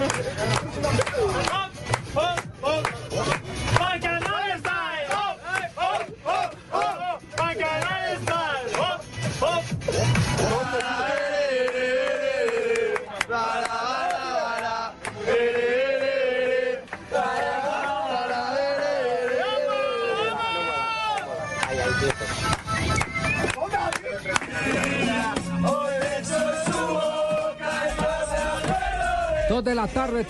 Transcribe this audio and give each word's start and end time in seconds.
Thank 0.00 0.54
you. 0.54 0.59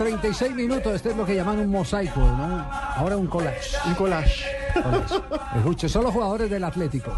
36 0.00 0.54
minutos. 0.54 0.94
Este 0.94 1.10
es 1.10 1.16
lo 1.16 1.26
que 1.26 1.34
llaman 1.34 1.58
un 1.58 1.68
mosaico, 1.68 2.20
¿no? 2.20 2.66
Ahora 2.96 3.18
un 3.18 3.26
collage. 3.26 3.76
Un 3.86 3.94
collage. 3.94 4.46
Collage. 4.72 5.14
Escuche, 5.56 5.90
son 5.90 6.04
los 6.04 6.14
jugadores 6.14 6.48
del 6.48 6.64
Atlético. 6.64 7.12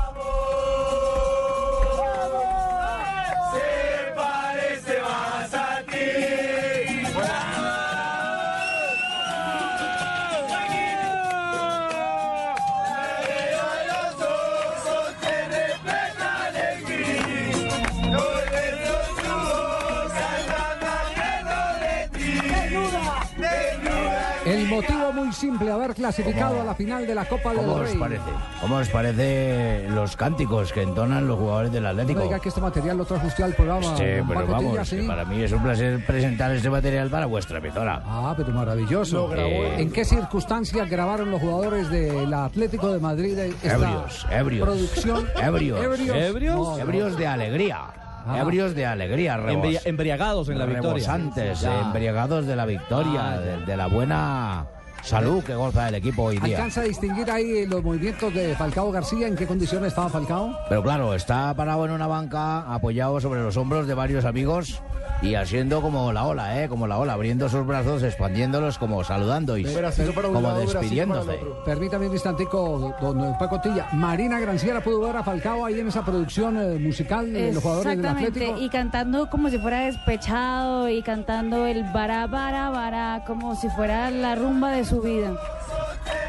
Clasificado 26.17 26.61
a 26.61 26.65
la 26.65 26.75
final 26.75 27.07
de 27.07 27.15
la 27.15 27.25
Copa 27.25 27.51
del 27.51 27.59
¿Cómo 27.61 27.73
os 27.75 27.81
Rey. 27.89 27.97
parece? 27.99 28.23
¿Cómo 28.61 28.77
os 28.77 28.89
parece 28.89 29.87
los 29.91 30.17
cánticos 30.17 30.73
que 30.73 30.83
entonan 30.83 31.27
los 31.27 31.39
jugadores 31.39 31.73
del 31.73 31.83
No 31.85 31.89
Atlético? 31.91 32.21
diga 32.23 32.39
que 32.39 32.49
este 32.51 32.61
material 32.61 32.99
lo 32.99 33.05
trajo 33.05 33.27
usted 33.27 33.45
al 33.45 33.55
programa. 33.55 33.97
Sí, 33.97 34.05
don 34.05 34.29
pero 34.29 34.41
Paco 34.47 34.59
Tilla, 34.59 34.71
vamos, 34.73 34.89
¿sí? 34.89 34.97
que 34.99 35.03
para 35.07 35.25
mí 35.25 35.43
es 35.43 35.53
un 35.53 35.63
placer 35.63 36.05
presentar 36.07 36.51
este 36.53 36.71
material 36.71 37.09
para 37.11 37.27
vuestra 37.27 37.59
emisora. 37.59 38.03
Ah, 38.05 38.35
pero 38.37 38.51
maravilloso. 38.53 39.17
Lo 39.17 39.29
grabó 39.29 39.49
Eh, 39.49 39.81
¿En 39.83 39.91
qué 39.91 40.05
circunstancias 40.05 40.89
grabaron 40.91 41.31
los 41.31 41.41
jugadores 41.41 41.91
del 41.91 42.33
Atlético 42.35 42.93
de 42.93 43.01
Madrid 43.01 43.39
esta 43.39 43.75
Ebrios, 43.75 44.27
ebrios. 44.31 44.69
producción? 44.69 45.27
Ebrios. 45.43 45.81
¿Ebrios? 45.83 46.57
No, 46.59 46.77
no. 46.77 46.79
Ebrios 46.79 47.17
de 47.17 47.27
alegría. 47.27 47.79
Ah. 48.25 48.39
Ebrios 48.41 48.75
de 48.77 48.87
alegría, 48.87 49.37
rebos- 49.37 49.65
Embri- 49.67 49.81
embriagados 49.85 50.49
en 50.49 50.59
la 50.59 50.67
victoria. 50.67 50.93
rebosantes, 50.93 51.61
Ya. 51.61 51.81
embriagados 51.81 52.47
de 52.47 52.55
la 52.55 52.67
victoria, 52.67 53.33
Ah, 53.33 53.39
de, 53.41 53.57
de 53.67 53.77
la 53.77 53.87
buena 53.89 54.65
salud 55.03 55.43
que 55.43 55.55
goza 55.55 55.89
el 55.89 55.97
equipo 55.97 56.25
hoy 56.25 56.39
día. 56.39 56.57
¿Alcanza 56.57 56.81
a 56.83 56.85
distinguir 56.85 57.31
ahí 57.31 57.67
los 57.67 57.83
movimientos 57.83 58.33
de 58.33 58.55
Falcao 58.57 58.91
García? 58.91 59.27
¿En 59.27 59.37
qué 59.37 59.47
condiciones 59.47 59.89
estaba 59.89 60.09
Falcao? 60.09 60.57
Pero 60.69 60.83
claro, 60.83 61.15
está 61.15 61.53
parado 61.55 61.85
en 61.85 61.91
una 61.91 62.07
banca, 62.07 62.73
apoyado 62.73 63.21
sobre 63.21 63.43
los 63.43 63.57
hombros 63.57 63.87
de 63.87 63.95
varios 63.95 64.25
amigos 64.25 64.81
y 65.23 65.35
haciendo 65.37 65.81
como 65.81 66.13
la 66.13 66.25
ola, 66.25 66.63
¿eh? 66.63 66.69
Como 66.69 66.87
la 66.87 66.99
ola, 66.99 67.13
abriendo 67.13 67.49
sus 67.49 67.65
brazos, 67.67 68.03
expandiéndolos, 68.03 68.77
como 68.79 69.05
saludando 69.05 69.57
y 69.57 69.63
Bracito 69.65 70.13
para 70.13 70.29
un 70.29 70.35
como 70.35 70.49
lado, 70.49 70.65
para 70.67 70.81
despidiéndose. 70.81 71.39
Permítame 71.65 72.07
un 72.09 72.13
instantico, 72.13 72.95
don 73.01 73.39
Paco 73.39 73.61
Tilla. 73.61 73.89
Marina 73.93 74.41
Granciera 74.41 74.81
pudo 74.83 75.01
ver 75.01 75.17
a 75.17 75.23
Falcao 75.23 75.65
ahí 75.65 75.79
en 75.81 75.89
esa 75.89 76.05
producción 76.05 76.57
eh, 76.61 76.79
musical 76.79 77.33
de 77.33 77.53
los 77.53 77.63
jugadores 77.63 77.91
del 77.91 78.01
Exactamente, 78.01 78.41
Atlético. 78.41 78.67
y 78.67 78.69
cantando 78.69 79.31
como 79.31 79.49
si 79.49 79.59
fuera 79.59 79.81
despechado 79.81 80.89
y 80.89 81.03
cantando 81.03 81.67
el 81.67 81.85
bara, 81.93 82.27
bara, 82.27 82.71
bara, 82.71 83.25
como 83.27 83.55
si 83.55 83.69
fuera 83.71 84.11
la 84.11 84.35
rumba 84.35 84.73
de 84.73 84.85
su 84.85 85.01
vida. 85.01 85.33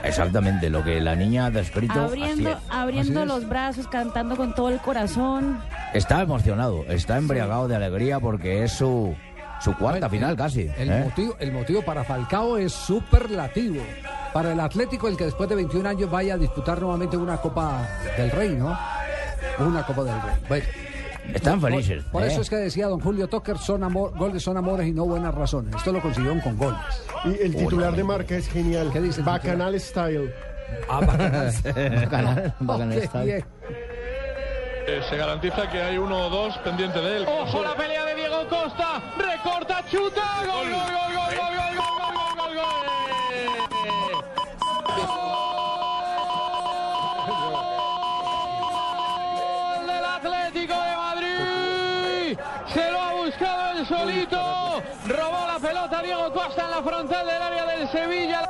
Exactamente, 0.04 0.70
lo 0.70 0.84
que 0.84 1.00
la 1.00 1.16
niña 1.16 1.46
ha 1.46 1.52
descrito. 1.52 2.00
Abriendo, 2.00 2.50
así 2.50 2.60
es. 2.66 2.72
abriendo 2.72 3.20
Así 3.22 3.22
es. 3.22 3.28
los 3.28 3.50
brazos, 3.50 3.88
cantando 3.88 4.36
con 4.36 4.54
todo 4.54 4.70
el 4.70 4.80
corazón. 4.80 5.60
Está 5.94 6.22
emocionado, 6.22 6.84
está 6.90 7.18
embriagado 7.18 7.68
de 7.68 7.76
alegría 7.76 8.20
porque 8.20 8.64
es 8.64 8.74
su, 8.74 9.16
su 9.62 9.76
cuarta 9.78 10.10
final 10.10 10.36
casi. 10.36 10.70
El, 10.78 10.92
¿eh? 10.92 11.04
motivo, 11.06 11.36
el 11.40 11.52
motivo 11.52 11.82
para 11.84 12.04
Falcao 12.04 12.58
es 12.58 12.74
superlativo. 12.74 13.82
Para 14.34 14.52
el 14.52 14.60
Atlético, 14.60 15.08
el 15.08 15.16
que 15.16 15.26
después 15.26 15.48
de 15.48 15.56
21 15.56 15.88
años 15.88 16.10
vaya 16.10 16.34
a 16.34 16.38
disputar 16.38 16.82
nuevamente 16.82 17.16
una 17.16 17.38
Copa 17.38 17.88
del 18.18 18.32
Rey, 18.32 18.50
¿no? 18.56 18.78
Una 19.60 19.86
Copa 19.86 20.04
del 20.04 20.22
Rey. 20.22 20.36
Bueno, 20.50 20.66
Están 21.34 21.62
felices. 21.62 22.04
Por, 22.04 22.12
por 22.12 22.24
¿eh? 22.24 22.28
eso 22.28 22.42
es 22.42 22.50
que 22.50 22.56
decía 22.58 22.88
don 22.88 23.00
Julio 23.00 23.28
Tocker, 23.28 23.58
son 23.58 23.84
amor, 23.84 24.18
goles 24.18 24.44
son 24.44 24.58
amores 24.58 24.88
y 24.88 24.92
no 24.92 25.06
buenas 25.06 25.34
razones. 25.34 25.76
Esto 25.76 25.92
lo 25.92 26.02
consiguieron 26.02 26.40
con 26.42 26.58
goles. 26.58 26.80
Y 27.26 27.44
el 27.44 27.56
titular 27.56 27.96
de 27.96 28.04
marca 28.04 28.36
es 28.36 28.48
genial. 28.50 28.90
¿Qué 28.92 29.00
dice 29.02 29.22
Bacanal 29.22 29.80
Style. 29.80 30.34
Ah, 30.90 31.00
bacanal. 31.02 31.54
Bacanal, 32.60 33.10
Oh, 33.14 33.24
bien. 33.24 33.46
Eh, 34.86 35.02
Se 35.10 35.16
garantiza 35.16 35.70
que 35.70 35.82
hay 35.82 35.98
uno 35.98 36.28
o 36.28 36.30
dos 36.30 36.58
pendiente 36.58 37.00
de 37.00 37.18
él. 37.18 37.26
Ojo 37.28 37.64
la 37.64 37.76
pelea 37.76 38.06
de 38.06 38.16
Diego 38.16 38.48
Costa, 38.50 39.02
recorta, 39.18 39.82
chuta, 39.90 40.22
gol, 40.46 40.70
gol, 40.70 40.72
gol, 40.72 41.14
gol, 41.14 41.36
gol, 41.38 41.56
gol, 41.56 41.76
gol, 41.78 42.14
gol, 42.14 42.36
gol, 42.36 42.56
gol, 42.56 43.03
la 56.74 56.82
frontal 56.82 57.28
del 57.28 57.42
área 57.42 57.66
del 57.66 57.88
Sevilla. 57.90 58.50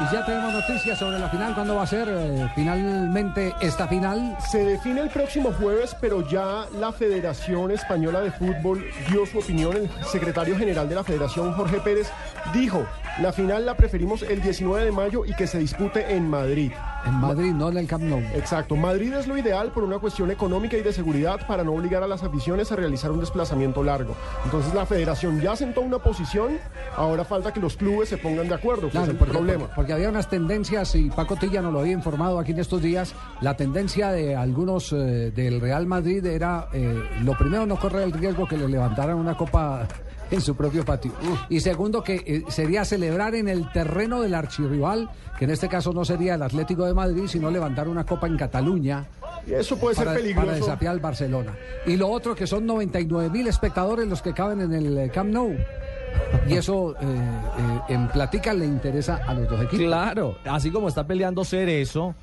Y 0.00 0.14
ya 0.14 0.24
tenemos 0.24 0.52
noticias 0.52 0.98
sobre 0.98 1.18
la 1.18 1.28
final. 1.28 1.54
¿Cuándo 1.54 1.74
va 1.74 1.82
a 1.82 1.86
ser 1.86 2.08
eh, 2.08 2.48
finalmente 2.54 3.52
esta 3.60 3.88
final? 3.88 4.36
Se 4.38 4.64
define 4.64 5.00
el 5.00 5.10
próximo 5.10 5.52
jueves, 5.52 5.96
pero 6.00 6.26
ya 6.28 6.66
la 6.78 6.92
Federación 6.92 7.72
Española 7.72 8.20
de 8.20 8.30
Fútbol 8.30 8.84
dio 9.10 9.26
su 9.26 9.38
opinión. 9.38 9.76
El 9.76 10.04
secretario 10.04 10.56
general 10.56 10.88
de 10.88 10.94
la 10.94 11.02
Federación, 11.02 11.52
Jorge 11.54 11.80
Pérez, 11.80 12.12
dijo, 12.52 12.86
la 13.20 13.32
final 13.32 13.66
la 13.66 13.76
preferimos 13.76 14.22
el 14.22 14.40
19 14.40 14.84
de 14.84 14.92
mayo 14.92 15.24
y 15.24 15.34
que 15.34 15.46
se 15.46 15.58
dispute 15.58 16.14
en 16.14 16.28
Madrid. 16.30 16.70
En 17.04 17.14
Madrid, 17.14 17.52
no 17.52 17.68
en 17.70 17.78
el 17.78 17.86
Camp 17.86 18.04
Nou. 18.04 18.20
Exacto, 18.34 18.76
Madrid 18.76 19.12
es 19.14 19.26
lo 19.26 19.36
ideal 19.36 19.70
por 19.72 19.82
una 19.82 19.98
cuestión 19.98 20.30
económica 20.30 20.76
y 20.76 20.82
de 20.82 20.92
seguridad 20.92 21.44
para 21.46 21.64
no 21.64 21.72
obligar 21.72 22.02
a 22.02 22.06
las 22.06 22.22
aficiones 22.22 22.70
a 22.70 22.76
realizar 22.76 23.10
un 23.10 23.20
desplazamiento 23.20 23.82
largo. 23.82 24.14
Entonces 24.44 24.72
la 24.74 24.86
federación 24.86 25.40
ya 25.40 25.56
sentó 25.56 25.80
una 25.80 25.98
posición, 25.98 26.58
ahora 26.96 27.24
falta 27.24 27.52
que 27.52 27.60
los 27.60 27.76
clubes 27.76 28.08
se 28.08 28.18
pongan 28.18 28.48
de 28.48 28.54
acuerdo, 28.54 28.90
que 28.90 28.98
es 28.98 29.08
el 29.08 29.16
porque, 29.16 29.32
problema. 29.32 29.58
porque- 29.60 29.74
porque 29.74 29.92
había 29.94 30.08
unas 30.10 30.28
tendencias, 30.28 30.94
y 30.94 31.10
Paco 31.10 31.36
Tilla 31.36 31.60
nos 31.62 31.72
lo 31.72 31.80
había 31.80 31.92
informado 31.92 32.38
aquí 32.38 32.52
en 32.52 32.58
estos 32.60 32.82
días, 32.82 33.14
la 33.40 33.56
tendencia 33.56 34.10
de 34.12 34.36
algunos 34.36 34.92
eh, 34.92 35.32
del 35.34 35.60
Real 35.60 35.86
Madrid 35.86 36.24
era, 36.26 36.68
eh, 36.72 37.02
lo 37.24 37.36
primero, 37.36 37.66
no 37.66 37.76
correr 37.80 38.02
el 38.02 38.12
riesgo 38.12 38.46
que 38.46 38.56
le 38.56 38.68
levantaran 38.68 39.16
una 39.16 39.36
copa 39.36 39.86
en 40.30 40.40
su 40.40 40.54
propio 40.54 40.84
patio. 40.84 41.12
Y 41.48 41.60
segundo, 41.60 42.02
que 42.02 42.22
eh, 42.26 42.44
sería 42.48 42.84
celebrar 42.84 43.34
en 43.34 43.48
el 43.48 43.70
terreno 43.72 44.20
del 44.20 44.34
archirrival, 44.34 45.10
que 45.38 45.44
en 45.44 45.50
este 45.50 45.68
caso 45.68 45.92
no 45.92 46.04
sería 46.04 46.34
el 46.34 46.42
Atlético 46.42 46.84
de 46.84 46.94
Madrid, 46.94 47.24
sino 47.26 47.50
levantar 47.50 47.88
una 47.88 48.04
copa 48.04 48.26
en 48.26 48.36
Cataluña. 48.36 49.06
Y 49.46 49.54
eso 49.54 49.78
puede 49.78 49.94
ser 49.94 50.06
para, 50.06 50.18
peligroso. 50.18 50.46
para 50.46 50.58
desafiar 50.58 50.92
al 50.92 51.00
Barcelona. 51.00 51.56
Y 51.86 51.96
lo 51.96 52.08
otro 52.08 52.34
que 52.34 52.46
son 52.46 52.66
99 52.66 53.30
mil 53.30 53.46
espectadores 53.46 54.06
los 54.06 54.20
que 54.20 54.32
caben 54.32 54.60
en 54.60 54.72
el 54.72 54.98
eh, 54.98 55.10
Camp 55.10 55.30
Nou. 55.30 55.54
Y 56.46 56.54
eso 56.54 56.94
eh, 56.94 57.04
eh, 57.04 57.94
en 57.94 58.08
platica 58.08 58.54
le 58.54 58.64
interesa 58.64 59.20
a 59.26 59.34
los 59.34 59.48
dos 59.48 59.60
equipos. 59.62 59.86
Claro, 59.86 60.36
así 60.44 60.70
como 60.70 60.88
está 60.88 61.06
peleando 61.06 61.44
Cerezo, 61.44 62.14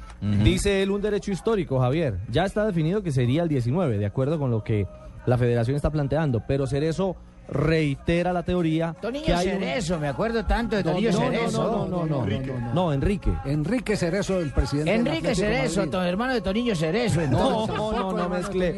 dice 0.44 0.82
él 0.82 0.92
un 0.92 1.02
derecho 1.02 1.32
histórico, 1.32 1.80
Javier. 1.80 2.20
Ya 2.30 2.46
está 2.46 2.66
definido 2.66 3.04
que 3.04 3.12
sería 3.12 3.44
el 3.44 3.50
19, 3.50 3.98
de 3.98 4.06
acuerdo 4.06 4.40
con 4.40 4.52
lo 4.52 4.64
que 4.64 4.88
la 5.26 5.38
federación 5.38 5.76
está 5.76 5.92
planteando, 5.92 6.44
pero 6.48 6.68
Cerezo 6.68 7.16
reitera 7.48 8.34
la 8.34 8.44
teoría 8.44 8.96
Toniño 9.02 9.26
que 9.26 9.34
hay 9.34 9.48
un- 9.48 9.54
Cerezo, 9.60 10.00
me 10.00 10.08
acuerdo 10.08 10.46
tanto 10.46 10.76
de 10.76 10.84
No, 10.84 10.92
Toniño 10.92 11.12
no, 11.12 11.20
no, 11.20 11.26
Cerezo. 11.26 11.64
no, 11.64 11.70
no, 11.88 11.88
no, 11.88 12.06
no, 12.06 12.24
Enrique. 12.24 12.52
no, 12.54 12.60
no. 12.60 12.74
No, 12.74 12.94
Enrique. 12.94 13.34
Enrique 13.46 13.98
Cerezo, 13.98 14.40
el 14.40 14.52
presidente. 14.52 14.94
Enrique 14.96 15.28
de 15.30 15.36
Cerezo, 15.36 16.04
hermano 16.04 16.34
de 16.34 16.42
Toniño 16.42 16.76
Cerezo. 16.76 17.22
No, 17.30 17.68
no, 17.68 18.12
no, 18.14 18.30
mezcle. 18.30 18.76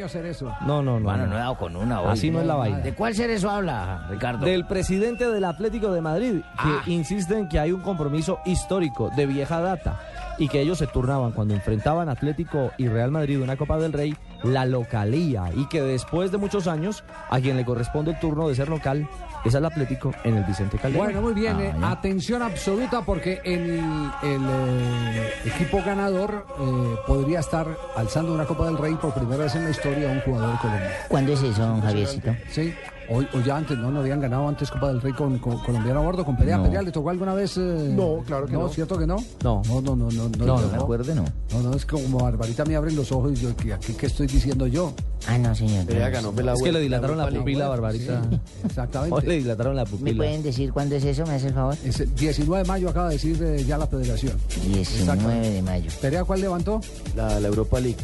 No, 0.66 0.82
no, 0.82 1.00
no. 1.00 1.04
Bueno, 1.04 1.24
no. 1.26 1.28
no 1.28 1.36
he 1.36 1.40
dado 1.40 1.58
con 1.58 1.76
una 1.76 2.02
hoy. 2.02 2.12
Así 2.12 2.30
no 2.32 2.42
es 2.42 2.46
la 2.48 2.56
vaina. 2.56 2.80
¿De 2.80 2.94
cuál 2.94 3.16
Cerezo 3.16 3.50
habla, 3.50 4.08
Ricardo? 4.10 4.46
Del 4.46 4.66
presidente 4.66 5.30
del 5.30 5.44
Atlético 5.46 5.92
de 5.92 6.02
Madrid, 6.02 6.34
que 6.42 6.44
Ah. 6.70 6.84
insiste 6.88 7.38
en 7.38 7.48
que 7.50 7.60
hay 7.60 7.72
un 7.72 7.82
compromiso 7.82 8.40
histórico 8.46 9.10
de 9.16 9.26
vieja 9.26 9.62
data 9.62 10.00
y 10.38 10.48
que 10.48 10.62
ellos 10.62 10.78
se 10.78 10.88
turnaban 10.88 11.32
cuando 11.32 11.54
enfrentaban 11.54 12.10
Atlético 12.10 12.72
y 12.78 12.88
Real 12.88 13.12
Madrid 13.12 13.42
una 13.42 13.56
Copa 13.58 13.78
del 13.78 13.94
Rey, 13.94 14.16
la 14.44 14.66
localía 14.66 15.52
y 15.56 15.66
que 15.68 15.82
después 15.82 16.32
de 16.32 16.38
muchos 16.38 16.68
años 16.68 17.04
a 17.30 17.40
quien 17.40 17.58
le 17.58 17.66
corresponde 17.66 18.12
el 18.12 18.20
turno 18.20 18.48
de 18.48 18.56
ser 18.56 18.70
local 18.70 19.08
es 19.46 19.56
al 19.56 19.66
Atlético 19.66 20.14
en 20.24 20.38
el 20.38 20.44
Vicente 20.44 20.78
Calderón. 20.78 21.06
Bueno, 21.06 21.22
muy 21.22 21.34
bien. 21.34 21.56
Ah, 21.58 21.64
eh, 21.64 21.74
atención 21.84 22.42
absoluta 22.42 23.02
porque 23.02 23.40
el, 23.44 23.80
el, 24.24 24.42
eh, 24.50 25.34
equipo 25.46 25.82
ganador 25.86 26.46
eh, 26.60 26.96
podría 27.06 27.40
estar 27.40 27.68
alzando 27.96 28.34
una 28.34 28.46
Copa 28.46 28.66
del 28.66 28.78
Rey 28.78 28.96
por 28.96 29.14
primera 29.14 29.44
vez 29.44 29.56
en 29.56 29.66
la 29.66 29.70
historia 29.70 30.10
a 30.10 30.14
un 30.14 30.22
jugador 30.22 30.60
colombiano. 30.60 30.96
¿Cuándo 31.08 31.34
es 31.34 31.44
eso, 31.44 31.66
don 31.66 31.82
Javiercito? 31.82 32.36
Sí. 32.50 32.74
Hoy, 33.10 33.28
o 33.34 33.40
ya 33.40 33.56
antes, 33.58 33.78
¿no? 33.78 33.90
No 33.90 34.02
habían 34.02 34.20
ganado 34.20 34.48
antes 34.48 34.70
Copa 34.70 34.90
del 34.90 35.02
Rey 35.02 35.14
con, 35.14 35.38
con 35.40 35.58
colombiano 35.60 36.00
a 36.02 36.04
bordo, 36.04 36.26
con 36.26 36.36
Perea. 36.36 36.58
No. 36.58 36.64
¿Perea 36.64 36.82
le 36.82 36.92
tocó 36.92 37.10
alguna 37.10 37.34
vez? 37.34 37.56
eh? 37.58 37.94
No, 37.96 38.22
claro 38.26 38.46
que 38.48 38.54
no. 38.54 38.68
¿Cierto 38.70 38.98
que 38.98 39.08
no? 39.08 39.16
No. 39.44 39.62
No, 39.68 39.82
no, 39.82 39.96
no, 39.96 40.12
no. 40.12 40.30
No, 40.30 40.46
No, 40.46 40.62
No 40.62 40.88
me 40.88 41.16
no. 41.16 41.26
no, 41.54 41.62
no, 41.64 41.74
es 41.74 41.86
como 41.86 42.20
Barbarita 42.20 42.66
me 42.66 42.76
abren 42.76 42.96
los 42.96 43.12
ojos 43.12 43.32
y 43.34 43.36
yo, 43.36 43.56
¿qué, 43.56 43.74
aquí, 43.74 43.94
¿qué 43.94 44.08
estoy 44.08 44.28
diciendo 44.28 44.68
yo? 44.68 44.94
Ah, 45.28 45.38
no, 45.38 45.56
señor. 45.56 45.86
es 45.90 46.62
que 46.64 46.72
le 46.72 46.80
dilataron 46.82 47.18
la 47.18 47.30
pupila, 47.30 47.68
Barbarita. 47.70 48.22
Hoy 48.22 48.30
le 48.30 48.68
Exactamente. 48.68 49.32
dilataron 49.32 49.76
la 49.76 49.84
¿Me 49.86 49.90
pupila. 49.92 50.18
pueden 50.18 50.44
decir 50.44 50.74
cuándo 50.74 50.96
es 50.96 51.04
eso? 51.06 51.26
¿Me 51.26 51.34
hace 51.36 51.48
el 51.48 51.54
favor? 51.54 51.76
Es 51.86 52.00
el 52.00 52.14
19 52.14 52.64
de 52.64 52.68
mayo 52.68 52.90
acaba 52.90 53.08
de 53.10 53.14
decir 53.16 53.42
eh, 53.42 53.64
ya 53.66 53.78
la 53.78 53.88
federación. 53.88 54.34
19 54.66 55.50
de 55.52 55.62
mayo. 55.62 55.90
¿Perea 56.02 56.24
cuál 56.24 56.42
levantó? 56.42 56.82
La, 57.16 57.40
la 57.40 57.48
Europa 57.48 57.80
League. 57.80 57.98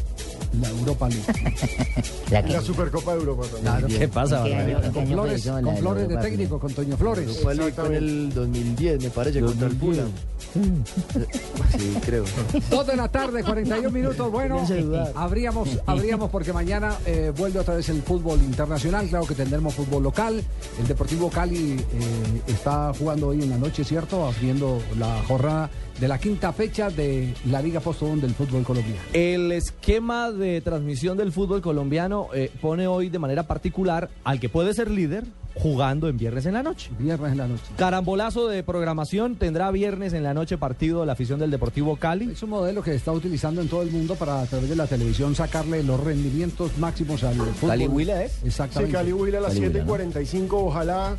La 0.61 0.69
Europa 0.69 1.09
League. 1.09 1.23
¿La 2.31 2.43
que? 2.43 2.53
La 2.53 2.61
Supercopa 2.61 3.13
de 3.13 3.19
Europa 3.19 3.43
también. 3.43 3.63
Claro. 3.63 3.87
¿Qué 3.87 4.07
pasa, 4.07 4.37
¿En 4.39 4.45
qué 4.45 4.55
año- 4.75 4.91
Con 4.93 5.07
Flores, 5.07 5.45
con 5.47 5.65
de 5.65 5.75
Flores 5.77 6.07
de 6.07 6.13
Europa, 6.13 6.21
técnico, 6.21 6.59
con 6.59 6.73
Toño 6.73 6.97
Flores. 6.97 7.27
Europa 7.27 7.53
League 7.53 7.73
fue 7.73 7.85
en 7.87 7.93
el 7.95 8.33
2010, 8.33 9.03
me 9.03 9.09
parece, 9.09 9.41
contra 9.41 9.67
el 9.67 9.75
Fulham. 9.75 10.09
Sí, 11.77 11.97
creo. 12.05 12.23
Dos 12.69 12.85
de 12.85 12.95
la 12.95 13.07
tarde, 13.07 13.43
41 13.43 13.89
minutos. 13.89 14.31
Bueno, 14.31 14.63
habríamos, 15.15 15.69
habríamos 15.87 16.29
porque 16.29 16.53
mañana 16.53 16.95
eh, 17.05 17.31
vuelve 17.35 17.59
otra 17.59 17.75
vez 17.75 17.89
el 17.89 18.01
fútbol 18.03 18.39
internacional. 18.43 19.07
Claro 19.07 19.25
que 19.25 19.33
tendremos 19.35 19.73
fútbol 19.73 20.03
local. 20.03 20.43
El 20.79 20.87
Deportivo 20.87 21.29
Cali 21.29 21.73
eh, 21.79 21.83
está 22.47 22.91
jugando 22.97 23.29
hoy 23.29 23.41
en 23.41 23.49
la 23.49 23.57
noche, 23.57 23.83
¿cierto? 23.83 24.27
Haciendo 24.27 24.79
la 24.99 25.23
jornada 25.27 25.69
de 25.99 26.07
la 26.07 26.17
quinta 26.19 26.51
fecha 26.53 26.89
de 26.89 27.33
la 27.49 27.61
Liga 27.61 27.79
Postobón 27.79 28.19
del 28.21 28.33
fútbol 28.33 28.63
colombiano. 28.63 28.99
El 29.13 29.51
esquema 29.51 30.31
de 30.31 30.42
transmisión 30.61 31.17
del 31.17 31.31
fútbol 31.31 31.61
colombiano 31.61 32.27
eh, 32.33 32.51
pone 32.61 32.87
hoy 32.87 33.09
de 33.09 33.19
manera 33.19 33.43
particular 33.43 34.09
al 34.23 34.39
que 34.39 34.49
puede 34.49 34.73
ser 34.73 34.89
líder 34.91 35.25
jugando 35.55 36.09
en 36.09 36.17
viernes 36.17 36.45
en 36.45 36.53
la 36.53 36.63
noche. 36.63 36.89
Viernes 36.97 37.31
en 37.31 37.37
la 37.37 37.47
noche. 37.47 37.63
Carambolazo 37.77 38.47
de 38.47 38.63
programación 38.63 39.35
tendrá 39.35 39.69
viernes 39.71 40.13
en 40.13 40.23
la 40.23 40.33
noche 40.33 40.57
partido 40.57 41.01
de 41.01 41.05
la 41.05 41.13
afición 41.13 41.39
del 41.39 41.51
Deportivo 41.51 41.95
Cali. 41.97 42.31
Es 42.31 42.43
un 42.43 42.49
modelo 42.49 42.81
que 42.81 42.91
se 42.91 42.97
está 42.97 43.11
utilizando 43.11 43.61
en 43.61 43.67
todo 43.67 43.81
el 43.83 43.91
mundo 43.91 44.15
para 44.15 44.41
a 44.41 44.45
través 44.45 44.69
de 44.69 44.75
la 44.75 44.87
televisión 44.87 45.35
sacarle 45.35 45.83
los 45.83 45.99
rendimientos 45.99 46.77
máximos 46.77 47.23
al 47.23 47.35
fútbol. 47.35 47.69
¿Cali 47.69 47.87
Huila 47.87 48.23
es? 48.23 48.31
Sí, 48.33 48.47
Exactamente. 48.47 48.93
Cali 48.97 49.13
Huila 49.13 49.37
a 49.37 49.41
las 49.41 49.53
Cali 49.53 49.59
Huila, 49.61 49.73
7 49.73 49.77
y 49.77 49.81
¿no? 49.81 49.87
45. 49.87 50.65
Ojalá 50.65 51.17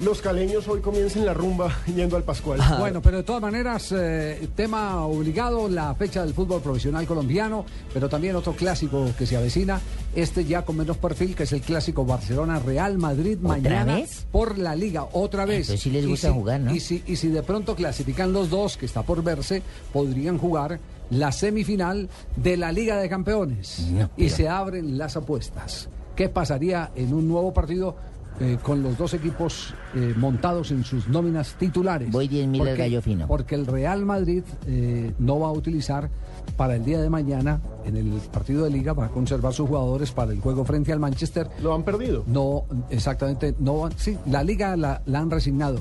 los 0.00 0.20
caleños 0.22 0.66
hoy 0.68 0.80
comiencen 0.80 1.26
la 1.26 1.34
rumba 1.34 1.70
yendo 1.94 2.16
al 2.16 2.22
Pascual. 2.22 2.60
Bueno, 2.78 3.02
pero 3.02 3.18
de 3.18 3.22
todas 3.22 3.42
maneras, 3.42 3.92
eh, 3.96 4.48
tema 4.56 5.04
obligado, 5.04 5.68
la 5.68 5.94
fecha 5.94 6.24
del 6.24 6.32
fútbol 6.34 6.62
profesional 6.62 7.06
colombiano, 7.06 7.64
pero 7.92 8.08
también 8.08 8.34
otro 8.36 8.54
clásico 8.54 9.10
que 9.18 9.26
se 9.26 9.36
avecina, 9.36 9.80
este 10.14 10.44
ya 10.44 10.62
con 10.62 10.76
menos 10.78 10.96
perfil, 10.96 11.34
que 11.34 11.42
es 11.42 11.52
el 11.52 11.60
clásico 11.60 12.04
Barcelona-Real 12.04 12.96
Madrid 12.98 13.36
¿Otra 13.38 13.48
mañana 13.48 13.94
vez? 13.96 14.26
por 14.32 14.58
la 14.58 14.74
liga, 14.74 15.06
otra 15.12 15.44
vez. 15.44 15.60
Entonces 15.68 15.80
sí 15.82 15.90
les 15.90 16.04
Y 16.04 16.08
gusta 16.08 16.28
si- 16.28 16.34
jugar, 16.34 16.60
¿no? 16.60 16.74
Y 16.74 16.80
si, 16.80 17.02
y 17.06 17.16
si 17.16 17.28
de 17.28 17.42
pronto 17.42 17.74
clasifican 17.76 18.32
los 18.32 18.48
dos, 18.48 18.76
que 18.76 18.86
está 18.86 19.02
por 19.02 19.22
verse, 19.22 19.62
podrían 19.92 20.38
jugar 20.38 20.80
la 21.10 21.30
semifinal 21.32 22.08
de 22.36 22.56
la 22.56 22.72
Liga 22.72 22.96
de 22.96 23.08
Campeones. 23.08 23.86
No, 23.90 24.08
y 24.16 24.30
se 24.30 24.48
abren 24.48 24.96
las 24.96 25.16
apuestas. 25.16 25.88
¿Qué 26.16 26.28
pasaría 26.28 26.90
en 26.96 27.12
un 27.14 27.26
nuevo 27.28 27.52
partido? 27.52 27.96
Eh, 28.40 28.56
con 28.62 28.82
los 28.82 28.96
dos 28.96 29.12
equipos 29.14 29.74
eh, 29.94 30.14
montados 30.16 30.70
en 30.70 30.82
sus 30.84 31.06
nóminas 31.08 31.54
titulares. 31.58 32.10
Voy 32.10 32.26
10.000 32.28 32.52
al 32.54 32.58
Porque- 32.58 32.76
gallo 32.76 33.02
fino. 33.02 33.26
Porque 33.26 33.54
el 33.54 33.66
Real 33.66 34.04
Madrid 34.06 34.42
eh, 34.66 35.12
no 35.18 35.40
va 35.40 35.48
a 35.48 35.52
utilizar 35.52 36.08
para 36.56 36.76
el 36.76 36.84
día 36.84 37.00
de 37.00 37.08
mañana, 37.10 37.60
en 37.84 37.96
el 37.96 38.06
partido 38.32 38.64
de 38.64 38.70
liga, 38.70 38.92
va 38.92 39.06
a 39.06 39.08
conservar 39.08 39.52
sus 39.52 39.68
jugadores 39.68 40.10
para 40.12 40.32
el 40.32 40.40
juego 40.40 40.64
frente 40.64 40.92
al 40.92 40.98
Manchester. 41.00 41.48
Lo 41.62 41.74
han 41.74 41.82
perdido. 41.84 42.24
No, 42.26 42.64
exactamente, 42.90 43.54
no 43.58 43.78
van- 43.78 43.92
sí, 43.96 44.16
la 44.26 44.42
liga 44.42 44.76
la, 44.76 45.00
la 45.06 45.20
han 45.20 45.30
resignado. 45.30 45.78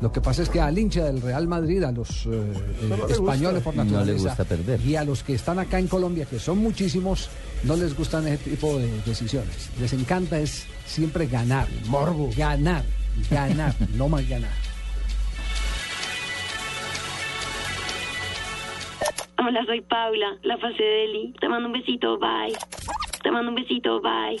Lo 0.00 0.12
que 0.12 0.20
pasa 0.20 0.42
es 0.42 0.50
que 0.50 0.60
al 0.60 0.76
hincha 0.78 1.04
del 1.04 1.22
Real 1.22 1.46
Madrid, 1.48 1.82
a 1.84 1.92
los 1.92 2.26
no 2.26 3.06
le 3.06 3.12
españoles 3.12 3.64
gusta. 3.64 3.64
por 3.64 3.76
No 3.76 3.84
le 3.84 3.90
naturaleza, 3.90 4.28
gusta 4.28 4.44
perder. 4.44 4.80
y 4.84 4.96
a 4.96 5.04
los 5.04 5.22
que 5.22 5.34
están 5.34 5.58
acá 5.60 5.78
en 5.78 5.86
Colombia, 5.86 6.26
que 6.26 6.38
son 6.38 6.58
muchísimos, 6.58 7.30
no 7.64 7.76
les 7.76 7.96
gustan 7.96 8.26
ese 8.28 8.50
tipo 8.50 8.78
de 8.78 8.88
decisiones. 9.02 9.70
Les 9.80 9.92
encanta 9.92 10.38
es 10.38 10.66
siempre 10.84 11.26
ganar, 11.26 11.66
morbo, 11.86 12.30
ganar, 12.36 12.84
ganar, 13.30 13.74
no 13.94 14.08
más 14.08 14.28
ganar. 14.28 14.50
Hola, 19.38 19.64
soy 19.66 19.80
Paula, 19.82 20.38
la 20.42 20.56
fase 20.56 20.82
de 20.82 21.04
Eli. 21.04 21.34
Te 21.38 21.48
mando 21.48 21.68
un 21.68 21.72
besito, 21.72 22.18
bye. 22.18 22.56
Te 23.22 23.30
mando 23.30 23.50
un 23.50 23.54
besito, 23.56 24.00
bye. 24.00 24.38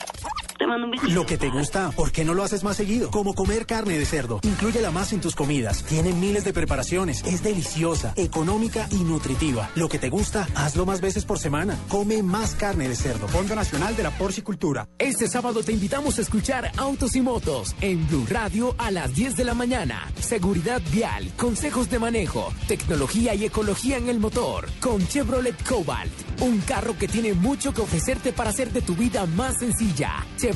Mando 0.66 0.86
un 0.86 0.90
besito. 0.92 1.12
Lo 1.12 1.26
que 1.26 1.38
te 1.38 1.50
gusta, 1.50 1.90
¿por 1.90 2.12
qué 2.12 2.24
no 2.24 2.34
lo 2.34 2.42
haces 2.42 2.64
más 2.64 2.76
seguido? 2.76 3.10
Como 3.10 3.34
comer 3.34 3.66
carne 3.66 3.98
de 3.98 4.04
cerdo. 4.06 4.40
Inclúyela 4.42 4.90
más 4.90 5.12
en 5.12 5.20
tus 5.20 5.34
comidas. 5.34 5.84
Tiene 5.84 6.12
miles 6.12 6.44
de 6.44 6.52
preparaciones. 6.52 7.22
Es 7.24 7.42
deliciosa, 7.42 8.12
económica 8.16 8.88
y 8.90 9.04
nutritiva. 9.04 9.70
Lo 9.74 9.88
que 9.88 9.98
te 9.98 10.10
gusta, 10.10 10.48
hazlo 10.54 10.86
más 10.86 11.00
veces 11.00 11.24
por 11.24 11.38
semana. 11.38 11.78
Come 11.88 12.22
más 12.22 12.54
carne 12.54 12.88
de 12.88 12.96
cerdo. 12.96 13.28
Fondo 13.28 13.54
Nacional 13.54 13.96
de 13.96 14.02
la 14.02 14.10
Porcicultura. 14.10 14.88
Este 14.98 15.28
sábado 15.28 15.62
te 15.62 15.72
invitamos 15.72 16.18
a 16.18 16.22
escuchar 16.22 16.72
Autos 16.76 17.16
y 17.16 17.20
Motos 17.20 17.74
en 17.80 18.06
Blue 18.08 18.26
Radio 18.28 18.74
a 18.78 18.90
las 18.90 19.14
10 19.14 19.36
de 19.36 19.44
la 19.44 19.54
mañana. 19.54 20.10
Seguridad 20.20 20.80
vial, 20.90 21.30
consejos 21.36 21.90
de 21.90 21.98
manejo, 21.98 22.52
tecnología 22.68 23.34
y 23.34 23.44
ecología 23.44 23.96
en 23.96 24.08
el 24.08 24.20
motor 24.20 24.68
con 24.80 25.06
Chevrolet 25.06 25.56
Cobalt. 25.68 26.12
Un 26.40 26.60
carro 26.60 26.96
que 26.98 27.08
tiene 27.08 27.34
mucho 27.34 27.72
que 27.72 27.82
ofrecerte 27.82 28.32
para 28.32 28.50
hacer 28.50 28.72
de 28.72 28.82
tu 28.82 28.94
vida 28.94 29.26
más 29.26 29.58
sencilla. 29.58 30.26
Chevrolet, 30.36 30.53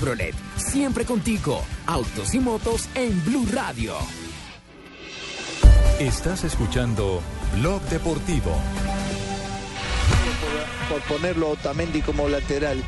siempre 0.56 1.04
contigo. 1.04 1.62
Autos 1.86 2.34
y 2.34 2.40
Motos 2.40 2.88
en 2.94 3.24
Blue 3.24 3.46
Radio. 3.52 3.94
Estás 5.98 6.44
escuchando 6.44 7.20
Blog 7.56 7.82
Deportivo. 7.82 8.52
por 10.88 11.02
ponerlo 11.02 11.50
Otamendi 11.50 12.00
como 12.00 12.28
lateral. 12.28 12.82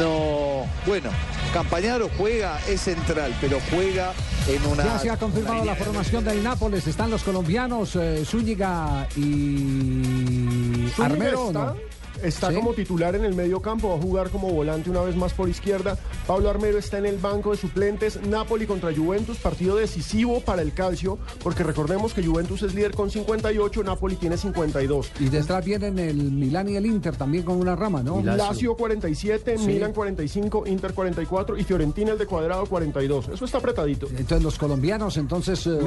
No, 0.00 0.66
bueno, 0.86 1.10
Campañaro 1.52 2.08
juega, 2.16 2.60
es 2.68 2.80
central, 2.82 3.36
pero 3.40 3.58
juega 3.70 4.12
en 4.48 4.64
una... 4.66 4.84
Ya 4.84 4.98
se 4.98 5.10
ha 5.10 5.16
confirmado 5.16 5.64
la 5.64 5.74
formación 5.74 6.24
del 6.24 6.42
Nápoles. 6.42 6.86
Están 6.86 7.10
los 7.10 7.22
colombianos 7.22 7.96
eh, 7.96 8.24
Zúñiga 8.24 9.08
y 9.16 10.88
Zúñiga 10.94 11.04
Armero. 11.04 11.42
¿o 11.42 11.46
está, 11.48 11.64
no? 11.66 11.76
Está 12.22 12.48
¿Sí? 12.50 12.54
como 12.56 12.74
titular 12.74 13.14
en 13.14 13.24
el 13.24 13.34
medio 13.34 13.60
campo, 13.60 13.88
va 13.90 13.96
a 13.96 14.00
jugar 14.00 14.30
como 14.30 14.50
volante 14.50 14.90
una 14.90 15.02
vez 15.02 15.16
más 15.16 15.32
por 15.32 15.48
izquierda. 15.48 15.96
Pablo 16.26 16.50
Armero 16.50 16.78
está 16.78 16.98
en 16.98 17.06
el 17.06 17.18
banco 17.18 17.50
de 17.52 17.56
suplentes. 17.56 18.20
Napoli 18.26 18.66
contra 18.66 18.94
Juventus, 18.94 19.38
partido 19.38 19.76
decisivo 19.76 20.40
para 20.40 20.62
el 20.62 20.72
calcio, 20.72 21.18
porque 21.42 21.62
recordemos 21.62 22.14
que 22.14 22.24
Juventus 22.24 22.62
es 22.62 22.74
líder 22.74 22.92
con 22.92 23.10
58, 23.10 23.82
Napoli 23.84 24.16
tiene 24.16 24.36
52. 24.36 25.12
Y 25.20 25.28
detrás 25.28 25.64
vienen 25.64 25.98
el 25.98 26.16
Milán 26.32 26.68
y 26.68 26.76
el 26.76 26.86
Inter 26.86 27.16
también 27.16 27.44
con 27.44 27.56
una 27.56 27.76
rama, 27.76 28.02
¿no? 28.02 28.22
Lazio 28.22 28.76
47, 28.76 29.58
Sí. 29.58 29.66
Milan 29.66 29.92
45, 29.92 30.64
Inter 30.66 30.94
44 30.94 31.56
y 31.58 31.64
Fiorentina 31.64 32.12
el 32.12 32.18
de 32.18 32.26
cuadrado 32.26 32.66
42. 32.66 33.28
Eso 33.28 33.44
está 33.44 33.58
apretadito. 33.58 34.06
Entonces 34.08 34.42
los 34.42 34.58
colombianos, 34.58 35.16
entonces 35.16 35.66
eh, 35.66 35.78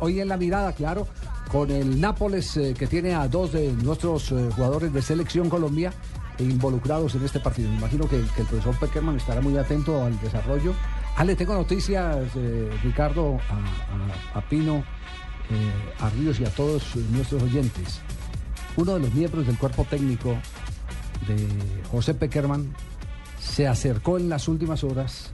hoy 0.00 0.20
en 0.20 0.28
la 0.28 0.36
mirada, 0.36 0.72
claro, 0.72 1.06
con 1.50 1.70
el 1.70 2.00
Nápoles 2.00 2.56
eh, 2.56 2.74
que 2.78 2.86
tiene 2.86 3.14
a 3.14 3.26
dos 3.28 3.52
de 3.52 3.72
nuestros 3.72 4.30
eh, 4.32 4.50
jugadores 4.54 4.92
de 4.92 5.00
selección 5.02 5.48
Colombia 5.48 5.92
involucrados 6.38 7.14
en 7.14 7.24
este 7.24 7.40
partido. 7.40 7.68
Me 7.70 7.78
imagino 7.78 8.08
que, 8.08 8.22
que 8.36 8.42
el 8.42 8.46
profesor 8.46 8.78
Peckerman 8.78 9.16
estará 9.16 9.40
muy 9.40 9.56
atento 9.56 10.04
al 10.04 10.18
desarrollo. 10.20 10.72
Ah, 11.16 11.24
le 11.24 11.34
tengo 11.34 11.54
noticias, 11.54 12.16
eh, 12.36 12.70
Ricardo, 12.84 13.38
a, 13.50 14.34
a- 14.36 14.38
a 14.38 14.48
Pino, 14.48 14.76
eh, 15.50 15.94
a 16.00 16.10
Ríos 16.10 16.38
y 16.38 16.44
a 16.44 16.50
todos 16.50 16.94
nuestros 17.10 17.42
oyentes. 17.42 18.00
Uno 18.76 18.94
de 18.94 19.00
los 19.00 19.12
miembros 19.14 19.46
del 19.46 19.58
cuerpo 19.58 19.84
técnico 19.84 20.36
de 21.26 21.48
José 21.90 22.14
Peckerman 22.14 22.72
se 23.40 23.66
acercó 23.66 24.18
en 24.18 24.28
las 24.28 24.46
últimas 24.46 24.84
horas 24.84 25.30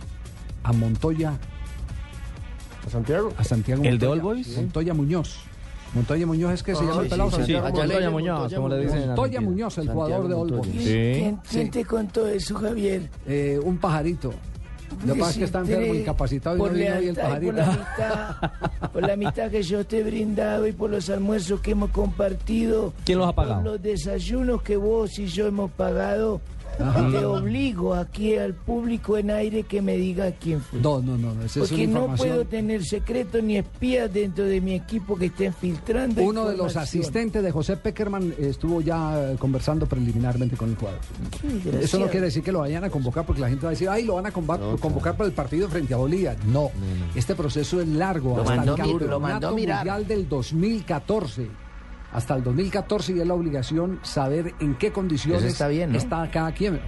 a 0.62 0.72
Montoya 0.72 1.38
¿A 2.86 2.90
Santiago? 2.90 3.32
a 3.36 3.44
Santiago 3.44 3.82
¿El 3.84 3.98
de 3.98 4.06
Montoya. 4.06 4.12
All 4.30 4.36
Boys? 4.36 4.56
Montoya 4.56 4.94
Muñoz. 4.94 5.40
Montoya 5.94 6.26
Muñoz 6.26 6.52
es 6.54 6.62
que 6.62 6.74
se 6.74 6.82
Ah, 6.82 6.86
llama 6.88 7.00
el 7.02 7.04
sí, 7.04 7.10
pelado 7.10 7.30
sí, 7.30 7.36
Montoya 7.38 7.62
Montoya 7.62 8.10
Muñoz, 8.10 8.54
como 8.54 8.68
le 8.68 8.78
dicen 8.80 8.98
en 8.98 9.06
Montoya 9.08 9.24
Argentina. 9.38 9.50
Muñoz, 9.50 9.78
el 9.78 9.88
jugador 9.88 10.28
de 10.28 10.34
Boys. 10.34 10.72
Sí. 10.84 11.36
Sí. 11.44 11.70
te 11.70 11.84
contó 11.84 12.26
eso, 12.26 12.54
Javier? 12.56 13.08
Eh, 13.26 13.60
un 13.62 13.78
pajarito. 13.78 14.32
Lo 15.06 15.14
que 15.14 15.20
pasa 15.20 15.32
es 15.32 15.38
que 15.38 15.44
está 15.44 15.58
enfermo, 15.60 15.92
incapacitado 15.94 16.56
y 16.56 16.58
no 16.60 16.68
vino 16.68 16.96
hoy 16.96 17.08
el 17.08 17.14
y 17.14 17.14
por 17.14 17.16
la 17.16 17.22
pajarito. 17.24 17.62
amistad, 17.62 18.36
por 18.92 19.02
la 19.02 19.12
amistad 19.14 19.50
que 19.50 19.62
yo 19.62 19.84
te 19.84 19.98
he 19.98 20.02
brindado 20.04 20.66
y 20.68 20.72
por 20.72 20.90
los 20.90 21.10
almuerzos 21.10 21.60
que 21.60 21.72
hemos 21.72 21.90
compartido. 21.90 22.92
¿Quién 23.04 23.18
los 23.18 23.28
ha 23.28 23.32
pagado? 23.32 23.62
Por 23.62 23.72
los 23.72 23.82
desayunos 23.82 24.62
que 24.62 24.76
vos 24.76 25.18
y 25.18 25.26
yo 25.26 25.46
hemos 25.48 25.70
pagado. 25.72 26.40
Ajá. 26.80 27.10
Te 27.10 27.24
obligo 27.24 27.94
aquí 27.94 28.36
al 28.36 28.54
público 28.54 29.16
en 29.16 29.30
aire 29.30 29.62
que 29.62 29.80
me 29.82 29.96
diga 29.96 30.30
quién 30.32 30.60
fue. 30.60 30.80
No, 30.80 31.00
no, 31.00 31.16
no, 31.16 31.34
no, 31.34 31.42
esa 31.42 31.60
es 31.62 31.68
Porque 31.68 31.86
una 31.86 32.00
no 32.00 32.14
puedo 32.16 32.44
tener 32.44 32.84
secretos 32.84 33.42
ni 33.42 33.56
espías 33.56 34.12
dentro 34.12 34.44
de 34.44 34.60
mi 34.60 34.74
equipo 34.74 35.16
que 35.16 35.26
estén 35.26 35.52
filtrando. 35.54 36.22
Uno 36.22 36.46
de 36.48 36.56
los 36.56 36.76
asistentes 36.76 37.42
de 37.42 37.50
José 37.50 37.76
Peckerman 37.76 38.34
estuvo 38.38 38.80
ya 38.80 39.32
eh, 39.32 39.36
conversando 39.38 39.86
preliminarmente 39.86 40.56
con 40.56 40.70
el 40.70 40.76
jugador. 40.76 41.00
Eso 41.80 41.98
no 41.98 42.06
quiere 42.08 42.26
decir 42.26 42.42
que 42.42 42.52
lo 42.52 42.60
vayan 42.60 42.84
a 42.84 42.90
convocar 42.90 43.24
porque 43.24 43.40
la 43.40 43.48
gente 43.48 43.62
va 43.64 43.70
a 43.70 43.72
decir, 43.72 43.88
ay, 43.88 44.04
lo 44.04 44.14
van 44.16 44.26
a 44.26 44.30
convocar 44.32 45.16
para 45.16 45.26
el 45.28 45.32
partido 45.34 45.68
frente 45.68 45.94
a 45.94 45.96
Bolivia. 45.96 46.36
No, 46.46 46.70
este 47.14 47.34
proceso 47.34 47.80
es 47.80 47.88
largo. 47.88 48.36
Lo 48.36 48.42
hasta 48.42 48.56
mandó 48.56 48.74
el 48.76 48.82
mi- 48.82 48.92
lo 48.92 48.98
Campeonato 48.98 49.20
mandó 49.20 49.54
mirar. 49.54 49.76
Mundial 49.86 50.06
del 50.08 50.28
2014. 50.28 51.48
Hasta 52.14 52.36
el 52.36 52.44
2014 52.44 53.12
y 53.12 53.20
es 53.20 53.26
la 53.26 53.34
obligación 53.34 53.98
saber 54.02 54.54
en 54.60 54.76
qué 54.76 54.92
condiciones 54.92 55.42
está 55.44 55.66
bien, 55.68 55.90
¿no? 55.92 55.98
está 55.98 56.30
cada 56.30 56.52
quien. 56.52 56.80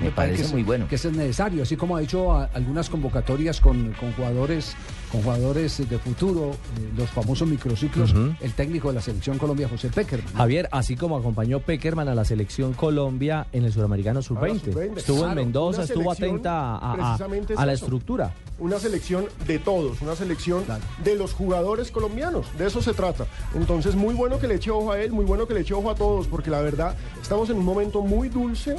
Me 0.00 0.10
parece 0.10 0.36
que 0.36 0.42
es- 0.42 0.52
muy 0.52 0.62
bueno. 0.62 0.86
Que 0.86 0.94
eso 0.96 1.08
es 1.08 1.16
necesario, 1.16 1.62
así 1.62 1.74
como 1.76 1.96
ha 1.96 2.02
hecho 2.02 2.32
a- 2.32 2.44
algunas 2.52 2.90
convocatorias 2.90 3.60
con, 3.62 3.92
con 3.94 4.12
jugadores 4.12 4.76
con 5.10 5.22
jugadores 5.22 5.88
de 5.88 5.98
futuro, 5.98 6.50
eh, 6.52 6.90
los 6.96 7.08
famosos 7.10 7.48
microciclos, 7.48 8.14
el 8.40 8.52
técnico 8.52 8.88
de 8.88 8.94
la 8.94 9.00
selección 9.00 9.38
Colombia, 9.38 9.68
José 9.68 9.88
Peckerman. 9.88 10.34
Javier, 10.34 10.68
así 10.72 10.96
como 10.96 11.16
acompañó 11.16 11.60
Peckerman 11.60 12.08
a 12.08 12.14
la 12.14 12.24
selección 12.24 12.72
Colombia 12.74 13.46
en 13.52 13.64
el 13.64 13.72
Sudamericano 13.72 14.20
Sub-20. 14.22 14.60
sub-20, 14.72 14.98
Estuvo 14.98 15.18
claro. 15.18 15.30
en 15.32 15.36
Mendoza, 15.46 15.82
estuvo 15.84 16.12
atenta 16.12 16.76
a, 16.76 16.92
a- 16.92 16.96
precisamente 16.96 17.54
es 17.54 17.58
a 17.58 17.66
la 17.66 17.72
estructura. 17.72 18.34
Una 18.58 18.78
selección 18.80 19.26
de 19.46 19.58
todos, 19.60 20.02
una 20.02 20.16
selección 20.16 20.64
de 21.04 21.14
los 21.14 21.32
jugadores 21.32 21.90
colombianos, 21.92 22.46
de 22.58 22.66
eso 22.66 22.82
se 22.82 22.92
trata. 22.92 23.26
Entonces, 23.54 23.94
muy 23.94 24.14
bueno 24.14 24.38
que 24.40 24.48
le 24.48 24.56
eche 24.56 24.70
ojo 24.72 24.90
a 24.92 25.00
él, 25.00 25.12
muy 25.12 25.24
bueno 25.24 25.46
que 25.46 25.54
le 25.54 25.60
eche 25.60 25.74
ojo 25.74 25.90
a 25.90 25.94
todos, 25.94 26.26
porque 26.26 26.50
la 26.50 26.60
verdad, 26.60 26.96
estamos 27.22 27.48
en 27.50 27.56
un 27.56 27.64
momento 27.64 28.02
muy 28.02 28.28
dulce 28.28 28.76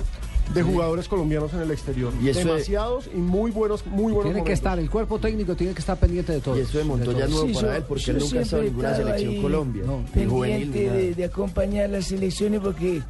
de 0.54 0.64
jugadores 0.64 1.08
colombianos 1.08 1.54
en 1.54 1.62
el 1.62 1.72
exterior. 1.72 2.12
Y 2.22 2.30
eso 2.30 2.40
es- 2.40 2.46
Demasiados 2.46 3.10
y 3.14 3.18
muy 3.18 3.52
buenos, 3.52 3.86
muy 3.86 4.12
buenos 4.14 4.34
Tiene 4.34 4.44
que 4.46 4.54
estar, 4.54 4.80
el 4.80 4.90
cuerpo 4.90 5.20
técnico 5.20 5.56
tiene 5.56 5.74
que 5.74 5.80
estar 5.80 5.98
pendiente 5.98 6.34
de 6.34 6.40
todo. 6.42 6.58
Y 6.58 6.62
eso 6.62 6.78
de 6.80 6.84
Montoya 6.84 7.26
es 7.26 7.30
nuevo 7.32 7.54
para 7.54 7.78
él, 7.78 7.84
porque 7.88 8.12
él 8.12 8.18
nunca 8.20 8.40
ha 8.40 8.42
estado 8.42 8.62
en 8.64 8.68
ninguna 8.70 8.96
selección 8.96 9.42
Colombia. 9.42 9.84
ni 10.16 10.26
juvenil, 10.26 10.60
ni 10.60 10.66
pendiente 10.74 10.90
de, 10.92 11.14
de 11.16 11.24
acompañar 11.26 11.90
las 11.92 12.06
selecciones 12.06 12.60
porque 12.62 13.02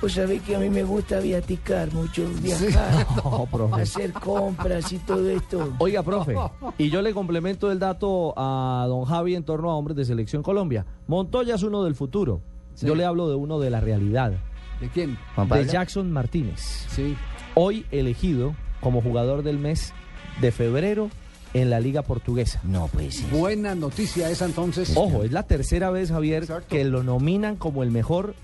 vos 0.00 0.12
sabés 0.12 0.42
que 0.42 0.54
a 0.54 0.58
mí 0.58 0.68
me 0.70 0.84
gusta 0.84 1.18
viaticar 1.18 1.92
mucho, 1.92 2.28
viajar, 2.42 3.06
No, 3.24 3.48
profe. 3.50 3.82
hacer 3.82 4.12
compras 4.12 4.92
y 4.92 4.98
todo 4.98 5.28
esto. 5.30 5.72
Oiga, 5.78 6.02
profe, 6.02 6.36
y 6.78 6.90
yo 6.90 7.02
le 7.02 7.12
complemento 7.12 7.72
el 7.72 7.78
dato 7.80 8.34
a 8.36 8.84
don 8.88 9.04
Javi 9.04 9.34
en 9.34 9.42
torno 9.44 9.70
a 9.70 9.74
hombres 9.76 9.96
de 9.96 10.04
selección 10.04 10.42
Colombia. 10.42 10.86
Montoya 11.08 11.54
es 11.56 11.62
uno 11.64 11.82
del 11.84 11.94
futuro. 11.94 12.40
Yo 12.80 12.94
le 12.96 13.04
hablo 13.04 13.28
de 13.28 13.34
uno 13.36 13.58
de 13.60 13.70
la 13.70 13.80
realidad. 13.80 14.32
¿De 14.80 14.88
quién? 14.88 15.18
De 15.50 15.64
Jackson 15.66 16.10
Martínez. 16.10 16.86
Sí. 16.90 17.16
Hoy 17.54 17.86
elegido 17.90 18.54
como 18.80 19.00
jugador 19.00 19.42
del 19.42 19.58
mes 19.58 19.92
de 20.40 20.50
febrero 20.52 21.10
en 21.54 21.70
la 21.70 21.78
Liga 21.80 22.02
Portuguesa. 22.02 22.60
No, 22.64 22.88
pues. 22.88 23.28
Buena 23.30 23.74
noticia 23.74 24.28
esa 24.30 24.44
entonces. 24.44 24.92
Ojo, 24.96 25.22
es 25.22 25.30
la 25.32 25.44
tercera 25.44 25.90
vez, 25.90 26.10
Javier, 26.10 26.46
que 26.68 26.84
lo 26.84 27.02
nominan 27.04 27.54
como 27.56 27.82
el 27.84 27.90
mejor 27.92 28.34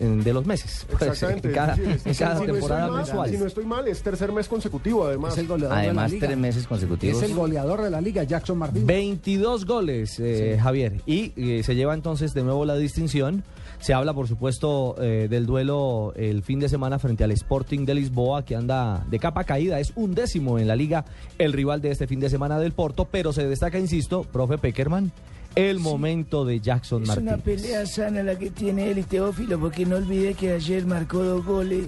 en- 0.00 0.22
de 0.24 0.34
los 0.34 0.44
meses. 0.44 0.84
Pues, 0.90 1.02
Exactamente. 1.02 1.48
en 1.48 1.54
cada, 1.54 1.74
es 1.74 2.04
en 2.04 2.10
es- 2.12 2.18
cada 2.18 2.38
si 2.40 2.46
temporada 2.46 2.88
mal- 2.88 2.96
mensual. 2.98 3.30
Si 3.30 3.38
no 3.38 3.46
estoy 3.46 3.64
mal, 3.64 3.88
es 3.88 4.02
tercer 4.02 4.30
mes 4.32 4.46
consecutivo, 4.48 5.06
además. 5.06 5.32
Es 5.32 5.38
el 5.38 5.46
goleador 5.46 5.76
de 5.78 5.82
la 5.82 5.88
Además, 5.88 6.10
liga. 6.12 6.26
tres 6.26 6.38
meses 6.38 6.66
consecutivos. 6.66 7.22
Es 7.22 7.30
el 7.30 7.34
goleador 7.36 7.80
de 7.80 7.90
la 7.90 8.00
liga, 8.02 8.24
Jackson 8.24 8.58
Martínez. 8.58 8.86
22 8.86 9.64
goles, 9.64 10.18
eh, 10.20 10.58
Javier. 10.60 11.00
Y 11.06 11.32
eh, 11.36 11.62
se 11.62 11.74
lleva 11.74 11.94
entonces 11.94 12.34
de 12.34 12.42
nuevo 12.42 12.64
la 12.66 12.76
distinción. 12.76 13.42
Se 13.84 13.92
habla, 13.92 14.14
por 14.14 14.26
supuesto, 14.26 14.96
eh, 14.98 15.26
del 15.28 15.44
duelo 15.44 16.14
el 16.16 16.42
fin 16.42 16.58
de 16.58 16.70
semana 16.70 16.98
frente 16.98 17.22
al 17.22 17.32
Sporting 17.32 17.84
de 17.84 17.94
Lisboa, 17.94 18.42
que 18.42 18.56
anda 18.56 19.04
de 19.10 19.18
capa 19.18 19.44
caída. 19.44 19.78
Es 19.78 19.92
un 19.94 20.14
décimo 20.14 20.58
en 20.58 20.68
la 20.68 20.74
liga, 20.74 21.04
el 21.36 21.52
rival 21.52 21.82
de 21.82 21.90
este 21.90 22.06
fin 22.06 22.18
de 22.18 22.30
semana 22.30 22.58
del 22.58 22.72
Porto. 22.72 23.04
Pero 23.04 23.34
se 23.34 23.46
destaca, 23.46 23.78
insisto, 23.78 24.22
profe 24.24 24.56
Peckerman, 24.56 25.12
el 25.54 25.80
momento 25.80 26.46
de 26.46 26.60
Jackson 26.60 27.02
Es 27.02 27.10
una 27.10 27.32
Martínez. 27.32 27.60
pelea 27.60 27.84
sana 27.84 28.22
la 28.22 28.38
que 28.38 28.48
tiene 28.48 28.90
él 28.90 29.00
y 29.00 29.02
Teófilo, 29.02 29.60
porque 29.60 29.84
no 29.84 29.96
olvidé 29.96 30.32
que 30.32 30.52
ayer 30.52 30.86
marcó 30.86 31.22
dos 31.22 31.44
goles. 31.44 31.84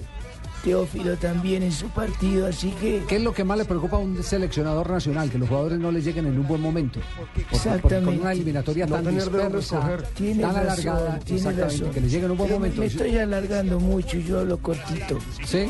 Teófilo 0.63 1.15
también 1.17 1.63
en 1.63 1.71
su 1.71 1.87
partido, 1.89 2.47
así 2.47 2.71
que... 2.71 3.03
¿Qué 3.07 3.17
es 3.17 3.21
lo 3.21 3.33
que 3.33 3.43
más 3.43 3.57
le 3.57 3.65
preocupa 3.65 3.97
a 3.97 3.99
un 3.99 4.21
seleccionador 4.23 4.89
nacional? 4.89 5.29
Que 5.29 5.37
los 5.37 5.47
jugadores 5.47 5.79
no 5.79 5.91
les 5.91 6.03
lleguen 6.03 6.25
en 6.27 6.37
un 6.39 6.47
buen 6.47 6.61
momento. 6.61 6.99
Por- 7.15 7.27
Con 7.27 7.43
Exactamente. 7.53 8.21
una 8.21 8.31
eliminatoria 8.31 8.85
No 8.85 8.95
tan 9.01 9.15
dispersa. 9.15 9.97
Tiene 10.15 10.41
tan 10.43 10.55
razón, 10.55 10.69
alargada, 10.89 11.19
tiene 11.19 11.39
exactamente, 11.39 11.61
razón. 11.79 11.93
que 11.93 12.01
les 12.01 12.11
llegue 12.11 12.25
en 12.25 12.31
un 12.31 12.37
buen 12.37 12.47
Pero 12.49 12.59
momento. 12.59 12.79
Me 12.81 12.87
estoy 12.87 13.17
alargando 13.17 13.79
mucho 13.79 14.17
y 14.17 14.23
yo 14.23 14.39
hablo 14.39 14.57
cortito. 14.57 15.19
¿Sí? 15.45 15.69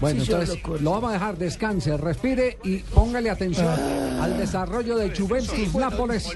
Bueno, 0.00 0.24
Sí, 0.24 0.32
entonces 0.32 0.58
lo 0.82 0.90
vamos 0.90 1.10
a 1.10 1.12
dejar, 1.14 1.38
descanse, 1.38 1.96
respire 1.96 2.58
y 2.64 2.78
póngale 2.78 3.30
atención 3.30 3.66
Ah. 3.68 4.24
al 4.24 4.36
desarrollo 4.38 4.96
de 4.96 5.16
Juventus 5.16 5.74
Nápoles, 5.74 6.28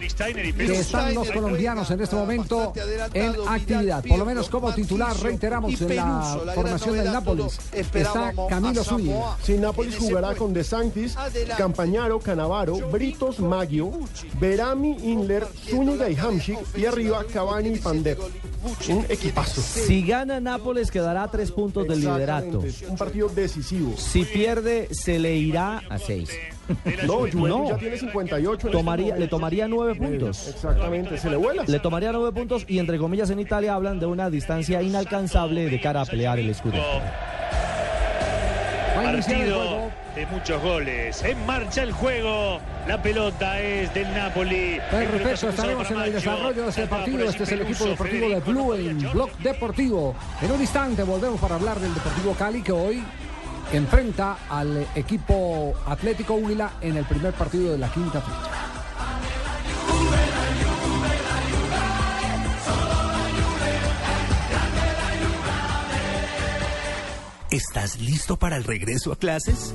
que 0.57 0.75
están 0.81 1.15
los 1.15 1.31
colombianos 1.31 1.91
en 1.91 2.01
este 2.01 2.17
momento 2.17 2.73
en 3.15 3.35
actividad. 3.49 4.05
Por 4.05 4.19
lo 4.19 4.25
menos 4.25 4.49
como 4.49 4.73
titular, 4.75 5.17
reiteramos, 5.21 5.81
en 5.81 5.97
la 5.97 6.53
formación 6.55 6.97
del 6.97 7.13
Nápoles 7.13 7.59
está 7.81 8.33
Camilo 8.49 8.85
Zúñiga. 8.85 9.37
Sí, 9.43 9.59
Nápoles 9.59 9.97
jugará 9.97 10.35
con 10.35 10.53
De 10.53 10.65
Sanctis, 10.65 11.17
Campañaro, 11.57 12.19
Canavaro, 12.19 12.77
Britos, 12.91 13.41
Maggio, 13.41 13.91
Berami, 14.39 14.97
Inler, 15.03 15.47
Zúñiga 15.69 16.09
y 16.09 16.17
Hamsik 16.17 16.59
y 16.77 16.87
arriba 16.87 17.25
Cavani 17.33 17.71
y 17.71 17.79
Pandev. 17.79 18.19
Un 18.89 19.07
equipazo. 19.09 19.61
Si 19.63 20.03
gana 20.03 20.41
Nápoles, 20.41 20.91
quedará 20.91 21.25
a 21.25 21.31
tres 21.31 21.51
puntos 21.51 21.87
del 21.87 22.01
liderato. 22.01 22.63
Un 22.89 22.97
partido 22.97 23.29
decisivo. 23.29 23.95
Si 23.97 24.25
pierde, 24.25 24.89
se 24.93 25.19
le 25.19 25.35
irá 25.37 25.83
a 25.89 25.99
seis. 25.99 26.31
No, 27.07 27.15
Juventus 27.15 27.35
No. 27.35 27.69
ya 27.69 27.77
tiene 27.77 27.97
58. 27.99 28.67
en 28.67 28.73
Tomaría, 28.73 29.09
este 29.09 29.21
le 29.21 29.29
tomaría 29.29 29.69
nueve 29.69 29.95
puntos. 29.95 30.49
Exactamente, 30.49 31.19
se 31.19 31.31
le 31.31 31.37
vuela. 31.37 31.65
Le 31.67 31.79
tomaría 31.79 32.13
nueve 32.13 32.33
puntos 32.33 32.65
y 32.69 32.79
entre 32.79 32.99
comillas 32.99 33.31
en 33.31 33.41
Italia 33.41 33.75
hablan 33.75 34.01
de 34.01 34.07
una 34.07 34.31
distancia 34.31 34.83
inalcanzable 34.83 35.69
de 35.69 35.81
cara 35.81 36.03
a 36.03 36.07
pelear 36.07 36.39
el 36.39 36.51
escudo. 36.51 36.81
Partido 38.95 39.91
de 40.15 40.27
muchos 40.27 40.63
goles. 40.63 41.23
En 41.25 41.47
marcha 41.47 41.83
el 41.83 41.93
juego. 41.93 42.61
La 42.87 43.01
pelota 43.01 43.61
es 43.61 43.93
del 43.95 44.13
Napoli. 44.13 44.79
Perfecto, 44.91 45.49
estaremos 45.51 45.91
en 45.91 46.01
el 46.01 46.13
desarrollo 46.13 46.63
de 46.65 46.69
este 46.69 46.87
partido. 46.87 47.25
Este 47.25 47.45
es 47.45 47.53
el 47.53 47.63
equipo 47.63 47.85
deportivo 47.85 48.29
de 48.29 48.41
Blue 48.41 48.75
en 48.75 48.99
Blog 49.13 49.31
Deportivo. 49.39 50.15
En 50.43 50.51
un 50.51 50.61
instante 50.61 51.03
volvemos 51.03 51.41
para 51.41 51.55
hablar 51.55 51.79
del 51.79 51.95
Deportivo 51.95 52.35
Cali 52.35 52.63
que 52.63 52.73
hoy 52.73 53.03
enfrenta 53.73 54.39
al 54.49 54.87
equipo 54.95 55.75
Atlético 55.87 56.35
Huila 56.35 56.73
en 56.81 56.97
el 56.97 57.05
primer 57.05 57.33
partido 57.35 57.73
de 57.73 57.79
la 57.79 57.93
quinta 57.93 58.21
fecha. 58.21 58.51
¿Estás 67.51 67.99
listo 67.99 68.37
para 68.37 68.57
el 68.57 68.65
regreso 68.65 69.13
a 69.13 69.17
clases? 69.17 69.75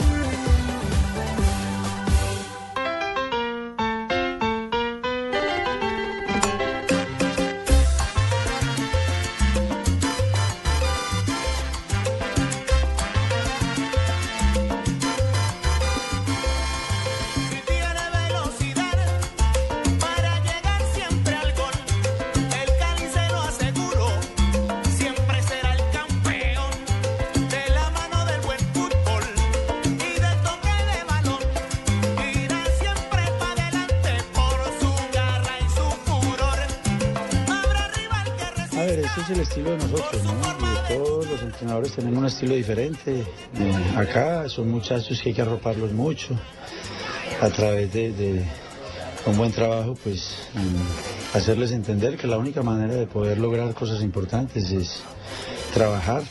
Entrenadores 41.91 41.95
tenemos 41.95 42.19
un 42.19 42.25
estilo 42.25 42.55
diferente. 42.55 43.25
Eh, 43.55 43.93
acá 43.97 44.47
son 44.49 44.69
muchachos 44.69 45.21
que 45.21 45.29
hay 45.29 45.35
que 45.35 45.41
arroparlos 45.41 45.91
mucho. 45.91 46.37
A 47.41 47.49
través 47.49 47.91
de, 47.91 48.11
de 48.11 48.45
un 49.25 49.37
buen 49.37 49.51
trabajo, 49.51 49.97
pues 50.03 50.47
mm, 50.53 51.35
hacerles 51.37 51.71
entender 51.71 52.17
que 52.17 52.27
la 52.27 52.37
única 52.37 52.61
manera 52.61 52.93
de 52.93 53.07
poder 53.07 53.39
lograr 53.39 53.73
cosas 53.73 54.01
importantes 54.01 54.71
es 54.71 55.01
trabajar. 55.73 56.23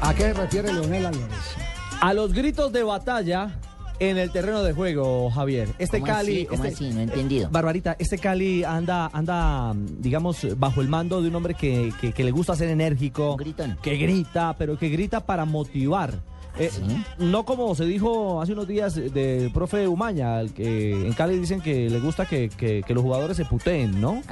¿A 0.00 0.14
qué 0.14 0.22
se 0.22 0.32
refiere 0.34 0.72
Leonel 0.72 1.06
Álvarez? 1.06 1.56
A 2.00 2.12
los 2.12 2.32
gritos 2.32 2.72
de 2.72 2.82
batalla 2.82 3.58
en 4.00 4.18
el 4.18 4.30
terreno 4.30 4.62
de 4.62 4.72
juego, 4.72 5.30
Javier. 5.30 5.68
Este 5.78 6.00
¿Cómo 6.00 6.12
Cali. 6.12 6.36
así? 6.38 6.46
¿Cómo 6.46 6.64
este- 6.64 6.74
así? 6.86 6.94
No 6.94 7.00
he 7.00 7.04
entendido. 7.04 7.48
Barbarita, 7.50 7.96
este 7.98 8.18
Cali 8.18 8.64
anda, 8.64 9.08
anda, 9.12 9.72
digamos, 9.76 10.46
bajo 10.58 10.80
el 10.80 10.88
mando 10.88 11.22
de 11.22 11.28
un 11.28 11.34
hombre 11.36 11.54
que, 11.54 11.92
que- 12.00 12.12
que 12.12 12.24
le 12.24 12.30
gusta 12.30 12.56
ser 12.56 12.68
enérgico, 12.70 13.36
que 13.82 13.96
grita, 13.96 14.54
pero 14.58 14.78
que 14.78 14.88
grita 14.88 15.24
para 15.24 15.44
motivar. 15.44 16.14
Eh, 16.58 16.70
No 17.18 17.44
como 17.44 17.74
se 17.74 17.84
dijo 17.84 18.40
hace 18.40 18.52
unos 18.52 18.68
días 18.68 18.94
del 18.94 19.50
profe 19.52 19.88
Umaña, 19.88 20.38
al 20.38 20.52
que 20.52 20.92
en 21.06 21.12
Cali 21.14 21.38
dicen 21.38 21.60
que 21.60 21.90
le 21.90 21.98
gusta 22.00 22.26
que, 22.26 22.48
que- 22.48 22.82
que 22.86 22.94
los 22.94 23.02
jugadores 23.02 23.36
se 23.36 23.44
puteen, 23.44 24.00
¿no? 24.00 24.22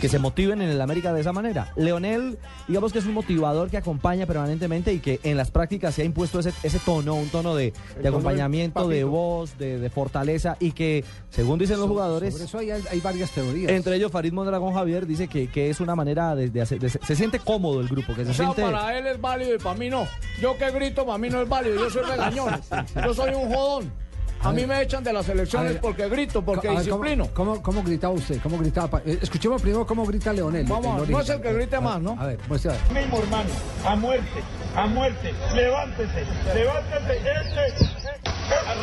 que 0.00 0.08
se 0.08 0.18
motiven 0.18 0.60
en 0.62 0.70
el 0.70 0.80
América 0.80 1.12
de 1.12 1.20
esa 1.20 1.32
manera. 1.32 1.72
Leonel, 1.76 2.38
digamos 2.66 2.92
que 2.92 2.98
es 2.98 3.06
un 3.06 3.14
motivador 3.14 3.70
que 3.70 3.76
acompaña 3.76 4.26
permanentemente 4.26 4.92
y 4.92 4.98
que 4.98 5.20
en 5.22 5.36
las 5.36 5.50
prácticas 5.50 5.94
se 5.94 6.02
ha 6.02 6.04
impuesto 6.04 6.40
ese, 6.40 6.52
ese 6.62 6.78
tono, 6.80 7.14
un 7.14 7.28
tono 7.28 7.54
de, 7.54 7.66
de 7.66 7.70
tono 7.72 7.94
del 7.96 8.06
acompañamiento, 8.08 8.88
de 8.88 9.04
voz, 9.04 9.56
de, 9.58 9.78
de 9.78 9.90
fortaleza 9.90 10.56
y 10.60 10.72
que, 10.72 11.04
según 11.30 11.58
dicen 11.58 11.78
los 11.78 11.88
jugadores... 11.88 12.34
Sobre 12.34 12.44
eso 12.44 12.58
hay, 12.58 12.70
hay 12.90 13.00
varias 13.00 13.30
teorías. 13.30 13.70
Entre 13.72 13.94
ellos, 13.96 14.10
Farid 14.10 14.32
Mondragón 14.32 14.74
Javier 14.74 15.06
dice 15.06 15.28
que, 15.28 15.48
que 15.48 15.70
es 15.70 15.80
una 15.80 15.94
manera 15.94 16.34
de, 16.34 16.50
de 16.50 16.60
hacer. 16.60 16.78
de- 16.80 16.88
se 16.90 17.16
siente 17.16 17.38
cómodo 17.38 17.80
el 17.80 17.88
grupo, 17.88 18.14
que 18.14 18.24
se 18.24 18.30
O 18.30 18.34
sea, 18.34 18.46
siente. 18.52 18.62
para 18.62 18.98
él 18.98 19.06
es 19.06 19.20
válido 19.20 19.54
y 19.54 19.58
para 19.58 19.78
mí 19.78 19.88
no. 19.90 20.06
Yo 20.40 20.56
que 20.58 20.70
grito, 20.70 21.06
para 21.06 21.18
mí 21.18 21.28
no 21.30 21.40
es 21.42 21.48
válido. 21.48 21.67
Yo 21.74 21.90
soy 21.90 22.02
regañón. 22.02 22.60
Yo 23.04 23.14
soy 23.14 23.34
un 23.34 23.52
jodón. 23.54 23.92
A 24.40 24.52
mí 24.52 24.64
me 24.66 24.80
echan 24.80 25.02
de 25.02 25.12
las 25.12 25.28
A 25.28 25.32
elecciones 25.32 25.72
ver, 25.72 25.80
porque 25.80 26.08
grito, 26.08 26.42
porque 26.42 26.68
A 26.68 26.74
ver, 26.74 26.88
¿cómo- 26.88 27.02
disciplino. 27.04 27.28
¿cómo, 27.34 27.60
cómo, 27.60 27.82
gritaba 27.82 28.14
usted? 28.14 28.40
¿Cómo 28.40 28.56
gritaba? 28.56 29.02
Eh, 29.04 29.18
Escuchemos 29.20 29.60
primero 29.60 29.84
cómo 29.84 30.06
grita 30.06 30.32
Leonel. 30.32 30.64
Vamos, 30.64 31.02
el 31.02 31.10
no 31.10 31.20
es 31.20 31.28
el 31.28 31.40
que 31.42 31.52
grite 31.54 31.80
más, 31.80 32.00
¿no? 32.00 32.16
A 32.20 32.26
ver, 32.26 32.38
muestra. 32.46 32.76
mismo 32.94 33.18
hermano, 33.18 33.50
a 33.84 33.96
muerte, 33.96 34.40
a 34.76 34.86
muerte, 34.86 35.34
levántese, 35.56 36.24
levántese, 36.54 37.16
este, 37.18 37.86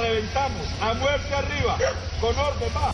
reventamos, 0.02 0.68
a 0.82 0.94
muerte 0.96 1.34
arriba, 1.34 1.78
con 2.20 2.38
orden, 2.38 2.70
va. 2.76 2.94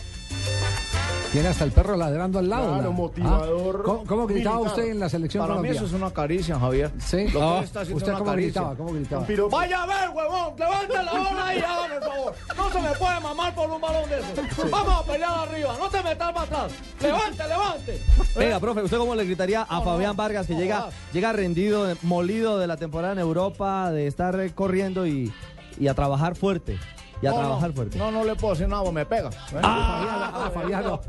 Tiene 1.32 1.48
hasta 1.48 1.64
el 1.64 1.72
perro 1.72 1.96
ladrando 1.96 2.38
al 2.38 2.48
lado. 2.50 2.74
Claro, 2.74 2.92
motivador 2.92 3.76
Ah, 3.80 3.82
¿Cómo, 3.86 4.04
cómo 4.04 4.26
gritaba 4.26 4.56
militar. 4.56 4.76
usted 4.78 4.90
en 4.92 5.00
la 5.00 5.08
selección 5.08 5.46
Para 5.48 5.60
mí 5.62 5.68
eso 5.70 5.86
es 5.86 5.92
una 5.94 6.10
caricia, 6.10 6.58
Javier. 6.58 6.90
Sí. 6.98 7.28
Lo 7.28 7.40
que 7.40 7.44
Ah, 7.46 7.58
él 7.58 7.64
está 7.64 7.80
haciendo 7.80 7.96
¿Usted 7.96 8.10
una 8.10 8.18
cómo 8.18 8.30
caricia. 8.30 8.60
gritaba? 8.60 8.76
¿Cómo 8.76 8.92
gritaba? 8.92 9.26
Vaya 9.50 9.82
a 9.82 9.86
ver, 9.86 10.08
huevón, 10.10 10.54
levante 10.58 10.92
la 11.02 11.10
bola 11.12 11.46
ahí, 11.46 11.58
hágame 11.58 11.94
el 11.96 12.02
favor. 12.02 12.34
No 12.54 12.70
se 12.70 12.80
me 12.82 12.90
puede 12.90 13.20
mamar 13.20 13.54
por 13.54 13.70
un 13.70 13.80
balón 13.80 14.10
de 14.10 14.18
esos. 14.18 14.70
Vamos 14.70 14.94
a 14.94 15.04
pelear 15.10 15.32
arriba, 15.48 15.74
no 15.80 15.88
te 15.88 16.02
metas 16.02 16.32
para 16.32 16.42
atrás. 16.46 16.72
Levante, 17.00 17.48
levante. 17.48 18.02
Venga, 18.36 18.60
profe, 18.60 18.82
¿usted 18.82 18.98
cómo 18.98 19.14
le 19.14 19.24
gritaría 19.24 19.62
a 19.62 19.80
Fabián 19.80 20.14
Vargas 20.14 20.46
que 20.46 20.54
llega, 20.54 20.90
llega 21.14 21.32
rendido, 21.32 21.86
molido 22.02 22.58
de 22.58 22.66
la 22.66 22.76
temporada 22.76 23.14
en 23.14 23.20
Europa, 23.20 23.90
de 23.90 24.06
estar 24.06 24.38
corriendo 24.54 25.06
y, 25.06 25.32
y 25.80 25.88
a 25.88 25.94
trabajar 25.94 26.34
fuerte? 26.36 26.78
Y 27.22 27.26
a 27.26 27.30
No, 27.30 27.38
trabajar 27.38 27.68
no, 27.70 27.74
fuerte. 27.76 27.98
No, 27.98 28.10
no 28.10 28.24
le 28.24 28.34
puedo 28.34 28.54
decir 28.54 28.68
nada, 28.68 28.90
me 28.90 29.06
pega. 29.06 29.28
¿eh? 29.30 29.60
Ah, 29.62 30.50
Fabiano. 30.52 31.00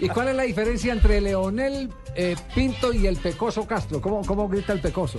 ¿Y 0.00 0.08
cuál 0.08 0.28
es 0.28 0.36
la 0.36 0.42
diferencia 0.44 0.92
entre 0.92 1.20
Leonel 1.20 1.92
eh, 2.14 2.34
Pinto 2.54 2.92
y 2.92 3.06
el 3.06 3.16
Pecoso 3.18 3.66
Castro? 3.66 4.00
¿Cómo, 4.00 4.22
¿Cómo 4.24 4.48
grita 4.48 4.72
el 4.72 4.80
Pecoso? 4.80 5.18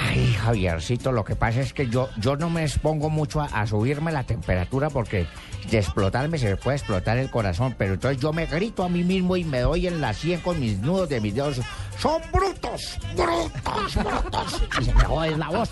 Ay, 0.00 0.32
Javiercito, 0.34 1.12
lo 1.12 1.24
que 1.24 1.34
pasa 1.34 1.60
es 1.60 1.72
que 1.72 1.88
yo, 1.88 2.08
yo 2.18 2.36
no 2.36 2.50
me 2.50 2.62
expongo 2.62 3.10
mucho 3.10 3.40
a, 3.40 3.46
a 3.46 3.66
subirme 3.66 4.12
la 4.12 4.24
temperatura 4.24 4.90
porque 4.90 5.26
de 5.70 5.78
explotarme 5.78 6.38
se 6.38 6.50
me 6.50 6.56
puede 6.56 6.76
explotar 6.76 7.18
el 7.18 7.30
corazón, 7.30 7.74
pero 7.76 7.94
entonces 7.94 8.20
yo 8.20 8.32
me 8.32 8.46
grito 8.46 8.84
a 8.84 8.88
mí 8.88 9.02
mismo 9.02 9.36
y 9.36 9.44
me 9.44 9.60
doy 9.60 9.86
en 9.86 10.00
la 10.00 10.12
100 10.12 10.40
con 10.40 10.60
mis 10.60 10.78
nudos 10.78 11.08
de 11.08 11.20
mis 11.20 11.34
dedos. 11.34 11.60
¡Son 12.00 12.22
brutos! 12.32 12.96
¡Brutos! 13.16 13.94
¡Brutos! 13.96 14.62
Y 14.80 14.84
se 14.84 14.94
me 14.94 15.04
jode 15.04 15.36
la 15.36 15.48
voz. 15.48 15.68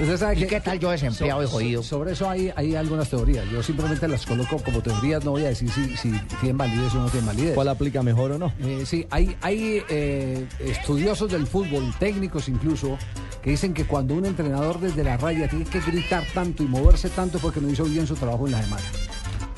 Usted 0.00 0.16
sabe 0.16 0.36
¿Y 0.36 0.38
que- 0.40 0.46
qué 0.46 0.60
tal 0.60 0.78
yo 0.78 0.90
desempleado 0.90 1.42
y 1.42 1.46
so- 1.46 1.52
jodido? 1.52 1.82
Sobre 1.82 2.12
eso 2.12 2.30
hay, 2.30 2.50
hay 2.56 2.74
algunas 2.74 3.10
teorías. 3.10 3.44
Yo 3.50 3.62
simplemente 3.62 4.08
las 4.08 4.24
coloco 4.24 4.56
como 4.62 4.80
teorías, 4.80 5.24
no 5.24 5.32
voy 5.32 5.44
a 5.44 5.48
decir 5.48 5.70
si, 5.70 5.96
si 5.96 6.10
tienen 6.40 6.56
validez 6.56 6.94
o 6.94 6.98
no 7.00 7.10
tienen 7.10 7.26
validez. 7.26 7.54
¿Cuál 7.54 7.68
aplica 7.68 8.02
mejor 8.02 8.32
o 8.32 8.38
no? 8.38 8.52
Eh, 8.60 8.84
sí, 8.86 9.06
hay, 9.10 9.36
hay 9.42 9.82
eh, 9.90 10.46
estudiosos 10.60 11.30
del 11.30 11.46
fútbol, 11.46 11.92
técnicos 11.98 12.48
incluso, 12.48 12.96
que 13.42 13.50
dicen 13.50 13.74
que 13.74 13.84
cuando 13.84 14.14
un 14.14 14.24
entrenador 14.24 14.80
desde 14.80 15.04
la 15.04 15.16
raya 15.18 15.46
tiene 15.48 15.66
que 15.66 15.80
gritar 15.80 16.24
tanto 16.32 16.62
y 16.62 16.66
moverse 16.66 17.10
tanto 17.10 17.38
porque 17.38 17.60
no 17.60 17.68
hizo 17.68 17.84
bien 17.84 18.06
su 18.06 18.14
trabajo 18.14 18.46
en 18.46 18.52
la 18.52 18.62
semana. 18.62 18.82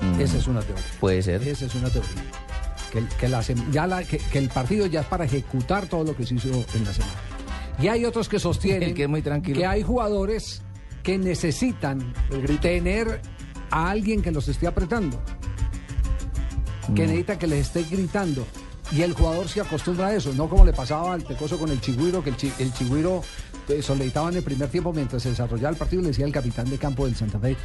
Mm. 0.00 0.20
Esa 0.20 0.38
es 0.38 0.46
una 0.48 0.62
teoría. 0.62 0.84
Puede 0.98 1.22
ser. 1.22 1.46
Esa 1.46 1.66
es 1.66 1.74
una 1.76 1.90
teoría. 1.90 2.10
Que, 2.92 2.98
el- 2.98 3.08
que 3.08 3.28
la 3.28 3.40
sem- 3.40 3.70
ya 3.70 3.86
la- 3.86 4.02
que- 4.04 4.18
que 4.18 4.38
el 4.38 4.48
partido 4.48 4.86
ya 4.86 5.00
es 5.02 5.06
para 5.06 5.24
ejecutar 5.24 5.86
todo 5.86 6.02
lo 6.04 6.16
que 6.16 6.26
se 6.26 6.34
hizo 6.34 6.48
en 6.48 6.84
la 6.84 6.92
semana. 6.92 7.12
Y 7.80 7.88
hay 7.88 8.04
otros 8.04 8.28
que 8.28 8.38
sostienen 8.38 8.94
que 8.94 9.04
es 9.04 9.08
muy 9.08 9.22
tranquilo. 9.22 9.58
que 9.58 9.66
hay 9.66 9.82
jugadores 9.82 10.62
que 11.02 11.16
necesitan 11.18 12.12
tener 12.60 13.20
a 13.70 13.90
alguien 13.90 14.20
que 14.22 14.30
los 14.32 14.48
esté 14.48 14.66
apretando, 14.66 15.22
que 16.94 17.02
Mm. 17.04 17.06
necesita 17.06 17.38
que 17.38 17.46
les 17.46 17.66
esté 17.66 17.84
gritando. 17.84 18.46
Y 18.92 19.02
el 19.02 19.12
jugador 19.14 19.48
se 19.48 19.60
acostumbra 19.60 20.08
a 20.08 20.14
eso, 20.16 20.32
no 20.34 20.48
como 20.48 20.64
le 20.64 20.72
pasaba 20.72 21.12
al 21.14 21.22
Pecoso 21.22 21.56
con 21.58 21.70
el 21.70 21.80
Chigüiro, 21.80 22.24
que 22.24 22.30
el, 22.30 22.36
chi- 22.36 22.52
el 22.58 22.72
Chigüiro 22.74 23.22
solicitaba 23.82 24.28
en 24.30 24.36
el 24.36 24.42
primer 24.42 24.68
tiempo 24.68 24.92
mientras 24.92 25.22
se 25.22 25.30
desarrollaba 25.30 25.70
el 25.70 25.76
partido, 25.76 26.02
le 26.02 26.08
decía 26.08 26.24
al 26.26 26.32
capitán 26.32 26.68
de 26.68 26.78
campo 26.78 27.06
del 27.06 27.14
Santa 27.16 27.38
Fe, 27.38 27.52
eh, 27.52 27.56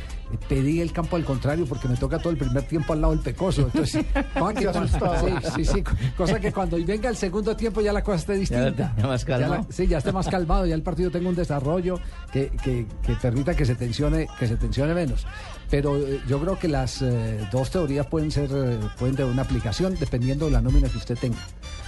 pedí 0.47 0.81
el 0.81 0.91
campo 0.91 1.15
al 1.15 1.23
contrario 1.25 1.65
porque 1.65 1.87
me 1.87 1.95
toca 1.97 2.19
todo 2.19 2.31
el 2.31 2.37
primer 2.37 2.63
tiempo 2.63 2.93
al 2.93 3.01
lado 3.01 3.13
del 3.13 3.21
Pecoso. 3.23 3.63
Entonces, 3.63 4.05
cosa 4.39 4.53
que 4.53 4.65
sí, 4.65 5.49
sí, 5.55 5.65
sí, 5.65 5.83
cosa 6.15 6.39
que 6.39 6.51
cuando 6.51 6.77
venga 6.85 7.09
el 7.09 7.15
segundo 7.17 7.55
tiempo 7.55 7.81
ya 7.81 7.91
la 7.93 8.03
cosa 8.03 8.17
esté 8.17 8.33
distinta. 8.33 8.93
ya 8.97 9.07
más 9.07 9.25
Ya 9.25 9.37
la- 9.37 9.47
calmado. 9.47 9.67
sí, 9.69 9.87
ya 9.87 9.97
esté 9.97 10.11
más 10.11 10.27
calmado, 10.27 10.65
ya 10.65 10.75
el 10.75 10.83
partido 10.83 11.11
tenga 11.11 11.29
un 11.29 11.35
desarrollo 11.35 11.99
que, 12.31 12.49
que- 12.63 12.85
que 13.05 13.13
permita 13.15 13.53
que 13.55 13.65
se 13.65 13.75
tensione, 13.75 14.27
que 14.39 14.47
se 14.47 14.55
tensione 14.57 14.93
menos. 14.93 15.25
Pero 15.69 15.97
eh, 15.97 16.21
yo 16.27 16.39
creo 16.39 16.59
que 16.59 16.67
las 16.67 17.01
eh, 17.01 17.39
dos 17.51 17.71
teorías 17.71 18.05
pueden 18.05 18.29
ser, 18.31 18.49
eh, 18.53 18.79
pueden 18.99 19.15
tener 19.15 19.31
una 19.31 19.41
aplicación 19.41 19.95
dependiendo 19.99 20.45
de 20.45 20.51
la 20.51 20.61
nómina 20.61 20.87
que 20.89 20.97
usted 20.97 21.17
tenga. 21.17 21.37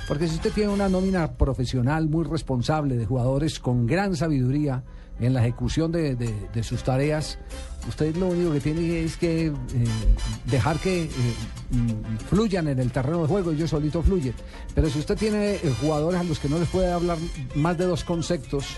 Porque 0.08 0.28
si 0.28 0.36
usted 0.36 0.54
tiene 0.54 0.72
una 0.72 0.88
nómina 0.88 1.34
profesional 1.34 2.08
muy 2.08 2.24
responsable 2.24 2.96
de 2.96 3.06
jugadores 3.06 3.60
con 3.60 3.86
gran 3.86 4.16
sabiduría 4.16 4.84
en 5.20 5.34
la 5.34 5.42
ejecución 5.42 5.92
de, 5.92 6.64
sus 6.64 6.84
tareas, 6.84 7.38
usted 7.90 8.16
lo 8.16 8.28
único 8.28 8.54
que 8.54 8.62
tiene 8.62 9.04
es 9.04 9.18
que 9.18 9.48
eh, 9.48 9.54
dejar 10.46 10.78
que 10.78 11.04
eh, 11.04 11.10
mm, 11.72 12.18
fluyan 12.30 12.70
en 12.70 12.80
el 12.80 12.92
terreno 12.92 13.24
de 13.24 13.28
juego, 13.28 13.52
ellos 13.52 13.70
solito 13.70 14.02
fluyen. 14.02 14.34
Pero 14.74 14.90
si 14.90 15.00
usted 15.00 15.18
tiene 15.18 15.56
eh, 15.56 15.76
jugadores 15.82 16.22
a 16.22 16.24
los 16.24 16.40
que 16.40 16.48
no 16.48 16.58
les 16.58 16.70
puede 16.70 16.92
hablar 16.92 17.18
más 17.56 17.78
de 17.78 17.86
dos 17.86 18.06
conceptos, 18.06 18.78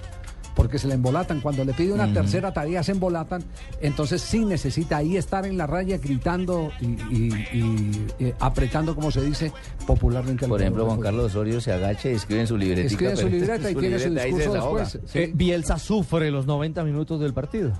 porque 0.55 0.77
se 0.79 0.87
le 0.87 0.95
embolatan. 0.95 1.41
Cuando 1.41 1.63
le 1.63 1.73
pide 1.73 1.93
una 1.93 2.11
tercera 2.13 2.53
tarea 2.53 2.83
se 2.83 2.91
embolatan, 2.93 3.43
entonces 3.81 4.21
sí 4.21 4.43
necesita 4.45 4.97
ahí 4.97 5.17
estar 5.17 5.45
en 5.45 5.57
la 5.57 5.67
raya 5.67 5.97
gritando 5.97 6.71
y, 6.81 6.85
y- 6.85 7.33
y, 7.53 8.05
eh, 8.19 8.35
apretando, 8.39 8.95
como 8.95 9.11
se 9.11 9.21
dice 9.21 9.51
popularmente. 9.87 10.45
al 10.45 10.49
Por 10.49 10.61
ejemplo, 10.61 10.85
Juan 10.85 10.99
Carlos 10.99 11.25
Osorio 11.27 11.61
se 11.61 11.71
agacha 11.71 12.09
y 12.09 12.13
escribe 12.13 12.41
en 12.41 12.47
su 12.47 12.57
libretica. 12.57 12.87
Escribe 12.91 13.11
en 13.11 13.17
su 13.17 13.23
pero- 13.23 13.35
libreta 13.35 13.71
y 13.71 13.75
tiene 13.75 13.99
su 13.99 14.05
libreta, 14.09 14.23
ahí 14.25 14.31
se 14.31 14.37
discurso 14.39 14.75
después. 14.75 15.11
Sí. 15.11 15.19
Eh, 15.19 15.31
Bielsa 15.33 15.77
sufre 15.77 16.31
los 16.31 16.45
90 16.45 16.83
minutos 16.83 17.19
del 17.19 17.33
partido. 17.33 17.71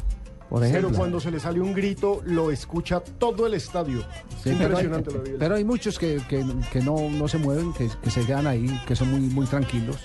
Por 0.49 0.62
Pero 0.62 0.91
cuando 0.91 1.19
se 1.19 1.29
le 1.29 1.39
sale 1.39 1.62
un 1.62 1.75
grito, 1.75 2.21
lo 2.25 2.49
escucha 2.49 3.01
todo 3.01 3.45
el 3.45 3.53
estadio. 3.53 3.99
Sí, 4.43 4.55
pero, 4.58 4.77
hay, 4.77 4.86
Impresionante 4.86 5.12
lo 5.12 5.21
vi. 5.21 5.32
pero 5.38 5.53
hay 5.55 5.63
muchos 5.63 5.99
que, 5.99 6.19
que- 6.27 6.43
que 6.73 6.82
no, 6.82 6.95
no 7.08 7.27
se 7.27 7.38
mueven, 7.38 7.71
que, 7.73 7.88
que 8.01 8.10
se 8.10 8.25
quedan 8.25 8.47
ahí, 8.47 8.65
que 8.88 8.95
son 8.95 9.12
muy, 9.12 9.19
muy 9.19 9.45
tranquilos, 9.45 9.97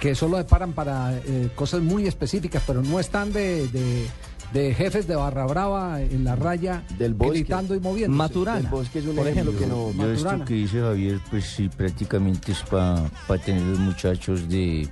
que 0.00 0.14
solo 0.14 0.38
se 0.38 0.44
paran 0.44 0.72
para 0.72 1.14
eh, 1.18 1.50
cosas 1.54 1.80
muy 1.82 2.06
específicas, 2.06 2.62
pero 2.66 2.82
no 2.82 2.98
están 2.98 3.32
de, 3.32 3.68
de- 3.68 4.06
de 4.52 4.74
jefes 4.74 5.06
de 5.06 5.14
barra 5.14 5.46
brava 5.46 6.00
en 6.02 6.24
la 6.24 6.34
raya 6.34 6.82
Del 6.98 7.14
Bosque. 7.14 7.38
gritando 7.38 7.72
y 7.76 7.78
moviendo. 7.78 8.28
Del 8.28 8.66
Bosque 8.66 8.98
es 8.98 9.06
un 9.06 9.14
por 9.14 9.28
ejemplo 9.28 9.52
que 9.52 9.58
ejemplo. 9.58 9.76
no... 9.76 9.92
Yo 9.92 9.96
Maturana. 10.08 10.32
esto 10.38 10.44
que 10.44 10.54
dice 10.54 10.80
Javier, 10.80 11.20
pues 11.30 11.44
sí, 11.44 11.68
prácticamente 11.68 12.50
es 12.50 12.62
para 12.64 13.08
tener 13.44 13.62
los 13.62 13.78
muchachos 13.78 14.48
de, 14.48 14.88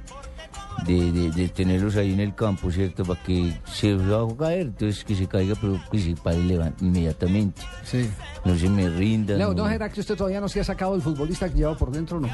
de, 0.87 1.11
de- 1.11 1.31
de 1.33 1.49
tenerlos 1.49 1.97
ahí 1.97 2.13
en 2.13 2.21
el 2.21 2.37
campo, 2.37 2.71
¿cierto? 2.71 3.05
Para 3.05 3.21
que 3.25 3.53
se 3.73 3.97
va 3.97 4.23
a 4.33 4.37
caer, 4.37 4.61
entonces 4.69 5.03
que 5.03 5.17
se 5.17 5.27
caiga, 5.27 5.57
pero 5.61 5.81
que 5.91 5.99
se 5.99 6.15
pare 6.15 6.39
inmediatamente. 6.81 7.63
Sí. 7.85 8.09
No 8.45 8.57
se 8.57 8.69
me 8.69 8.89
rinda. 8.89 9.35
Leo, 9.37 9.55
no- 9.55 9.65
¿no 9.65 9.69
será 9.71 9.89
que 9.89 9.99
usted 10.01 10.15
todavía 10.17 10.41
no 10.41 10.49
se 10.49 10.61
ha 10.61 10.65
sacado 10.65 10.95
el 10.95 11.03
futbolista 11.03 11.49
que 11.49 11.57
lleva 11.59 11.77
por 11.77 11.91
dentro 11.91 12.21
no? 12.21 12.29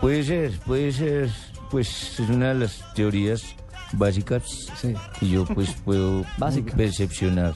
Puede 0.00 0.22
ser, 0.22 0.52
puede 0.60 0.92
ser, 0.92 1.30
pues 1.70 2.18
es 2.20 2.28
una 2.28 2.48
de 2.48 2.54
las 2.54 2.82
teorías 2.94 3.42
básicas 3.92 4.44
que 5.18 5.28
yo 5.28 5.44
pues 5.44 5.70
puedo 5.84 6.24
Básica. 6.38 6.74
percepcionar. 6.76 7.54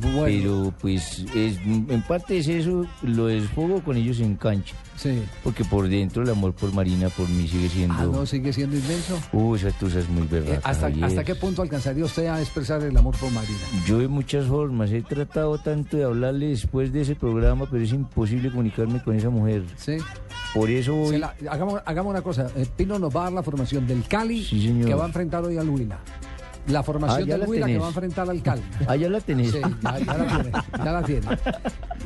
Pero 0.00 0.72
pues 0.80 1.24
es, 1.34 1.56
en 1.66 2.02
parte 2.06 2.38
es 2.38 2.48
eso, 2.48 2.86
lo 3.02 3.26
desfogo 3.26 3.82
con 3.82 3.96
ellos 3.96 4.20
en 4.20 4.36
cancha. 4.36 4.74
Sí. 4.96 5.22
Porque 5.42 5.64
por 5.64 5.88
dentro 5.88 6.22
el 6.22 6.28
amor 6.30 6.52
por 6.52 6.74
Marina 6.74 7.08
por 7.08 7.26
mí 7.28 7.48
sigue 7.48 7.68
siendo... 7.70 7.94
Ah, 7.94 8.04
no, 8.04 8.26
sigue 8.26 8.52
siendo 8.52 8.76
inmenso. 8.76 9.18
Uy, 9.32 9.58
esa 9.58 9.70
tusa 9.72 10.00
es 10.00 10.08
muy 10.10 10.24
Eh, 10.24 10.26
verdad. 10.30 10.60
¿hasta, 10.62 10.88
¿Hasta 10.88 11.24
qué 11.24 11.34
punto 11.34 11.62
alcanzaría 11.62 12.04
usted 12.04 12.26
a 12.26 12.38
expresar 12.40 12.82
el 12.82 12.94
amor 12.96 13.16
por 13.16 13.30
Marina? 13.32 13.58
Yo 13.86 13.98
de 13.98 14.08
muchas 14.08 14.46
formas 14.46 14.90
he 14.90 15.00
tratado 15.00 15.56
tanto 15.58 15.96
de 15.96 16.04
hablarle 16.04 16.48
después 16.48 16.92
de 16.92 17.00
ese 17.00 17.14
programa, 17.14 17.66
pero 17.70 17.82
es 17.82 17.92
imposible 17.92 18.50
comunicarme 18.50 19.02
con 19.02 19.16
esa 19.16 19.30
mujer. 19.30 19.62
Sí. 19.78 19.96
Por 20.52 20.68
eso 20.68 21.10
la- 21.12 21.34
hagamos, 21.50 21.80
hagamos 21.86 22.10
una 22.10 22.22
cosa, 22.22 22.48
eh, 22.56 22.66
Pino 22.76 22.98
nos 22.98 23.14
va 23.14 23.20
a 23.20 23.24
dar 23.24 23.32
la 23.34 23.42
formación 23.42 23.86
del 23.86 24.02
Cali 24.04 24.44
Sí, 24.44 24.82
que 24.84 24.94
va 24.94 25.04
a 25.04 25.06
enfrentar 25.06 25.44
hoy 25.44 25.56
al 25.56 25.68
Huila. 25.68 25.98
La 26.68 26.82
formación 26.82 27.22
Ah, 27.22 27.24
ya 27.26 27.32
del 27.34 27.40
la 27.40 27.46
Huila 27.48 27.66
que 27.66 27.78
va 27.78 27.84
a 27.86 27.88
enfrentar 27.88 28.30
al 28.30 28.42
Cali. 28.42 28.62
Ah, 28.86 28.96
ya 28.96 29.08
la 29.08 29.20
tenés. 29.20 29.50
Sí, 29.52 29.60
ya, 29.60 29.98
ya 29.98 30.14
la 30.14 30.26
tiene, 30.26 30.52
ya 30.84 30.92
la 30.92 31.02
tiene. 31.02 31.26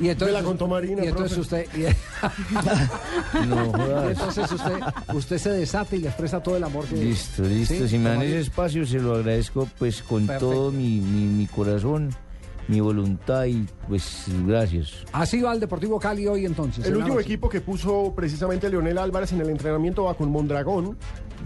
Y 0.01 0.09
entonces, 0.09 0.35
la 0.35 0.43
contó 0.43 0.67
Marina, 0.69 1.05
y 1.05 1.09
entonces 1.09 1.39
usted, 1.39 1.67
y- 1.77 1.85
No 3.47 3.65
y 3.67 3.73
jodas. 3.73 4.11
entonces 4.13 4.53
usted, 4.53 4.73
usted 5.15 5.39
se 5.39 5.51
desata 5.51 5.97
y 5.97 6.01
le 6.01 6.09
expresa 6.09 6.43
todo 6.43 6.57
el 6.57 6.65
amor 6.65 6.85
que 6.87 6.97
Listo, 6.97 7.43
listo. 7.43 7.75
¿Sí? 7.75 7.89
Si 7.89 7.99
me 7.99 8.11
dan 8.11 8.23
ese 8.23 8.41
espacio, 8.41 8.87
se 8.87 8.99
lo 8.99 9.15
agradezco 9.17 9.69
pues 9.79 10.03
con 10.03 10.27
Perfecto. 10.27 10.51
todo 10.55 10.73
mi, 10.73 11.01
mi, 11.01 11.27
mi 11.27 11.47
corazón, 11.47 12.11
mi 12.69 12.81
voluntad 12.81 13.45
y 13.47 13.67
pues 13.89 14.27
gracias. 14.47 15.05
Así 15.13 15.41
va 15.41 15.53
el 15.53 15.61
Deportivo 15.61 15.99
Cali 15.99 16.27
hoy 16.27 16.47
entonces. 16.47 16.85
El 16.85 16.93
en 16.93 16.99
último 16.99 17.21
equipo 17.21 17.49
que 17.49 17.61
puso 17.61 18.13
precisamente 18.15 18.69
Leonel 18.69 18.99
Álvarez 18.99 19.33
en 19.33 19.41
el 19.41 19.51
entrenamiento 19.51 20.05
va 20.05 20.15
con 20.15 20.31
Mondragón, 20.31 20.97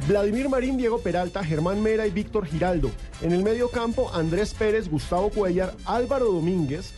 Vladimir 0.06 0.48
Marín, 0.48 0.76
Diego 0.76 1.00
Peralta, 1.00 1.42
Germán 1.44 1.82
Mera 1.82 2.06
y 2.06 2.10
Víctor 2.10 2.46
Giraldo. 2.46 2.90
En 3.22 3.32
el 3.32 3.42
medio 3.42 3.68
campo, 3.70 4.10
Andrés 4.14 4.54
Pérez, 4.54 4.88
Gustavo 4.88 5.30
Cuellar, 5.30 5.74
Álvaro 5.84 6.26
Domínguez, 6.26 6.92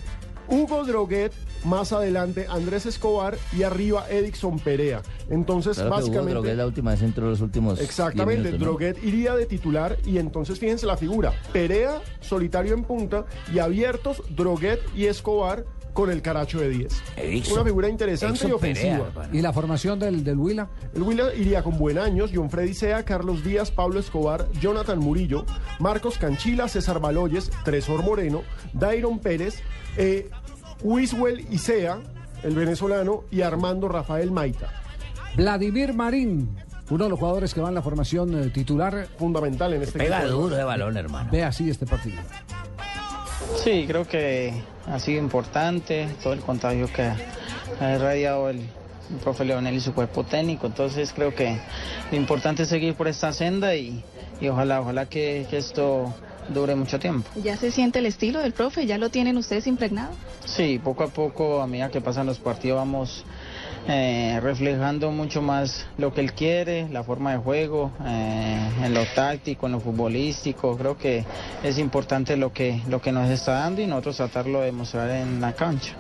Hugo 0.49 0.85
Droguet, 0.85 1.33
más 1.65 1.93
adelante 1.93 2.47
Andrés 2.49 2.87
Escobar 2.87 3.37
y 3.57 3.63
arriba 3.63 4.07
Edixon 4.11 4.59
Perea. 4.59 5.03
Entonces, 5.31 5.77
Claro 5.77 5.91
básicamente... 5.91 6.33
Droguet 6.33 6.57
la 6.57 6.67
última 6.67 6.91
vez 6.91 7.03
entró 7.03 7.31
los 7.31 7.41
últimos. 7.41 7.79
10 7.79 7.89
Exactamente, 7.89 8.43
minutos, 8.43 8.61
¿no? 8.61 8.67
Droguet 8.67 9.03
iría 9.03 9.35
de 9.35 9.47
titular 9.47 9.97
y 10.05 10.19
entonces 10.19 10.59
fíjense 10.59 10.87
la 10.87 10.97
figura. 10.97 11.33
Perea, 11.53 12.01
solitario 12.21 12.75
en 12.75 12.83
punta 12.83 13.25
y 13.55 13.61
abiertos 13.61 14.23
Droguet 14.31 14.81
y 14.95 15.07
Escobar 15.07 15.65
con 15.93 16.11
el 16.11 16.23
caracho 16.23 16.61
de 16.61 16.69
10. 16.69 17.03
Edixon. 17.17 17.55
Una 17.55 17.65
figura 17.65 17.89
interesante 17.89 18.47
y 18.49 18.53
ofensiva. 18.53 19.11
Perea, 19.13 19.29
¿Y 19.33 19.41
la 19.43 19.53
formación 19.53 19.99
del, 19.99 20.25
del 20.25 20.39
Huila? 20.39 20.69
El 20.95 21.03
Huila 21.03 21.35
iría 21.35 21.63
con 21.63 21.79
Buen 21.79 21.99
Años, 21.99 22.31
John 22.35 22.51
Freddy 22.51 22.75
Sea, 22.75 23.05
Carlos 23.05 23.45
Díaz, 23.45 23.71
Pablo 23.71 24.01
Escobar, 24.01 24.51
Jonathan 24.61 24.99
Murillo, 24.99 25.45
Marcos 25.79 26.19
Canchila, 26.19 26.69
César 26.69 27.01
Baloyes, 27.01 27.51
Tresor 27.65 28.03
Moreno, 28.05 28.43
Dairon 28.73 29.19
Pérez, 29.19 29.63
eh, 29.97 30.31
Wiswell 30.83 31.47
Isea, 31.51 31.99
el 32.43 32.55
venezolano, 32.55 33.25
y 33.31 33.43
Armando 33.43 33.89
Rafael 33.89 34.31
Maita. 34.31 34.80
Vladimir 35.37 35.95
Marín, 35.95 36.49
uno 36.91 37.05
de 37.05 37.11
los 37.11 37.19
jugadores 37.19 37.55
que 37.55 37.61
va 37.61 37.69
en 37.69 37.75
la 37.75 37.83
formación 37.83 38.35
eh, 38.43 38.51
titular. 38.51 39.07
Fundamental 39.19 39.73
en 39.75 39.83
este 39.83 39.99
Pega 39.99 40.21
equipo. 40.23 40.35
duro 40.37 40.57
de 40.57 40.65
balón, 40.65 40.97
hermano. 40.97 41.29
Ve 41.31 41.45
así 41.45 41.71
este 41.71 41.87
partido. 41.87 42.21
Sí, 43.63 43.85
creo 43.87 44.07
que 44.07 44.53
ha 44.87 44.99
sido 44.99 45.19
importante 45.21 46.09
todo 46.23 46.33
el 46.33 46.41
contagio 46.41 46.89
que 46.93 47.03
ha 47.81 47.95
irradiado 47.95 48.51
el, 48.51 48.59
el 48.59 49.17
profe 49.23 49.45
Leonel 49.45 49.75
y 49.75 49.81
su 49.81 49.93
cuerpo 49.95 50.25
técnico. 50.25 50.67
Entonces 50.67 51.13
creo 51.15 51.35
que 51.35 51.59
lo 52.11 52.17
importante 52.17 52.65
es 52.65 52.69
seguir 52.69 52.95
por 52.95 53.09
esta 53.09 53.33
senda 53.33 53.75
y, 53.77 54.03
y 54.41 54.49
ojalá, 54.49 54.81
ojalá 54.81 55.07
que, 55.07 55.47
que 55.49 55.59
esto 55.59 56.13
dure 56.49 56.75
mucho 56.75 56.99
tiempo. 56.99 57.29
¿Ya 57.43 57.57
se 57.57 57.71
siente 57.71 58.01
el 58.01 58.07
estilo 58.07 58.41
del 58.41 58.53
profe? 58.53 58.87
¿Ya 58.87 58.99
lo 58.99 59.11
tienen 59.11 59.37
ustedes 59.37 59.67
impregnado? 59.67 60.11
Sí, 60.45 60.81
poco 60.83 61.05
a 61.05 61.09
poco, 61.09 61.61
a 61.63 61.67
medida 61.67 61.91
que 61.91 62.01
pasan 62.01 62.27
los 62.27 62.39
partidos, 62.39 62.79
vamos 62.79 63.25
eh, 63.89 64.39
reflejando 64.43 65.11
mucho 65.11 65.43
más 65.43 65.87
lo 65.99 66.13
que 66.13 66.21
él 66.21 66.33
quiere, 66.33 66.89
la 66.91 67.03
forma 67.03 67.33
de 67.33 67.39
juego, 67.39 67.91
eh, 68.05 68.71
en 68.85 68.95
lo 68.95 69.05
táctico, 69.15 69.67
en 69.67 69.73
lo 69.73 69.81
futbolístico. 69.81 70.77
Creo 70.77 70.97
que 70.97 71.25
es 71.63 71.79
importante 71.79 72.37
lo 72.37 72.53
que, 72.53 72.81
lo 72.89 73.01
que 73.01 73.13
nos 73.13 73.29
está 73.31 73.53
dando 73.53 73.81
y 73.81 73.87
nosotros 73.87 74.17
tratarlo 74.17 74.61
de 74.61 74.67
demostrar 74.67 75.11
en 75.11 75.41
la 75.41 75.53
cancha. 75.53 75.95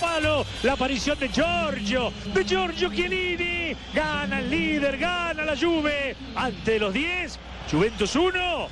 palo, 0.00 0.44
la 0.62 0.74
aparición 0.74 1.18
de 1.18 1.28
Giorgio, 1.28 2.12
de 2.34 2.44
Giorgio 2.44 2.90
Chiellini, 2.92 3.76
gana 3.94 4.40
el 4.40 4.50
líder, 4.50 4.98
gana 4.98 5.44
la 5.44 5.56
Juve, 5.56 6.16
ante 6.34 6.78
los 6.78 6.92
10, 6.92 7.38
Juventus 7.70 8.14
1, 8.14 8.68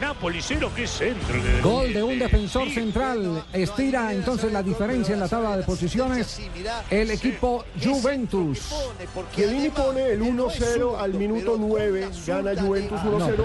Napoli 0.00 0.40
0, 0.40 0.70
qué 0.74 0.86
centro. 0.86 1.42
que- 1.42 1.60
Gol 1.60 1.92
de 1.92 2.02
un 2.02 2.18
defensor 2.18 2.70
central. 2.70 3.44
Estira 3.52 4.12
entonces 4.14 4.50
la 4.52 4.62
diferencia 4.62 5.12
en 5.14 5.20
la 5.20 5.28
tabla 5.28 5.56
de 5.58 5.62
posiciones. 5.62 6.40
El 6.90 7.10
equipo 7.10 7.64
Juventus. 7.82 8.60
Chiellini 9.34 9.68
pone 9.68 10.12
el 10.12 10.22
1-0 10.22 10.96
al 10.98 11.14
minuto 11.14 11.56
9, 11.58 12.08
gana 12.26 12.52
Juventus 12.60 12.98
1-0 13.02 13.18
No, 13.18 13.26
pero 13.26 13.44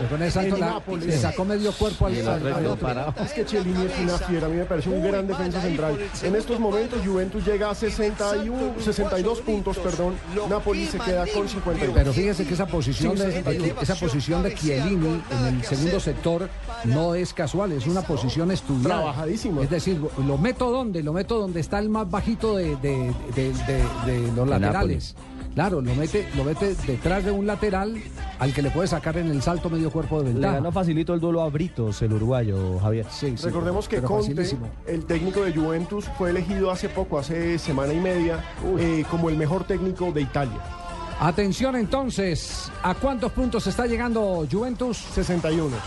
con 0.49 0.59
Nápoles. 0.59 1.05
le 1.07 1.17
sacó 1.17 1.43
medio 1.45 1.71
cuerpo 1.73 2.05
al, 2.07 2.27
al- 2.27 2.53
al 2.53 2.65
otro. 2.67 3.13
Es 3.23 3.31
que 3.33 3.45
Chiellini 3.45 3.85
es 3.85 3.99
una 3.99 4.17
fiera, 4.17 4.45
a 4.47 4.49
mí 4.49 4.55
me 4.57 4.65
parece 4.65 4.89
un 4.89 5.03
gran 5.03 5.27
defensa 5.27 5.61
central. 5.61 5.97
En 6.23 6.35
estos 6.35 6.59
momentos 6.59 7.01
Juventus 7.05 7.45
llega 7.45 7.69
a 7.69 7.75
61, 7.75 8.75
62 8.83 9.41
puntos, 9.41 9.77
perdón. 9.77 10.15
Napoli 10.49 10.85
se 10.87 10.99
queda 10.99 11.25
con 11.33 11.47
51. 11.49 11.93
Pero 11.93 12.13
fíjese 12.13 12.45
que 12.45 12.53
esa 12.53 12.65
posición, 12.65 13.15
de, 13.17 13.25
61. 13.31 13.81
esa 13.81 13.95
posición 13.95 14.43
de 14.43 14.53
Chiellini 14.55 15.21
en 15.31 15.45
el 15.57 15.63
segundo 15.65 15.99
sector 15.99 16.44
no 16.85 17.15
es 17.15 17.33
casual, 17.33 17.71
es 17.71 17.87
una 17.87 18.01
posición 18.01 18.51
estudiada. 18.51 18.95
Trabajadísima. 18.97 19.61
Es 19.61 19.69
decir, 19.69 19.99
lo 20.25 20.37
meto 20.37 20.71
donde, 20.71 21.03
lo 21.03 21.13
meto 21.13 21.39
donde 21.39 21.59
está 21.59 21.79
el 21.79 21.89
más 21.89 22.09
bajito 22.09 22.55
de, 22.55 22.75
de- 22.77 23.13
de- 23.35 23.53
de- 23.53 24.21
de 24.21 24.31
los 24.35 24.47
laterales. 24.47 25.15
Claro, 25.53 25.79
lo 25.81 25.95
mete, 25.95 26.27
lo 26.35 26.43
mete 26.43 26.75
detrás 26.85 27.23
de 27.23 27.31
un 27.31 27.47
lateral 27.47 27.95
al 28.39 28.53
que 28.53 28.61
le 28.61 28.71
puede 28.71 28.89
sacar 28.89 29.15
en 29.15 29.27
el 29.31 29.41
salto 29.41 29.69
medio 29.69 29.89
cuerpo 29.89 30.17
de 30.19 30.25
Le 30.25 30.33
ventaja. 30.33 30.55
ganó 30.55 30.69
facilito 30.73 31.13
el 31.13 31.21
duelo 31.21 31.41
a 31.43 31.49
Britos, 31.49 32.01
el 32.01 32.11
uruguayo, 32.11 32.77
Javier. 32.79 33.05
Recordemos 33.41 33.87
que 33.87 34.01
Conte, 34.01 34.57
el 34.85 35.05
técnico 35.05 35.43
de 35.45 35.53
Juventus, 35.53 36.09
fue 36.17 36.31
elegido 36.31 36.71
hace 36.71 36.89
poco, 36.89 37.17
hace 37.19 37.57
semana 37.57 37.93
y 37.93 38.01
media, 38.01 38.43
eh, 38.77 39.05
como 39.09 39.29
el 39.29 39.37
mejor 39.37 39.63
técnico 39.63 40.11
de 40.11 40.21
Italia. 40.23 40.59
Atención 41.19 41.77
entonces, 41.77 42.71
¿a 42.83 42.93
cuántos 42.93 43.31
puntos 43.31 43.65
está 43.67 43.85
llegando 43.87 44.45
Juventus? 44.51 44.97
61. 44.97 45.77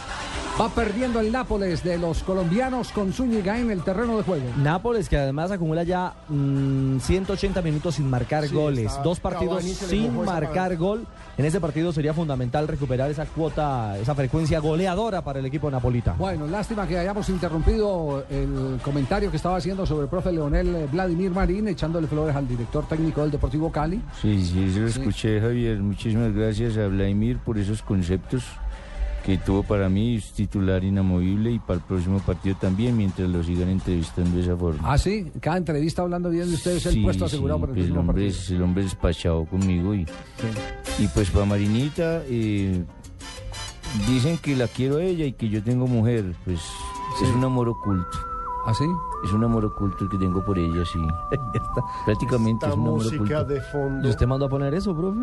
Va 0.58 0.68
perdiendo 0.70 1.20
el 1.20 1.30
Nápoles 1.30 1.84
de 1.84 1.98
los 1.98 2.22
colombianos 2.22 2.90
con 2.90 3.12
Zúñiga 3.12 3.58
en 3.60 3.70
el 3.70 3.84
terreno 3.84 4.16
de 4.16 4.24
juego. 4.24 4.46
Nápoles 4.56 5.08
que 5.08 5.16
además 5.16 5.50
acumula 5.50 5.84
ya 5.84 6.14
mm, 6.28 6.98
180 6.98 7.62
minutos 7.62 7.96
sin 7.96 8.08
marcar 8.08 8.48
Sí, 8.48 8.54
goles. 8.54 8.92
Dos 9.04 9.20
partidos 9.20 9.62
sin 9.62 10.24
marcar 10.24 10.76
gol. 10.76 11.06
En 11.38 11.44
ese 11.44 11.60
partido 11.60 11.92
sería 11.92 12.12
fundamental 12.12 12.66
recuperar 12.66 13.08
esa 13.12 13.24
cuota, 13.24 13.96
esa 13.96 14.12
frecuencia 14.16 14.58
goleadora 14.58 15.22
para 15.22 15.38
el 15.38 15.46
equipo 15.46 15.70
napolitano. 15.70 16.18
Bueno, 16.18 16.48
lástima 16.48 16.84
que 16.84 16.98
hayamos 16.98 17.28
interrumpido 17.28 18.24
el 18.28 18.80
comentario 18.82 19.30
que 19.30 19.36
estaba 19.36 19.56
haciendo 19.56 19.86
sobre 19.86 20.02
el 20.04 20.08
profe 20.08 20.32
Leonel 20.32 20.74
eh, 20.74 20.88
Vladimir 20.90 21.30
Marín, 21.30 21.68
echándole 21.68 22.08
flores 22.08 22.34
al 22.34 22.48
director 22.48 22.88
técnico 22.88 23.22
del 23.22 23.30
Deportivo 23.30 23.70
Cali. 23.70 24.02
Sí, 24.20 24.44
sí, 24.44 24.72
se 24.72 24.80
lo 24.80 24.88
Sí. 24.88 24.98
escuché, 24.98 25.40
Javier. 25.40 25.78
Muchísimas 25.78 26.34
gracias 26.34 26.76
a 26.76 26.88
Vladimir 26.88 27.38
por 27.38 27.56
esos 27.56 27.82
conceptos 27.82 28.42
que 29.24 29.36
tuvo 29.38 29.62
para 29.62 29.88
mí 29.88 30.16
es 30.16 30.32
titular 30.32 30.82
inamovible 30.84 31.50
y 31.52 31.58
para 31.58 31.74
el 31.74 31.84
próximo 31.84 32.18
partido 32.20 32.56
también, 32.60 32.96
mientras 32.96 33.28
lo 33.28 33.42
sigan 33.42 33.68
entrevistando 33.68 34.36
de 34.36 34.42
esa 34.42 34.56
forma. 34.56 34.80
Ah, 34.90 34.96
sí, 34.98 35.30
cada 35.40 35.58
entrevista 35.58 36.02
hablando 36.02 36.30
bien 36.30 36.48
de 36.48 36.54
ustedes, 36.54 36.86
el 36.86 36.92
Sí, 36.94 37.02
puesto 37.02 37.26
asegurado 37.26 37.58
sí, 37.58 37.60
para 37.60 37.72
el 37.72 37.78
pues 37.78 37.90
el 37.90 37.98
hombre, 37.98 38.14
partido. 38.24 38.30
es, 38.42 38.50
el 38.50 38.62
hombre 38.62 38.84
es 38.84 38.90
despachado 38.90 39.44
conmigo 39.44 39.94
y, 39.94 40.06
y 40.98 41.06
pues 41.08 41.30
para 41.30 41.44
Marinita 41.44 42.22
eh, 42.26 42.84
dicen 44.08 44.38
que 44.38 44.56
la 44.56 44.66
quiero 44.68 44.96
a 44.96 45.02
ella 45.02 45.24
y 45.26 45.32
que 45.32 45.48
yo 45.48 45.62
tengo 45.62 45.86
mujer, 45.86 46.34
pues 46.44 46.60
es 47.22 47.28
un 47.34 47.44
amor 47.44 47.68
oculto. 47.68 48.18
¿Ah, 48.66 48.74
sí? 48.74 48.84
Es 49.24 49.32
un 49.32 49.42
amor 49.44 49.64
oculto 49.64 50.04
el 50.04 50.10
que 50.10 50.18
tengo 50.18 50.44
por 50.44 50.58
ella, 50.58 50.84
sí. 50.84 50.98
Prácticamente 52.04 52.66
Esta 52.66 52.68
es 52.68 52.74
un 52.76 52.80
amor 52.86 53.02
música 53.04 53.22
oculto. 53.40 53.44
de 53.46 53.60
fondo. 53.62 54.06
¿Y 54.08 54.10
usted 54.10 54.26
mandó 54.26 54.46
a 54.46 54.48
poner 54.48 54.74
eso, 54.74 54.94
profe? 54.94 55.20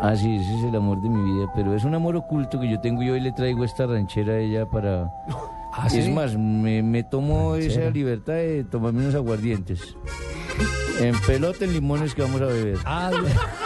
Ah, 0.00 0.14
sí, 0.14 0.36
ese 0.36 0.58
es 0.58 0.64
el 0.64 0.76
amor 0.76 1.00
de 1.00 1.08
mi 1.08 1.22
vida, 1.32 1.50
pero 1.54 1.74
es 1.74 1.84
un 1.84 1.94
amor 1.94 2.16
oculto 2.16 2.60
que 2.60 2.68
yo 2.70 2.78
tengo 2.80 3.02
y 3.02 3.10
hoy 3.10 3.20
le 3.20 3.32
traigo 3.32 3.64
esta 3.64 3.86
ranchera 3.86 4.34
a 4.34 4.38
ella 4.38 4.66
para... 4.66 5.10
¿Ah, 5.72 5.88
es 5.92 6.08
más, 6.08 6.36
me, 6.36 6.82
me 6.82 7.02
tomo 7.02 7.52
Ranchera. 7.52 7.82
esa 7.84 7.90
libertad 7.90 8.32
de 8.34 8.64
tomarme 8.64 9.00
unos 9.00 9.14
aguardientes. 9.14 9.94
En 11.00 11.14
pelota, 11.26 11.66
en 11.66 11.74
limones 11.74 12.14
que 12.14 12.22
vamos 12.22 12.40
a 12.40 12.46
beber. 12.46 12.78
Ah, 12.86 13.10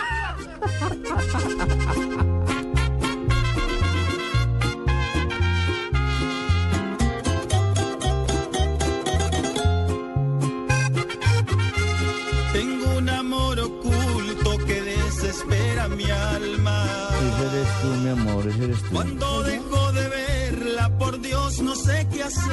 eres 18.65 18.83
tú. 18.83 18.91
Cuando 18.93 19.43
dejo 19.43 19.93
de 19.93 20.09
verla, 20.09 20.99
por 20.99 21.21
Dios, 21.21 21.61
no 21.61 21.75
sé 21.75 22.07
qué 22.13 22.23
hacer. 22.23 22.51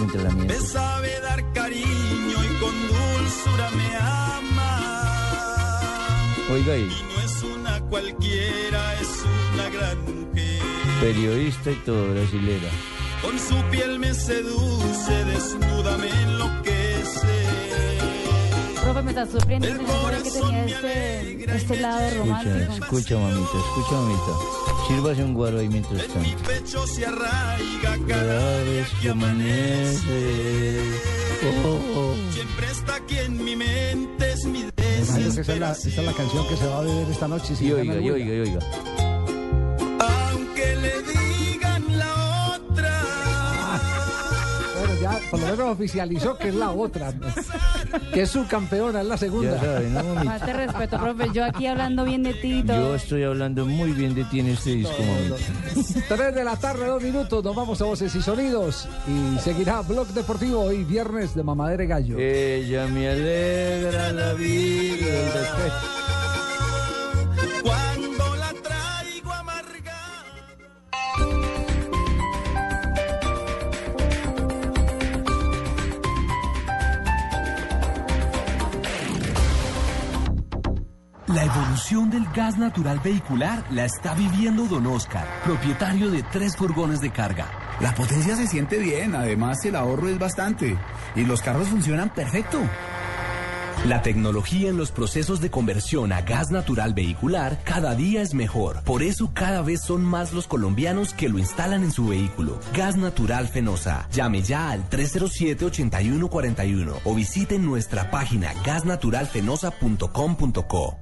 Entrenamientos. 0.00 0.46
Me 0.62 0.66
sabe 0.66 1.20
dar 1.20 1.52
cariño 1.52 2.36
y 2.44 2.60
con 2.60 2.74
dulzura 2.88 3.70
me 3.70 3.96
ama. 3.96 4.72
Oiga, 6.50 6.76
y 6.76 6.86
No 6.86 7.20
es 7.24 7.42
una 7.42 7.80
cualquiera, 7.82 9.00
es 9.00 9.08
una 9.54 9.68
gran 9.70 9.98
mujer. 10.04 10.60
periodista 11.00 11.70
y 11.70 11.76
todo, 11.86 12.12
brasilera. 12.12 12.68
Con 13.22 13.38
su 13.38 13.56
piel 13.70 13.98
me 14.00 14.12
seduce, 14.14 15.24
desnuda 15.24 15.96
me 15.98 16.10
enloquece. 16.22 17.36
Profe, 18.92 19.02
me 19.04 19.10
está 19.10 19.26
sorprendiendo. 19.26 19.82
Yo 19.82 19.88
no 19.88 20.02
sabía 20.02 20.22
que 20.22 20.30
tenía 20.30 20.64
este, 20.66 21.56
este 21.56 21.76
lado 21.80 22.00
Escucha, 22.00 22.18
romántico. 22.18 22.84
escucha, 22.84 23.18
mamita, 23.18 23.58
escucha, 23.58 23.94
mamita. 23.94 24.32
Sírvase 24.88 25.24
un 25.24 25.34
guaro 25.34 25.58
ahí 25.60 25.68
mientras 25.68 26.02
En 26.02 26.20
mi 26.22 26.32
tanto. 26.32 26.48
pecho 26.50 26.86
se 26.86 27.06
arraiga 27.06 27.98
Cada 28.06 28.62
vez 28.64 28.88
que 29.00 29.10
amanece. 29.10 30.80
Oh, 31.64 31.78
oh. 31.96 32.32
Siempre 32.32 32.70
está 32.70 32.94
aquí 32.96 33.18
en 33.18 33.42
mi 33.44 33.56
mente, 33.56 34.32
es 34.32 34.44
mi 34.44 34.60
esa 34.60 34.72
es, 34.76 35.08
la, 35.08 35.18
desesperación. 35.24 35.92
esa 35.92 36.00
es 36.00 36.06
la 36.06 36.12
canción 36.12 36.48
que 36.48 36.56
se 36.56 36.66
va 36.66 36.78
a 36.78 36.82
beber 36.82 37.10
esta 37.10 37.28
noche. 37.28 37.56
si 37.56 37.66
Y 37.66 37.72
oiga, 37.72 37.94
y 37.98 38.10
oiga, 38.10 38.34
y 38.34 38.40
oiga. 38.40 38.58
Por 45.32 45.40
lo 45.40 45.46
menos 45.46 45.70
oficializó 45.70 46.36
que 46.36 46.48
es 46.48 46.54
la 46.54 46.72
otra, 46.72 47.10
¿no? 47.10 47.26
que 48.12 48.20
es 48.20 48.30
su 48.30 48.46
campeona, 48.46 49.00
es 49.00 49.06
la 49.06 49.16
segunda. 49.16 49.54
Ya 49.54 49.60
saben, 49.62 49.94
¿no, 49.94 50.46
de 50.46 50.52
respeto, 50.52 50.98
profe. 50.98 51.30
Yo 51.32 51.46
aquí 51.46 51.66
hablando 51.66 52.04
bien 52.04 52.22
de 52.22 52.34
ti 52.34 52.62
todo. 52.62 52.76
Yo 52.76 52.94
estoy 52.96 53.22
hablando 53.22 53.64
muy 53.64 53.92
bien 53.92 54.14
de 54.14 54.24
ti 54.24 54.40
en 54.40 54.48
este 54.48 54.74
disco. 54.74 55.02
Tres 56.06 56.34
de 56.34 56.44
la 56.44 56.56
tarde, 56.56 56.84
dos 56.84 57.02
minutos, 57.02 57.42
nos 57.42 57.56
vamos 57.56 57.80
a 57.80 57.84
Voces 57.86 58.14
y 58.14 58.20
Sonidos 58.20 58.86
y 59.08 59.38
seguirá 59.38 59.80
Blog 59.80 60.08
Deportivo 60.08 60.64
hoy 60.64 60.84
viernes 60.84 61.34
de 61.34 61.42
Mamadera 61.42 61.82
y 61.82 61.86
Gallo. 61.86 62.18
Ella 62.18 62.86
me 62.88 63.08
alegra 63.08 64.12
la 64.12 64.34
vida. 64.34 64.60
Cuando 67.62 68.11
La 81.34 81.44
evolución 81.44 82.08
del 82.10 82.24
gas 82.34 82.58
natural 82.58 83.00
vehicular 83.02 83.64
la 83.70 83.86
está 83.86 84.14
viviendo 84.14 84.64
Don 84.64 84.86
Oscar, 84.86 85.26
propietario 85.44 86.10
de 86.10 86.22
tres 86.24 86.54
furgones 86.56 87.00
de 87.00 87.10
carga. 87.10 87.50
La 87.80 87.94
potencia 87.94 88.36
se 88.36 88.46
siente 88.46 88.78
bien, 88.78 89.14
además 89.14 89.64
el 89.64 89.76
ahorro 89.76 90.10
es 90.10 90.18
bastante 90.18 90.76
y 91.16 91.24
los 91.24 91.40
carros 91.40 91.68
funcionan 91.68 92.12
perfecto. 92.12 92.60
La 93.86 94.02
tecnología 94.02 94.68
en 94.68 94.76
los 94.76 94.92
procesos 94.92 95.40
de 95.40 95.50
conversión 95.50 96.12
a 96.12 96.20
gas 96.20 96.50
natural 96.50 96.92
vehicular 96.92 97.60
cada 97.64 97.94
día 97.94 98.20
es 98.20 98.34
mejor. 98.34 98.82
Por 98.84 99.02
eso 99.02 99.30
cada 99.32 99.62
vez 99.62 99.80
son 99.82 100.04
más 100.04 100.34
los 100.34 100.46
colombianos 100.46 101.14
que 101.14 101.30
lo 101.30 101.38
instalan 101.38 101.82
en 101.82 101.92
su 101.92 102.08
vehículo. 102.08 102.60
Gas 102.74 102.96
natural 102.96 103.48
Fenosa. 103.48 104.06
Llame 104.12 104.42
ya 104.42 104.70
al 104.70 104.86
307-8141 104.90 106.92
o 107.04 107.14
visite 107.14 107.58
nuestra 107.58 108.10
página 108.10 108.52
gasnaturalfenosa.com.co. 108.64 111.01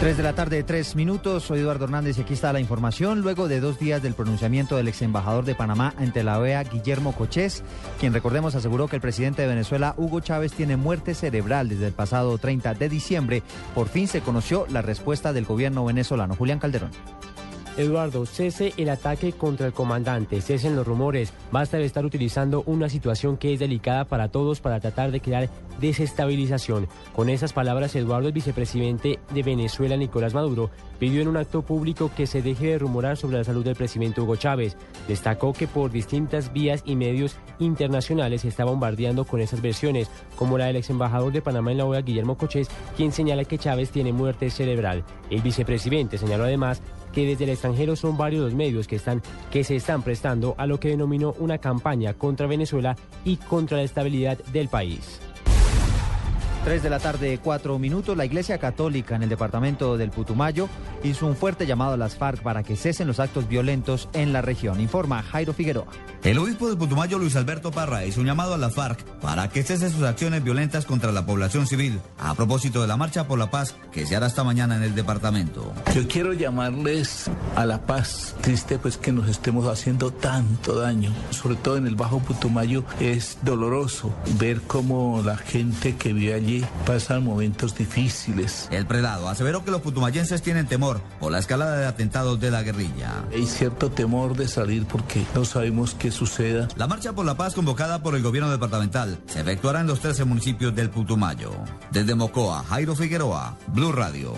3 0.00 0.16
de 0.16 0.22
la 0.22 0.32
tarde, 0.32 0.62
tres 0.62 0.96
minutos. 0.96 1.42
Soy 1.42 1.58
Eduardo 1.58 1.84
Hernández 1.84 2.16
y 2.16 2.22
aquí 2.22 2.32
está 2.32 2.54
la 2.54 2.60
información. 2.60 3.20
Luego 3.20 3.48
de 3.48 3.60
dos 3.60 3.78
días 3.78 4.02
del 4.02 4.14
pronunciamiento 4.14 4.78
del 4.78 4.88
ex 4.88 5.02
embajador 5.02 5.44
de 5.44 5.54
Panamá 5.54 5.92
ante 5.98 6.24
la 6.24 6.38
OEA, 6.38 6.64
Guillermo 6.64 7.12
Cochés, 7.12 7.62
quien 7.98 8.14
recordemos 8.14 8.54
aseguró 8.54 8.88
que 8.88 8.96
el 8.96 9.02
presidente 9.02 9.42
de 9.42 9.48
Venezuela, 9.48 9.92
Hugo 9.98 10.20
Chávez, 10.20 10.52
tiene 10.52 10.78
muerte 10.78 11.12
cerebral 11.12 11.68
desde 11.68 11.88
el 11.88 11.92
pasado 11.92 12.38
30 12.38 12.72
de 12.72 12.88
diciembre, 12.88 13.42
por 13.74 13.88
fin 13.88 14.08
se 14.08 14.22
conoció 14.22 14.66
la 14.70 14.80
respuesta 14.80 15.34
del 15.34 15.44
gobierno 15.44 15.84
venezolano. 15.84 16.34
Julián 16.34 16.60
Calderón. 16.60 16.92
Eduardo, 17.76 18.26
cese 18.26 18.72
el 18.76 18.88
ataque 18.88 19.32
contra 19.32 19.66
el 19.66 19.72
comandante, 19.72 20.40
cesen 20.40 20.76
los 20.76 20.86
rumores, 20.86 21.32
basta 21.50 21.76
de 21.78 21.84
estar 21.84 22.04
utilizando 22.04 22.62
una 22.66 22.88
situación 22.88 23.36
que 23.36 23.52
es 23.52 23.60
delicada 23.60 24.04
para 24.04 24.28
todos 24.28 24.60
para 24.60 24.80
tratar 24.80 25.10
de 25.10 25.20
crear 25.20 25.48
desestabilización. 25.80 26.88
Con 27.14 27.28
esas 27.28 27.52
palabras, 27.52 27.94
Eduardo, 27.96 28.28
el 28.28 28.34
vicepresidente 28.34 29.18
de 29.32 29.42
Venezuela, 29.42 29.96
Nicolás 29.96 30.34
Maduro, 30.34 30.70
pidió 30.98 31.22
en 31.22 31.28
un 31.28 31.38
acto 31.38 31.62
público 31.62 32.10
que 32.14 32.26
se 32.26 32.42
deje 32.42 32.66
de 32.66 32.78
rumorar 32.78 33.16
sobre 33.16 33.38
la 33.38 33.44
salud 33.44 33.64
del 33.64 33.76
presidente 33.76 34.20
Hugo 34.20 34.36
Chávez. 34.36 34.76
Destacó 35.08 35.52
que 35.52 35.66
por 35.66 35.90
distintas 35.90 36.52
vías 36.52 36.82
y 36.84 36.96
medios 36.96 37.36
internacionales 37.58 38.42
se 38.42 38.48
está 38.48 38.64
bombardeando 38.64 39.24
con 39.24 39.40
esas 39.40 39.62
versiones, 39.62 40.10
como 40.36 40.58
la 40.58 40.66
del 40.66 40.76
ex 40.76 40.90
embajador 40.90 41.32
de 41.32 41.42
Panamá 41.42 41.72
en 41.72 41.78
la 41.78 41.86
OEA, 41.86 42.02
Guillermo 42.02 42.36
Cochés, 42.36 42.68
quien 42.96 43.12
señala 43.12 43.44
que 43.44 43.58
Chávez 43.58 43.90
tiene 43.90 44.12
muerte 44.12 44.50
cerebral. 44.50 45.04
El 45.30 45.40
vicepresidente 45.40 46.18
señaló 46.18 46.44
además 46.44 46.82
que 47.12 47.26
desde 47.26 47.44
el 47.44 47.50
extranjero 47.50 47.96
son 47.96 48.16
varios 48.16 48.44
los 48.44 48.54
medios 48.54 48.86
que, 48.86 48.96
están, 48.96 49.22
que 49.50 49.64
se 49.64 49.76
están 49.76 50.02
prestando 50.02 50.54
a 50.58 50.66
lo 50.66 50.80
que 50.80 50.88
denominó 50.88 51.34
una 51.38 51.58
campaña 51.58 52.14
contra 52.14 52.46
Venezuela 52.46 52.96
y 53.24 53.36
contra 53.36 53.78
la 53.78 53.82
estabilidad 53.82 54.38
del 54.52 54.68
país. 54.68 55.20
3 56.64 56.82
de 56.82 56.90
la 56.90 56.98
tarde, 56.98 57.40
cuatro 57.42 57.78
minutos. 57.78 58.16
La 58.16 58.26
Iglesia 58.26 58.58
Católica 58.58 59.16
en 59.16 59.22
el 59.22 59.30
departamento 59.30 59.96
del 59.96 60.10
Putumayo 60.10 60.68
hizo 61.02 61.26
un 61.26 61.34
fuerte 61.34 61.66
llamado 61.66 61.94
a 61.94 61.96
las 61.96 62.16
FARC 62.16 62.42
para 62.42 62.62
que 62.62 62.76
cesen 62.76 63.06
los 63.06 63.18
actos 63.18 63.48
violentos 63.48 64.10
en 64.12 64.34
la 64.34 64.42
región. 64.42 64.78
Informa 64.78 65.22
Jairo 65.22 65.54
Figueroa. 65.54 65.86
El 66.22 66.38
obispo 66.38 66.68
de 66.68 66.76
Putumayo, 66.76 67.18
Luis 67.18 67.34
Alberto 67.34 67.70
Parra, 67.70 68.04
hizo 68.04 68.20
un 68.20 68.26
llamado 68.26 68.52
a 68.52 68.58
la 68.58 68.68
FARC 68.68 69.02
para 69.20 69.48
que 69.48 69.62
cese 69.62 69.88
sus 69.88 70.02
acciones 70.02 70.44
violentas 70.44 70.84
contra 70.84 71.12
la 71.12 71.24
población 71.24 71.66
civil, 71.66 71.98
a 72.18 72.34
propósito 72.34 72.82
de 72.82 72.88
la 72.88 72.98
marcha 72.98 73.26
por 73.26 73.38
la 73.38 73.50
paz 73.50 73.74
que 73.90 74.04
se 74.04 74.16
hará 74.16 74.26
esta 74.26 74.44
mañana 74.44 74.76
en 74.76 74.82
el 74.82 74.94
departamento. 74.94 75.72
Yo 75.94 76.06
quiero 76.08 76.34
llamarles 76.34 77.30
a 77.56 77.64
la 77.64 77.86
paz. 77.86 78.34
Triste 78.42 78.78
pues 78.78 78.98
que 78.98 79.12
nos 79.12 79.30
estemos 79.30 79.66
haciendo 79.66 80.12
tanto 80.12 80.78
daño, 80.78 81.10
sobre 81.30 81.56
todo 81.56 81.78
en 81.78 81.86
el 81.86 81.96
Bajo 81.96 82.18
Putumayo. 82.18 82.84
Es 83.00 83.38
doloroso 83.42 84.14
ver 84.38 84.60
cómo 84.60 85.22
la 85.24 85.38
gente 85.38 85.96
que 85.96 86.12
vive 86.12 86.34
allí 86.34 86.49
Allí 86.50 86.66
pasan 86.84 87.22
momentos 87.22 87.76
difíciles. 87.76 88.68
El 88.72 88.84
prelado 88.84 89.28
aseveró 89.28 89.64
que 89.64 89.70
los 89.70 89.82
putumayenses 89.82 90.42
tienen 90.42 90.66
temor 90.66 91.00
por 91.20 91.30
la 91.30 91.38
escalada 91.38 91.78
de 91.78 91.86
atentados 91.86 92.40
de 92.40 92.50
la 92.50 92.64
guerrilla. 92.64 93.24
Hay 93.32 93.46
cierto 93.46 93.92
temor 93.92 94.36
de 94.36 94.48
salir 94.48 94.84
porque 94.84 95.24
no 95.32 95.44
sabemos 95.44 95.94
qué 95.94 96.10
suceda. 96.10 96.66
La 96.74 96.88
marcha 96.88 97.12
por 97.12 97.24
la 97.24 97.36
paz 97.36 97.54
convocada 97.54 98.02
por 98.02 98.16
el 98.16 98.22
gobierno 98.24 98.50
departamental 98.50 99.20
se 99.26 99.42
efectuará 99.42 99.82
en 99.82 99.86
los 99.86 100.00
13 100.00 100.24
municipios 100.24 100.74
del 100.74 100.90
Putumayo. 100.90 101.52
Desde 101.92 102.16
Mocoa, 102.16 102.64
Jairo 102.64 102.96
Figueroa, 102.96 103.56
Blue 103.68 103.92
Radio. 103.92 104.34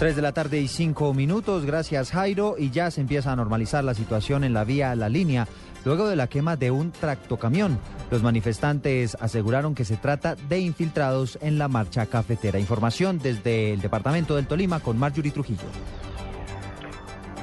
3 0.00 0.16
de 0.16 0.22
la 0.22 0.32
tarde 0.32 0.60
y 0.60 0.66
5 0.66 1.14
minutos, 1.14 1.64
gracias 1.64 2.10
Jairo, 2.10 2.56
y 2.58 2.70
ya 2.70 2.90
se 2.90 3.00
empieza 3.00 3.30
a 3.30 3.36
normalizar 3.36 3.84
la 3.84 3.94
situación 3.94 4.42
en 4.42 4.52
la 4.52 4.64
vía 4.64 4.96
La 4.96 5.08
Línea 5.08 5.46
luego 5.86 6.08
de 6.08 6.16
la 6.16 6.26
quema 6.26 6.56
de 6.56 6.72
un 6.72 6.90
tractocamión. 6.90 7.78
Los 8.10 8.22
manifestantes 8.22 9.16
aseguraron 9.20 9.74
que 9.74 9.84
se 9.84 9.96
trata 9.96 10.34
de 10.34 10.58
infiltrados 10.58 11.38
en 11.40 11.58
la 11.58 11.68
marcha 11.68 12.04
cafetera. 12.06 12.58
Información 12.58 13.20
desde 13.22 13.72
el 13.72 13.80
departamento 13.80 14.34
del 14.34 14.48
Tolima 14.48 14.80
con 14.80 14.98
Marjorie 14.98 15.30
Trujillo. 15.30 15.62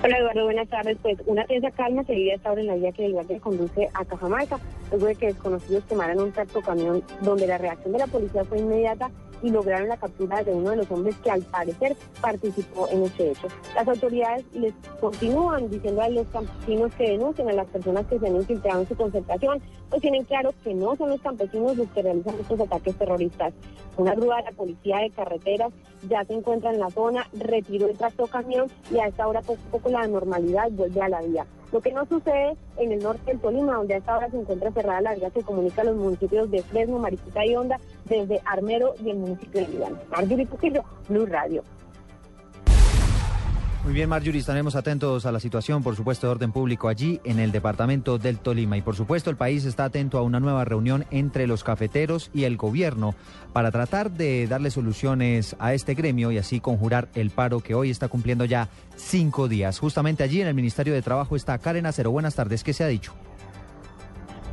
Hola 0.03 0.17
Eduardo, 0.17 0.43
buenas 0.43 0.67
tardes. 0.67 0.97
Pues 1.01 1.17
una 1.25 1.45
tensa 1.45 1.71
calma 1.71 2.03
se 2.03 2.13
vive 2.13 2.33
hasta 2.33 2.49
ahora 2.49 2.61
en 2.61 2.67
la 2.67 2.75
vía 2.75 2.91
que 2.91 3.03
del 3.03 3.25
que 3.25 3.39
conduce 3.39 3.87
a 3.93 4.03
Cajamarca, 4.03 4.59
luego 4.91 5.05
de 5.05 5.15
que 5.15 5.27
desconocidos 5.27 5.85
quemaran 5.85 6.19
un 6.19 6.33
tractocamión 6.33 7.01
donde 7.21 7.47
la 7.47 7.57
reacción 7.57 7.93
de 7.93 7.99
la 7.99 8.07
policía 8.07 8.43
fue 8.43 8.59
inmediata 8.59 9.09
y 9.43 9.51
lograron 9.51 9.89
la 9.89 9.97
captura 9.97 10.41
de 10.43 10.53
uno 10.53 10.71
de 10.71 10.77
los 10.77 10.89
hombres 10.89 11.15
que 11.17 11.29
al 11.29 11.43
parecer 11.43 11.95
participó 12.21 12.87
en 12.89 13.03
este 13.03 13.31
hecho. 13.31 13.47
Las 13.75 13.87
autoridades 13.87 14.45
les 14.53 14.73
continúan 14.99 15.69
diciendo 15.69 16.01
a 16.01 16.09
los 16.09 16.25
campesinos 16.27 16.91
que 16.95 17.09
denuncien 17.09 17.49
a 17.49 17.53
las 17.53 17.67
personas 17.67 18.07
que 18.07 18.17
se 18.17 18.27
han 18.27 18.37
infiltrado 18.37 18.81
en 18.81 18.87
su 18.87 18.95
concentración, 18.95 19.61
pues 19.89 20.01
tienen 20.01 20.23
claro 20.23 20.53
que 20.63 20.73
no 20.73 20.95
son 20.95 21.09
los 21.09 21.21
campesinos 21.21 21.77
los 21.77 21.89
que 21.89 22.01
realizan 22.01 22.35
estos 22.39 22.59
ataques 22.59 22.95
terroristas. 22.95 23.53
Una 23.97 24.15
grúa 24.15 24.37
de 24.37 24.43
la 24.43 24.51
policía 24.51 24.97
de 24.99 25.11
carreteras 25.11 25.71
ya 26.09 26.23
se 26.23 26.33
encuentra 26.33 26.71
en 26.71 26.79
la 26.79 26.89
zona, 26.89 27.27
retiró 27.33 27.87
el 27.87 27.97
tractocamión 27.97 28.71
y 28.91 28.97
a 28.99 29.07
esta 29.07 29.27
hora 29.27 29.41
poco 29.41 29.59
a 29.67 29.71
poco 29.71 29.89
la 29.89 30.07
normalidad 30.07 30.71
vuelve 30.71 31.01
a 31.01 31.09
la 31.09 31.21
vía. 31.21 31.45
Lo 31.73 31.81
que 31.81 31.91
no 31.91 32.05
sucede 32.05 32.55
en 32.77 32.91
el 32.91 32.99
norte 32.99 33.23
del 33.25 33.39
Tolima, 33.39 33.73
donde 33.73 33.95
a 33.95 33.97
esta 33.97 34.15
hora 34.15 34.29
se 34.29 34.39
encuentra 34.39 34.71
cerrada 34.71 35.01
la 35.01 35.15
vía 35.15 35.31
que 35.31 35.41
comunica 35.41 35.81
a 35.81 35.85
los 35.85 35.97
municipios 35.97 36.51
de 36.51 36.61
Fresno, 36.61 36.99
Mariquita 36.99 37.43
y 37.43 37.55
Honda, 37.55 37.79
desde 38.05 38.41
Armero 38.45 38.93
y 39.03 39.09
el 39.09 39.17
municipio 39.17 39.61
de 39.61 39.67
Milán. 39.69 39.99
Marjorie 40.11 40.47
Blue 41.09 41.25
Radio. 41.25 41.63
Muy 43.83 43.91
bien, 43.91 44.07
Marjorie, 44.07 44.39
estaremos 44.39 44.77
atentos 44.77 45.25
a 45.25 45.31
la 45.33 45.41
situación, 45.41 45.83
por 45.83 45.97
supuesto, 45.97 46.25
de 46.25 46.31
orden 46.31 46.53
público 46.53 46.87
allí 46.87 47.19
en 47.25 47.37
el 47.39 47.51
departamento 47.51 48.17
del 48.17 48.39
Tolima. 48.39 48.77
Y 48.77 48.81
por 48.81 48.95
supuesto, 48.95 49.29
el 49.29 49.35
país 49.35 49.65
está 49.65 49.83
atento 49.83 50.17
a 50.17 50.21
una 50.21 50.39
nueva 50.39 50.63
reunión 50.63 51.03
entre 51.11 51.47
los 51.47 51.65
cafeteros 51.65 52.31
y 52.33 52.45
el 52.45 52.55
gobierno 52.55 53.13
para 53.51 53.71
tratar 53.71 54.09
de 54.11 54.47
darle 54.47 54.71
soluciones 54.71 55.57
a 55.59 55.73
este 55.73 55.95
gremio 55.95 56.31
y 56.31 56.37
así 56.37 56.61
conjurar 56.61 57.09
el 57.13 57.29
paro 57.29 57.59
que 57.59 57.75
hoy 57.75 57.89
está 57.89 58.07
cumpliendo 58.07 58.45
ya 58.45 58.69
cinco 58.95 59.49
días. 59.49 59.79
Justamente 59.79 60.23
allí 60.23 60.39
en 60.39 60.47
el 60.47 60.53
Ministerio 60.53 60.93
de 60.93 61.01
Trabajo 61.01 61.35
está 61.35 61.57
Karen 61.57 61.85
Acero. 61.85 62.09
Buenas 62.09 62.35
tardes, 62.35 62.63
¿qué 62.63 62.71
se 62.71 62.85
ha 62.85 62.87
dicho? 62.87 63.13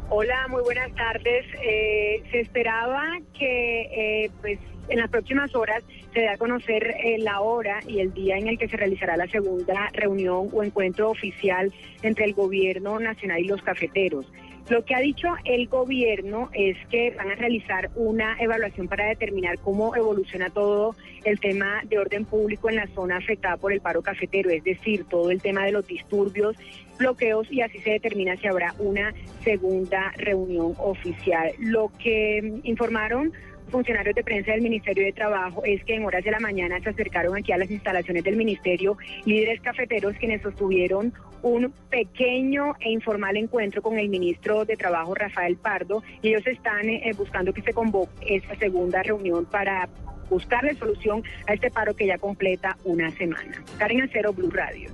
Hola, 0.08 0.48
muy 0.48 0.62
buenas 0.64 0.92
tardes. 0.96 1.46
Eh, 1.62 2.20
se 2.32 2.40
esperaba 2.40 3.04
que 3.38 4.24
eh, 4.24 4.30
pues 4.40 4.58
en 4.88 4.98
las 4.98 5.08
próximas 5.08 5.54
horas 5.54 5.84
se 6.12 6.20
dé 6.20 6.28
a 6.28 6.36
conocer 6.36 6.96
eh, 7.04 7.18
la 7.18 7.40
hora 7.40 7.80
y 7.86 8.00
el 8.00 8.12
día 8.12 8.36
en 8.36 8.48
el 8.48 8.58
que 8.58 8.68
se 8.68 8.76
realizará 8.76 9.16
la 9.16 9.28
segunda 9.28 9.88
reunión 9.92 10.48
o 10.52 10.62
encuentro 10.62 11.10
oficial 11.10 11.72
entre 12.02 12.24
el 12.24 12.34
gobierno 12.34 12.98
nacional 12.98 13.40
y 13.40 13.44
los 13.44 13.62
cafeteros. 13.62 14.26
Lo 14.68 14.84
que 14.84 14.94
ha 14.94 15.00
dicho 15.00 15.26
el 15.44 15.66
gobierno 15.66 16.48
es 16.52 16.76
que 16.90 17.10
van 17.10 17.28
a 17.30 17.34
realizar 17.34 17.90
una 17.96 18.36
evaluación 18.38 18.86
para 18.86 19.06
determinar 19.06 19.58
cómo 19.58 19.96
evoluciona 19.96 20.48
todo 20.48 20.94
el 21.24 21.40
tema 21.40 21.82
de 21.86 21.98
orden 21.98 22.24
público 22.24 22.68
en 22.68 22.76
la 22.76 22.86
zona 22.88 23.16
afectada 23.16 23.56
por 23.56 23.72
el 23.72 23.80
paro 23.80 24.00
cafetero, 24.00 24.48
es 24.50 24.62
decir, 24.62 25.04
todo 25.06 25.32
el 25.32 25.42
tema 25.42 25.64
de 25.64 25.72
los 25.72 25.88
disturbios, 25.88 26.56
bloqueos 26.98 27.50
y 27.50 27.62
así 27.62 27.78
se 27.78 27.90
determina 27.90 28.36
si 28.36 28.46
habrá 28.46 28.74
una 28.78 29.12
segunda 29.42 30.12
reunión 30.16 30.74
oficial. 30.78 31.50
Lo 31.58 31.90
que 31.98 32.40
mm, 32.40 32.60
informaron 32.62 33.32
funcionarios 33.70 34.14
de 34.14 34.22
prensa 34.22 34.52
del 34.52 34.62
Ministerio 34.62 35.04
de 35.04 35.12
Trabajo 35.12 35.62
es 35.64 35.82
que 35.84 35.94
en 35.94 36.04
horas 36.04 36.24
de 36.24 36.30
la 36.30 36.40
mañana 36.40 36.80
se 36.80 36.90
acercaron 36.90 37.36
aquí 37.36 37.52
a 37.52 37.58
las 37.58 37.70
instalaciones 37.70 38.24
del 38.24 38.36
Ministerio 38.36 38.96
líderes 39.24 39.60
cafeteros 39.60 40.16
quienes 40.18 40.42
sostuvieron 40.42 41.12
un 41.42 41.72
pequeño 41.88 42.74
e 42.80 42.90
informal 42.90 43.36
encuentro 43.36 43.82
con 43.82 43.98
el 43.98 44.08
ministro 44.08 44.64
de 44.64 44.76
Trabajo 44.76 45.14
Rafael 45.14 45.56
Pardo 45.56 46.02
y 46.22 46.28
ellos 46.28 46.46
están 46.46 46.88
eh, 46.88 47.12
buscando 47.16 47.52
que 47.52 47.62
se 47.62 47.72
convoque 47.72 48.12
esta 48.36 48.54
segunda 48.56 49.02
reunión 49.02 49.46
para 49.46 49.88
buscarle 50.28 50.76
solución 50.76 51.22
a 51.46 51.54
este 51.54 51.70
paro 51.70 51.94
que 51.94 52.06
ya 52.06 52.16
completa 52.18 52.76
una 52.84 53.10
semana. 53.10 53.64
Karen 53.78 54.02
Acero, 54.02 54.32
Blue 54.32 54.50
Radio. 54.50 54.90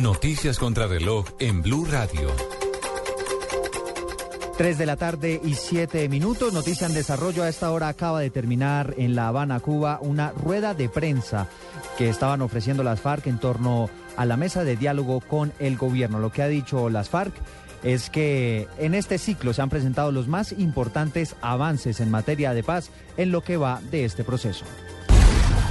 Noticias 0.00 0.58
contra 0.58 0.86
reloj 0.86 1.26
en 1.38 1.62
Blue 1.62 1.84
Radio. 1.84 2.30
3 4.56 4.78
de 4.78 4.86
la 4.86 4.96
tarde 4.96 5.40
y 5.42 5.54
7 5.54 6.08
minutos. 6.08 6.52
Noticia 6.52 6.86
en 6.86 6.94
desarrollo. 6.94 7.42
A 7.42 7.48
esta 7.48 7.72
hora 7.72 7.88
acaba 7.88 8.20
de 8.20 8.30
terminar 8.30 8.94
en 8.96 9.16
La 9.16 9.26
Habana, 9.26 9.58
Cuba, 9.58 9.98
una 10.00 10.30
rueda 10.30 10.74
de 10.74 10.88
prensa 10.88 11.48
que 11.98 12.08
estaban 12.08 12.40
ofreciendo 12.40 12.84
las 12.84 13.00
FARC 13.00 13.26
en 13.26 13.38
torno 13.38 13.90
a 14.16 14.24
la 14.24 14.36
mesa 14.36 14.62
de 14.62 14.76
diálogo 14.76 15.20
con 15.20 15.52
el 15.58 15.76
gobierno. 15.76 16.20
Lo 16.20 16.30
que 16.30 16.42
ha 16.42 16.48
dicho 16.48 16.88
las 16.88 17.08
FARC 17.08 17.34
es 17.82 18.10
que 18.10 18.68
en 18.78 18.94
este 18.94 19.18
ciclo 19.18 19.52
se 19.52 19.62
han 19.62 19.70
presentado 19.70 20.12
los 20.12 20.28
más 20.28 20.52
importantes 20.52 21.34
avances 21.42 22.00
en 22.00 22.10
materia 22.10 22.54
de 22.54 22.62
paz 22.62 22.90
en 23.16 23.32
lo 23.32 23.42
que 23.42 23.56
va 23.56 23.80
de 23.90 24.04
este 24.04 24.22
proceso. 24.22 24.64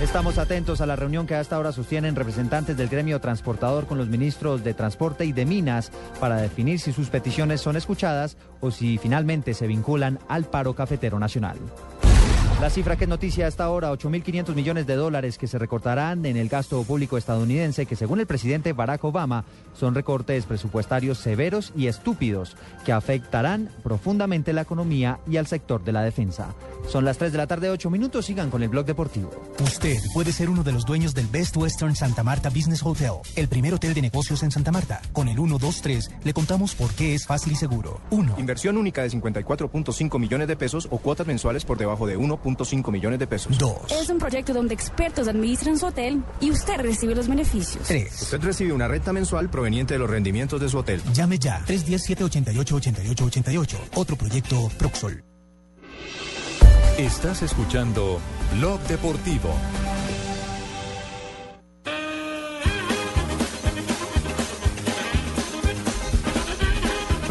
Estamos 0.04 0.38
atentos 0.38 0.82
a 0.82 0.86
la 0.86 0.98
reunión 0.98 1.26
que 1.26 1.34
hasta 1.34 1.56
ahora 1.56 1.72
sostienen 1.72 2.18
representantes 2.18 2.76
del 2.76 2.90
gremio 2.90 3.22
transportador 3.22 3.88
con 3.88 3.98
los 3.98 4.10
ministros 4.10 4.62
de 4.62 4.74
Transporte 4.74 5.24
y 5.24 5.32
de 5.32 5.46
Minas 5.46 5.94
para 6.20 6.36
definir 6.36 6.82
si 6.82 6.92
sus 6.92 7.08
peticiones 7.08 7.62
son 7.62 7.78
escuchadas 7.78 8.36
o 8.60 8.70
si 8.70 8.98
finalmente 8.98 9.54
se 9.54 9.66
vinculan 9.66 10.20
al 10.28 10.44
paro 10.44 10.76
cafetero 10.76 11.20
nacional. 11.20 11.56
La 12.62 12.70
cifra 12.70 12.96
que 12.96 13.04
es 13.04 13.10
noticia 13.10 13.46
hasta 13.46 13.66
ahora, 13.66 13.92
8.500 13.92 14.56
millones 14.56 14.88
de 14.88 14.96
dólares 14.96 15.38
que 15.38 15.48
se 15.48 15.60
recortarán 15.60 16.26
en 16.26 16.38
el 16.38 16.48
gasto 16.48 16.82
público 16.84 17.18
estadounidense, 17.18 17.86
que 17.86 17.98
según 17.98 18.22
el 18.22 18.26
presidente 18.26 18.72
Barack 18.72 19.04
Obama 19.04 19.44
son 19.74 19.96
recortes 19.96 20.46
presupuestarios 20.46 21.18
severos 21.18 21.74
y 21.76 21.88
estúpidos 21.88 22.56
que 22.86 22.94
afectarán 22.94 23.70
profundamente 23.84 24.54
la 24.54 24.62
economía 24.62 25.20
y 25.28 25.38
al 25.38 25.48
sector 25.48 25.84
de 25.84 25.92
la 25.92 26.04
defensa. 26.04 26.54
Son 26.88 27.04
las 27.04 27.18
3 27.18 27.32
de 27.32 27.38
la 27.38 27.48
tarde, 27.48 27.70
8 27.70 27.90
minutos, 27.90 28.26
sigan 28.26 28.50
con 28.50 28.64
el 28.64 28.70
blog 28.70 28.86
deportivo. 28.86 29.32
Usted 29.62 29.98
puede 30.14 30.32
ser 30.32 30.50
uno 30.50 30.64
de 30.64 30.72
los 30.72 30.86
dueños 30.86 31.14
del 31.14 31.28
Best 31.28 31.58
Western 31.58 31.96
Santa 31.96 32.24
Marta 32.24 32.50
Business 32.50 32.84
Hotel, 32.84 33.14
el 33.36 33.50
primer 33.50 33.74
hotel 33.74 33.94
de 33.94 34.02
negocios 34.02 34.42
en 34.44 34.52
Santa 34.52 34.72
Marta. 34.72 35.02
Con 35.12 35.28
el 35.28 35.36
123 35.36 36.12
le 36.24 36.34
contamos 36.34 36.76
por 36.76 36.92
qué 36.94 37.14
es 37.14 37.26
fácil 37.26 37.54
y 37.54 37.56
seguro. 37.56 38.00
1. 38.12 38.36
Inversión 38.38 38.78
única 38.78 39.02
de 39.02 39.10
54.5 39.10 40.20
millones 40.20 40.48
de 40.48 40.56
pesos 40.56 40.88
o 40.92 40.98
cuotas 40.98 41.28
mensuales 41.28 41.66
por 41.66 41.78
debajo 41.78 42.08
de 42.08 42.16
1.5 42.44 42.92
millones 42.92 43.20
de 43.20 43.28
pesos. 43.28 43.58
2. 43.58 43.92
Es 43.92 44.10
un 44.10 44.18
proyecto 44.18 44.54
donde 44.54 44.74
expertos 44.74 45.28
administran 45.28 45.78
su 45.78 45.86
hotel 45.86 46.24
y 46.40 46.52
usted 46.52 46.78
recibe 46.78 47.16
los 47.16 47.28
beneficios. 47.28 47.84
3. 47.88 48.22
Usted 48.22 48.42
recibe 48.42 48.72
una 48.74 48.88
renta 48.88 49.12
mensual 49.14 49.50
proveniente 49.50 49.96
de 49.96 50.00
los 50.00 50.10
rendimientos 50.10 50.62
de 50.62 50.70
su 50.70 50.78
hotel. 50.78 51.02
Llame 51.14 51.40
ya 51.40 51.64
317-88-88-88. 51.66 53.78
Otro 53.96 54.16
proyecto 54.16 54.70
Proxol. 54.78 55.24
Estás 56.98 57.42
escuchando 57.42 58.20
Blog 58.56 58.80
Deportivo. 58.82 59.50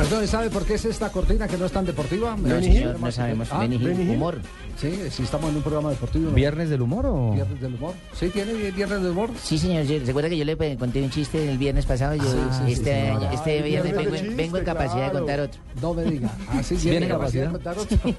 Perdón, 0.03 0.27
¿sabe 0.27 0.51
por 0.51 0.65
qué 0.65 0.75
es 0.75 0.85
esta 0.85 1.11
cortina 1.13 1.47
que 1.47 1.57
no 1.57 1.67
es 1.67 1.71
tan 1.73 1.85
deportiva? 1.87 2.37
No, 2.37 2.61
señor, 2.61 2.99
no 2.99 3.13
sabemos. 3.13 3.49
Ah, 3.53 3.65
humor. 3.67 4.39
Sí, 4.77 4.99
sí, 5.11 5.23
estamos 5.23 5.51
en 5.51 5.57
un 5.57 5.63
programa 5.63 5.91
deportivo. 5.91 6.33
¿Viernes 6.33 6.69
del 6.71 6.83
humor 6.83 7.07
o...? 7.07 7.33
Viernes 7.35 7.61
del 7.61 7.75
humor. 7.75 7.95
Sí, 8.15 8.31
tiene 8.31 8.53
viernes 8.73 9.01
del 9.03 9.13
humor. 9.13 9.31
Sí, 9.41 9.57
señor. 9.59 9.85
yo- 9.85 10.01
¿Recuerda 10.05 10.29
que 10.29 10.37
yo 10.37 10.45
le 10.45 10.53
eh, 10.59 10.77
conté 10.77 11.03
un 11.03 11.11
chiste 11.11 11.49
el 11.49 11.57
viernes 11.57 11.87
pasado? 11.87 12.17
Yo 12.17 12.25
Ah, 12.25 12.63
sí, 12.67 12.73
este, 12.73 13.13
sí, 13.21 13.27
este 13.33 13.63
viernes 13.63 13.93
viernes 13.93 13.97
vengo, 13.97 14.11
de 14.11 14.19
en- 14.19 14.25
chiste, 14.25 14.43
vengo 14.43 14.57
en 14.59 14.65
capacidad 14.65 15.07
de 15.07 15.13
contar 15.13 15.41
otro. 15.41 15.61
No 15.81 15.95
me 15.95 16.05
diga. 16.05 16.31
Así 16.49 16.77
¿Tiene 16.77 17.01
de 17.01 17.09
capacidad? 17.09 17.53
contar 17.53 17.79
otro. 17.79 17.99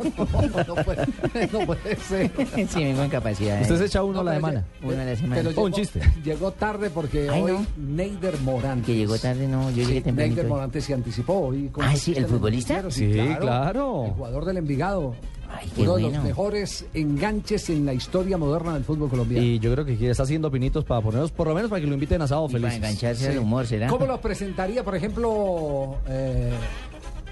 No, 0.63 0.75
no 0.75 0.75
puede, 0.83 1.07
no 1.51 1.59
puede 1.65 1.95
ser. 1.97 2.31
Sí, 2.69 2.83
vengo 2.83 3.03
en 3.03 3.09
capacidad. 3.09 3.61
Usted 3.61 3.75
eh. 3.75 3.77
se 3.79 3.85
echa 3.85 4.03
uno 4.03 4.21
a 4.21 4.23
la 4.23 4.35
semana. 4.35 4.63
Uno 4.83 4.93
a 5.01 5.05
la 5.05 5.15
semana. 5.15 5.35
Pero 5.35 5.49
O 5.49 5.51
llegó, 5.51 5.65
un 5.65 5.73
chiste. 5.73 5.99
Llegó 6.23 6.51
tarde 6.51 6.89
porque 6.91 7.29
Ay, 7.29 7.41
hoy 7.41 7.51
no. 7.51 7.65
Neider 7.77 8.39
Morante. 8.41 8.85
Que 8.85 8.95
llegó 8.95 9.17
tarde, 9.17 9.47
no, 9.47 9.69
yo 9.71 9.85
llegué 9.85 10.01
tempranito 10.01 10.35
Neider. 10.35 10.47
Morante 10.49 10.79
se 10.79 10.93
anticipó 10.93 11.33
hoy. 11.47 11.69
Con 11.73 11.83
Ah, 11.83 11.95
sí, 11.97 12.13
¿el 12.15 12.25
futbolista? 12.27 12.89
Sí, 12.89 13.11
claro. 13.39 14.05
El 14.05 14.11
jugador 14.11 14.45
del 14.45 14.57
Envigado. 14.57 15.13
Ay, 15.55 15.69
qué 15.75 15.81
Uno 15.83 15.95
de 15.97 16.01
los 16.03 16.23
mejores 16.23 16.85
enganches 16.93 17.69
en 17.69 17.85
la 17.85 17.93
historia 17.93 18.37
moderna 18.37 18.73
del 18.73 18.83
fútbol 18.83 19.09
colombiano. 19.09 19.45
Y 19.45 19.59
yo 19.59 19.71
creo 19.73 19.85
que 19.85 20.09
está 20.09 20.23
haciendo 20.23 20.49
pinitos 20.49 20.83
para 20.85 21.01
ponernos, 21.01 21.31
por 21.31 21.47
lo 21.47 21.53
menos 21.53 21.69
para 21.69 21.79
que 21.81 21.85
lo 21.87 21.93
inviten 21.93 22.21
a 22.23 22.27
sábado 22.27 22.47
Y 22.49 22.53
para 22.53 22.69
feliz. 22.69 22.77
engancharse 22.77 23.25
Sí. 23.25 23.31
al 23.31 23.39
humor, 23.39 23.67
¿será? 23.67 23.87
¿Cómo 23.87 24.05
lo 24.07 24.19
presentaría, 24.21 24.83
por 24.83 24.95
ejemplo, 24.95 25.97
eh, 26.07 26.53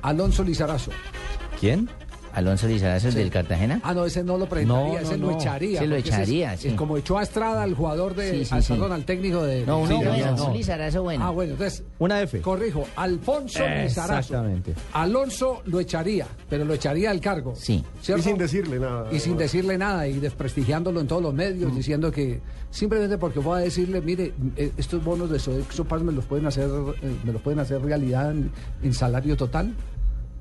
Alonso 0.03 0.43
Lizarazo? 0.43 0.91
¿Quién? 1.59 1.89
Alonso 2.33 2.67
Lizarazo, 2.67 3.09
el 3.09 3.13
del 3.13 3.29
Cartagena. 3.29 3.79
Ah, 3.83 3.93
no, 3.93 4.05
ese 4.05 4.23
no 4.23 4.37
lo 4.37 4.47
presentaría, 4.47 4.93
No, 4.93 4.99
ese 4.99 5.17
no, 5.17 5.27
lo 5.31 5.37
echaría. 5.37 5.79
Sí, 5.79 5.85
lo 5.87 5.95
porque 5.95 6.09
ese 6.09 6.21
es- 6.21 6.27
echaría, 6.29 6.57
sí. 6.57 6.69
como 6.71 6.97
echó 6.97 7.17
a 7.17 7.23
Estrada 7.23 7.63
al 7.63 7.73
jugador 7.73 8.15
de. 8.15 8.31
Sí, 8.31 8.45
sí, 8.45 8.53
al, 8.55 8.63
sí. 8.63 8.73
perdón, 8.73 8.91
al 8.93 9.05
técnico 9.05 9.43
de. 9.43 9.65
No, 9.65 9.79
uno 9.79 9.87
Sí, 9.87 10.05
bueno, 10.05 10.53
Lizarazo 10.53 11.03
bueno. 11.03 11.25
Ah, 11.25 11.29
bueno, 11.31 11.51
entonces. 11.53 11.83
Una 11.99 12.21
F. 12.21 12.41
Corrijo, 12.41 12.85
Alfonso 12.95 13.59
Lizarazo. 13.67 14.19
Exactamente. 14.19 14.73
Alonso 14.93 15.61
lo 15.65 15.79
echaría, 15.79 16.27
pero 16.49 16.65
lo 16.65 16.73
echaría 16.73 17.11
al 17.11 17.19
cargo. 17.19 17.53
Sí. 17.55 17.83
Y 18.17 18.21
sin 18.21 18.37
decirle 18.37 18.79
nada. 18.79 19.07
Y 19.11 19.19
sin 19.19 19.37
decirle 19.37 19.77
nada 19.77 20.07
y 20.07 20.19
desprestigiándolo 20.19 20.99
en 21.01 21.07
todos 21.07 21.21
los 21.21 21.33
medios, 21.33 21.75
diciendo 21.75 22.11
que 22.11 22.39
simplemente 22.69 23.17
porque 23.17 23.39
voy 23.39 23.59
a 23.59 23.63
decirle, 23.63 24.01
mire, 24.01 24.33
eh, 24.55 24.71
estos 24.77 25.03
bonos 25.03 25.29
de 25.29 25.39
Sodexo 25.39 25.83
Paz 25.85 26.01
me 26.01 26.11
los 26.11 26.25
pueden 26.25 26.45
hacer, 26.45 26.69
eh, 27.01 27.15
me 27.23 27.33
los 27.33 27.41
pueden 27.41 27.59
hacer 27.59 27.81
realidad 27.81 28.31
en, 28.31 28.51
en 28.83 28.93
salario 28.93 29.35
total. 29.35 29.73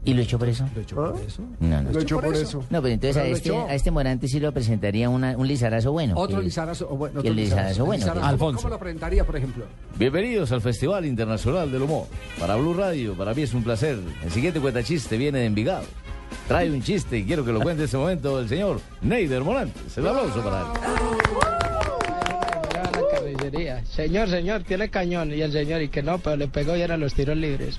¿Y 0.03 0.15
lo 0.15 0.23
echó 0.23 0.39
por 0.39 0.49
eso? 0.49 0.67
Lo 0.75 0.81
echó 0.81 0.97
por 0.97 1.21
eso. 1.21 1.43
No, 1.61 1.83
no. 1.83 1.93
Lo 1.93 2.01
echó 2.01 2.21
por 2.21 2.35
eso. 2.35 2.65
No, 2.71 2.81
pero 2.81 2.95
entonces 2.95 3.17
Pero 3.23 3.35
a 3.35 3.37
este, 3.37 3.57
a 3.73 3.75
este 3.75 3.91
Morante 3.91 4.29
sí 4.29 4.41
lo 4.41 4.51
presentaría 4.51 5.11
una- 5.11 5.37
un 5.37 5.47
Lizarazo 5.47 5.93
bueno. 5.93 6.15
Otro 6.17 6.39
que- 6.39 6.45
Lizarazo, 6.45 6.87
bueno, 6.89 7.21
otro 7.21 7.31
el 7.31 7.37
Lizarazo 7.37 7.85
bueno. 7.85 7.99
Lizarazo, 8.01 8.15
que- 8.15 8.21
¿cómo- 8.21 8.31
Alfonso. 8.33 8.63
¿Cómo 8.63 8.75
lo 8.75 8.79
presentaría, 8.81 9.25
por 9.25 9.37
ejemplo? 9.37 9.65
Bienvenidos 9.99 10.53
al 10.53 10.63
Festival 10.63 11.05
Internacional 11.05 11.71
del 11.71 11.83
Humor. 11.83 12.07
Para 12.39 12.57
Blue 12.57 12.73
Radio, 12.73 13.15
para 13.15 13.35
mí 13.35 13.43
es 13.43 13.53
un 13.53 13.63
placer. 13.63 13.99
El 14.25 14.31
siguiente 14.31 14.59
cuentachiste 14.59 15.19
viene 15.19 15.41
de 15.41 15.45
Envigado. 15.47 15.85
Trae 16.49 16.71
un 16.71 16.83
chiste 16.83 17.19
y 17.19 17.25
quiero 17.25 17.45
que 17.45 17.53
lo 17.53 17.61
cuente 17.61 17.83
en 17.83 17.85
este 17.85 17.97
momento 17.99 18.41
el 18.41 18.49
señor 18.49 18.81
Neider 19.03 19.43
Morantes. 19.45 19.99
El 19.99 20.07
aplauso 20.09 20.43
para 20.43 20.61
él. 20.63 20.67
la 22.73 22.91
carnicería. 23.13 23.85
Señor, 23.85 24.29
señor, 24.31 24.63
tiene 24.63 24.89
cañón. 24.89 25.31
Y 25.33 25.43
el 25.43 25.53
señor, 25.53 25.83
y 25.83 25.89
que 25.89 26.03
no, 26.03 26.19
pero 26.19 26.37
le 26.37 26.49
pegó 26.49 26.75
y 26.77 26.81
eran 26.81 27.01
los 27.01 27.13
tiros 27.15 27.37
libres. 27.37 27.79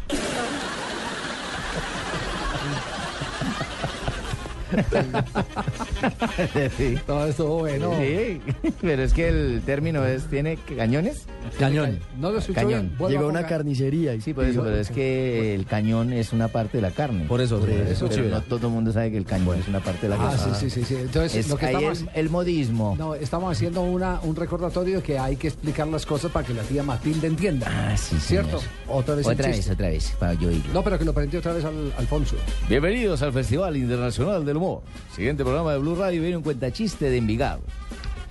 Todo 7.05 7.27
estuvo 7.27 7.59
bueno. 7.59 7.93
Sí, 7.99 8.41
pero 8.81 9.03
es 9.03 9.13
que 9.13 9.29
el 9.29 9.61
término 9.65 10.05
es, 10.05 10.25
¿tiene 10.25 10.57
cañones? 10.57 11.27
Cañón. 11.59 11.99
No 12.19 12.31
lo 12.31 12.39
escuchó 12.39 12.59
Cañón. 12.61 12.91
Llegó 13.09 13.25
a 13.25 13.27
una 13.27 13.45
carnicería. 13.45 14.13
Y 14.15 14.21
Sí, 14.21 14.33
por 14.33 14.45
eso, 14.45 14.63
pero 14.63 14.77
es 14.77 14.89
que 14.89 15.53
el 15.55 15.65
cañón 15.65 16.13
es 16.13 16.33
una 16.33 16.47
parte 16.47 16.77
de 16.77 16.81
la 16.81 16.91
carne. 16.91 17.25
Por 17.25 17.41
eso, 17.41 17.59
por 17.59 17.69
eso, 17.69 18.05
pero 18.07 18.15
Chivera. 18.21 18.35
no 18.37 18.41
todo 18.43 18.67
el 18.67 18.73
mundo 18.73 18.91
sabe 18.91 19.11
que 19.11 19.17
el 19.17 19.25
cañón 19.25 19.59
es 19.59 19.67
una 19.67 19.79
parte 19.79 20.07
de 20.07 20.09
la 20.09 20.15
Ah, 20.15 20.35
carne. 20.37 20.55
sí, 20.59 20.69
sí, 20.69 20.81
sí, 20.81 20.85
sí. 20.85 20.95
Entonces, 21.01 21.35
Es 21.35 21.49
lo 21.49 21.57
que 21.57 21.65
ahí 21.67 21.75
estamos... 21.75 22.01
el, 22.01 22.09
el 22.13 22.29
modismo. 22.29 22.95
No, 22.97 23.15
estamos 23.15 23.51
haciendo 23.51 23.81
una, 23.81 24.19
un 24.21 24.35
recordatorio 24.35 25.01
que 25.03 25.19
hay 25.19 25.35
que 25.35 25.47
explicar 25.49 25.87
las 25.87 26.05
cosas 26.05 26.31
para 26.31 26.45
que 26.45 26.53
la 26.53 26.63
tía 26.63 26.83
Matilde 26.83 27.27
entienda. 27.27 27.67
Ah, 27.69 27.95
sí, 27.97 28.15
¿Cierto? 28.19 28.59
señor. 28.59 28.73
Otra 28.87 29.15
vez 29.15 29.27
Otra 29.27 29.47
vez, 29.49 29.69
otra 29.69 29.89
vez, 29.89 30.15
para 30.19 30.33
yo 30.33 30.49
oírlo. 30.49 30.73
No, 30.73 30.83
pero 30.83 30.97
que 30.97 31.05
lo 31.05 31.13
prendió 31.13 31.39
otra 31.39 31.53
vez 31.53 31.65
al 31.65 31.93
Alfonso. 31.97 32.35
Bienvenidos 32.69 33.21
al 33.21 33.33
Festival 33.33 33.75
Internacional 33.77 34.45
del 34.45 34.57
Humor. 34.57 34.81
Siguiente 35.15 35.43
programa 35.43 35.73
de 35.73 35.79
Blue 35.79 35.95
Radio 35.95 36.21
viene 36.21 36.37
un 36.37 36.43
cuentachiste 36.43 37.09
de 37.09 37.17
Envigado. 37.17 37.61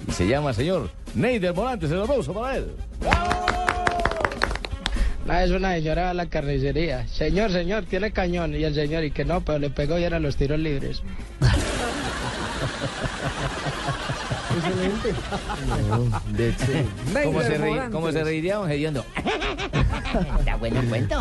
Y 0.08 0.12
se 0.12 0.26
llama 0.26 0.52
señor 0.52 0.90
Neider 1.14 1.54
Morantes. 1.54 1.90
El 1.90 2.02
aplauso 2.02 2.32
para 2.32 2.56
él. 2.56 2.72
La 5.26 5.44
es 5.44 5.50
una 5.50 5.74
señora 5.74 6.10
a 6.10 6.14
la 6.14 6.26
carnicería. 6.26 7.06
Señor, 7.06 7.52
señor, 7.52 7.84
tiene 7.84 8.10
cañón. 8.10 8.54
Y 8.54 8.64
el 8.64 8.74
señor, 8.74 9.04
y 9.04 9.10
que 9.10 9.24
no, 9.24 9.42
pero 9.42 9.58
le 9.58 9.70
pegó 9.70 9.98
y 9.98 10.04
eran 10.04 10.22
los 10.22 10.36
tiros 10.36 10.58
libres. 10.58 11.02
Excelente. 14.56 15.14
¿Cómo 17.24 17.42
se, 17.42 17.58
reí- 17.58 17.90
cómo 17.90 18.12
se 18.12 18.24
reiría 18.24 18.60
un 18.60 18.70
hediondo? 18.70 19.04
Está 20.38 20.56
bueno 20.56 20.80
el 20.80 20.88
cuento. 20.88 21.16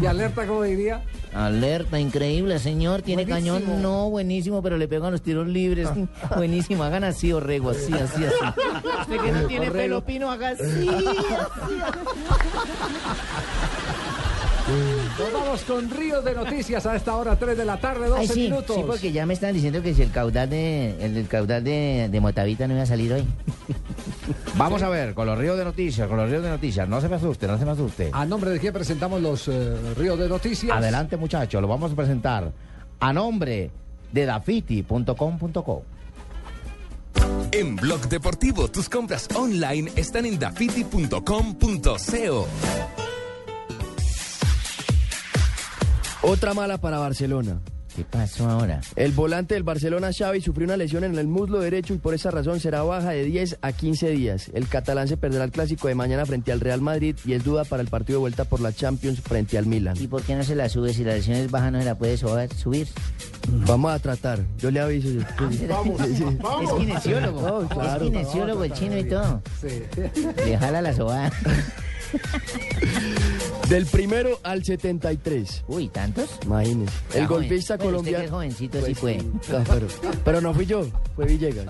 Y 0.00 0.06
alerta, 0.06 0.46
como 0.46 0.62
diría. 0.62 1.02
Alerta, 1.34 1.98
increíble, 1.98 2.58
señor. 2.58 3.02
¿Tiene 3.02 3.24
Buenísimo. 3.24 3.56
cañón? 3.58 3.82
No, 3.82 4.10
buenísimo, 4.10 4.62
pero 4.62 4.76
le 4.76 4.86
pegan 4.86 5.12
los 5.12 5.22
tiros 5.22 5.48
libres. 5.48 5.88
buenísimo, 6.36 6.84
hagan 6.84 7.04
así, 7.04 7.32
Orrego, 7.32 7.70
así, 7.70 7.92
así, 7.94 8.24
así. 8.24 8.34
Usted 9.00 9.20
que 9.20 9.32
no 9.32 9.46
tiene 9.46 9.70
pelo 9.70 10.04
pino, 10.04 10.30
haga 10.30 10.50
así. 10.50 10.62
Nos 15.22 15.32
vamos 15.32 15.62
con 15.62 15.90
Ríos 15.90 16.24
de 16.24 16.34
Noticias 16.34 16.84
a 16.86 16.96
esta 16.96 17.14
hora, 17.16 17.36
3 17.36 17.56
de 17.56 17.64
la 17.64 17.78
tarde, 17.78 18.08
12 18.08 18.20
Ay, 18.20 18.28
sí, 18.28 18.40
minutos. 18.40 18.76
sí, 18.76 18.82
porque 18.86 19.12
ya 19.12 19.24
me 19.24 19.34
están 19.34 19.54
diciendo 19.54 19.80
que 19.82 19.94
si 19.94 20.02
el 20.02 20.10
caudal 20.10 20.50
de, 20.50 20.96
el, 21.04 21.16
el 21.16 21.28
caudal 21.28 21.62
de, 21.62 22.08
de 22.10 22.20
Motavita 22.20 22.66
no 22.66 22.74
iba 22.74 22.82
a 22.82 22.86
salir 22.86 23.12
hoy. 23.12 23.24
Vamos 24.56 24.82
a 24.82 24.88
ver, 24.88 25.14
con 25.14 25.26
los 25.26 25.38
ríos 25.38 25.56
de 25.56 25.64
noticias, 25.64 26.08
con 26.08 26.16
los 26.16 26.28
ríos 26.28 26.42
de 26.42 26.50
noticias. 26.50 26.88
No 26.88 27.00
se 27.00 27.08
me 27.08 27.16
asuste, 27.16 27.46
no 27.46 27.58
se 27.58 27.64
me 27.64 27.70
asuste. 27.70 28.10
A 28.12 28.24
nombre 28.26 28.50
de 28.50 28.58
quién 28.58 28.72
presentamos 28.72 29.22
los 29.22 29.46
eh, 29.48 29.76
Ríos 29.96 30.18
de 30.18 30.28
Noticias. 30.28 30.76
Adelante, 30.76 31.16
muchachos, 31.16 31.62
lo 31.62 31.68
vamos 31.68 31.92
a 31.92 31.96
presentar 31.96 32.50
a 32.98 33.12
nombre 33.12 33.70
de 34.12 34.26
dafiti.com.co. 34.26 35.84
En 37.52 37.76
Blog 37.76 38.08
Deportivo, 38.08 38.68
tus 38.68 38.88
compras 38.88 39.28
online 39.34 39.92
están 39.96 40.26
en 40.26 40.38
dafiti.com.co. 40.38 42.46
Otra 46.22 46.54
mala 46.54 46.78
para 46.78 46.98
Barcelona. 46.98 47.60
¿Qué 47.96 48.04
pasó 48.04 48.48
ahora? 48.48 48.80
El 48.96 49.12
volante 49.12 49.54
del 49.54 49.64
Barcelona, 49.64 50.12
Xavi, 50.16 50.40
sufrió 50.40 50.66
una 50.66 50.76
lesión 50.76 51.04
en 51.04 51.18
el 51.18 51.26
muslo 51.26 51.58
derecho 51.60 51.92
y 51.92 51.98
por 51.98 52.14
esa 52.14 52.30
razón 52.30 52.58
será 52.58 52.82
baja 52.84 53.10
de 53.10 53.24
10 53.24 53.58
a 53.60 53.72
15 53.72 54.10
días. 54.10 54.50
El 54.54 54.68
catalán 54.68 55.08
se 55.08 55.18
perderá 55.18 55.44
el 55.44 55.50
clásico 55.50 55.88
de 55.88 55.94
mañana 55.94 56.24
frente 56.24 56.52
al 56.52 56.60
Real 56.60 56.80
Madrid 56.80 57.16
y 57.26 57.34
es 57.34 57.44
duda 57.44 57.64
para 57.64 57.82
el 57.82 57.88
partido 57.88 58.18
de 58.18 58.20
vuelta 58.20 58.44
por 58.44 58.60
la 58.60 58.72
Champions 58.72 59.20
frente 59.20 59.58
al 59.58 59.66
Milan. 59.66 59.96
¿Y 60.00 60.06
por 60.06 60.22
qué 60.22 60.36
no 60.36 60.44
se 60.44 60.54
la 60.54 60.68
sube? 60.68 60.94
Si 60.94 61.04
la 61.04 61.14
lesión 61.14 61.36
es 61.36 61.50
baja, 61.50 61.70
no 61.70 61.80
se 61.80 61.84
la 61.84 61.98
puede 61.98 62.16
subir. 62.16 62.88
Vamos 63.66 63.92
a 63.92 63.98
tratar, 63.98 64.40
yo 64.58 64.70
le 64.70 64.80
aviso. 64.80 65.08
Vamos, 65.68 65.98
vamos. 66.38 66.70
Es 66.70 66.78
kinesiólogo. 66.78 67.68
Claro. 67.68 68.04
Es 68.04 68.10
kinesiólogo 68.10 68.64
el 68.64 68.72
chino 68.72 68.96
y 68.96 69.04
todo. 69.04 69.42
Sí. 69.60 69.82
Le 70.46 70.56
jala 70.56 70.80
la 70.80 70.94
sobada. 70.94 71.32
Del 73.68 73.86
primero 73.86 74.38
al 74.42 74.62
73. 74.64 75.64
Uy, 75.68 75.88
¿tantos? 75.88 76.28
Imagínese. 76.44 76.92
Ya, 77.14 77.20
El 77.20 77.26
joven. 77.26 77.40
golfista 77.48 77.76
Bueno, 77.76 77.98
usted 77.98 78.10
que 78.10 78.16
colombiano. 78.16 78.24
es 78.24 78.30
jovencito, 78.30 78.84
sí 78.86 78.94
puede. 78.94 79.22
No, 79.22 79.64
pero, 79.66 79.86
pero 80.24 80.40
no 80.42 80.52
fui 80.52 80.66
yo, 80.66 80.86
fue 81.16 81.24
Villegas. 81.26 81.66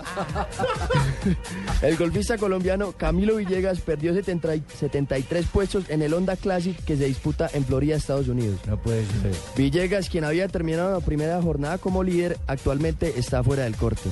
El 1.81 1.95
golfista 1.95 2.37
colombiano 2.37 2.91
Camilo 2.93 3.35
Villegas 3.37 3.79
perdió 3.79 4.13
70 4.13 4.55
y- 4.55 4.63
73 4.79 5.45
puestos 5.47 5.85
en 5.89 6.01
el 6.01 6.13
Honda 6.13 6.35
Classic 6.35 6.75
que 6.83 6.97
se 6.97 7.05
disputa 7.05 7.49
en 7.53 7.63
Florida, 7.65 7.95
Estados 7.95 8.27
Unidos. 8.27 8.59
No 8.67 8.77
puede 8.81 9.05
ser. 9.05 9.31
Villegas, 9.55 10.09
quien 10.09 10.25
había 10.25 10.47
terminado 10.49 10.91
la 10.91 11.05
primera 11.05 11.41
jornada 11.41 11.77
como 11.77 12.03
líder, 12.03 12.37
actualmente 12.47 13.13
está 13.17 13.43
fuera 13.43 13.63
del 13.63 13.75
corte. 13.77 14.09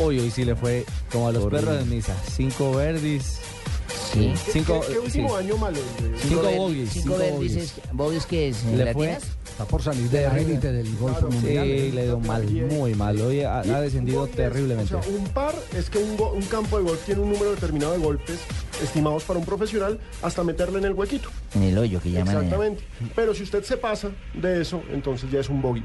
Hoy, 0.00 0.18
hoy 0.18 0.30
sí 0.30 0.44
le 0.44 0.54
fue 0.54 0.84
como 1.10 1.28
a 1.28 1.32
los 1.32 1.46
perros 1.46 1.78
de 1.78 1.84
misa. 1.86 2.14
Cinco 2.30 2.72
verdis. 2.72 3.38
Sí. 4.12 4.32
Cinco, 4.50 4.80
¿Qué, 4.86 4.92
qué 4.92 4.98
último 4.98 5.28
sí. 5.30 5.34
año 5.36 5.56
malo? 5.56 5.78
Cinco 6.18 6.42
bogies, 6.42 6.90
Cinco 6.90 7.16
cinco 7.18 7.34
bogies. 7.36 7.56
es- 7.56 7.74
¿Bogies 7.92 8.26
qué 8.26 8.48
es? 8.48 8.64
Le 8.64 8.92
fue-. 8.92 9.12
Está 9.52 9.64
por 9.66 9.82
salir 9.82 10.08
de 10.08 10.24
élite 10.24 10.72
del 10.72 10.96
golf 10.96 11.20
mundial. 11.22 11.66
Sí, 11.66 11.90
le 11.92 12.04
dio 12.04 12.18
mal, 12.18 12.44
muy 12.70 12.94
mal. 12.94 13.20
Hoy 13.20 13.42
ha, 13.42 13.58
ha 13.60 13.80
descendido 13.80 14.26
terriblemente. 14.26 14.94
O 14.94 15.02
sea, 15.02 15.12
un 15.12 15.24
par 15.28 15.54
es 15.76 15.90
que 15.90 15.98
un, 15.98 16.42
campo 16.50 16.78
de 16.78 16.84
golf 16.84 17.04
tiene 17.04 17.20
un 17.20 17.32
número 17.32 17.50
determinado 17.50 17.92
de 17.92 17.98
golpes 17.98 18.38
estimados 18.82 19.24
para 19.24 19.38
un 19.38 19.44
profesional 19.44 20.00
hasta 20.22 20.42
meterle 20.42 20.78
en 20.78 20.86
el 20.86 20.92
huequito. 20.92 21.28
En 21.54 21.64
el 21.64 21.76
hoyo 21.78 22.00
que 22.00 22.10
llaman. 22.10 22.34
Exactamente. 22.36 22.82
Pero 23.14 23.34
si 23.34 23.42
usted 23.42 23.62
se 23.62 23.76
pasa 23.76 24.10
de 24.34 24.62
eso, 24.62 24.82
entonces 24.90 25.30
ya 25.30 25.40
es 25.40 25.48
un 25.48 25.60
bogey. 25.60 25.84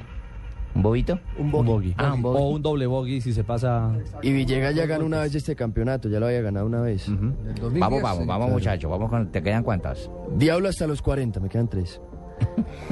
¿Un 0.78 0.84
bobito? 0.84 1.20
Un 1.40 1.52
bogey. 1.52 1.96
Ah, 1.98 2.14
un 2.14 2.22
bogey. 2.22 2.40
O 2.44 2.50
un 2.50 2.62
doble 2.62 2.86
bogey 2.86 3.20
si 3.20 3.34
se 3.34 3.44
pasa. 3.44 3.92
Y 4.22 4.32
Villegas 4.32 4.76
ya 4.76 4.86
ganó 4.86 5.08
una 5.08 5.22
vez 5.22 5.34
este 5.34 5.56
campeonato, 5.56 6.08
ya 6.08 6.20
lo 6.20 6.28
había 6.28 6.42
ganado 6.42 6.68
una 6.68 6.82
vez. 6.82 7.08
Del 7.08 7.56
2010, 7.56 7.80
Vamos, 7.80 8.02
vamos, 8.04 8.28
vamos, 8.28 8.52
muchachos. 8.52 8.92
Vamos 8.92 9.10
con. 9.10 9.32
¿Te 9.32 9.42
quedan 9.42 9.64
cuántas? 9.64 10.08
Diablo 10.36 10.70
hasta 10.70 10.86
los 10.86 11.02
40, 11.02 11.40
me 11.40 11.50
quedan 11.50 11.68
tres. 11.68 12.00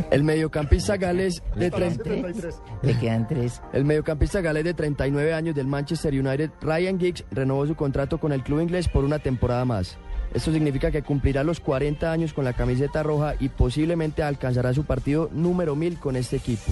El 0.10 0.24
mediocampista 0.24 0.98
galés 0.98 1.44
de 1.56 1.70
30. 1.70 2.04
73. 2.04 2.62
Te 2.82 2.98
quedan 2.98 3.28
tres. 3.28 3.62
El 3.72 3.86
mediocampista 3.86 4.42
galés 4.42 4.64
de 4.64 4.74
39 4.74 5.36
años 5.36 5.54
del 5.54 5.68
Manchester 5.68 6.12
United, 6.12 6.50
Ryan 6.62 7.00
Giggs, 7.00 7.24
renovó 7.30 7.68
su 7.68 7.76
contrato 7.76 8.18
con 8.18 8.32
el 8.34 8.42
club 8.42 8.62
inglés 8.62 8.90
por 8.90 9.06
una 9.06 9.20
temporada 9.20 9.64
más. 9.64 10.00
Esto 10.36 10.52
significa 10.52 10.92
que 10.92 11.02
cumplirá 11.02 11.44
los 11.46 11.62
40 11.62 12.12
años 12.12 12.34
con 12.34 12.44
la 12.44 12.52
camiseta 12.54 13.02
roja 13.04 13.36
y 13.40 13.48
posiblemente 13.50 14.22
alcanzará 14.22 14.74
su 14.74 14.84
partido 14.84 15.30
número 15.32 15.76
1000 15.78 15.98
con 15.98 16.18
este 16.18 16.36
equipo. 16.36 16.72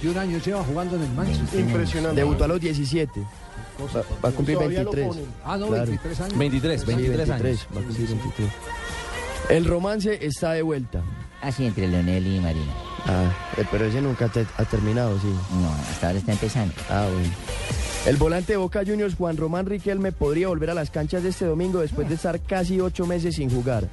21 0.00 0.20
años 0.20 0.44
lleva 0.44 0.64
jugando 0.64 0.96
en 0.96 1.02
el 1.02 1.10
Manchester. 1.12 1.60
Impresionante. 1.60 2.16
Debutó 2.20 2.42
a 2.44 2.48
los 2.48 2.60
17, 2.60 3.20
va, 3.20 4.02
va 4.24 4.28
a 4.28 4.32
cumplir 4.32 4.56
Todavía 4.58 4.82
lo 4.82 4.90
23. 4.90 5.06
ponen. 5.08 5.34
Ah, 5.44 5.56
no, 5.56 5.68
Claro. 5.68 5.86
23 5.86 6.20
años. 6.22 6.38
23, 6.38 6.80
Sí, 6.80 6.86
23 6.88 7.30
años. 7.30 7.68
va 7.76 7.80
a 7.80 7.84
cumplir 7.84 8.08
23. 8.08 8.48
El 9.50 9.64
romance 9.66 10.18
está 10.26 10.52
de 10.52 10.62
vuelta. 10.62 11.02
Así 11.44 11.66
entre 11.66 11.86
Leonel 11.88 12.26
y 12.26 12.40
Marina. 12.40 12.72
Ah, 13.06 13.30
eh, 13.58 13.64
pero 13.70 13.84
ese 13.84 14.00
nunca 14.00 14.28
te- 14.28 14.46
ha 14.56 14.64
terminado, 14.64 15.18
sí. 15.20 15.28
No, 15.60 15.70
hasta 15.90 16.06
ahora 16.06 16.18
está 16.18 16.32
empezando. 16.32 16.74
Ah, 16.88 17.06
bueno. 17.12 17.28
El 18.06 18.16
volante 18.16 18.52
de 18.52 18.56
Boca 18.56 18.80
Juniors, 18.86 19.14
Juan 19.14 19.36
Román 19.36 19.66
Riquelme, 19.66 20.12
podría 20.12 20.48
volver 20.48 20.70
a 20.70 20.74
las 20.74 20.90
canchas 20.90 21.22
de 21.22 21.28
este 21.30 21.44
domingo 21.44 21.80
después 21.80 22.08
de 22.08 22.14
estar 22.14 22.40
casi 22.40 22.80
ocho 22.80 23.06
meses 23.06 23.34
sin 23.36 23.50
jugar. 23.50 23.88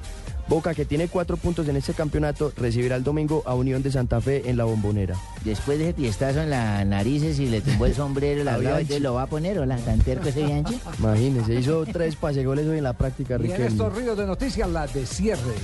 Boca, 0.52 0.74
que 0.74 0.84
tiene 0.84 1.08
cuatro 1.08 1.38
puntos 1.38 1.66
en 1.68 1.76
este 1.76 1.94
campeonato, 1.94 2.52
recibirá 2.58 2.96
el 2.96 3.02
domingo 3.02 3.42
a 3.46 3.54
Unión 3.54 3.82
de 3.82 3.90
Santa 3.90 4.20
Fe 4.20 4.50
en 4.50 4.58
la 4.58 4.64
bombonera. 4.64 5.16
Después 5.46 5.78
de 5.78 5.84
ese 5.84 5.92
tiestazo 5.94 6.42
en 6.42 6.50
las 6.50 6.84
narices 6.84 7.38
y 7.38 7.46
le 7.46 7.62
tumbó 7.62 7.86
el 7.86 7.94
sombrero, 7.94 8.44
la 8.44 8.56
A 8.56 8.58
verdad, 8.58 8.76
Bianchi. 8.80 8.98
lo 9.00 9.14
va 9.14 9.22
a 9.22 9.26
poner, 9.28 9.58
o 9.60 9.64
la 9.64 9.78
tan 9.78 10.00
terco 10.00 10.28
ese 10.28 10.44
Bianchi. 10.44 10.78
Imagínense, 10.98 11.54
hizo 11.54 11.86
tres 11.86 12.16
pasegoles 12.16 12.66
hoy 12.66 12.76
en 12.76 12.84
la 12.84 12.92
práctica, 12.92 13.32
Y 13.32 13.36
en 13.36 13.42
Riquelme. 13.44 13.66
estos 13.68 13.96
ríos 13.96 14.18
de 14.18 14.26
noticias, 14.26 14.68
la 14.68 14.86
de 14.86 15.06
cierre. 15.06 15.54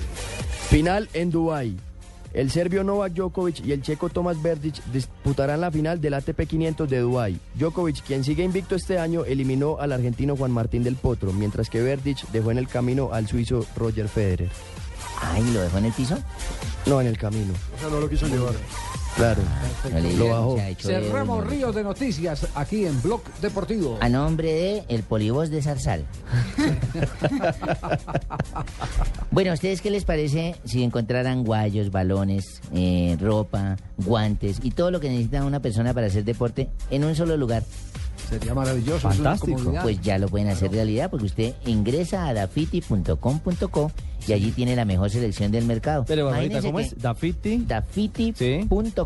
Final 0.71 1.11
en 1.13 1.31
Dubái. 1.33 1.77
El 2.35 2.51
serbio 2.51 2.85
Novak 2.85 3.15
Djokovic 3.15 3.65
y 3.65 3.73
el 3.73 3.83
checo 3.83 4.09
Tomas 4.09 4.41
Verdic 4.43 4.85
disputarán 4.93 5.61
la 5.61 5.71
final 5.71 6.01
del 6.01 6.15
ATP 6.15 6.47
500 6.47 6.89
de 6.89 6.99
Dubái. 6.99 7.41
Djokovic, 7.55 8.03
quien 8.03 8.23
sigue 8.23 8.45
invicto 8.45 8.75
este 8.75 8.99
año, 8.99 9.25
eliminó 9.25 9.79
al 9.81 9.93
argentino 9.93 10.37
Juan 10.37 10.53
Martín 10.53 10.85
del 10.85 10.97
Potro, 10.97 11.33
mientras 11.33 11.71
que 11.71 11.83
Verdic 11.83 12.29
dejó 12.31 12.51
en 12.51 12.59
el 12.59 12.69
camino 12.69 13.11
al 13.13 13.27
suizo 13.27 13.65
Roger 13.77 14.09
Federer. 14.09 14.51
Ay, 15.21 15.43
¿lo 15.53 15.61
dejó 15.61 15.79
en 15.79 15.87
el 15.87 15.93
piso? 15.93 16.19
No, 16.87 17.01
en 17.01 17.07
el 17.09 17.19
camino. 17.19 17.53
O 17.77 17.81
sea, 17.81 17.89
no 17.89 18.01
lo 18.01 18.09
quiso 18.09 18.27
llevar. 18.27 18.55
Claro. 19.19 19.43
Lo 20.17 20.29
bajó. 20.29 20.57
Cerramos 20.79 21.45
ríos 21.45 21.75
de 21.75 21.83
noticias 21.83 22.47
aquí 22.55 22.87
en 22.87 23.03
Blog 23.03 23.21
Deportivo. 23.43 23.99
A 24.01 24.09
nombre 24.09 24.53
de 24.53 24.85
el 24.89 25.03
polibos 25.03 25.51
de 25.51 25.61
Zarzal. 25.61 26.05
bueno, 29.33 29.51
¿a 29.51 29.55
ustedes 29.55 29.81
qué 29.81 29.91
les 29.91 30.05
parece 30.05 30.55
si 30.65 30.85
encontraran 30.85 31.43
guayos, 31.43 31.91
balones, 31.91 32.61
eh, 32.73 33.17
ropa, 33.21 33.77
guantes 33.97 34.61
y 34.63 34.71
todo 34.71 34.93
lo 34.93 35.01
que 35.01 35.09
necesita 35.09 35.45
una 35.45 35.59
persona 35.59 35.93
para 35.93 36.07
hacer 36.07 36.25
deporte 36.25 36.69
en 36.89 37.03
un 37.03 37.17
solo 37.17 37.37
lugar? 37.37 37.65
Sería 38.31 38.55
maravilloso. 38.55 39.09
comodidad. 39.41 39.83
Pues 39.83 40.01
ya 40.01 40.19
lo 40.19 40.29
pueden 40.29 40.49
hacer 40.49 40.71
realidad 40.71 41.11
porque 41.11 41.27
usted 41.27 41.55
ingresa 41.67 42.29
a 42.29 42.35
dafiti.com.co 42.35 43.91
y 44.27 44.33
allí 44.33 44.51
tiene 44.53 44.75
la 44.77 44.85
mejor 44.85 45.11
selección 45.11 45.51
del 45.53 45.65
mercado. 45.65 46.05
Pero, 46.07 46.27
Barbarita, 46.27 46.61
¿cómo 46.63 46.79
que- 46.79 46.85
es? 46.85 46.99
Dafiti. 46.99 47.59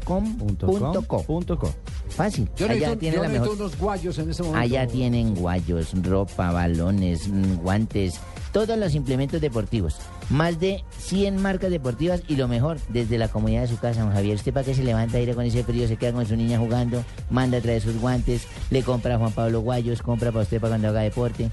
Dafiti.com.co. 0.02 1.74
Fácil. 2.08 2.48
Yo 2.56 2.66
allá 2.66 2.74
necesito, 2.74 2.98
tiene 2.98 3.16
yo 3.16 3.22
la 3.22 3.28
necesito 3.28 3.52
mejor. 3.52 3.66
unos 3.66 3.78
guayos 3.78 4.18
en 4.18 4.30
ese 4.30 4.42
momento. 4.42 4.60
Allá 4.60 4.86
tienen 4.86 5.34
guayos, 5.34 5.92
ropa, 6.02 6.50
balones, 6.52 7.28
mm, 7.28 7.54
guantes, 7.62 8.20
todos 8.52 8.76
los 8.78 8.94
implementos 8.94 9.40
deportivos. 9.40 9.96
Más 10.28 10.60
de 10.60 10.84
100 10.98 11.40
marcas 11.40 11.70
deportivas 11.70 12.22
y 12.28 12.36
lo 12.36 12.48
mejor, 12.48 12.78
desde 12.88 13.16
la 13.18 13.28
comodidad 13.28 13.62
de 13.62 13.68
su 13.68 13.78
casa, 13.78 14.02
don 14.02 14.12
Javier. 14.12 14.36
¿Usted 14.36 14.52
para 14.52 14.66
qué 14.66 14.74
se 14.74 14.84
levanta 14.84 15.16
a 15.16 15.20
ir 15.20 15.34
con 15.34 15.44
ese 15.44 15.64
frío? 15.64 15.88
Se 15.88 15.96
queda 15.96 16.12
con 16.12 16.26
su 16.26 16.36
niña 16.36 16.58
jugando, 16.58 17.02
manda 17.30 17.56
a 17.58 17.60
traer 17.60 17.80
sus 17.80 17.98
guantes, 17.98 18.42
le 18.70 18.82
compra 18.82 19.14
a 19.14 19.18
Juan 19.18 19.32
Pablo 19.32 19.60
guayos, 19.60 20.02
compra 20.02 20.30
para 20.32 20.42
usted 20.42 20.60
para 20.60 20.72
cuando 20.72 20.88
haga 20.88 21.00
deporte. 21.00 21.50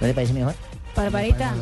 ¿No 0.00 0.06
le 0.06 0.14
parece 0.14 0.32
mejor? 0.32 0.54
Barbarita. 1.02 1.54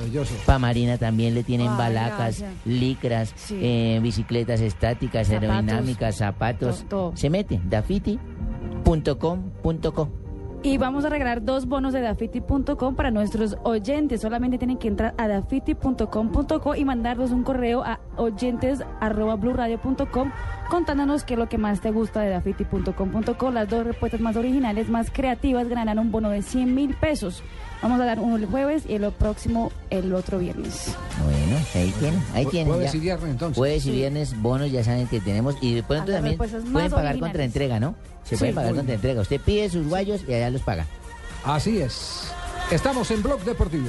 Para 0.47 0.59
Marina 0.59 0.99
también 0.99 1.35
le 1.35 1.43
tienen 1.45 1.69
Ay, 1.69 1.79
balacas, 1.79 2.41
gracias. 2.41 2.51
licras, 2.67 3.33
Sí. 3.37 3.57
eh, 3.61 4.01
bicicletas 4.03 4.61
estáticas, 4.61 5.29
Zapatos. 5.29 5.51
aerodinámicas, 5.51 6.17
zapatos. 6.17 6.85
Todo, 6.89 7.11
todo. 7.11 7.17
Se 7.17 7.31
mete, 7.31 7.61
dafiti.com.co. 7.65 10.09
Y 10.65 10.77
vamos 10.77 11.05
a 11.05 11.09
regalar 11.09 11.45
dos 11.45 11.67
bonos 11.67 11.93
de 11.93 12.01
dafiti.com 12.01 12.97
para 12.97 13.13
nuestros 13.13 13.57
oyentes. 13.63 14.23
Solamente 14.23 14.59
tienen 14.59 14.77
que 14.77 14.89
entrar 14.89 15.15
a 15.17 15.29
dafiti.com.co 15.29 16.75
y 16.75 16.85
mandarnos 16.85 17.31
un 17.31 17.45
correo 17.45 17.85
a 17.85 18.01
oyentes.bluradio.com 18.17 20.33
contándonos 20.69 21.23
qué 21.23 21.35
es 21.35 21.39
lo 21.39 21.49
que 21.49 21.59
más 21.59 21.81
te 21.81 21.93
gusta 21.93 22.23
de 22.23 22.31
dafiti.com.co. 22.31 23.51
Las 23.53 23.69
dos 23.69 23.87
respuestas 23.87 24.21
más 24.21 24.35
originales, 24.35 24.89
más 24.89 25.13
creativas, 25.13 25.69
ganarán 25.69 26.01
un 26.01 26.11
bono 26.11 26.31
de 26.31 26.43
100 26.43 26.75
mil 26.75 26.93
pesos. 26.97 27.45
Vamos 27.81 28.01
a 28.01 28.05
dar 28.05 28.19
uno 28.19 28.37
el 28.37 28.47
jueves 28.47 28.83
y 28.89 28.95
el 28.95 29.11
próximo 29.13 29.71
el 29.91 30.13
otro 30.13 30.39
viernes. 30.39 30.97
Bueno, 31.25 31.57
ahí 31.75 31.95
tienen, 32.01 32.23
ahí 32.35 32.47
tienen. 32.47 32.73
jueves 32.73 32.93
ya. 32.93 32.99
y 32.99 33.01
viernes, 33.01 33.31
entonces. 33.31 33.57
Jueves 33.57 33.87
y 33.87 33.91
viernes, 33.93 34.41
bonos 34.43 34.71
ya 34.73 34.83
saben 34.83 35.07
que 35.07 35.21
tenemos. 35.21 35.55
Y 35.61 35.75
después 35.75 36.01
A 36.01 36.07
las 36.07 36.15
también 36.17 36.37
pueden 36.39 36.51
pagar 36.73 36.91
originales. 36.91 37.21
contra 37.21 37.45
entrega, 37.45 37.79
¿no? 37.81 37.95
Se 38.25 38.31
Sí, 38.37 38.39
pueden 38.41 38.55
pagar 38.57 38.71
contra 38.71 38.83
bien. 38.87 38.95
entrega. 38.97 39.21
Usted 39.23 39.41
pide 39.41 39.71
sus 39.71 39.87
guayos 39.87 40.23
y 40.27 40.35
allá 40.35 40.51
los 40.51 40.63
paga. 40.63 40.87
Así 41.45 41.81
es. 41.81 42.33
Estamos 42.73 43.11
en 43.13 43.23
Blog 43.23 43.41
Deportivo. 43.45 43.89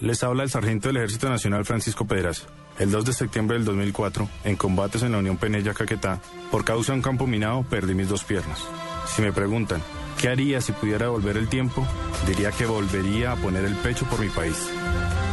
Les 0.00 0.22
habla 0.22 0.44
el 0.44 0.50
sargento 0.50 0.88
del 0.88 0.98
Ejército 0.98 1.28
Nacional 1.28 1.64
Francisco 1.64 2.06
Pedras. 2.06 2.46
El 2.78 2.92
2 2.92 3.06
de 3.06 3.12
septiembre 3.12 3.56
del 3.56 3.64
2004, 3.64 4.28
en 4.44 4.54
combates 4.54 5.02
en 5.02 5.10
la 5.10 5.18
Unión 5.18 5.36
Penella 5.36 5.74
Caquetá, 5.74 6.20
por 6.52 6.64
causa 6.64 6.92
de 6.92 6.98
un 6.98 7.02
campo 7.02 7.26
minado, 7.26 7.64
perdí 7.64 7.94
mis 7.94 8.08
dos 8.08 8.22
piernas. 8.22 8.64
Si 9.08 9.22
me 9.22 9.32
preguntan, 9.32 9.82
¿qué 10.20 10.28
haría 10.28 10.60
si 10.60 10.70
pudiera 10.70 11.08
volver 11.08 11.36
el 11.36 11.48
tiempo? 11.48 11.84
Diría 12.28 12.52
que 12.52 12.66
volvería 12.66 13.32
a 13.32 13.36
poner 13.36 13.64
el 13.64 13.74
pecho 13.74 14.06
por 14.06 14.20
mi 14.20 14.28
país. 14.28 14.70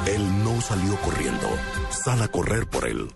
Él 0.07 0.43
no 0.43 0.59
salió 0.61 0.95
corriendo, 0.97 1.47
sal 1.91 2.23
a 2.23 2.27
correr 2.27 2.65
por 2.65 2.87
él. 2.87 3.07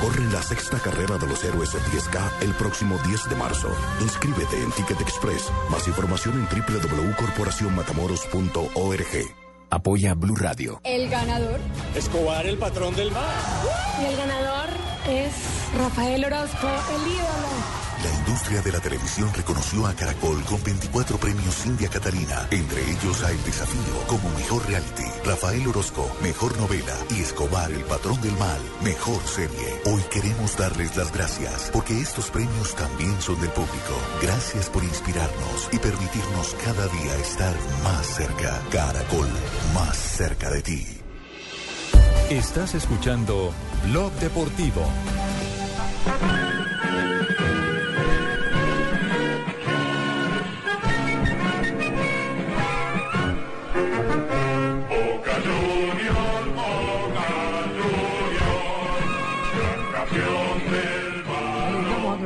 Corre 0.00 0.24
la 0.32 0.42
sexta 0.42 0.78
carrera 0.78 1.18
de 1.18 1.26
los 1.26 1.42
héroes 1.42 1.72
de 1.72 1.80
10K 1.80 2.42
el 2.42 2.54
próximo 2.54 2.96
10 3.06 3.28
de 3.28 3.34
marzo. 3.34 3.76
Inscríbete 4.00 4.62
en 4.62 4.70
Ticket 4.70 5.00
Express. 5.00 5.50
Más 5.68 5.88
información 5.88 6.34
en 6.34 6.46
www.corporacionmatamoros.org. 6.46 9.39
Apoya 9.70 10.14
Blue 10.14 10.34
Radio. 10.34 10.80
El 10.82 11.08
ganador. 11.08 11.60
Escobar, 11.94 12.44
el 12.44 12.58
patrón 12.58 12.94
del 12.96 13.12
mar. 13.12 13.22
Y 14.02 14.06
el 14.06 14.16
ganador 14.16 14.68
es 15.08 15.32
Rafael 15.78 16.24
Orozco, 16.24 16.66
el 16.66 17.12
ídolo. 17.12 17.59
La 18.02 18.10
industria 18.14 18.62
de 18.62 18.72
la 18.72 18.80
televisión 18.80 19.30
reconoció 19.34 19.86
a 19.86 19.92
Caracol 19.94 20.42
con 20.44 20.62
24 20.62 21.18
premios 21.18 21.66
India 21.66 21.88
Catalina, 21.88 22.48
entre 22.50 22.82
ellos 22.90 23.22
a 23.22 23.30
El 23.30 23.42
Desafío 23.44 24.06
como 24.06 24.30
Mejor 24.30 24.66
Reality, 24.66 25.04
Rafael 25.24 25.66
Orozco, 25.68 26.10
Mejor 26.22 26.56
Novela 26.56 26.96
y 27.10 27.20
Escobar, 27.20 27.70
el 27.70 27.84
Patrón 27.84 28.18
del 28.22 28.32
Mal, 28.38 28.60
Mejor 28.82 29.22
Serie. 29.26 29.82
Hoy 29.84 30.00
queremos 30.10 30.56
darles 30.56 30.96
las 30.96 31.12
gracias 31.12 31.70
porque 31.74 32.00
estos 32.00 32.30
premios 32.30 32.74
también 32.74 33.20
son 33.20 33.38
del 33.40 33.50
público. 33.50 33.94
Gracias 34.22 34.70
por 34.70 34.82
inspirarnos 34.82 35.68
y 35.70 35.78
permitirnos 35.78 36.56
cada 36.64 36.86
día 36.86 37.16
estar 37.16 37.54
más 37.84 38.06
cerca. 38.06 38.62
Caracol, 38.70 39.28
más 39.74 39.96
cerca 39.96 40.48
de 40.48 40.62
ti. 40.62 40.86
Estás 42.30 42.74
escuchando 42.74 43.52
Blog 43.84 44.12
Deportivo. 44.20 44.86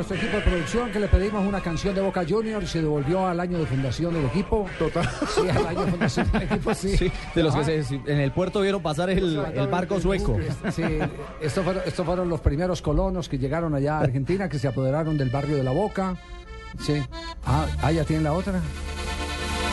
Nuestro 0.06 0.16
equipo 0.18 0.36
de 0.36 0.42
producción 0.42 0.90
que 0.92 1.00
le 1.00 1.08
pedimos 1.08 1.46
una 1.46 1.60
canción 1.62 1.94
de 1.94 2.02
Boca 2.02 2.24
Juniors 2.28 2.64
y 2.66 2.68
se 2.68 2.80
devolvió 2.82 3.26
al 3.26 3.40
año 3.40 3.58
de 3.58 3.64
fundación 3.66 4.12
del 4.12 4.26
equipo. 4.26 4.66
Total. 4.78 5.08
Sí, 5.34 5.48
al 5.48 5.66
año 5.66 5.84
de 5.86 5.90
fundación 5.92 6.30
del 6.32 6.42
equipo, 6.42 6.74
sí. 6.74 6.96
Sí, 6.98 7.12
de 7.34 7.42
los 7.42 7.54
que 7.54 7.60
Ajá. 7.62 7.82
se- 7.88 7.94
en 8.12 8.20
el 8.20 8.30
puerto 8.30 8.60
vieron 8.60 8.82
pasar 8.82 9.08
el, 9.08 9.38
el 9.54 9.66
barco 9.68 9.98
sueco. 10.00 10.36
Sí, 10.72 10.82
estos 11.40 11.64
fueron, 11.64 11.82
estos 11.86 12.04
fueron 12.04 12.28
los 12.28 12.40
primeros 12.42 12.82
colonos 12.82 13.30
que 13.30 13.38
llegaron 13.38 13.74
allá 13.74 13.96
a 13.96 14.00
Argentina, 14.00 14.48
que 14.50 14.58
se 14.58 14.68
apoderaron 14.68 15.16
del 15.16 15.30
barrio 15.30 15.56
de 15.56 15.62
La 15.64 15.70
Boca. 15.70 16.16
Sí. 16.84 17.02
Ah, 17.46 17.64
ah, 17.82 17.90
ya 17.90 18.04
tienen 18.04 18.24
la 18.24 18.34
otra. 18.34 18.60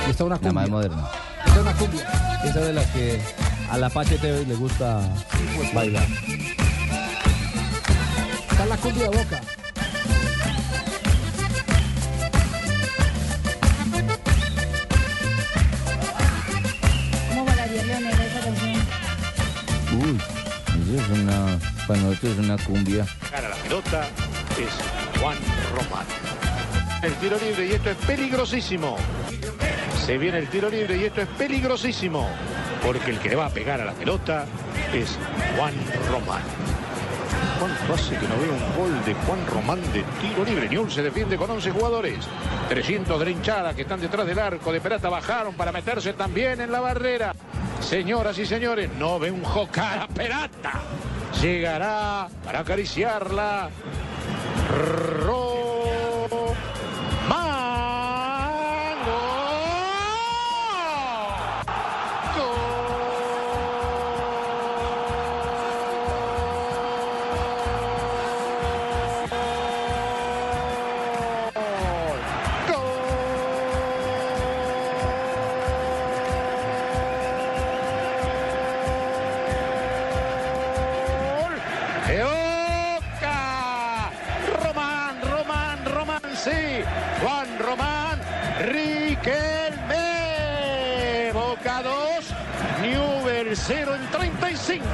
Y 0.08 0.12
está 0.12 0.24
una 0.24 0.36
La 0.36 0.40
cumbia. 0.40 0.62
más 0.62 0.70
moderna. 0.70 1.10
Esta 1.46 1.56
es 1.56 1.62
una 1.62 1.74
cumbia. 1.74 2.42
Esa 2.46 2.60
de 2.62 2.74
las 2.74 2.86
que 2.92 3.20
al 3.70 3.84
Apache 3.84 4.18
TV 4.18 4.46
le 4.46 4.56
gusta 4.56 5.02
bailar. 5.74 6.06
Está 8.50 8.66
la 8.66 8.78
cumbia 8.78 9.10
de 9.10 9.18
Boca. 9.18 9.42
Una, 21.12 21.60
para 21.88 22.00
nosotros 22.02 22.34
es 22.34 22.40
una 22.40 22.58
cumbia. 22.58 23.06
La 23.32 23.56
pelota 23.56 24.08
es 24.58 25.20
Juan 25.20 25.38
Román. 25.76 26.06
El 27.04 27.14
tiro 27.16 27.38
libre 27.40 27.68
y 27.68 27.72
esto 27.72 27.90
es 27.90 27.98
peligrosísimo. 27.98 28.98
Se 30.06 30.18
viene 30.18 30.40
el 30.40 30.48
tiro 30.50 30.70
libre 30.70 30.98
y 30.98 31.06
esto 31.06 31.22
es 31.22 31.28
peligrosísimo. 31.30 32.30
Porque 32.86 33.12
el 33.12 33.20
que 33.20 33.30
le 33.30 33.36
va 33.36 33.48
a 33.48 33.50
pegar 33.50 33.82
a 33.82 33.86
la 33.86 33.94
pelota 33.94 34.46
es 34.94 35.18
Juan 35.56 35.74
Román. 36.10 36.42
¿Cuánto 37.60 37.94
hace 37.94 38.16
que 38.18 38.28
no 38.28 38.38
veo 38.38 38.54
un 38.54 38.76
gol 38.76 39.06
de 39.06 39.14
Juan 39.14 39.46
Román 39.48 39.82
de 39.94 40.04
tiro 40.20 40.44
libre? 40.44 40.68
Newell 40.68 40.92
se 40.92 41.04
defiende 41.04 41.38
con 41.38 41.50
11 41.52 41.72
jugadores. 41.72 42.18
300 42.70 43.20
de 43.20 43.74
que 43.76 43.82
están 43.84 44.02
detrás 44.02 44.26
del 44.26 44.40
arco 44.40 44.72
de 44.72 44.82
Perata 44.82 45.10
bajaron 45.10 45.54
para 45.54 45.72
meterse 45.72 46.14
también 46.14 46.60
en 46.62 46.72
la 46.72 46.80
barrera. 46.80 47.34
Señoras 47.82 48.38
y 48.38 48.46
señores, 48.46 48.90
no 48.98 49.20
ve 49.20 49.32
un 49.32 49.44
Jocara 49.44 50.08
Perata. 50.08 50.82
Llegará 51.42 52.30
para 52.46 52.60
acariciarla. 52.60 53.70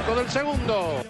35 0.08 0.14
del 0.14 0.30
segundo. 0.30 1.02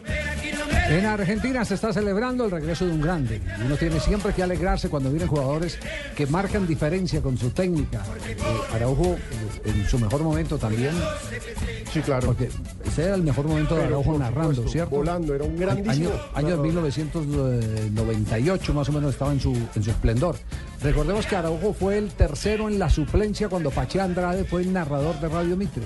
En 0.88 1.04
Argentina 1.04 1.64
se 1.64 1.74
está 1.74 1.92
celebrando 1.92 2.46
el 2.46 2.50
regreso 2.50 2.86
de 2.86 2.92
un 2.92 3.00
grande. 3.00 3.40
Uno 3.64 3.76
tiene 3.76 4.00
siempre 4.00 4.32
que 4.32 4.42
alegrarse 4.42 4.88
cuando 4.88 5.10
vienen 5.10 5.28
jugadores 5.28 5.78
que 6.16 6.26
marcan 6.26 6.66
diferencia 6.66 7.20
con 7.20 7.36
su 7.36 7.50
técnica. 7.50 8.02
Eh, 8.26 8.36
Araujo 8.74 9.16
en 9.64 9.86
su 9.86 9.98
mejor 9.98 10.22
momento 10.22 10.58
también. 10.58 10.94
Sí, 11.92 12.00
claro. 12.00 12.26
Porque 12.28 12.48
ese 12.84 13.04
era 13.04 13.14
el 13.14 13.22
mejor 13.22 13.46
momento 13.46 13.76
de 13.76 13.84
Araujo 13.84 14.18
narrando, 14.18 14.50
supuesto, 14.50 14.72
¿cierto? 14.72 14.96
volando, 14.96 15.34
era 15.34 15.44
un 15.44 15.56
grandísimo 15.56 16.10
Año, 16.10 16.20
año 16.34 16.48
narrador. 16.48 16.66
1998 16.66 18.74
más 18.74 18.88
o 18.88 18.92
menos 18.92 19.12
estaba 19.12 19.32
en 19.32 19.40
su, 19.40 19.54
en 19.74 19.82
su 19.82 19.90
esplendor. 19.90 20.36
Recordemos 20.82 21.26
que 21.26 21.36
Araujo 21.36 21.72
fue 21.72 21.98
el 21.98 22.10
tercero 22.10 22.68
en 22.68 22.78
la 22.78 22.90
suplencia 22.90 23.48
cuando 23.48 23.70
Pache 23.70 24.00
Andrade 24.00 24.44
fue 24.44 24.62
el 24.62 24.72
narrador 24.72 25.18
de 25.20 25.28
Radio 25.28 25.56
Mitre. 25.56 25.82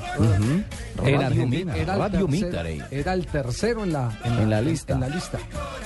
Radio 0.97 1.21
Argentina, 1.21 1.77
era 1.77 1.95
el 1.95 2.01
Radio 2.01 2.27
tercero-. 2.27 2.87
Era 2.91 3.13
el 3.15 3.27
tercero 3.27 3.85
en 3.85 3.93
la, 3.93 4.19
En 4.25 4.51
la 4.51 4.61
lista. 4.61 4.95
en 4.95 5.01
la 5.01 5.09
lista. 5.09 5.39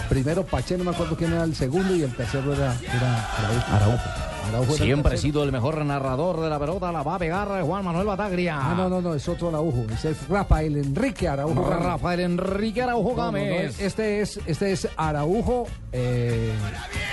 Primero 0.08 0.44
Pache, 0.44 0.76
no 0.78 0.84
me 0.84 0.90
acuerdo 0.90 1.16
quién 1.16 1.32
era 1.32 1.44
el 1.44 1.54
segundo 1.54 1.94
y 1.94 2.02
el 2.02 2.14
tercero 2.14 2.52
era, 2.54 2.74
era 2.82 3.30
Araujo. 3.36 3.72
Araujo 3.72 4.35
Siempre 4.76 5.14
ha 5.14 5.16
sido 5.18 5.42
el 5.44 5.52
mejor 5.52 5.84
narrador 5.84 6.40
de 6.40 6.48
la 6.48 6.58
pelota, 6.58 6.92
la 6.92 7.02
va 7.02 7.16
a 7.16 7.18
pegar 7.18 7.62
Juan 7.62 7.84
Manuel 7.84 8.06
Bataglia. 8.06 8.58
Ah, 8.60 8.74
no, 8.76 8.88
no, 8.88 9.00
no, 9.00 9.14
es 9.14 9.28
otro 9.28 9.48
Araujo. 9.48 9.84
Ese 9.92 10.10
es 10.10 10.28
Rafael 10.28 10.76
Enrique 10.76 11.28
Araujo. 11.28 11.68
Rafael 11.70 12.20
Enrique 12.20 12.82
Araujo 12.82 13.10
No, 13.10 13.16
no, 13.16 13.32
no, 13.32 13.32
Gámez. 13.32 13.80
este, 13.80 14.20
es, 14.20 14.40
este 14.46 14.72
es 14.72 14.88
Araujo, 14.96 15.66
eh, 15.92 16.52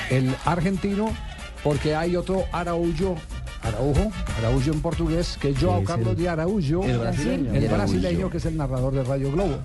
el 0.10 0.36
argentino, 0.46 1.12
porque 1.64 1.96
hay 1.96 2.16
otro 2.16 2.44
Araújo. 2.52 3.16
Araujo, 3.64 4.12
Araújo 4.40 4.72
en 4.72 4.82
portugués, 4.82 5.38
que 5.40 5.50
es 5.50 5.60
Joao 5.60 5.82
Es 5.82 5.88
Carlos 5.88 6.10
el- 6.10 6.16
de 6.18 6.30
Araújo, 6.30 6.84
el 6.84 6.98
brasileño. 6.98 7.52
el 7.54 7.58
Araújo. 7.66 7.76
brasileño 7.76 8.30
que 8.30 8.38
es 8.38 8.46
el 8.46 8.58
narrador 8.58 8.94
de 8.94 9.04
Radio 9.04 9.32
Globo, 9.32 9.56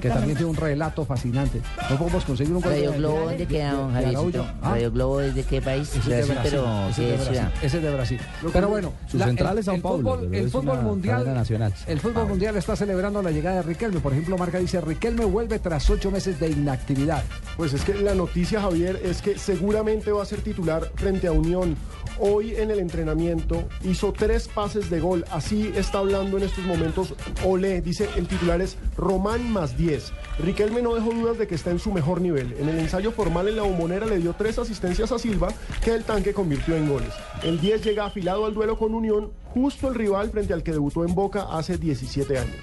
que 0.00 0.08
también 0.08 0.36
tiene 0.36 0.50
un 0.50 0.56
relato 0.56 1.04
fascinante. 1.04 1.60
No 1.90 1.96
podemos 1.96 2.24
conseguir 2.24 2.54
un 2.54 2.62
Radio 2.62 2.92
Globo. 2.92 3.28
Araújo. 3.28 4.44
Ah, 4.62 4.70
Radio 4.72 4.90
Globo, 4.92 5.18
¿desde 5.18 5.42
qué 5.44 5.60
país? 5.62 5.88
ese 5.88 5.98
es 5.98 6.04
de 6.06 6.12
Brasil, 6.14 6.34
Brasil, 6.34 6.50
pero 6.50 6.88
ese 6.88 6.90
es 6.90 6.96
¿qué 6.96 7.02
de 7.02 7.08
Brasil, 7.16 7.32
ciudad? 7.34 7.52
ese 7.62 7.76
es 7.78 7.82
de 7.82 7.90
Brasil. 7.94 8.20
Pero 8.52 8.68
bueno, 8.68 8.92
Su 9.06 9.18
la- 9.18 9.26
central 9.26 9.58
es 9.58 9.64
Sao 9.64 9.80
Paulo, 9.80 9.98
fútbol, 10.16 10.34
el 10.34 10.50
fútbol 10.50 10.82
mundial, 10.82 11.34
nacional. 11.34 11.72
el 11.86 12.00
fútbol 12.00 12.28
mundial 12.28 12.56
está 12.56 12.76
celebrando 12.76 13.22
la 13.22 13.30
llegada 13.30 13.56
de 13.56 13.62
Riquelme. 13.62 14.00
Por 14.00 14.12
ejemplo, 14.12 14.36
Marca 14.38 14.58
dice 14.58 14.80
Riquelme 14.80 15.24
vuelve 15.24 15.58
tras 15.58 15.88
ocho 15.90 16.10
meses 16.10 16.38
de 16.40 16.50
inactividad. 16.50 17.22
Pues 17.56 17.72
es 17.72 17.82
que 17.84 17.94
la 17.94 18.14
noticia, 18.14 18.60
Javier, 18.60 19.00
es 19.02 19.22
que 19.22 19.38
seguramente 19.38 20.12
va 20.12 20.22
a 20.22 20.26
ser 20.26 20.40
titular 20.40 20.90
frente 20.96 21.26
a 21.26 21.32
Unión. 21.32 21.76
Hoy 22.20 22.56
en 22.56 22.72
el 22.72 22.80
entrenamiento 22.80 23.68
hizo 23.84 24.12
tres 24.12 24.48
pases 24.48 24.90
de 24.90 24.98
gol. 24.98 25.24
Así 25.30 25.72
está 25.76 25.98
hablando 25.98 26.36
en 26.36 26.42
estos 26.42 26.64
momentos 26.64 27.14
Olé. 27.44 27.80
Dice 27.80 28.08
el 28.16 28.26
titular 28.26 28.60
es 28.60 28.76
Román 28.96 29.52
más 29.52 29.76
10. 29.76 30.12
Riquelme 30.40 30.82
no 30.82 30.94
dejó 30.94 31.12
dudas 31.12 31.38
de 31.38 31.46
que 31.46 31.54
está 31.54 31.70
en 31.70 31.78
su 31.78 31.92
mejor 31.92 32.20
nivel. 32.20 32.54
En 32.58 32.68
el 32.68 32.78
ensayo 32.78 33.12
formal 33.12 33.48
en 33.48 33.56
la 33.56 33.62
bombonera 33.62 34.06
le 34.06 34.18
dio 34.18 34.34
tres 34.34 34.58
asistencias 34.58 35.12
a 35.12 35.18
Silva 35.18 35.48
que 35.84 35.94
el 35.94 36.02
tanque 36.02 36.34
convirtió 36.34 36.76
en 36.76 36.88
goles. 36.88 37.12
El 37.44 37.60
10 37.60 37.84
llega 37.84 38.06
afilado 38.06 38.46
al 38.46 38.54
duelo 38.54 38.76
con 38.76 38.94
Unión, 38.94 39.30
justo 39.60 39.88
el 39.88 39.94
rival 39.94 40.30
frente 40.30 40.52
al 40.52 40.62
que 40.62 40.72
debutó 40.72 41.04
en 41.04 41.14
Boca 41.14 41.46
hace 41.50 41.78
17 41.78 42.38
años. 42.38 42.56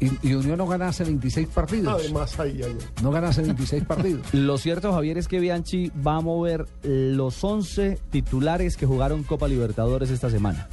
Y, 0.00 0.28
y 0.28 0.34
Unión 0.34 0.58
no 0.58 0.66
gana 0.66 0.88
hace 0.88 1.04
26 1.04 1.48
partidos. 1.48 2.00
Además, 2.00 2.38
ahí, 2.40 2.60
ahí. 2.62 2.76
No 3.02 3.10
gana 3.10 3.28
hace 3.28 3.42
26 3.42 3.84
partidos. 3.84 4.26
Lo 4.34 4.58
cierto, 4.58 4.92
Javier, 4.92 5.18
es 5.18 5.28
que 5.28 5.40
Bianchi 5.40 5.90
va 6.06 6.16
a 6.16 6.20
mover 6.20 6.66
los 6.82 7.42
11 7.42 7.98
titulares 8.10 8.76
que 8.76 8.86
jugaron 8.86 9.22
Copa 9.22 9.48
Libertadores 9.48 10.10
esta 10.10 10.30
semana. 10.30 10.68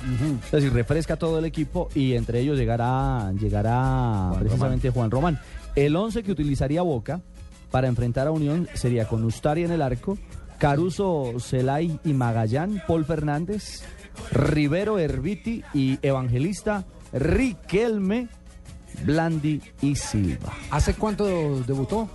Es 0.45 0.51
decir, 0.51 0.73
refresca 0.73 1.17
todo 1.17 1.39
el 1.39 1.45
equipo 1.45 1.89
y 1.93 2.13
entre 2.13 2.39
ellos 2.39 2.57
llegará, 2.57 3.31
llegará 3.39 4.31
precisamente 4.39 4.89
Juan 4.89 5.11
Román. 5.11 5.39
El 5.75 5.95
11 5.95 6.23
que 6.23 6.31
utilizaría 6.31 6.81
Boca 6.81 7.21
para 7.69 7.87
enfrentar 7.87 8.27
a 8.27 8.31
Unión 8.31 8.67
sería 8.73 9.07
con 9.07 9.23
Ustari 9.23 9.63
en 9.63 9.71
el 9.71 9.81
arco, 9.81 10.17
Caruso, 10.57 11.33
Celay 11.39 11.99
y 12.03 12.13
Magallán, 12.13 12.83
Paul 12.87 13.05
Fernández, 13.05 13.83
Rivero, 14.31 14.99
Erviti 14.99 15.63
y 15.73 15.99
Evangelista, 16.01 16.85
Riquelme, 17.13 18.29
Blandi 19.03 19.61
y 19.81 19.95
Silva. 19.95 20.53
¿Hace 20.69 20.93
cuánto 20.93 21.25
debutó? 21.63 22.09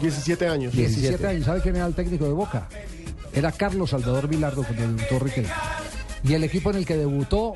17 0.00 0.48
años. 0.48 0.72
17, 0.72 1.26
años. 1.26 1.44
¿Sabe 1.44 1.60
quién 1.60 1.76
era 1.76 1.86
el 1.86 1.94
técnico 1.94 2.24
de 2.24 2.32
Boca? 2.32 2.68
Era 3.32 3.52
Carlos 3.52 3.90
Salvador 3.90 4.28
Vilardo 4.28 4.62
cuando 4.62 4.82
debutó 4.82 5.18
Riquelme. 5.18 5.50
Y 6.24 6.34
el 6.34 6.44
equipo 6.44 6.70
en 6.70 6.76
el 6.76 6.86
que 6.86 6.96
debutó 6.96 7.54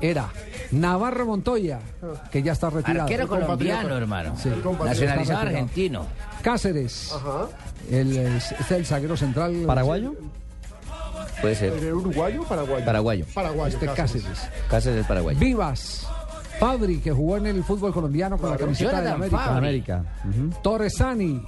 era 0.00 0.30
Navarro 0.70 1.26
Montoya, 1.26 1.80
que 2.30 2.42
ya 2.42 2.52
está 2.52 2.70
retirado. 2.70 3.02
Arquero 3.02 3.22
El 3.24 3.28
colombiano, 3.28 3.96
hermano. 3.96 4.36
Sí. 4.36 4.50
Nacionalizado 4.84 5.40
argentino. 5.40 6.06
Cáceres. 6.42 7.12
El, 7.90 8.16
es 8.16 8.52
es 8.52 8.70
el 8.70 8.86
zaguero 8.86 9.16
central. 9.16 9.64
¿Paraguayo? 9.66 10.14
Puede 11.40 11.54
ser. 11.54 11.72
¿Era 11.72 11.94
uruguayo 11.94 12.42
o 12.42 12.44
paraguayo? 12.44 12.84
Paraguayo. 12.84 13.24
Paraguayo. 13.34 13.74
Este 13.74 13.86
Cáceres. 13.86 14.48
Cáceres 14.68 15.00
es 15.00 15.06
paraguayo. 15.06 15.38
Vivas. 15.38 16.06
Fabri, 16.58 16.98
que 16.98 17.10
jugó 17.10 17.38
en 17.38 17.46
el 17.46 17.64
fútbol 17.64 17.92
colombiano 17.92 18.36
con 18.36 18.50
la 18.50 18.58
camiseta 18.58 19.00
de 19.00 19.10
América. 19.10 19.38
Fabri. 19.38 19.58
América. 19.58 20.04
Torresani, 20.62 21.42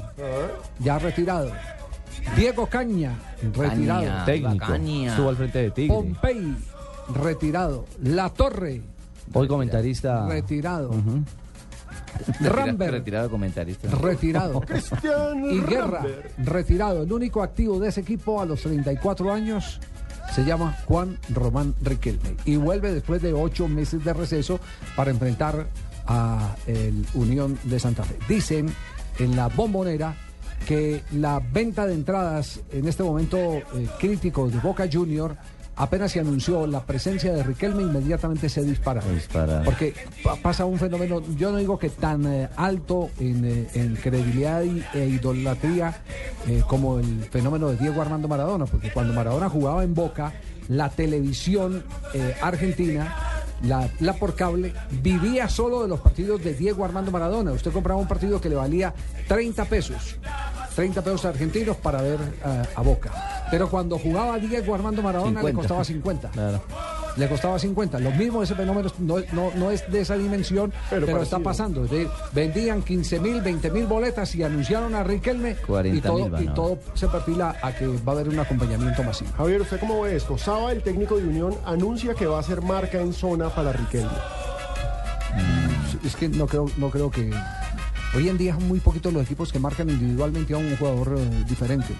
ya 0.78 0.98
retirado. 0.98 1.52
Diego 2.36 2.66
Caña, 2.66 3.12
retirado. 3.54 4.00
Caña. 4.02 4.24
Técnico. 4.24 4.66
Bacaña. 4.66 5.10
Estuvo 5.10 5.28
al 5.28 5.36
frente 5.36 5.58
de 5.58 5.70
Tigre. 5.70 5.94
Pompey, 5.94 6.56
retirado. 7.14 7.84
La 8.02 8.30
Torre, 8.30 8.80
Hoy 9.34 9.48
comentarista. 9.48 10.26
retirado. 10.26 10.90
Ujú. 10.90 11.22
Rambert, 12.40 12.92
Retirado 12.92 13.30
comentarista. 13.30 13.88
retirado. 13.90 14.60
Cristian 14.66 15.44
y 15.50 15.60
Guerra, 15.60 16.04
retirado. 16.38 17.02
El 17.02 17.12
único 17.12 17.42
activo 17.42 17.78
de 17.78 17.88
ese 17.88 18.00
equipo 18.00 18.40
a 18.40 18.46
los 18.46 18.62
34 18.62 19.32
años 19.32 19.80
se 20.34 20.44
llama 20.44 20.76
Juan 20.86 21.18
Román 21.30 21.74
Riquelme. 21.82 22.36
Y 22.44 22.56
vuelve 22.56 22.92
después 22.92 23.20
de 23.22 23.32
ocho 23.32 23.68
meses 23.68 24.04
de 24.04 24.12
receso 24.12 24.60
para 24.96 25.10
enfrentar 25.10 25.66
a 26.06 26.56
el 26.66 27.04
Unión 27.14 27.58
de 27.64 27.78
Santa 27.78 28.02
Fe. 28.04 28.16
Dicen 28.28 28.72
en 29.18 29.36
la 29.36 29.48
bombonera 29.48 30.16
que 30.66 31.02
la 31.12 31.40
venta 31.40 31.86
de 31.86 31.94
entradas 31.94 32.60
en 32.70 32.86
este 32.86 33.02
momento 33.02 33.36
eh, 33.36 33.64
crítico 33.98 34.48
de 34.48 34.58
Boca 34.58 34.88
Junior 34.90 35.36
apenas 35.76 36.12
se 36.12 36.20
anunció 36.20 36.66
la 36.66 36.84
presencia 36.84 37.32
de 37.32 37.42
Riquelme 37.42 37.82
inmediatamente 37.82 38.48
se 38.48 38.62
dispara. 38.62 39.00
Dispara. 39.02 39.62
Porque 39.64 39.94
pa- 40.22 40.36
pasa 40.36 40.64
un 40.64 40.78
fenómeno, 40.78 41.22
yo 41.36 41.50
no 41.52 41.58
digo 41.58 41.78
que 41.78 41.88
tan 41.90 42.26
eh, 42.26 42.48
alto 42.56 43.10
en, 43.18 43.44
eh, 43.44 43.68
en 43.74 43.96
credibilidad 43.96 44.62
y- 44.62 44.82
e 44.94 45.06
idolatría 45.08 46.02
eh, 46.46 46.62
como 46.68 46.98
el 46.98 47.24
fenómeno 47.30 47.68
de 47.68 47.76
Diego 47.76 48.02
Armando 48.02 48.28
Maradona, 48.28 48.66
porque 48.66 48.90
cuando 48.92 49.12
Maradona 49.12 49.48
jugaba 49.48 49.82
en 49.84 49.94
Boca, 49.94 50.32
la 50.68 50.88
televisión 50.90 51.82
argentina, 52.40 53.14
la, 53.64 53.88
la 54.00 54.14
por 54.14 54.34
cable, 54.34 54.72
vivía 55.02 55.48
solo 55.48 55.82
de 55.82 55.88
los 55.88 56.00
partidos 56.00 56.42
de 56.42 56.54
Diego 56.54 56.84
Armando 56.84 57.10
Maradona. 57.10 57.52
Usted 57.52 57.72
compraba 57.72 58.00
un 58.00 58.06
partido 58.08 58.40
que 58.40 58.48
le 58.48 58.54
valía 58.56 58.92
30 59.28 59.64
pesos. 59.66 60.16
30 60.74 61.02
pesos 61.02 61.24
argentinos 61.24 61.76
para 61.76 62.02
ver 62.02 62.18
eh, 62.44 62.62
a 62.74 62.82
Boca. 62.82 63.10
Pero 63.50 63.68
cuando 63.68 63.98
jugaba 63.98 64.38
Diego 64.38 64.74
Armando 64.74 65.02
Maradona 65.02 65.42
le 65.42 65.48
50. 65.48 65.56
costaba 65.58 65.84
50. 65.84 66.28
Claro. 66.30 66.62
le 67.16 67.28
costaba 67.28 67.58
50. 67.58 67.98
Lo 67.98 68.10
mismo 68.12 68.42
ese 68.42 68.54
fenómeno 68.54 68.90
no, 68.98 69.16
no, 69.32 69.50
no 69.54 69.70
es 69.70 69.90
de 69.90 70.00
esa 70.00 70.16
dimensión, 70.16 70.72
pero, 70.88 71.06
Pero 71.06 71.22
está 71.22 71.38
pasando. 71.38 71.86
Vendían 72.32 72.82
15 72.82 73.20
mil, 73.20 73.40
20 73.42 73.70
mil 73.70 73.86
boletas 73.86 74.34
y 74.34 74.42
anunciaron 74.42 74.94
a 74.94 75.02
Riquelme 75.02 75.56
40.000 75.56 75.96
y, 75.96 76.00
todo, 76.00 76.30
van 76.30 76.42
y 76.42 76.46
ahora. 76.46 76.54
todo 76.54 76.78
se 76.94 77.08
perfila 77.08 77.56
a 77.62 77.72
que 77.72 77.86
va 77.86 78.12
a 78.12 78.14
haber 78.16 78.28
un 78.28 78.38
acompañamiento 78.38 79.02
masivo. 79.02 79.30
Javier, 79.36 79.60
¿usted 79.60 79.78
cómo 79.80 80.00
ve 80.00 80.16
esto? 80.16 80.38
Saba, 80.38 80.72
el 80.72 80.82
técnico 80.82 81.16
de 81.16 81.24
Unión, 81.24 81.54
anuncia 81.64 82.14
que 82.14 82.26
va 82.26 82.38
a 82.38 82.42
ser 82.42 82.62
marca 82.62 83.00
en 83.00 83.12
zona 83.12 83.50
para 83.50 83.72
Riquelme. 83.72 84.10
Es 86.04 86.16
que 86.16 86.28
no 86.28 86.46
creo, 86.46 86.66
no 86.76 86.90
creo 86.90 87.10
que. 87.10 87.30
Hoy 88.14 88.28
en 88.28 88.36
día 88.36 88.54
son 88.54 88.68
muy 88.68 88.80
poquitos 88.80 89.10
los 89.12 89.22
equipos 89.24 89.50
que 89.52 89.58
marcan 89.58 89.88
individualmente 89.88 90.52
a 90.54 90.58
un 90.58 90.76
jugador 90.76 91.14
eh, 91.18 91.44
diferente. 91.48 91.94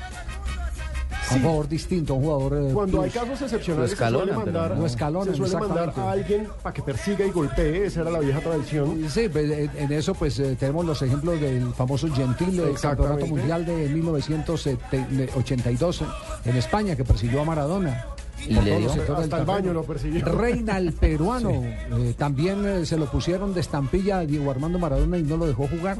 A 1.30 1.34
un 1.36 1.40
jugador 1.42 1.68
distinto, 1.68 2.12
a 2.12 2.16
un 2.16 2.24
jugador. 2.24 2.68
eh, 2.68 2.72
Cuando 2.74 3.00
hay 3.00 3.08
casos 3.10 3.40
excepcionales, 3.40 3.90
Lo 3.90 3.94
escalonan, 3.94 4.28
se 4.28 4.34
suele 4.34 4.52
mandar, 4.52 4.70
no. 4.74 4.80
Lo 4.80 4.86
escalonan, 4.86 5.34
se 5.34 5.36
suele 5.36 5.56
mandar 5.56 5.94
a 5.96 6.10
alguien 6.10 6.48
para 6.62 6.74
que 6.74 6.82
persiga 6.82 7.24
y 7.24 7.30
golpee. 7.30 7.86
Esa 7.86 8.02
era 8.02 8.10
la 8.10 8.18
vieja 8.18 8.40
tradición. 8.40 9.06
Sí, 9.08 9.28
pues, 9.30 9.50
en, 9.50 9.70
en 9.78 9.92
eso 9.92 10.12
pues 10.14 10.38
eh, 10.38 10.54
tenemos 10.60 10.84
los 10.84 11.00
ejemplos 11.00 11.40
del 11.40 11.72
famoso 11.72 12.08
Gentil 12.14 12.56
del. 12.58 12.74
Campeonato 12.78 13.26
Mundial 13.26 13.64
de 13.64 13.88
1982 13.88 16.02
en 16.44 16.56
España 16.56 16.94
que 16.96 17.04
persiguió 17.04 17.40
a 17.40 17.44
Maradona. 17.46 18.04
Y 18.48 18.54
le 18.54 18.78
dio. 18.78 18.90
Hasta 19.16 19.38
el 19.38 19.44
baño 19.44 19.72
lo 19.72 19.84
persiguió. 19.84 20.24
Reina 20.24 20.78
el 20.78 20.92
peruano. 20.92 21.50
eh, 21.50 22.14
también 22.18 22.64
eh, 22.66 22.86
se 22.86 22.96
lo 22.96 23.06
pusieron 23.10 23.54
de 23.54 23.60
estampilla 23.60 24.18
a 24.18 24.26
Diego 24.26 24.50
Armando 24.50 24.78
Maradona 24.78 25.18
y 25.18 25.22
no 25.22 25.36
lo 25.36 25.46
dejó 25.46 25.66
jugar. 25.68 25.98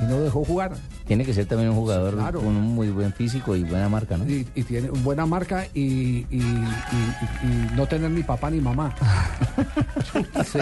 Y 0.00 0.04
no 0.04 0.10
lo 0.18 0.22
dejó 0.24 0.44
jugar. 0.44 0.72
Tiene 1.06 1.24
que 1.24 1.34
ser 1.34 1.46
también 1.46 1.70
un 1.70 1.76
jugador 1.76 2.14
Claro. 2.14 2.38
con 2.40 2.48
un 2.48 2.74
muy 2.74 2.88
buen 2.90 3.12
físico 3.12 3.54
y 3.56 3.62
buena 3.64 3.88
marca, 3.88 4.16
¿no? 4.16 4.24
Y, 4.28 4.46
y 4.54 4.62
tiene 4.62 4.90
una 4.90 5.02
buena 5.02 5.26
marca 5.26 5.66
y, 5.74 5.80
y- 5.80 6.26
y- 6.30 6.38
y- 6.40 7.46
y 7.46 7.76
no 7.76 7.86
tener 7.86 8.10
ni 8.10 8.22
papá 8.22 8.50
ni 8.50 8.60
mamá. 8.60 8.94
Sí. 10.44 10.58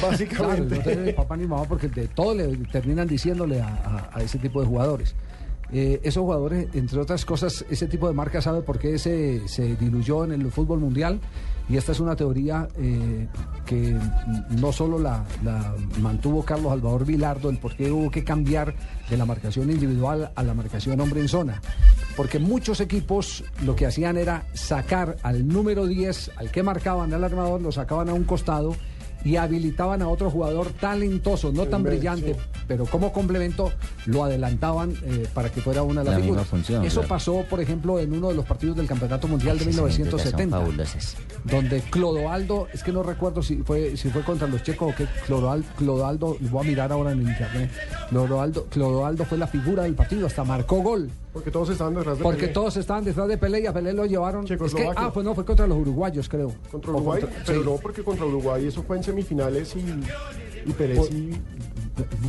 Básicamente. 0.00 0.36
Claro, 0.36 0.64
no 0.64 0.78
tener 0.82 0.98
ni 1.06 1.12
papá 1.12 1.36
ni 1.36 1.46
mamá 1.46 1.64
porque 1.64 1.88
de 1.88 2.08
todo 2.08 2.34
le 2.34 2.56
terminan 2.70 3.06
diciéndole 3.08 3.60
a, 3.60 3.66
a- 3.68 4.18
a 4.18 4.22
ese 4.22 4.38
tipo 4.38 4.60
de 4.60 4.66
jugadores. 4.66 5.14
Eh, 5.72 6.00
esos 6.02 6.22
jugadores, 6.22 6.68
entre 6.74 7.00
otras 7.00 7.24
cosas, 7.24 7.64
ese 7.70 7.86
tipo 7.86 8.06
de 8.06 8.12
marca 8.12 8.42
sabe 8.42 8.60
por 8.60 8.78
qué 8.78 8.98
se, 8.98 9.48
se 9.48 9.74
diluyó 9.76 10.24
en 10.24 10.32
el 10.32 10.50
fútbol 10.52 10.80
mundial 10.80 11.18
y 11.68 11.76
esta 11.78 11.92
es 11.92 12.00
una 12.00 12.14
teoría 12.16 12.68
eh, 12.76 13.26
que 13.64 13.96
no 14.50 14.72
solo 14.72 14.98
la, 14.98 15.24
la 15.42 15.74
mantuvo 16.00 16.44
Carlos 16.44 16.72
Salvador 16.72 17.06
Vilardo, 17.06 17.48
el 17.48 17.58
por 17.58 17.74
qué 17.76 17.90
hubo 17.90 18.10
que 18.10 18.24
cambiar 18.24 18.74
de 19.08 19.16
la 19.16 19.24
marcación 19.24 19.70
individual 19.70 20.32
a 20.34 20.42
la 20.42 20.52
marcación 20.52 21.00
hombre 21.00 21.20
en 21.20 21.28
zona. 21.28 21.62
Porque 22.16 22.38
muchos 22.38 22.80
equipos 22.80 23.44
lo 23.64 23.74
que 23.74 23.86
hacían 23.86 24.18
era 24.18 24.44
sacar 24.52 25.16
al 25.22 25.48
número 25.48 25.86
10, 25.86 26.32
al 26.36 26.50
que 26.50 26.62
marcaban 26.62 27.14
al 27.14 27.24
armador, 27.24 27.62
lo 27.62 27.72
sacaban 27.72 28.10
a 28.10 28.14
un 28.14 28.24
costado 28.24 28.76
y 29.24 29.36
habilitaban 29.36 30.02
a 30.02 30.08
otro 30.08 30.30
jugador 30.30 30.68
talentoso, 30.72 31.52
no 31.52 31.64
tan 31.64 31.76
Hombre, 31.82 31.96
brillante, 31.96 32.36
pero 32.66 32.86
como 32.86 33.12
complemento 33.12 33.72
lo 34.06 34.24
adelantaban 34.24 34.94
eh, 35.04 35.26
para 35.32 35.48
que 35.50 35.60
fuera 35.60 35.82
una 35.82 36.00
de 36.02 36.06
las 36.10 36.18
La 36.18 36.22
figuras. 36.24 36.46
función, 36.46 36.84
Eso 36.84 37.00
claro. 37.00 37.08
pasó, 37.08 37.44
por 37.48 37.60
ejemplo, 37.60 37.98
en 37.98 38.12
uno 38.12 38.28
de 38.28 38.34
los 38.34 38.44
partidos 38.44 38.76
del 38.76 38.86
Campeonato 38.86 39.28
Mundial 39.28 39.58
de 39.58 39.64
Esas 39.70 39.78
anécdotas 39.78 40.00
son 40.30 40.38
1970, 40.40 40.58
fabulosas. 40.58 41.16
donde 41.44 41.80
Clodoaldo, 41.82 42.68
es 42.72 42.82
que 42.82 42.92
no 42.92 43.02
recuerdo 43.02 43.42
si 43.42 43.56
fue 43.56 43.96
si 43.96 44.10
fue 44.10 44.22
contra 44.22 44.46
los 44.48 44.62
checos 44.62 44.92
o 44.92 44.96
qué, 44.96 45.06
Clodoaldo, 45.26 45.66
Clodoaldo, 45.76 46.36
lo 46.40 46.48
voy 46.50 46.64
a 46.66 46.68
mirar 46.68 46.92
ahora 46.92 47.12
en 47.12 47.20
el 47.20 47.28
internet, 47.28 47.70
Clodoaldo, 48.10 48.66
Clodoaldo 48.66 49.24
fue 49.24 49.38
la 49.38 49.46
figura 49.46 49.84
del 49.84 49.94
partido, 49.94 50.26
hasta 50.26 50.44
marcó 50.44 50.76
gol. 50.82 51.10
Porque 51.32 51.50
todos 51.50 51.70
estaban 51.70 51.94
detrás 51.94 52.18
de 52.18 52.22
Porque 52.24 52.40
Pelé. 52.42 52.52
todos 52.52 52.76
estaban 52.76 53.04
detrás 53.04 53.26
de 53.26 53.38
Pelé 53.38 53.60
y 53.62 53.66
a 53.66 53.72
Pelé 53.72 53.92
lo 53.94 54.04
llevaron. 54.04 54.44
Es 54.44 54.50
que, 54.50 54.54
Checoslovaquia. 54.56 55.06
ah, 55.06 55.12
pues 55.12 55.24
no, 55.24 55.34
fue 55.34 55.44
contra 55.44 55.66
los 55.66 55.78
uruguayos, 55.78 56.28
creo. 56.28 56.52
Contra 56.70 56.90
Uruguay, 56.92 57.20
contra- 57.22 57.42
pero 57.46 57.60
sí. 57.62 57.68
no 57.70 57.76
porque 57.76 58.02
contra 58.04 58.26
Uruguay 58.26 58.66
eso 58.66 58.82
fue 58.82 58.98
en 58.98 59.02
semifinales 59.04 59.74
y, 59.76 59.80
y 60.68 60.72
Pues- 60.72 61.08
sí. 61.08 61.30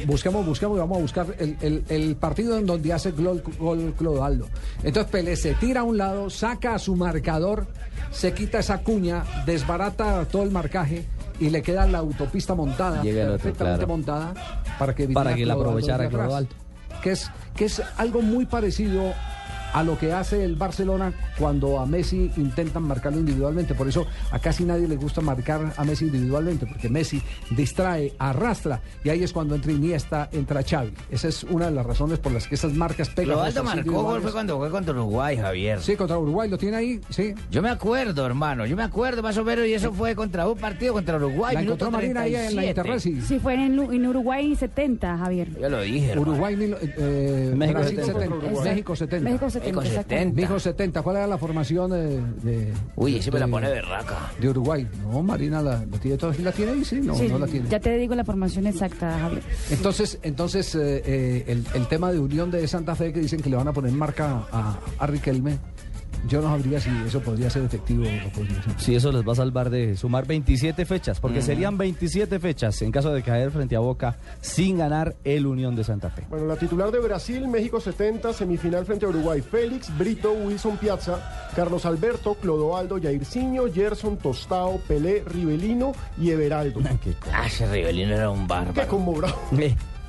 Busquemos, 0.06 0.46
busquemos 0.46 0.76
y 0.76 0.80
vamos 0.80 0.98
a 0.98 1.02
buscar 1.02 1.36
el, 1.40 1.56
el- 1.62 1.84
el 1.88 2.16
partido 2.18 2.58
en 2.58 2.66
donde 2.66 2.92
hace 2.92 3.12
gol, 3.12 3.42
gol 3.60 3.94
Clodoaldo. 3.98 4.48
Entonces 4.84 5.12
Pelé 5.12 5.36
se 5.38 5.54
tira 5.56 5.82
a 5.82 5.84
un 5.84 5.98
lado, 5.98 6.30
saca 6.30 6.76
a 6.76 6.80
su 6.80 6.96
marcador, 6.96 7.68
se 8.12 8.34
quita 8.34 8.60
esa 8.60 8.80
cuña, 8.84 9.24
desbarata 9.46 10.26
todo 10.26 10.44
el 10.44 10.52
marcaje 10.52 11.06
y 11.40 11.50
le 11.50 11.62
queda 11.62 11.88
la 11.88 12.00
autopista 12.00 12.56
montada, 12.56 13.02
Llega 13.02 13.22
el 13.22 13.28
otro, 13.30 13.38
perfectamente 13.40 13.78
claro. 13.80 13.88
montada, 13.88 14.34
para 14.78 14.94
que, 14.94 15.08
Para 15.08 15.34
que 15.34 15.46
la 15.46 15.54
aprovechara. 15.54 16.10
Clodoaldo. 16.10 16.50
Que 17.04 17.12
es, 17.12 17.30
que 17.56 17.66
es 17.66 17.82
algo 17.98 18.22
muy 18.22 18.46
parecido 18.46 19.14
a 19.74 19.84
lo 19.84 19.98
que 19.98 20.14
hace 20.14 20.44
el 20.44 20.56
Barcelona 20.56 21.14
cuando 21.38 21.80
a 21.80 21.86
Messi 21.86 22.32
intentan 22.38 22.84
marcarlo 22.84 23.20
individualmente. 23.20 23.74
Por 23.74 23.88
eso 23.88 24.06
a 24.32 24.40
casi 24.40 24.64
nadie 24.64 24.88
le 24.88 24.96
gusta 24.96 25.22
marcar 25.22 25.74
a 25.76 25.84
Messi 25.84 26.06
individualmente, 26.06 26.66
porque 26.66 26.90
Messi 26.90 27.22
distrae, 27.50 28.14
arrastra, 28.20 28.82
y 29.04 29.10
ahí 29.10 29.24
es 29.24 29.34
cuando 29.34 29.56
entra 29.56 29.72
Iniesta, 29.72 30.30
entra 30.32 30.64
Xavi. 30.64 30.94
Esa 31.10 31.28
es 31.28 31.44
una 31.44 31.66
de 31.66 31.72
las 31.72 31.86
razones 31.86 32.20
por 32.20 32.32
las 32.32 32.48
que 32.48 32.56
esas 32.56 32.74
marcas 32.74 33.10
pegan. 33.10 33.34
Clodoaldo 33.34 33.64
marcó 33.64 34.04
gol 34.04 34.22
fue 34.22 34.32
cuando 34.32 34.58
fue 34.58 34.70
contra 34.70 34.94
Uruguay, 34.94 35.38
Javier. 35.38 35.82
Sí, 35.82 35.96
contra 35.96 36.18
Uruguay, 36.18 36.50
lo 36.50 36.58
tiene 36.58 36.78
ahí, 36.78 37.02
sí. 37.10 37.34
Yo 37.50 37.62
me 37.62 37.70
acuerdo, 37.70 38.26
hermano, 38.26 38.66
yo 38.66 38.76
me 38.76 38.84
acuerdo 38.84 39.24
más 39.24 39.38
o 39.38 39.44
menos, 39.44 39.66
y 39.66 39.74
eso 39.74 39.92
fue 39.92 40.16
contra 40.16 40.48
un 40.48 40.58
partido 40.58 40.94
contra 40.94 41.18
Uruguay. 41.18 41.56
La 41.56 41.62
encontró 41.62 41.92
Marina 41.92 42.22
ahí 42.22 42.36
en 42.36 42.56
la 42.56 42.62
37. 42.62 42.70
internet, 42.70 43.00
sí. 43.00 43.22
Sí, 43.22 43.40
fue 43.40 43.56
en, 43.56 43.80
en 43.80 44.08
Uruguay 44.08 44.56
70, 44.56 45.18
Javier. 45.18 45.50
Yo 45.60 45.70
lo 45.70 45.82
dije, 45.82 46.12
hermano. 46.12 46.32
Uruguay, 46.32 46.76
eh, 46.98 47.54
México 47.56 47.80
Brasil 47.80 48.00
70. 48.04 48.14
70, 48.14 48.64
México 48.64 48.96
70. 48.96 49.30
México 49.30 49.50
70, 49.50 49.63
México 49.72 49.82
exactamente. 49.82 50.36
México 50.42 50.60
70, 50.60 51.02
¿cuál 51.02 51.16
era 51.18 51.28
la 51.28 51.38
formación 51.38 51.92
de, 51.92 52.20
de- 52.44 52.74
Uy, 52.96 53.18
ese 53.18 53.32
me 53.32 53.40
la 53.40 53.46
de- 53.46 53.52
pone 53.52 53.70
berraca. 53.70 54.32
de 54.40 54.50
Uruguay? 54.50 54.88
No, 55.02 55.22
Marina 55.24 55.62
la, 55.62 55.84
la 55.86 55.98
tiene 56.00 56.18
toda, 56.18 56.34
¿la 56.40 56.52
tiene 56.52 56.72
ahí? 56.74 56.86
Sí, 56.86 57.00
no, 57.02 57.16
Sí, 57.16 57.28
no 57.30 57.40
la 57.40 57.48
tiene. 57.48 57.70
Ya 57.70 57.80
te 57.80 57.98
digo 57.98 58.16
la 58.16 58.24
formación 58.24 58.68
exacta, 58.68 59.18
Javier. 59.20 59.44
Entonces, 59.72 60.20
entonces 60.24 60.76
eh, 60.76 61.02
eh, 61.06 61.44
el, 61.48 61.66
el 61.74 61.88
tema 61.88 62.12
de 62.12 62.20
Unión 62.20 62.52
de 62.52 62.68
Santa 62.68 62.96
Fe 62.96 63.14
que 63.14 63.20
dicen 63.20 63.42
que 63.42 63.50
le 63.50 63.56
van 63.56 63.68
a 63.68 63.74
poner 63.74 63.92
marca 63.92 64.44
a, 64.52 64.80
a 65.00 65.08
Riquelme, 65.08 65.58
yo 66.28 66.42
no 66.42 66.48
sabría 66.50 66.80
si 66.80 66.90
eso 67.06 67.20
podría 67.22 67.50
ser 67.50 67.64
efectivo 67.64 68.04
o 68.08 68.12
no 68.12 68.30
podría 68.34 68.62
ser. 68.64 68.74
Sí, 68.80 68.96
eso 68.96 69.12
les 69.12 69.28
va 69.28 69.34
a 69.34 69.36
salvar 69.36 69.70
de 69.70 69.96
sumar 69.98 70.26
27 70.26 70.86
fechas, 70.86 71.20
porque 71.20 71.42
serían 71.42 71.78
27 71.78 72.40
fechas 72.40 72.82
en 72.82 72.92
caso 72.92 73.12
de 73.14 73.22
caer 73.24 73.52
frente 73.52 73.76
a 73.76 73.80
Boca 73.80 74.18
sin 74.42 74.78
ganar 74.78 75.16
el 75.24 75.46
Unión 75.46 75.76
de 75.76 75.84
Santa 75.84 76.10
Fe. 76.10 76.26
Bueno, 76.30 76.46
la 76.46 76.56
titular 76.56 76.92
de 76.92 77.00
Brasil, 77.00 77.48
México 77.48 77.80
70, 77.80 78.34
semifinal 78.34 78.86
frente 78.86 79.06
a 79.06 79.10
Uruguay. 79.10 79.42
Félix, 79.42 79.96
Brito, 79.98 80.32
Wilson 80.34 80.78
Piazza, 80.78 81.50
Carlos 81.56 81.86
Alberto, 81.86 82.36
Clodoaldo, 82.36 83.00
Jairzinho, 83.02 83.72
Gerson, 83.74 84.18
Tostao, 84.18 84.80
Pelé, 84.88 85.24
Rivelino 85.26 85.94
y 86.20 86.30
Everaldo. 86.32 86.80
Ah, 87.34 87.48
ese 87.48 87.70
Rivelino 87.72 88.14
era 88.16 88.30
un 88.30 88.42
Qué 88.42 88.48
bárbaro. 88.48 88.88
combo 88.88 89.14
bravo. 89.14 89.36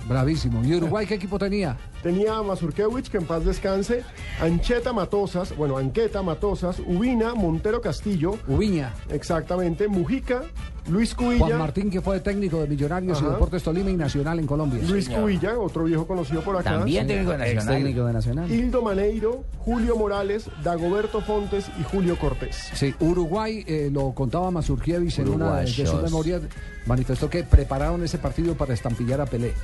Bravísimo. 0.08 0.62
¿Y 0.64 0.74
Uruguay 0.74 1.06
qué 1.06 1.14
equipo 1.14 1.38
tenía? 1.38 1.76
Tenía 2.04 2.36
a 2.36 2.42
Mazurkewicz, 2.42 3.08
que 3.08 3.16
en 3.16 3.24
paz 3.24 3.46
descanse, 3.46 4.02
Ancheta 4.38 4.92
Matosas, 4.92 5.56
bueno, 5.56 5.78
Anqueta 5.78 6.22
Matosas, 6.22 6.78
Ubina, 6.80 7.34
Montero 7.34 7.80
Castillo, 7.80 8.36
Ubiña. 8.46 8.92
exactamente, 9.08 9.88
Mujica, 9.88 10.42
Luis 10.86 11.14
Cubilla, 11.14 11.46
Juan 11.46 11.58
Martín, 11.58 11.90
que 11.90 12.02
fue 12.02 12.20
técnico 12.20 12.60
de 12.60 12.68
Millonarios 12.68 13.22
y 13.22 13.24
Ajá. 13.24 13.32
Deportes 13.32 13.62
Tolima 13.62 13.88
y 13.88 13.96
Nacional 13.96 14.38
en 14.38 14.46
Colombia. 14.46 14.82
Luis 14.86 15.08
Cubilla, 15.08 15.58
otro 15.58 15.84
viejo 15.84 16.06
conocido 16.06 16.42
por 16.42 16.58
acá. 16.58 16.72
También 16.72 17.06
técnico 17.06 17.30
de 17.30 17.36
Ex 17.46 17.54
Nacional. 17.54 17.74
técnico 17.82 18.04
de 18.04 18.12
Nacional. 18.12 18.52
Hildo 18.52 18.82
Maneiro, 18.82 19.44
Julio 19.60 19.96
Morales, 19.96 20.50
Dagoberto 20.62 21.22
Fontes 21.22 21.70
y 21.80 21.84
Julio 21.84 22.18
Cortés. 22.18 22.68
Sí, 22.74 22.94
Uruguay, 23.00 23.64
eh, 23.66 23.88
lo 23.90 24.12
contaba 24.12 24.50
Mazurkiewicz 24.50 25.20
en 25.20 25.30
una 25.30 25.60
de 25.60 25.68
sus 25.68 26.02
memorias, 26.02 26.42
manifestó 26.84 27.30
que 27.30 27.44
prepararon 27.44 28.02
ese 28.04 28.18
partido 28.18 28.54
para 28.54 28.74
estampillar 28.74 29.22
a 29.22 29.24
Pelé 29.24 29.54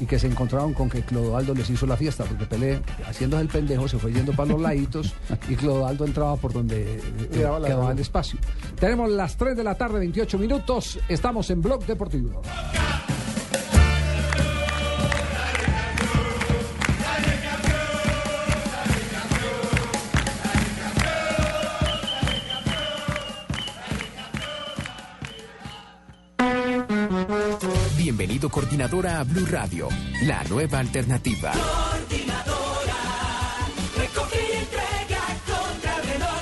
y 0.00 0.06
que 0.06 0.18
se 0.18 0.26
encontraron 0.26 0.74
con 0.74 0.88
que 0.88 1.02
Clodoaldo 1.02 1.54
les 1.54 1.68
hizo 1.70 1.86
la 1.86 1.96
fiesta, 1.96 2.24
porque 2.24 2.46
Pelé, 2.46 2.80
haciéndose 3.06 3.42
el 3.42 3.48
pendejo, 3.48 3.88
se 3.88 3.98
fue 3.98 4.12
yendo 4.12 4.32
para 4.32 4.50
los 4.50 4.60
laditos 4.60 5.14
y 5.48 5.56
Clodoaldo 5.56 6.04
entraba 6.04 6.36
por 6.36 6.52
donde 6.52 6.96
eh, 6.96 7.28
Quedaba 7.32 7.62
quedaba 7.62 7.92
el 7.92 7.98
espacio. 7.98 8.38
Tenemos 8.78 9.10
las 9.10 9.36
3 9.36 9.56
de 9.56 9.64
la 9.64 9.74
tarde, 9.74 9.98
28 9.98 10.38
minutos, 10.38 10.98
estamos 11.08 11.50
en 11.50 11.62
Blog 11.62 11.84
Deportivo. 11.86 12.42
Bienvenido 28.06 28.46
coordinadora 28.48 29.18
a 29.18 29.24
Blue 29.24 29.46
Radio, 29.46 29.88
la 30.22 30.44
nueva 30.44 30.78
alternativa. 30.78 31.50
Recoge 33.98 34.48
y 34.48 34.52
entrega 34.58 35.22
contra 35.44 36.00
reloj. 36.02 36.40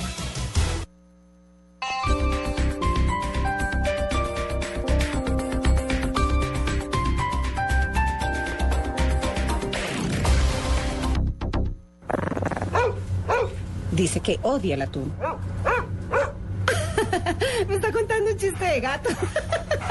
Dice 13.91 14.19
que 14.19 14.39
odia 14.43 14.75
el 14.75 14.83
atún. 14.83 15.11
Me 17.67 17.73
está 17.73 17.91
contando 17.91 18.29
un 18.29 18.37
chiste 18.37 18.63
de 18.63 18.81
gato. 18.81 19.09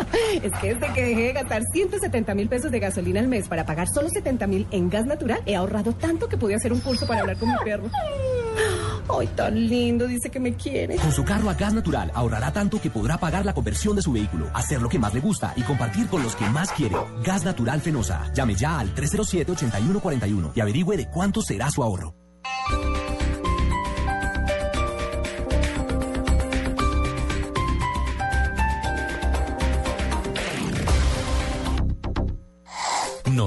Es 0.43 0.53
que 0.61 0.75
desde 0.75 0.93
que 0.93 1.03
dejé 1.03 1.23
de 1.23 1.33
gastar 1.33 1.63
170 1.73 2.35
mil 2.35 2.49
pesos 2.49 2.71
de 2.71 2.81
gasolina 2.81 3.21
al 3.21 3.29
mes 3.29 3.49
para 3.49 3.65
pagar 3.65 3.89
solo 3.89 4.09
70 4.09 4.47
mil 4.47 4.67
en 4.71 4.91
gas 4.91 5.07
natural, 5.07 5.41
he 5.47 5.57
ahorrado 5.57 5.93
tanto 5.93 6.29
que 6.29 6.37
pude 6.37 6.55
hacer 6.55 6.73
un 6.73 6.81
curso 6.81 7.07
para 7.07 7.21
hablar 7.21 7.37
con 7.37 7.49
mi 7.49 7.57
perro. 7.65 7.85
Ay, 9.09 9.27
tan 9.29 9.55
lindo, 9.69 10.07
dice 10.07 10.31
que 10.31 10.41
me 10.41 10.55
quiere. 10.55 10.97
Con 10.97 11.13
su 11.13 11.25
carro 11.25 11.51
a 11.51 11.55
gas 11.55 11.75
natural 11.75 12.11
ahorrará 12.15 12.53
tanto 12.53 12.81
que 12.81 12.91
podrá 12.91 13.19
pagar 13.19 13.45
la 13.45 13.53
conversión 13.53 13.97
de 13.97 14.03
su 14.03 14.13
vehículo, 14.13 14.49
hacer 14.55 14.81
lo 14.81 14.89
que 14.89 14.99
más 14.99 15.13
le 15.13 15.21
gusta 15.21 15.53
y 15.57 15.63
compartir 15.63 16.07
con 16.09 16.23
los 16.23 16.35
que 16.37 16.49
más 16.49 16.73
quiere. 16.73 16.97
Gas 17.23 17.45
Natural 17.45 17.81
Fenosa. 17.81 18.33
Llame 18.35 18.55
ya 18.55 18.79
al 18.79 18.95
307-8141 18.95 20.53
y 20.55 20.61
averigüe 20.61 20.97
de 20.97 21.09
cuánto 21.09 21.43
será 21.43 21.71
su 21.71 21.83
ahorro. 21.83 22.24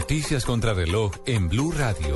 Noticias 0.10 0.46
contra 0.46 0.74
reloj 0.74 1.12
en 1.26 1.50
Blue 1.50 1.74
Radio. 1.74 2.16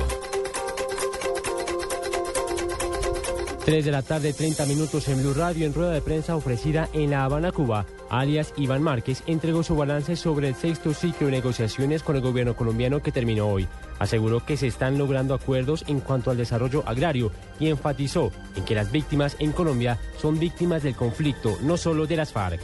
3 3.66 3.84
de 3.84 3.90
la 3.90 4.00
tarde, 4.00 4.32
30 4.32 4.64
minutos 4.64 5.06
en 5.08 5.20
Blue 5.20 5.34
Radio, 5.34 5.66
en 5.66 5.74
rueda 5.74 5.90
de 5.90 6.00
prensa 6.00 6.34
ofrecida 6.34 6.88
en 6.94 7.10
La 7.10 7.24
Habana, 7.24 7.52
Cuba. 7.52 7.84
Alias 8.08 8.54
Iván 8.56 8.82
Márquez 8.82 9.22
entregó 9.26 9.62
su 9.62 9.76
balance 9.76 10.16
sobre 10.16 10.48
el 10.48 10.54
sexto 10.54 10.94
ciclo 10.94 11.26
de 11.26 11.32
negociaciones 11.32 12.02
con 12.02 12.16
el 12.16 12.22
gobierno 12.22 12.56
colombiano 12.56 13.02
que 13.02 13.12
terminó 13.12 13.48
hoy. 13.48 13.68
Aseguró 13.98 14.42
que 14.42 14.56
se 14.56 14.68
están 14.68 14.96
logrando 14.96 15.34
acuerdos 15.34 15.84
en 15.86 16.00
cuanto 16.00 16.30
al 16.30 16.38
desarrollo 16.38 16.82
agrario 16.86 17.30
y 17.60 17.68
enfatizó 17.68 18.32
en 18.56 18.64
que 18.64 18.74
las 18.74 18.90
víctimas 18.90 19.36
en 19.38 19.52
Colombia 19.52 19.98
son 20.18 20.38
víctimas 20.38 20.82
del 20.82 20.96
conflicto, 20.96 21.58
no 21.60 21.76
solo 21.76 22.06
de 22.06 22.16
las 22.16 22.32
FARC. 22.32 22.62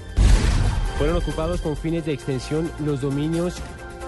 Fueron 0.97 1.16
ocupados 1.16 1.61
con 1.61 1.76
fines 1.76 2.07
de 2.07 2.14
extensión 2.14 2.72
los 2.81 3.03
dominios 3.03 3.61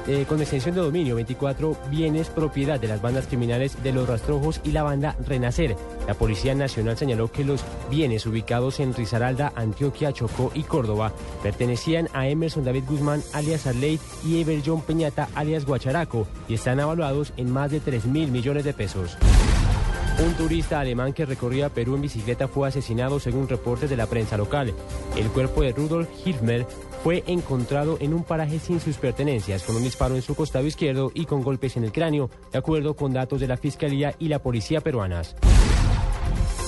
eh, 0.07 0.25
con 0.29 0.41
extensión 0.41 0.75
de 0.75 0.81
dominio 0.81 1.15
24 1.15 1.77
bienes 1.91 2.29
propiedad 2.29 2.81
de 2.81 2.89
las 2.89 3.03
bandas 3.03 3.27
criminales 3.27 3.83
de 3.83 3.93
los 3.93 4.09
Rastrojos 4.09 4.61
y 4.65 4.73
la 4.73 4.83
banda 4.83 5.17
Renacer. 5.27 5.77
La 6.07 6.15
Policía 6.15 6.55
Nacional 6.55 6.97
señaló 6.97 7.31
que 7.31 7.45
los 7.45 7.65
bienes 7.91 8.27
ubicados 8.27 8.81
en 8.81 8.95
Risaralda, 8.95 9.53
Antioquia, 9.55 10.13
Chocó 10.13 10.51
y 10.55 10.63
Córdoba 10.63 11.13
pertenecían 11.43 12.09
a 12.13 12.29
Emerson 12.29 12.65
David 12.65 12.85
Guzmán 12.89 13.23
alias 13.33 13.67
Arley 13.67 14.01
y 14.25 14.41
Ever 14.41 14.63
John 14.65 14.83
Peñata 14.83 15.29
alias 15.35 15.65
Guacharaco 15.65 16.27
y 16.49 16.55
están 16.55 16.81
evaluados 16.81 17.33
en 17.37 17.51
más 17.51 17.71
de 17.71 17.81
3 17.81 18.07
mil 18.07 18.31
millones 18.31 18.65
de 18.65 18.73
pesos. 18.73 19.17
Un 20.19 20.35
turista 20.35 20.81
alemán 20.81 21.15
que 21.15 21.25
recorría 21.25 21.71
Perú 21.71 21.95
en 21.95 22.03
bicicleta 22.03 22.47
fue 22.47 22.69
asesinado 22.69 23.19
según 23.21 23.49
reportes 23.49 23.89
de 23.89 23.97
la 23.97 24.07
prensa 24.07 24.37
local. 24.37 24.75
El 25.17 25.29
cuerpo 25.29 25.63
de 25.63 25.73
Rudolf 25.73 26.09
Hilmer 26.27 26.67
fue 27.03 27.25
encontrado 27.27 27.97
en 28.01 28.15
un 28.15 28.25
paraje 28.25 28.59
sin 28.59 28.81
sus 28.81 28.97
pertenencias, 28.97 29.63
con 29.63 29.77
un 29.77 29.83
disparo 29.83 30.17
en 30.17 30.23
su 30.23 30.35
costado 30.35 30.67
izquierdo 30.67 31.11
y 31.15 31.25
con 31.25 31.43
golpes 31.43 31.77
en 31.77 31.85
el 31.85 31.93
cráneo, 31.93 32.31
de 32.53 32.59
acuerdo 32.59 32.95
con 32.95 33.13
datos 33.13 33.41
de 33.41 33.49
la 33.49 33.57
Fiscalía 33.57 34.15
y 34.19 34.29
la 34.29 34.41
Policía 34.41 34.81
peruanas. 34.81 35.37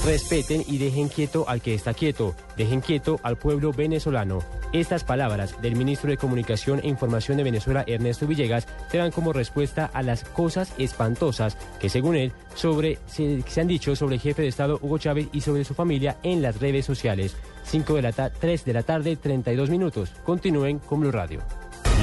Respeten 0.04 0.64
y 0.66 0.78
dejen 0.78 1.08
quieto 1.08 1.44
al 1.46 1.60
que 1.62 1.74
está 1.74 1.94
quieto. 1.94 2.34
Dejen 2.56 2.80
quieto 2.80 3.20
al 3.22 3.38
pueblo 3.38 3.72
venezolano. 3.72 4.40
Estas 4.72 5.04
palabras 5.04 5.62
del 5.62 5.76
ministro 5.76 6.10
de 6.10 6.16
Comunicación 6.16 6.80
e 6.82 6.88
Información 6.88 7.36
de 7.36 7.44
Venezuela, 7.44 7.84
Ernesto 7.86 8.26
Villegas, 8.26 8.66
se 8.90 8.98
dan 8.98 9.12
como 9.12 9.32
respuesta 9.32 9.88
a 9.92 10.02
las 10.02 10.24
cosas 10.24 10.72
espantosas 10.76 11.56
que, 11.78 11.88
según 11.88 12.16
él, 12.16 12.32
sobre, 12.56 12.98
se, 13.06 13.42
se 13.42 13.60
han 13.60 13.68
dicho 13.68 13.94
sobre 13.94 14.16
el 14.16 14.20
jefe 14.20 14.42
de 14.42 14.48
Estado 14.48 14.80
Hugo 14.82 14.98
Chávez 14.98 15.28
y 15.32 15.40
sobre 15.40 15.64
su 15.64 15.74
familia 15.74 16.16
en 16.24 16.42
las 16.42 16.58
redes 16.58 16.84
sociales. 16.84 17.36
5 17.64 17.94
de 17.94 18.02
la 18.02 18.12
ta- 18.12 18.30
3 18.30 18.64
de 18.64 18.72
la 18.72 18.82
tarde, 18.82 19.16
32 19.16 19.70
minutos. 19.70 20.10
Continúen 20.24 20.78
con 20.78 21.00
Blue 21.00 21.10
Radio. 21.12 21.40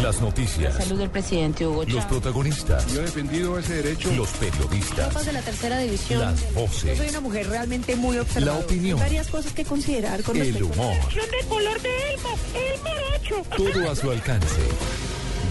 Las 0.03 0.21
noticias. 0.21 0.75
Salud 0.75 0.97
del 0.99 1.09
presidente 1.09 1.67
Hugo 1.67 1.83
Los 1.83 1.87
Chávez. 1.93 2.05
protagonistas. 2.05 2.93
Yo 2.93 3.01
he 3.01 3.03
defendido 3.05 3.57
ese 3.59 3.81
derecho. 3.81 4.09
Los 4.13 4.29
periodistas. 4.33 5.09
Tropas 5.09 5.25
de 5.25 5.33
la 5.33 5.41
tercera 5.41 5.77
división. 5.79 6.21
Las 6.21 6.53
voces. 6.53 6.97
Yo 6.97 7.03
soy 7.03 7.09
una 7.09 7.19
mujer 7.21 7.49
realmente 7.49 7.95
muy 7.97 8.17
observadora. 8.17 8.59
La 8.59 8.65
opinión. 8.65 8.97
Hay 8.99 9.03
varias 9.05 9.27
cosas 9.27 9.51
que 9.51 9.65
considerar 9.65 10.23
con 10.23 10.37
El 10.37 10.63
humor. 10.63 10.95
de 11.13 11.47
color 11.49 11.81
de 11.81 11.89
Elmo, 12.13 12.37
el 12.55 12.79
morocho. 13.33 13.73
Todo 13.73 13.91
a 13.91 13.95
su 13.95 14.09
alcance. 14.11 14.61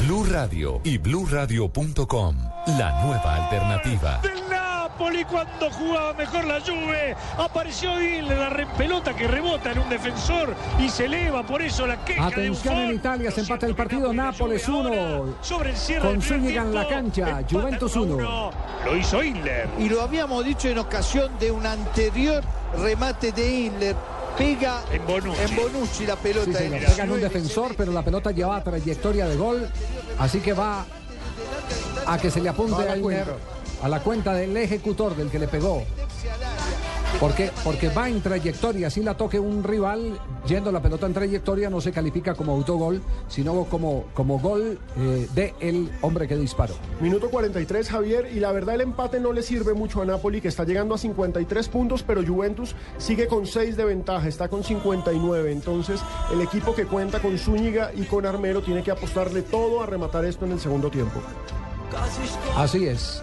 Blue 0.05 0.24
Radio 0.24 0.80
y 0.84 0.99
BlueRadio.com. 0.99 2.36
La 2.78 3.03
nueva 3.03 3.34
alternativa. 3.36 4.20
del 4.22 4.49
Napoli 4.49 5.24
cuando 5.24 5.70
jugaba 5.70 6.12
mejor 6.14 6.44
la 6.44 6.61
Juve. 6.61 7.16
Apareció 7.38 8.01
Ile, 8.01 8.36
la 8.36 8.49
re- 8.51 8.66
pelota 8.76 9.14
que 9.14 9.26
rebota 9.26 9.72
en 9.72 9.78
un 9.80 9.88
defensor 9.88 10.55
y 10.78 10.88
se 10.88 11.07
eleva, 11.07 11.42
por 11.44 11.62
eso 11.62 11.86
la 11.86 12.05
queja 12.05 12.26
de 12.26 12.32
Atención 12.32 12.76
en. 12.76 12.94
Italia, 12.94 13.30
se 13.30 13.40
empata 13.40 13.66
el 13.66 13.74
partido 13.74 14.12
Nápoles 14.12 14.68
1. 14.68 15.34
Sobre 15.40 15.70
el 15.70 15.76
cierre 15.76 16.09
Con 16.09 16.22
Zúñiga 16.22 16.62
en 16.62 16.74
la 16.74 16.88
cancha, 16.88 17.40
Juventus 17.51 17.96
1. 17.96 18.51
Lo 18.84 18.96
hizo 18.96 19.22
Hitler. 19.22 19.68
Y 19.78 19.88
lo 19.88 20.03
habíamos 20.03 20.44
dicho 20.44 20.68
en 20.68 20.78
ocasión 20.78 21.30
de 21.38 21.51
un 21.51 21.66
anterior 21.66 22.42
remate 22.80 23.32
de 23.32 23.51
Hitler. 23.51 23.96
Pega 24.39 24.84
en 24.93 25.05
Bonucci, 25.05 26.07
la 26.07 26.16
pelota. 26.16 26.47
Sí, 26.47 26.53
se 26.53 26.66
en 26.66 26.72
pega 26.72 27.05
en 27.05 27.11
un 27.11 27.18
19. 27.18 27.20
defensor, 27.20 27.74
pero 27.76 27.93
la 27.93 28.03
pelota 28.03 28.30
lleva 28.30 28.62
trayectoria 28.62 29.26
de 29.26 29.36
gol, 29.36 29.68
así 30.18 30.39
que 30.39 30.53
va 30.53 30.86
a 32.07 32.18
que 32.18 32.30
se 32.30 32.41
le 32.41 32.49
apunte 32.49 32.80
a 32.80 32.97
la 32.97 33.26
a 33.82 33.89
la 33.89 34.01
cuenta 34.01 34.34
del 34.34 34.57
ejecutor 34.57 35.16
del 35.16 35.30
que 35.30 35.39
le 35.39 35.49
pegó. 35.49 35.84
Porque, 37.20 37.50
porque 37.64 37.88
va 37.88 38.08
en 38.08 38.20
trayectoria, 38.20 38.90
si 38.90 39.02
la 39.02 39.16
toque 39.16 39.40
un 39.40 39.64
rival, 39.64 40.20
yendo 40.46 40.70
la 40.70 40.80
pelota 40.80 41.06
en 41.06 41.14
trayectoria, 41.14 41.68
no 41.68 41.80
se 41.80 41.90
califica 41.90 42.34
como 42.34 42.52
autogol, 42.52 43.02
sino 43.26 43.64
como, 43.64 44.04
como 44.14 44.38
gol 44.38 44.78
eh, 44.96 45.28
de 45.34 45.52
el 45.58 45.90
hombre 46.02 46.28
que 46.28 46.36
disparó. 46.36 46.74
Minuto 47.00 47.28
43, 47.28 47.88
Javier, 47.88 48.30
y 48.32 48.38
la 48.38 48.52
verdad 48.52 48.76
el 48.76 48.82
empate 48.82 49.18
no 49.18 49.32
le 49.32 49.42
sirve 49.42 49.74
mucho 49.74 50.00
a 50.00 50.04
Napoli, 50.04 50.40
que 50.40 50.46
está 50.46 50.62
llegando 50.62 50.94
a 50.94 50.98
53 50.98 51.68
puntos, 51.68 52.04
pero 52.04 52.24
Juventus 52.24 52.76
sigue 52.98 53.26
con 53.26 53.48
6 53.48 53.76
de 53.76 53.84
ventaja, 53.84 54.28
está 54.28 54.48
con 54.48 54.62
59. 54.62 55.50
Entonces, 55.50 56.00
el 56.32 56.40
equipo 56.40 56.72
que 56.76 56.86
cuenta 56.86 57.20
con 57.20 57.36
Zúñiga 57.36 57.90
y 57.96 58.04
con 58.04 58.26
Armero 58.26 58.62
tiene 58.62 58.84
que 58.84 58.92
apostarle 58.92 59.42
todo 59.42 59.82
a 59.82 59.86
rematar 59.86 60.24
esto 60.24 60.44
en 60.44 60.52
el 60.52 60.60
segundo 60.60 60.88
tiempo. 60.88 61.20
Así 62.56 62.86
es. 62.86 63.22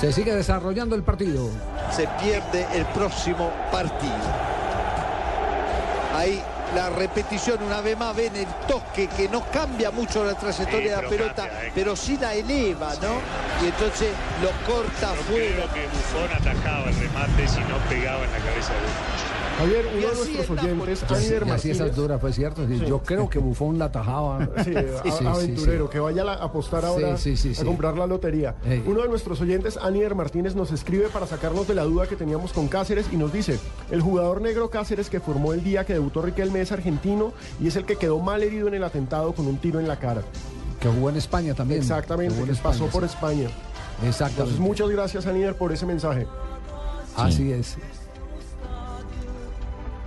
Se 0.00 0.12
sigue 0.12 0.34
desarrollando 0.34 0.94
el 0.94 1.02
partido. 1.02 1.48
Se 1.94 2.06
pierde 2.22 2.66
el 2.74 2.84
próximo 2.86 3.50
partido. 3.70 4.14
Ahí 6.14 6.42
la 6.74 6.88
repetición 6.90 7.62
una 7.62 7.80
vez 7.80 7.96
más 7.98 8.14
ven 8.14 8.34
el 8.36 8.46
toque 8.68 9.08
que 9.08 9.28
no 9.28 9.42
cambia 9.50 9.90
mucho 9.90 10.24
la 10.24 10.34
trayectoria 10.34 10.80
Sí, 10.80 10.96
de 10.96 11.02
la 11.02 11.08
pelota, 11.08 11.34
cambia, 11.48 11.64
eh. 11.66 11.72
pero 11.74 11.96
sí 11.96 12.16
la 12.20 12.34
eleva, 12.34 12.94
¿no? 13.02 13.20
Y 13.64 13.66
entonces 13.68 14.08
lo 14.42 14.50
corta 14.72 15.14
Yo 15.14 15.20
afuera. 15.20 15.54
creo 15.56 15.72
que 15.74 15.86
Buffon 15.88 16.32
atajaba 16.32 16.88
el 16.90 17.00
remate 17.00 17.48
si 17.48 17.60
no 17.60 17.76
pegaba 17.88 18.24
en 18.24 18.32
la 18.32 18.38
cabeza 18.38 18.72
de 18.72 18.80
Javier, 19.60 19.86
uno 19.86 19.96
Y 19.96 20.00
de 20.00 20.06
nuestros 20.16 20.50
oyentes, 20.50 21.02
Anier 21.10 21.32
y 21.46 21.50
así 21.50 21.68
Martínez, 21.68 21.96
dura, 21.96 22.18
fue 22.18 22.32
cierto. 22.32 22.66
Sí, 22.66 22.78
Sí. 22.78 22.86
Yo 22.86 23.02
creo 23.02 23.28
que 23.28 23.38
Bufón 23.38 23.78
la 23.78 23.86
atajaba. 23.86 24.48
Sí, 24.64 24.74
a- 24.74 25.30
aventurero, 25.32 25.90
que 25.90 25.98
vaya 26.00 26.22
a 26.22 26.44
apostar 26.44 26.84
ahora 26.84 27.16
Sí, 27.16 27.36
sí, 27.36 27.54
sí, 27.54 27.60
a 27.60 27.64
comprar 27.64 27.96
la 27.96 28.06
lotería. 28.06 28.54
Uno 28.86 29.02
de 29.02 29.08
nuestros 29.08 29.40
oyentes, 29.40 29.76
Anier 29.76 30.14
Martínez, 30.14 30.54
nos 30.54 30.70
escribe 30.72 31.08
para 31.08 31.26
sacarnos 31.26 31.68
de 31.68 31.74
la 31.74 31.84
duda 31.84 32.06
que 32.06 32.16
teníamos 32.16 32.52
con 32.52 32.68
Cáceres 32.68 33.06
y 33.12 33.16
nos 33.16 33.32
dice, 33.32 33.58
el 33.90 34.00
jugador 34.00 34.40
negro 34.40 34.70
Cáceres 34.70 35.10
que 35.10 35.20
formó 35.20 35.52
el 35.52 35.62
día 35.62 35.84
que 35.84 35.92
debutó 35.92 36.22
Riquelme 36.22 36.60
es 36.60 36.72
argentino 36.72 37.32
y 37.60 37.68
es 37.68 37.76
el 37.76 37.84
que 37.84 37.96
quedó 37.96 38.18
mal 38.18 38.42
herido 38.42 38.68
en 38.68 38.74
el 38.74 38.84
atentado 38.84 39.34
con 39.34 39.46
un 39.46 39.58
tiro 39.58 39.78
en 39.80 39.88
la 39.88 39.98
cara. 39.98 40.22
Que 40.80 40.88
jugó 40.88 41.10
en 41.10 41.16
España 41.16 41.54
también. 41.54 41.80
Exactamente, 41.80 42.34
que 42.42 42.50
en 42.50 42.56
pasó 42.56 42.86
por. 42.86 43.04
España. 43.04 43.48
Exactamente. 44.06 44.40
Entonces, 44.54 44.58
muchas 44.60 44.88
gracias, 44.88 45.26
Anier, 45.26 45.54
por 45.54 45.72
ese 45.72 45.84
mensaje. 45.84 46.26
Así 47.16 47.52
es. 47.52 47.76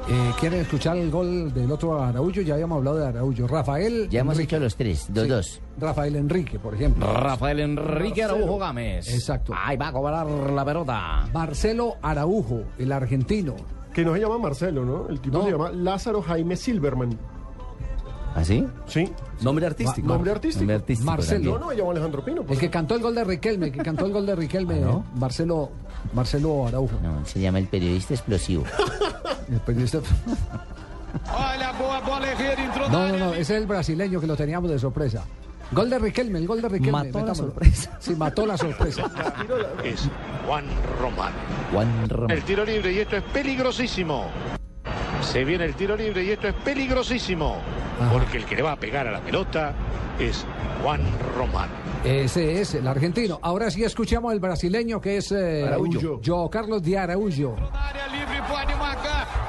Eh, 0.09 0.31
¿Quieren 0.39 0.59
escuchar 0.59 0.97
el 0.97 1.09
gol 1.09 1.53
del 1.53 1.71
otro 1.71 2.01
Araújo? 2.03 2.41
Ya 2.41 2.55
habíamos 2.55 2.77
hablado 2.77 2.97
de 2.97 3.07
Araújo. 3.07 3.47
Rafael. 3.47 4.09
Ya 4.09 4.19
hemos 4.19 4.33
Enrique. 4.35 4.55
hecho 4.55 4.63
los 4.63 4.75
tres, 4.75 5.05
dos, 5.09 5.23
Sí. 5.23 5.29
dos. 5.29 5.61
Rafael 5.79 6.15
Enrique, 6.17 6.59
por 6.59 6.75
ejemplo. 6.75 7.11
Rafael 7.13 7.61
Enrique 7.61 8.23
Araujo 8.23 8.57
Gámez. 8.57 9.13
Exacto. 9.13 9.53
Ahí 9.55 9.77
va 9.77 9.87
a 9.87 9.93
cobrar 9.93 10.27
la 10.27 10.65
pelota. 10.65 11.25
Marcelo 11.33 11.95
Araujo, 12.01 12.63
el 12.77 12.91
argentino. 12.91 13.55
Que 13.93 14.03
no 14.03 14.13
se 14.13 14.19
llama 14.19 14.37
Marcelo, 14.39 14.83
¿no? 14.83 15.07
El 15.07 15.21
tipo 15.21 15.37
No. 15.37 15.45
se 15.45 15.51
llama 15.51 15.71
Lázaro 15.71 16.21
Jaime 16.21 16.57
Silverman. 16.57 17.17
¿Así? 18.35 18.65
Sí. 18.87 19.07
Nombre 19.41 19.67
artístico. 19.67 20.07
Nombre 20.07 20.31
artístico. 20.31 20.61
Nombre 20.61 20.75
artístico 20.77 21.11
Marcelo. 21.11 21.51
No, 21.53 21.59
no, 21.59 21.67
me 21.67 21.75
llamo 21.75 21.91
Alejandro 21.91 22.25
Pino. 22.25 22.41
pues. 22.43 22.57
El 22.57 22.59
que 22.59 22.69
cantó 22.71 22.95
el 22.95 23.01
gol 23.03 23.13
de 23.13 23.23
Riquelme, 23.23 23.67
el 23.67 23.71
que 23.71 23.83
cantó 23.83 24.05
el 24.07 24.11
gol 24.11 24.25
de 24.25 24.35
Riquelme, 24.35 24.75
¿Ah, 24.81 24.85
no? 24.85 25.05
Marcelo, 25.15 25.69
Marcelo 26.13 26.67
Araujo. 26.67 26.99
No, 27.01 27.25
se 27.25 27.39
llama 27.39 27.59
el 27.59 27.67
periodista 27.67 28.13
explosivo. 28.13 28.63
El 29.49 29.59
periodista- 29.61 29.99
No, 32.91 33.07
no, 33.07 33.17
no, 33.17 33.33
ese 33.33 33.41
es 33.41 33.61
el 33.61 33.67
brasileño 33.67 34.19
que 34.19 34.27
lo 34.27 34.35
teníamos 34.35 34.69
de 34.69 34.79
sorpresa. 34.79 35.23
Gol 35.71 35.89
de 35.89 35.97
Riquelme, 35.99 36.39
el 36.39 36.47
gol 36.47 36.61
de 36.61 36.69
Riquelme. 36.69 37.03
Mató 37.11 37.25
la 37.25 37.33
sorpresa. 37.35 37.97
Sí, 37.99 38.15
mató 38.15 38.45
la 38.45 38.57
sorpresa. 38.57 39.03
Es 39.83 40.07
Juan 40.45 40.65
Román. 40.99 41.31
Juan 41.71 42.09
Román. 42.09 42.31
El 42.31 42.43
tiro 42.43 42.63
libre 42.65 42.91
y 42.93 42.99
esto 42.99 43.17
es 43.17 43.23
peligrosísimo. 43.23 44.25
Se 45.21 45.43
viene 45.43 45.65
el 45.65 45.73
tiro 45.75 45.95
libre 45.95 46.23
y 46.23 46.31
esto 46.31 46.47
es 46.49 46.53
peligrosísimo. 46.55 47.57
Porque 48.11 48.37
el 48.37 48.45
que 48.45 48.55
le 48.55 48.61
va 48.61 48.73
a 48.73 48.75
pegar 48.75 49.07
a 49.07 49.11
la 49.11 49.21
pelota 49.21 49.73
es 50.19 50.45
Juan 50.83 51.01
Román. 51.37 51.69
Ese 52.03 52.59
es 52.59 52.75
el 52.75 52.85
argentino. 52.87 53.39
Ahora 53.41 53.71
sí 53.71 53.83
escuchamos 53.83 54.31
al 54.31 54.39
brasileño 54.39 54.99
que 54.99 55.17
es 55.17 55.31
eh, 55.31 55.63
Araújo. 55.65 56.19
João 56.21 56.49
Carlos 56.49 56.83
de 56.83 56.97
Araújo. 56.97 57.55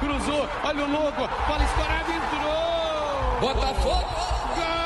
Cruzou, 0.01 0.47
olha 0.65 0.85
o 0.85 0.89
louco. 0.89 1.29
Bola 1.49 1.65
escorada, 1.65 2.13
entrou. 2.15 3.41
Botafogo. 3.41 4.05
Gol! 4.57 4.84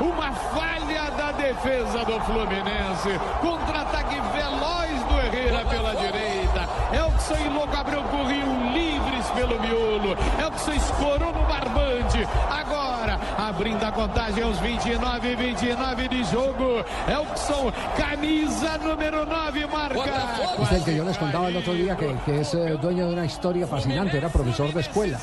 Uma 0.00 0.32
falha 0.32 1.10
da 1.16 1.32
defesa 1.32 2.04
do 2.04 2.20
Fluminense. 2.20 3.18
Contra-ataque 3.40 4.20
veloz 4.32 5.02
do 5.08 5.18
Herrera 5.20 5.64
pela 5.64 5.94
direita. 5.96 6.68
Elkson 6.92 7.36
e 7.36 7.48
Louco 7.48 7.76
Abreu 7.76 8.02
corriam 8.04 8.72
livres 8.72 9.26
pelo 9.34 9.60
miolo. 9.60 10.16
Elkson 10.42 10.72
escorou 10.72 11.32
no 11.32 11.44
barbante. 11.46 12.26
Agora, 12.50 13.18
abrindo 13.36 13.84
a 13.84 13.92
contagem 13.92 14.42
aos 14.42 14.58
29 14.58 15.36
29 15.36 16.08
de 16.08 16.24
jogo. 16.24 16.84
Elkson, 17.06 17.72
camisa 17.96 18.78
número 18.78 19.26
9, 19.26 19.66
marca. 19.66 20.38
Es 20.62 20.72
el 20.72 20.84
que 20.84 20.96
yo 20.96 21.04
les 21.04 21.18
contaba 21.18 21.48
el 21.48 21.56
otro 21.56 21.74
día 21.74 21.96
que, 21.96 22.14
que 22.24 22.40
es 22.40 22.54
eh, 22.54 22.78
dueño 22.80 23.06
de 23.08 23.12
una 23.14 23.24
historia 23.24 23.66
fascinante, 23.66 24.16
era 24.16 24.28
profesor 24.28 24.72
de 24.72 24.80
escuela. 24.80 25.18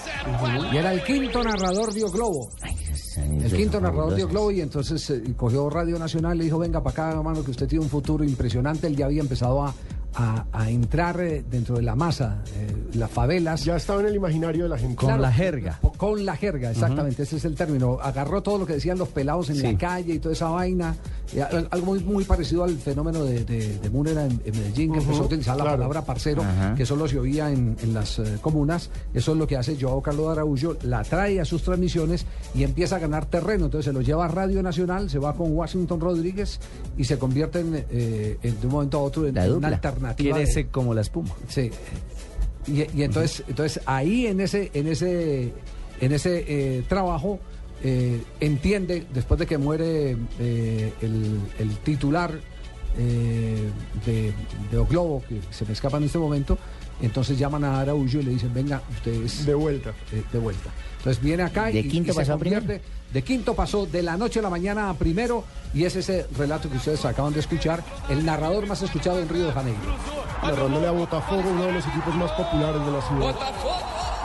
Y 0.72 0.78
era 0.78 0.91
el 0.91 1.03
quinto 1.03 1.43
narrador 1.43 1.93
de 1.93 2.03
O 2.03 2.11
Globo. 2.11 2.49
Quinto 3.57 3.79
narrador 3.81 4.15
de 4.15 4.25
Globo 4.25 4.51
y 4.51 4.61
entonces 4.61 5.09
eh, 5.09 5.23
cogió 5.37 5.69
Radio 5.69 5.97
Nacional 5.99 6.35
y 6.35 6.39
le 6.39 6.43
dijo, 6.45 6.59
venga 6.59 6.81
para 6.83 6.91
acá, 7.07 7.17
hermano, 7.17 7.43
que 7.43 7.51
usted 7.51 7.67
tiene 7.67 7.83
un 7.83 7.89
futuro 7.89 8.23
impresionante. 8.23 8.87
Él 8.87 8.95
ya 8.95 9.05
había 9.05 9.21
empezado 9.21 9.63
a, 9.63 9.73
a- 10.15 10.45
a 10.51 10.69
entrar 10.69 11.19
eh, 11.21 11.43
dentro 11.49 11.75
de 11.75 11.81
la 11.81 11.95
masa, 11.95 12.41
eh, 12.55 12.73
las 12.93 13.11
favelas. 13.11 13.65
Ya 13.65 13.75
estaba 13.75 13.99
en 14.01 14.07
el 14.07 14.15
imaginario 14.15 14.63
de 14.63 14.69
la 14.69 14.77
gente. 14.77 14.95
Claro, 14.95 15.21
po- 15.81 15.91
Con 15.93 16.25
la 16.25 16.35
jerga, 16.37 16.71
exactamente, 16.71 17.23
ese 17.23 17.37
es 17.37 17.45
el 17.45 17.55
término. 17.55 17.97
Agarró 18.01 18.41
todo 18.41 18.57
lo 18.59 18.65
que 18.65 18.73
decían 18.73 18.97
los 18.97 19.09
pelados 19.09 19.49
en 19.49 19.57
Sí. 19.57 19.63
la 19.63 19.77
calle 19.77 20.13
y 20.13 20.19
toda 20.19 20.33
esa 20.33 20.49
vaina. 20.49 20.95
Eh, 21.34 21.41
al- 21.41 21.67
algo 21.71 21.86
muy, 21.88 21.99
muy 22.01 22.23
parecido 22.23 22.63
al 22.63 22.76
fenómeno 22.78 23.23
de, 23.23 23.43
de, 23.45 23.80
de 23.80 23.89
Múnera 23.89 24.26
en, 24.26 24.39
en 24.45 24.51
Medellín, 24.57 24.91
que 24.91 24.99
Ujú, 24.99 25.07
empezó 25.07 25.23
a 25.23 25.26
utilizar 25.26 25.57
la 25.57 25.63
palabra 25.65 26.03
parcero, 26.05 26.43
que 26.78 26.86
solo 26.86 27.07
se 27.07 27.17
oía 27.19 27.51
en, 27.51 27.76
en 27.82 27.93
las 27.93 28.19
eh, 28.19 28.38
comunas. 28.41 28.89
Eso 29.13 29.32
es 29.32 29.38
lo 29.38 29.47
que 29.47 29.57
hace 29.57 29.78
Joao 29.80 30.01
Carlos 30.01 30.30
Araújo, 30.30 30.76
la 30.84 31.03
trae 31.03 31.39
a 31.41 31.45
sus 31.45 31.63
transmisiones 31.63 32.26
y 32.53 32.63
empieza 32.63 32.97
a 32.97 32.99
ganar 32.99 33.26
terreno. 33.26 33.65
Entonces 33.65 33.86
se 33.86 33.93
lo 33.93 34.01
lleva 34.01 34.26
a 34.26 34.28
Radio 34.28 34.61
Nacional, 34.61 35.09
se 35.09 35.19
va 35.19 35.34
con 35.34 35.51
Washington 35.51 35.99
Rodríguez 35.99 36.59
y 36.97 37.03
se 37.05 37.17
convierte 37.17 37.59
en, 37.61 37.86
eh, 37.89 38.38
en- 38.43 38.59
de 38.61 38.67
un 38.67 38.73
momento 38.73 38.99
a 38.99 39.01
otro 39.01 39.28
en, 39.28 39.38
en 39.38 39.53
una 39.53 39.67
alternativa. 39.69 40.38
de- 40.38 40.67
como 40.67 40.93
la 40.93 41.01
espuma. 41.01 41.30
Sí. 41.47 41.71
Y, 42.67 42.82
y 42.97 43.03
entonces, 43.03 43.43
entonces 43.47 43.82
ahí 43.86 44.26
en 44.28 44.39
ese, 44.41 44.71
en 44.73 44.88
ese, 44.88 45.53
en 46.01 46.11
ese 46.11 46.45
eh, 46.47 46.84
trabajo 46.89 47.39
eh, 47.88 48.19
entiende, 48.39 49.05
después 49.13 49.39
de 49.39 49.45
que 49.45 49.59
muere 49.59 50.17
eh, 50.39 50.91
el, 51.03 51.39
el 51.59 51.77
titular 51.83 52.31
eh, 52.97 53.69
de, 54.03 54.33
de 54.71 54.77
O 54.79 54.88
Globo, 54.88 55.21
que 55.29 55.39
se 55.51 55.65
me 55.65 55.73
escapa 55.73 55.97
en 55.97 56.05
este 56.05 56.17
momento, 56.17 56.57
entonces 56.99 57.38
llaman 57.38 57.63
a 57.63 57.79
Araújo 57.79 58.17
y 58.17 58.23
le 58.23 58.31
dicen, 58.31 58.51
venga, 58.55 58.81
ustedes... 58.89 59.45
De 59.45 59.53
vuelta. 59.53 59.93
de 60.31 60.39
vuelta. 60.39 60.71
Entonces 60.97 61.21
viene 61.21 61.43
acá 61.43 61.65
¿De 61.65 61.81
y, 61.81 61.88
quinto 61.88 62.09
y 62.09 62.13
se 62.15 62.21
pasó 62.21 62.31
convierte, 62.31 62.81
de 63.13 63.21
quinto 63.21 63.53
pasó 63.53 63.86
de 63.86 64.01
la 64.01 64.17
noche 64.17 64.39
a 64.39 64.41
la 64.41 64.49
mañana 64.49 64.89
a 64.89 64.95
primero 64.95 65.43
y 65.71 65.83
es 65.83 65.95
ese 65.95 66.25
relato 66.36 66.71
que 66.71 66.77
ustedes 66.77 67.05
acaban 67.05 67.33
de 67.33 67.41
escuchar, 67.41 67.83
el 68.09 68.25
narrador 68.25 68.65
más 68.65 68.81
escuchado 68.81 69.19
en 69.19 69.29
Río 69.29 69.45
de 69.45 69.51
Janeiro. 69.51 69.79
Narrándole 70.41 70.88
a 70.88 70.91
Botafogo, 70.91 71.43
uno 71.51 71.65
de 71.65 71.73
los 71.73 71.86
equipos 71.86 72.15
más 72.15 72.31
populares 72.31 72.83
de 72.83 72.91
la 72.91 73.01
ciudad. 73.03 73.33
Botafogo! 73.33 74.24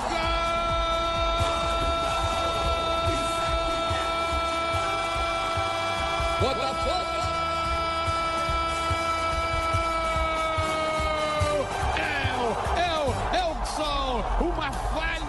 Botafogo! 6.41 7.05
É 11.97 12.09
o, 12.35 12.49
é 12.81 12.89
o, 12.97 13.11
é 13.37 13.45
o 13.45 13.51
Edson! 13.61 14.25
Uma 14.41 14.73
falha! 14.73 15.20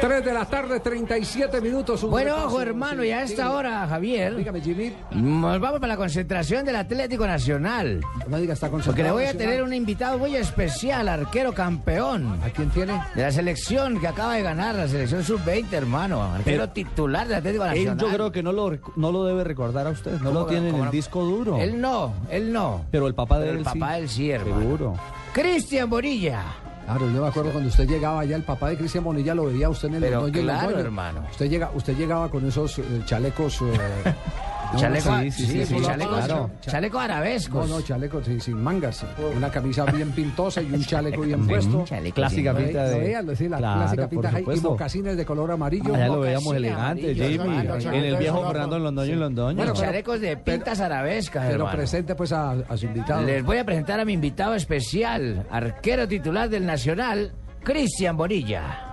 3 0.00 0.24
de 0.24 0.32
la 0.32 0.44
tarde, 0.44 0.78
37 0.80 1.60
minutos. 1.60 2.02
un 2.02 2.10
Bueno, 2.10 2.34
ojo, 2.44 2.60
hermano, 2.60 3.02
Sí, 3.02 3.08
y 3.08 3.10
a 3.12 3.22
esta 3.22 3.42
dígame. 3.44 3.54
hora, 3.58 3.86
Javier. 3.88 4.36
Dígame, 4.36 4.60
Jimmy. 4.60 4.92
Nos 5.12 5.60
vamos 5.60 5.80
para 5.80 5.94
la 5.94 5.96
concentración 5.96 6.64
del 6.64 6.76
Atlético 6.76 7.26
Nacional. 7.26 8.00
No 8.28 8.36
diga, 8.38 8.54
está 8.54 8.68
Porque 8.70 9.02
le 9.02 9.10
voy 9.10 9.24
a 9.24 9.36
tener 9.36 9.62
un 9.62 9.72
invitado 9.72 10.18
muy 10.18 10.36
especial, 10.36 11.08
arquero 11.08 11.52
campeón. 11.52 12.38
¿A 12.44 12.50
quién 12.50 12.70
tiene? 12.70 13.00
De 13.14 13.22
la 13.22 13.32
selección 13.32 13.98
que 14.00 14.06
acaba 14.08 14.34
de 14.34 14.42
ganar, 14.42 14.74
la 14.74 14.88
selección 14.88 15.24
sub-20, 15.24 15.72
hermano. 15.72 16.22
Arquero 16.22 16.62
Pero- 16.64 16.68
titular 16.72 17.26
del 17.26 17.38
Atlético 17.38 17.64
Él 17.64 17.70
Nacional. 17.70 17.98
yo 17.98 18.08
creo 18.12 18.32
que 18.32 18.42
no 18.42 18.52
lo, 18.52 18.78
no 18.96 19.12
lo 19.12 19.24
debe 19.24 19.44
recordar 19.44 19.86
a 19.86 19.90
usted. 19.90 20.12
No 20.20 20.24
¿Cómo 20.26 20.40
lo 20.40 20.46
tiene 20.46 20.68
en 20.68 20.74
el 20.76 20.84
no? 20.84 20.90
disco 20.90 21.24
duro. 21.24 21.56
Él 21.58 21.80
no, 21.80 22.12
él 22.30 22.52
no. 22.52 22.84
Pero 22.90 23.06
el 23.06 23.14
papá 23.14 23.38
de 23.38 23.46
Pero 23.46 23.52
él 23.52 23.58
el 23.58 23.64
papá 23.64 23.86
sí. 23.88 23.92
de 23.94 23.98
él 24.02 24.08
sí, 24.08 24.30
hermano. 24.30 24.60
Seguro. 24.60 24.94
Cristian 25.32 25.88
Borilla. 25.90 26.42
Claro, 26.86 27.10
yo 27.10 27.20
me 27.20 27.26
acuerdo 27.28 27.50
cuando 27.50 27.68
usted 27.68 27.88
llegaba 27.88 28.20
allá, 28.20 28.36
el 28.36 28.42
papá 28.44 28.68
de 28.70 28.78
Cristian 28.78 29.02
Bonilla 29.04 29.34
lo 29.34 29.46
veía 29.46 29.68
usted 29.68 29.88
en 29.88 29.94
el 29.96 30.00
Pero 30.02 30.20
Londoño 30.22 30.42
claro, 30.44 30.62
Londoño. 30.62 30.84
hermano. 30.84 31.26
Usted, 31.30 31.50
llega, 31.50 31.70
usted 31.74 31.96
llegaba 31.96 32.28
con 32.30 32.46
esos 32.46 32.78
eh, 32.78 32.84
chalecos... 33.04 33.60
eh, 33.62 34.14
no, 34.72 34.78
Chaleco, 34.80 35.10
no, 35.10 35.22
sí, 35.22 35.30
sí, 35.30 35.64
sí, 35.66 35.82
chaleco, 35.82 36.10
claro. 36.16 36.50
chaleco 36.60 36.98
arabescos. 36.98 37.68
No, 37.68 37.76
no, 37.76 37.82
chalecos 37.82 38.24
sí, 38.26 38.40
sin 38.40 38.62
mangas. 38.62 39.04
Una 39.36 39.50
camisa 39.50 39.84
bien 39.86 40.10
pintosa 40.12 40.60
y 40.62 40.72
un 40.72 40.82
chaleco 40.84 41.22
bien 41.22 41.42
Sí, 41.44 41.48
puesto. 41.48 41.84
chaleco 41.84 42.14
Clásica 42.14 42.52
Lo 42.52 42.58
pinta 42.58 42.84
de- 42.84 43.12
lo 43.22 43.22
lo- 43.22 43.36
sí, 43.36 43.48
la 43.48 43.56
Claro, 43.58 43.80
clásica 43.80 44.02
por 44.02 44.10
pinta 44.10 44.28
ahí, 44.36 44.44
y 44.56 44.60
mocasines 44.60 45.16
de 45.16 45.24
color 45.24 45.50
amarillo. 45.52 45.94
Allá 45.94 46.06
lo 46.08 46.14
Mocasines 46.16 46.26
veíamos 46.44 46.56
elegante, 46.56 47.14
Jimmy. 47.14 47.96
En 47.96 48.04
el 48.04 48.16
viejo. 48.16 48.46
Fernando 48.46 48.76
en 48.76 48.82
Londoño 48.84 49.12
y 49.12 49.16
Londoño. 49.16 49.56
Bueno, 49.56 49.72
chalecos 49.72 50.20
de 50.20 50.36
pintas 50.36 50.80
arabescas, 50.80 51.44
Pero 51.46 51.54
hermano. 51.60 51.76
presente 51.76 52.14
pues 52.14 52.32
a, 52.32 52.50
a 52.52 52.76
su 52.76 52.86
invitado. 52.86 53.22
Les 53.22 53.44
voy 53.44 53.58
a 53.58 53.64
presentar 53.64 54.00
a 54.00 54.04
mi 54.04 54.12
invitado 54.12 54.54
especial, 54.54 55.46
arquero 55.50 56.06
titular 56.08 56.48
del 56.48 56.66
Nacional, 56.66 57.32
Cristian 57.62 58.16
Borilla. 58.16 58.85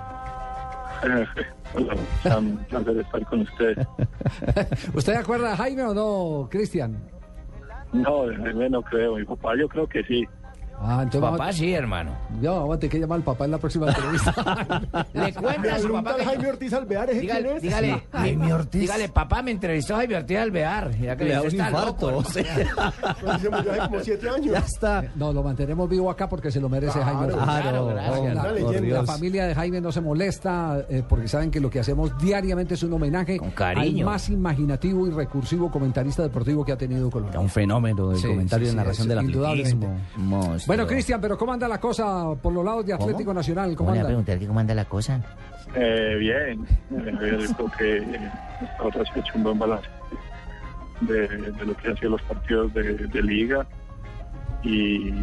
Hola, 1.04 2.38
un 2.38 2.58
placer 2.70 2.98
estar 2.98 3.26
con 3.26 3.42
usted. 3.42 3.78
¿Usted 4.94 5.14
acuerda 5.16 5.54
a 5.54 5.58
Jaime 5.58 5.84
o 5.84 5.94
no, 5.94 6.48
Cristian? 6.50 6.98
No, 7.92 8.26
no 8.28 8.82
creo. 8.84 9.18
Mi 9.18 9.26
papá 9.26 9.56
yo 9.58 9.68
creo 9.68 9.88
que 9.88 10.04
sí. 10.04 10.26
Ah, 10.84 11.00
entonces 11.04 11.22
Papá 11.22 11.38
vamos- 11.38 11.56
sí, 11.56 11.74
hermano. 11.74 12.12
Yo 12.42 12.56
vamos 12.56 12.76
a 12.76 12.80
tener 12.80 12.92
que 12.92 13.00
llamar 13.00 13.18
al 13.18 13.24
papá 13.24 13.46
en 13.46 13.52
la 13.52 13.58
próxima 13.58 13.88
entrevista. 13.88 14.34
Le 15.14 15.34
cuenta 15.34 15.76
a 15.76 15.80
su 15.80 15.92
papá 15.92 16.16
que... 16.18 16.26
Jaime 16.26 16.48
Ortiz 16.50 16.74
Alvear, 16.74 17.10
¿ese 17.10 17.20
quién 17.22 17.22
Dígale, 17.38 17.56
es? 17.56 17.62
dígale, 17.62 17.94
Sí. 17.94 18.02
Jaime 18.12 18.54
Ortiz. 18.54 18.82
Dígale, 18.82 19.10
papá, 19.10 19.42
me 19.42 19.52
entrevistó 19.52 19.96
Jaime 19.96 20.16
Ortiz 20.18 20.38
Alvear. 20.38 20.92
Ya 20.98 21.16
que 21.16 21.24
Le 21.26 21.32
da 21.34 21.42
usted 21.42 21.54
un 21.54 21.60
está 21.66 21.70
infarto, 21.70 22.12
loco, 22.12 22.20
o 22.28 22.32
sea. 22.32 22.56
Pues 23.22 23.42
se 23.42 23.50
murió 23.50 23.72
hace 23.72 23.80
como 23.90 24.00
siete 24.02 24.30
años. 24.30 24.46
Ya 24.52 24.60
está. 24.60 25.04
No, 25.16 25.32
lo 25.34 25.42
mantenemos 25.44 25.90
vivo 25.90 26.10
acá 26.12 26.28
porque 26.28 26.52
se 26.52 26.60
lo 26.60 26.68
merece 26.70 27.00
Claro, 27.00 27.18
Jaime. 27.18 27.34
Ortiz. 27.34 27.44
claro, 27.44 27.86
gracias. 27.88 28.84
La- 28.84 29.04
familia 29.06 29.48
de 29.48 29.56
Jaime 29.56 29.80
no 29.82 29.92
se 29.92 30.02
molesta 30.02 30.84
eh, 30.90 31.04
porque 31.08 31.28
saben 31.28 31.52
que 31.52 31.60
lo 31.60 31.70
que 31.70 31.80
hacemos 31.80 32.18
diariamente 32.20 32.74
es 32.74 32.84
un 32.84 32.94
homenaje 32.94 33.38
Con 33.38 33.52
cariño. 33.52 34.06
al 34.08 34.14
más 34.14 34.30
imaginativo 34.30 35.08
y 35.08 35.12
recursivo 35.12 35.70
comentarista 35.72 36.24
deportivo 36.24 36.64
que 36.66 36.72
ha 36.72 36.78
tenido 36.78 37.10
Colombia. 37.10 37.40
Un 37.40 37.50
fenómeno 37.50 38.10
del 38.10 38.20
Sí, 38.20 38.28
comentario 38.28 38.66
sí, 38.66 38.68
de 38.68 38.72
sí, 38.72 38.78
narración 38.78 39.10
es- 39.12 39.16
del 39.18 39.26
indudablemente. 39.26 39.86
atletismo. 39.86 40.26
Monstruo. 40.26 40.73
Bueno, 40.76 40.88
Cristian, 40.88 41.22
pero 41.22 41.38
¿cómo 41.38 41.54
anda 41.54 41.68
la 41.68 41.80
cosa 41.80 42.34
por 42.42 42.52
los 42.52 42.66
lados 42.66 42.84
de 42.86 42.94
Atlético 42.94 43.32
Nacional? 43.32 43.76
¿Cómo 43.76 43.90
¿Cómo 43.90 43.92
le 43.92 43.98
va 43.98 44.00
a 44.00 44.00
anda? 44.02 44.08
preguntar 44.08 44.40
que 44.40 44.48
cómo 44.48 44.60
anda 44.60 44.74
la 44.74 44.86
cosa? 44.86 45.22
Eh, 45.76 46.16
bien, 46.20 46.66
yo 46.90 47.54
creo 47.56 47.72
que 47.78 47.98
eh, 47.98 48.32
ahora 48.80 49.04
se 49.06 49.20
ha 49.20 49.20
hecho 49.20 49.34
un 49.36 49.44
buen 49.44 49.60
balance 49.60 49.88
de, 51.02 51.28
de 51.28 51.66
lo 51.66 51.76
que 51.76 51.90
han 51.90 51.98
sido 51.98 52.12
los 52.12 52.22
partidos 52.24 52.74
de, 52.74 52.94
de 52.96 53.22
liga 53.22 53.66
y 54.64 55.10
eh, 55.10 55.14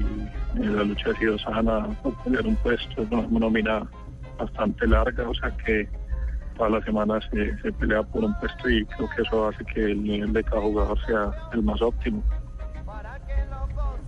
la 0.55 0.85
lucha 0.85 1.11
ha 1.11 1.19
sido 1.19 1.37
sana 1.39 1.89
por 2.03 2.15
pelear 2.23 2.47
un 2.47 2.57
puesto, 2.57 3.03
es 3.03 3.11
una 3.11 3.27
nómina 3.41 3.83
bastante 4.39 4.87
larga, 4.87 5.29
o 5.29 5.35
sea 5.35 5.51
que 5.65 5.89
todas 6.57 6.73
las 6.73 6.85
semanas 6.85 7.25
se, 7.33 7.59
se 7.61 7.73
pelea 7.73 8.03
por 8.05 8.23
un 8.25 8.39
puesto 8.39 8.69
y 8.71 8.85
creo 8.87 9.09
que 9.17 9.23
eso 9.23 9.49
hace 9.49 9.65
que 9.65 9.85
el 9.85 10.03
nivel 10.03 10.33
de 10.33 10.45
cada 10.45 10.61
jugador 10.63 10.99
sea 11.07 11.31
el 11.53 11.63
más 11.63 11.81
óptimo. 11.83 12.23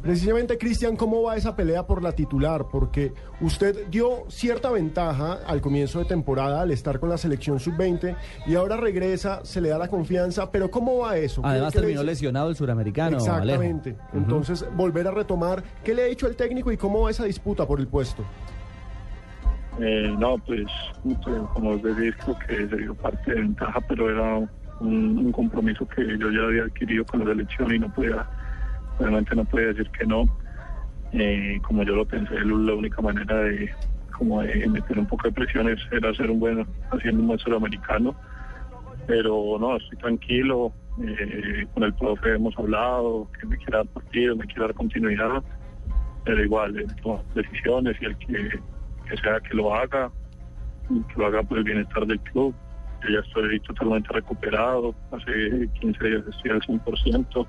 Precisamente, 0.02 0.58
Cristian, 0.58 0.96
¿cómo 0.96 1.22
va 1.22 1.36
esa 1.36 1.54
pelea 1.54 1.86
por 1.86 2.02
la 2.02 2.10
titular? 2.12 2.66
Porque 2.72 3.12
usted 3.40 3.86
dio 3.88 4.24
cierta 4.28 4.70
ventaja 4.70 5.38
al 5.46 5.60
comienzo 5.60 6.00
de 6.00 6.06
temporada 6.06 6.60
al 6.62 6.72
estar 6.72 6.98
con 6.98 7.08
la 7.08 7.16
selección 7.16 7.60
sub-20 7.60 8.16
y 8.46 8.56
ahora 8.56 8.76
regresa, 8.76 9.44
se 9.44 9.60
le 9.60 9.68
da 9.68 9.78
la 9.78 9.86
confianza, 9.88 10.50
pero 10.50 10.70
¿cómo 10.72 10.98
va 10.98 11.16
eso? 11.18 11.40
¿Qué- 11.42 11.48
Además 11.48 11.74
le 11.74 11.80
terminó 11.82 12.02
lesionado 12.02 12.48
el 12.50 12.56
suramericano. 12.56 13.18
Exactamente. 13.18 13.90
Alejo. 13.90 14.16
Entonces, 14.18 14.66
volver 14.74 15.06
a 15.06 15.12
retomar, 15.12 15.62
¿qué 15.84 15.94
le 15.94 16.02
ha 16.02 16.06
dicho 16.06 16.26
el 16.26 16.34
técnico 16.34 16.72
y 16.72 16.76
cómo 16.76 17.02
va 17.02 17.10
esa 17.10 17.24
disputa 17.24 17.64
por 17.66 17.78
el 17.78 17.86
puesto? 17.86 18.24
Eh, 19.80 20.12
no, 20.18 20.36
pues, 20.38 20.66
pues, 21.02 21.38
como 21.54 21.70
os 21.70 21.82
decís, 21.82 22.14
creo 22.24 22.36
que 22.46 22.68
se 22.68 22.76
dio 22.76 22.94
parte 22.94 23.32
de 23.32 23.40
ventaja, 23.40 23.80
pero 23.88 24.10
era 24.10 24.36
un, 24.80 25.18
un 25.18 25.32
compromiso 25.32 25.86
que 25.88 26.02
yo 26.18 26.30
ya 26.30 26.40
había 26.46 26.64
adquirido 26.64 27.04
con 27.06 27.20
la 27.20 27.26
selección 27.26 27.74
y 27.74 27.78
no 27.78 27.92
podía, 27.94 28.26
realmente 28.98 29.34
no 29.34 29.44
podía 29.44 29.68
decir 29.68 29.90
que 29.90 30.06
no. 30.06 30.24
Eh, 31.12 31.60
como 31.62 31.82
yo 31.82 31.94
lo 31.94 32.06
pensé, 32.06 32.34
la 32.40 32.74
única 32.74 33.02
manera 33.02 33.36
de 33.36 33.70
como 34.16 34.40
meter 34.40 34.98
un 34.98 35.06
poco 35.06 35.28
de 35.28 35.32
presiones 35.32 35.78
era 35.90 36.10
hacer 36.10 36.30
un 36.30 36.38
buen, 36.38 36.66
haciendo 36.90 37.20
un 37.20 37.26
buen 37.28 37.38
sudamericano. 37.38 38.14
Pero 39.06 39.56
no, 39.58 39.76
estoy 39.76 39.98
tranquilo, 39.98 40.72
eh, 41.00 41.66
con 41.72 41.84
el 41.84 41.94
profe 41.94 42.34
hemos 42.34 42.56
hablado, 42.58 43.28
que 43.38 43.46
me 43.46 43.56
quiera 43.56 43.78
dar 43.78 43.86
partido, 43.88 44.36
me 44.36 44.46
quiera 44.46 44.66
dar 44.66 44.74
continuidad, 44.74 45.42
pero 46.24 46.44
igual, 46.44 46.78
él 46.78 46.94
toma 47.02 47.22
decisiones 47.34 47.96
y 48.00 48.04
el 48.04 48.16
que, 48.18 48.60
que 49.08 49.16
sea 49.16 49.40
que 49.40 49.54
lo 49.54 49.74
haga, 49.74 50.10
que 50.88 51.20
lo 51.20 51.26
haga 51.26 51.42
por 51.42 51.58
el 51.58 51.64
bienestar 51.64 52.06
del 52.06 52.20
club. 52.20 52.54
Yo 53.02 53.08
ya 53.08 53.20
estoy 53.20 53.58
totalmente 53.60 54.12
recuperado, 54.12 54.94
hace 55.10 55.68
15 55.80 56.04
días 56.04 56.22
estoy 56.28 56.50
al 56.52 56.60
100%, 56.60 57.46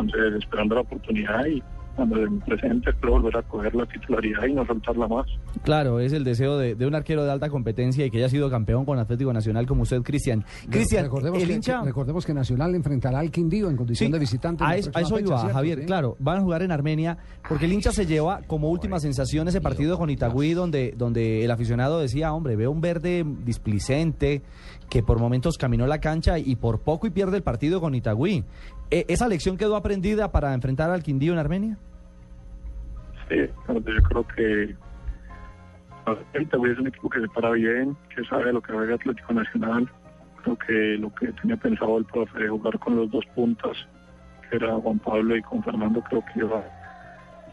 entonces 0.00 0.34
esperando 0.42 0.74
la 0.76 0.80
oportunidad 0.82 1.44
y 1.46 1.62
cuando 1.96 2.16
me 2.16 2.40
presente 2.46 2.90
espero 2.90 3.14
volver 3.14 3.36
a 3.36 3.42
coger 3.42 3.74
la 3.74 3.84
titularidad 3.84 4.46
y 4.46 4.54
no 4.54 4.64
soltarla 4.64 5.06
más. 5.08 5.26
Claro, 5.64 6.00
es 6.00 6.12
el 6.14 6.24
deseo 6.24 6.56
de, 6.56 6.74
de 6.74 6.86
un 6.86 6.94
arquero 6.94 7.24
de 7.24 7.30
alta 7.32 7.50
competencia 7.50 8.06
y 8.06 8.10
que 8.10 8.18
haya 8.18 8.28
sido 8.30 8.48
campeón 8.48 8.86
con 8.86 8.98
Atlético 8.98 9.32
Nacional 9.34 9.66
como 9.66 9.82
usted, 9.82 10.00
Cristian. 10.02 10.44
Cristian, 10.70 11.04
recordemos, 11.04 11.42
el 11.42 11.48
que, 11.48 11.54
hincha... 11.54 11.80
que- 11.80 11.86
recordemos 11.86 12.24
que 12.24 12.32
Nacional 12.32 12.74
enfrentará 12.74 13.18
al 13.18 13.30
Quindío 13.30 13.68
en 13.68 13.76
condición 13.76 14.06
Sí, 14.06 14.12
de 14.12 14.18
visitante. 14.18 14.64
A 14.64 14.68
a 14.68 14.76
eso 14.76 14.92
iba, 15.18 15.38
¿cierto? 15.40 15.48
Javier. 15.52 15.80
Sí. 15.80 15.86
Claro, 15.86 16.16
van 16.20 16.38
a 16.38 16.40
jugar 16.40 16.62
en 16.62 16.70
Armenia 16.70 17.18
porque 17.46 17.66
el 17.66 17.72
hincha 17.72 17.92
se 17.92 18.06
lleva 18.06 18.40
como 18.46 18.70
última 18.70 18.98
sensación 19.00 19.48
ese 19.48 19.60
partido 19.60 19.98
con 19.98 20.08
Itagüí 20.08 20.54
donde, 20.54 20.94
donde 20.96 21.44
el 21.44 21.50
aficionado 21.50 22.00
decía, 22.00 22.32
hombre, 22.32 22.56
veo 22.56 22.70
un 22.70 22.80
verde 22.80 23.26
displicente 23.44 24.42
que 24.88 25.02
por 25.02 25.18
momentos 25.18 25.58
caminó 25.58 25.86
la 25.86 25.98
cancha 26.00 26.38
y 26.38 26.56
por 26.56 26.80
poco 26.80 27.06
y 27.06 27.10
pierde 27.10 27.36
el 27.36 27.42
partido 27.42 27.80
con 27.80 27.94
Itagüí. 27.94 28.44
E- 28.90 29.06
¿Esa 29.08 29.28
lección 29.28 29.56
quedó 29.56 29.76
aprendida 29.76 30.32
para 30.32 30.52
enfrentar 30.54 30.90
al 30.90 31.02
Quindío 31.02 31.32
en 31.32 31.38
Armenia? 31.38 31.78
Sí, 33.28 33.36
yo 33.68 34.02
creo 34.02 34.26
que 34.26 34.74
Itagüí 36.40 36.72
es 36.72 36.78
un 36.78 36.88
equipo 36.88 37.08
que 37.08 37.20
se 37.20 37.28
para 37.28 37.50
bien, 37.50 37.96
que 38.14 38.24
sabe 38.24 38.52
lo 38.52 38.60
que 38.60 38.72
juega 38.72 38.94
Atlético 38.94 39.32
Nacional. 39.32 39.88
Creo 40.42 40.56
que 40.58 40.72
lo 40.98 41.14
que 41.14 41.28
tenía 41.40 41.56
pensado 41.56 41.98
el 41.98 42.04
profe 42.06 42.38
de 42.40 42.48
jugar 42.48 42.78
con 42.78 42.96
los 42.96 43.10
dos 43.10 43.24
puntas, 43.34 43.76
que 44.48 44.56
era 44.56 44.74
Juan 44.76 44.98
Pablo 44.98 45.36
y 45.36 45.42
con 45.42 45.62
Fernando, 45.62 46.02
creo 46.02 46.24
que 46.32 46.40
iba, 46.40 46.64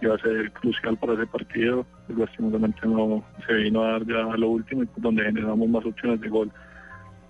iba 0.01 0.15
a 0.15 0.19
ser 0.19 0.51
crucial 0.53 0.97
para 0.97 1.13
ese 1.13 1.27
partido. 1.27 1.85
Lastimosamente 2.07 2.87
no 2.87 3.23
se 3.45 3.53
vino 3.53 3.83
a 3.83 3.91
dar 3.91 4.05
ya 4.05 4.37
lo 4.37 4.49
último, 4.49 4.85
pues, 4.85 5.03
donde 5.03 5.23
generamos 5.23 5.67
más 5.69 5.85
opciones 5.85 6.21
de 6.21 6.29
gol. 6.29 6.51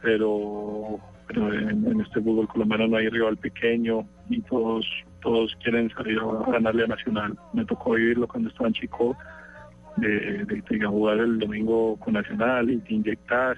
Pero, 0.01 0.99
pero 1.27 1.53
en, 1.53 1.99
este 2.01 2.21
fútbol 2.21 2.47
colombiano 2.47 2.87
no 2.87 2.97
hay 2.97 3.09
rival 3.09 3.37
pequeño 3.37 4.07
y 4.29 4.41
todos 4.41 4.85
todos 5.21 5.53
quieren 5.61 5.89
salir 5.89 6.19
a 6.19 6.51
ganarle 6.51 6.85
a 6.85 6.87
Nacional. 6.87 7.37
Me 7.53 7.65
tocó 7.65 7.91
vivirlo 7.91 8.27
cuando 8.27 8.49
estaba 8.49 8.67
en 8.67 8.73
Chico, 8.73 9.17
de, 9.97 10.45
de, 10.45 10.63
de 10.69 10.85
jugar 10.85 11.17
el 11.17 11.39
domingo 11.39 11.97
con 11.97 12.13
Nacional 12.13 12.69
y 12.69 12.77
te 12.77 12.93
inyectas, 12.93 13.57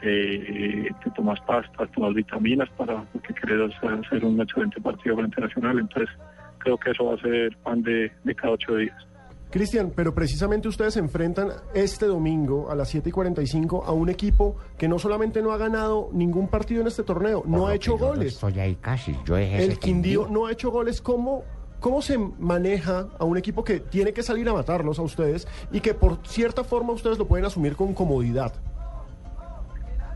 te, 0.00 0.88
te 1.02 1.10
tomas 1.16 1.40
pastas, 1.40 1.90
tomas 1.92 2.14
vitaminas 2.14 2.68
para 2.70 3.02
porque 3.12 3.34
querés 3.34 3.74
hacer, 3.74 3.92
hacer 3.92 4.24
un 4.24 4.40
excelente 4.40 4.80
partido 4.80 5.16
frente 5.16 5.40
a 5.40 5.46
Nacional. 5.46 5.78
Entonces 5.78 6.14
creo 6.58 6.78
que 6.78 6.90
eso 6.90 7.06
va 7.06 7.14
a 7.14 7.18
ser 7.18 7.56
pan 7.58 7.82
de, 7.82 8.12
de 8.22 8.34
cada 8.34 8.52
ocho 8.52 8.76
días. 8.76 9.06
Cristian, 9.54 9.92
pero 9.94 10.12
precisamente 10.12 10.66
ustedes 10.66 10.94
se 10.94 10.98
enfrentan 10.98 11.50
este 11.74 12.06
domingo 12.06 12.72
a 12.72 12.74
las 12.74 12.88
7 12.88 13.10
y 13.10 13.12
45 13.12 13.84
a 13.84 13.92
un 13.92 14.08
equipo 14.10 14.56
que 14.76 14.88
no 14.88 14.98
solamente 14.98 15.42
no 15.42 15.52
ha 15.52 15.56
ganado 15.56 16.10
ningún 16.12 16.48
partido 16.48 16.80
en 16.80 16.88
este 16.88 17.04
torneo, 17.04 17.44
no 17.46 17.68
ha 17.68 17.74
hecho 17.76 17.92
yo 17.92 17.98
no 17.98 18.06
goles. 18.08 18.34
estoy 18.34 18.58
ahí 18.58 18.74
casi, 18.74 19.16
yo 19.24 19.36
es 19.36 19.62
El 19.62 19.78
Quindío 19.78 20.26
no 20.28 20.46
ha 20.46 20.50
hecho 20.50 20.72
goles. 20.72 21.00
¿Cómo, 21.00 21.44
¿Cómo 21.78 22.02
se 22.02 22.18
maneja 22.18 23.06
a 23.16 23.24
un 23.24 23.38
equipo 23.38 23.62
que 23.62 23.78
tiene 23.78 24.12
que 24.12 24.24
salir 24.24 24.48
a 24.48 24.54
matarlos 24.54 24.98
a 24.98 25.02
ustedes 25.02 25.46
y 25.70 25.78
que 25.78 25.94
por 25.94 26.18
cierta 26.26 26.64
forma 26.64 26.92
ustedes 26.92 27.16
lo 27.16 27.28
pueden 27.28 27.46
asumir 27.46 27.76
con 27.76 27.94
comodidad? 27.94 28.52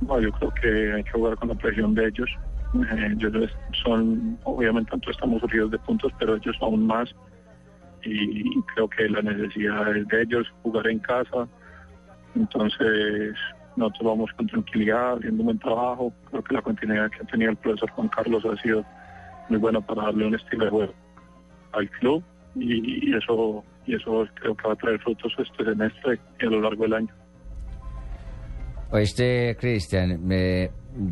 No, 0.00 0.20
yo 0.20 0.32
creo 0.32 0.52
que 0.60 0.92
hay 0.94 1.04
que 1.04 1.12
jugar 1.12 1.36
con 1.36 1.50
la 1.50 1.54
presión 1.54 1.94
de 1.94 2.08
ellos. 2.08 2.28
Eh, 2.74 3.12
ellos 3.12 3.52
son, 3.84 4.36
obviamente, 4.42 4.90
tanto 4.90 5.12
estamos 5.12 5.40
surgidos 5.42 5.70
de 5.70 5.78
puntos, 5.78 6.10
pero 6.18 6.34
ellos 6.34 6.56
aún 6.60 6.88
más. 6.88 7.14
Y 8.04 8.62
creo 8.74 8.88
que 8.88 9.08
la 9.08 9.22
necesidad 9.22 9.96
es 9.96 10.06
de 10.08 10.22
ellos 10.22 10.46
jugar 10.62 10.86
en 10.86 10.98
casa. 11.00 11.48
Entonces, 12.34 13.34
nosotros 13.76 14.02
vamos 14.04 14.30
con 14.36 14.46
tranquilidad, 14.46 15.16
haciendo 15.16 15.42
un 15.42 15.46
buen 15.46 15.58
trabajo. 15.58 16.12
Creo 16.30 16.42
que 16.42 16.54
la 16.54 16.62
continuidad 16.62 17.10
que 17.10 17.22
ha 17.22 17.26
tenido 17.26 17.50
el 17.50 17.56
profesor 17.56 17.90
Juan 17.90 18.08
Carlos 18.08 18.44
ha 18.44 18.60
sido 18.62 18.84
muy 19.48 19.58
buena 19.58 19.80
para 19.80 20.02
darle 20.04 20.26
un 20.26 20.34
estilo 20.34 20.64
de 20.64 20.70
juego 20.70 20.94
al 21.72 21.88
club. 21.90 22.22
Y, 22.54 23.14
eso 23.14 23.64
y 23.86 23.94
eso 23.94 24.26
creo 24.34 24.56
que 24.56 24.68
va 24.68 24.74
a 24.74 24.76
traer 24.76 24.98
frutos 25.00 25.32
este 25.38 25.64
semestre 25.64 26.18
y 26.40 26.46
a 26.46 26.50
lo 26.50 26.60
largo 26.60 26.82
del 26.82 26.94
año. 26.94 27.14
Oíste, 28.90 29.56
Cristian, 29.60 30.18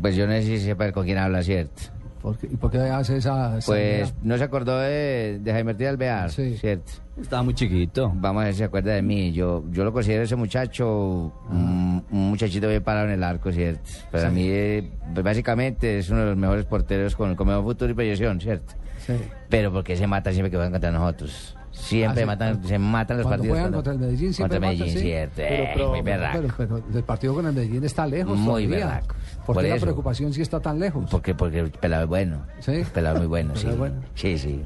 pues 0.01 0.15
yo 0.15 0.25
no 0.25 0.33
sé 0.33 0.41
si 0.41 0.57
sepa 0.59 0.91
con 0.91 1.05
quién 1.05 1.19
habla, 1.19 1.43
¿cierto? 1.43 1.96
¿Por 2.27 2.37
qué- 2.37 2.47
¿Y 2.51 2.55
por 2.57 2.71
qué 2.71 2.77
hace 2.79 3.17
esa.? 3.17 3.59
Pues 3.65 4.09
idea? 4.09 4.11
no 4.23 4.37
se 4.37 4.43
acordó 4.43 4.79
de, 4.79 5.39
de 5.41 5.51
Jaime 5.51 5.71
Ortiz 5.71 5.87
Alvear, 5.87 6.29
¿cierto? 6.31 6.91
Estaba 7.19 7.41
muy 7.43 7.53
chiquito. 7.55 8.11
Vamos 8.15 8.41
a 8.41 8.45
ver 8.45 8.53
si 8.53 8.59
se 8.59 8.63
acuerda 8.65 8.93
de 8.93 9.01
mí. 9.01 9.31
Yo 9.33 9.63
yo 9.71 9.83
lo 9.83 9.91
considero 9.91 10.23
ese 10.23 10.35
muchacho, 10.35 11.33
un, 11.49 12.03
un 12.11 12.29
muchachito 12.29 12.67
bien 12.69 12.83
parado 12.83 13.07
en 13.07 13.13
el 13.13 13.23
arco, 13.23 13.51
¿cierto? 13.51 13.81
Para 14.11 14.29
Sí. 14.29 14.35
mí, 14.35 14.47
eh, 14.49 14.89
básicamente, 15.23 15.97
es 15.99 16.09
uno 16.09 16.19
de 16.21 16.25
los 16.27 16.37
mejores 16.37 16.65
porteros 16.65 17.15
con, 17.15 17.35
con 17.35 17.47
mejor 17.47 17.63
futuro 17.63 17.91
y 17.91 17.95
proyección, 17.95 18.39
¿cierto? 18.39 18.73
Sí. 19.05 19.13
Pero 19.49 19.71
porque 19.73 19.95
se 19.97 20.05
mata 20.05 20.31
siempre 20.31 20.51
que 20.51 20.57
juegan 20.57 20.71
contra 20.73 20.91
nosotros. 20.91 21.56
Siempre 21.77 22.25
matan, 22.25 22.63
se 22.63 22.77
matan 22.79 23.17
los 23.17 23.27
partidos. 23.27 23.55
juegan 23.55 23.71
contra 23.73 23.93
el 23.93 23.99
Medellín 23.99 24.33
siempre 24.33 24.57
Contra 24.57 24.71
el 24.71 24.77
Medellín, 24.77 24.97
sí. 24.99 25.05
¿cierto? 25.05 25.33
Pero, 25.37 25.63
pero- 25.73 25.89
muy 25.89 26.01
berraco. 26.01 26.39
pero- 26.41 26.53
pero 26.57 26.97
el 26.97 27.03
partido 27.03 27.33
con 27.35 27.47
el 27.47 27.53
Medellín 27.53 27.83
está 27.83 28.05
lejos 28.07 28.37
Muy 28.37 28.65
todavía. 28.65 28.85
berraco. 28.87 29.15
¿Por 29.45 29.55
Por 29.55 29.63
qué 29.63 29.69
la 29.69 29.75
preocupación 29.77 30.33
si 30.33 30.41
está 30.41 30.59
tan 30.59 30.79
lejos? 30.79 31.09
Porque, 31.09 31.33
porque 31.35 31.59
el 31.59 31.71
pelado 31.71 32.03
es 32.03 32.09
bueno. 32.09 32.41
¿Sí? 32.59 32.71
El 32.71 32.85
pelado 32.87 33.15
es 33.15 33.21
muy 33.21 33.27
bueno, 33.29 33.55
sí. 33.55 33.67
bueno. 33.77 33.95
Sí, 34.15 34.37
sí. 34.37 34.63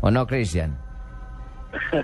¿O 0.00 0.10
no, 0.10 0.26
Cristian? 0.26 0.78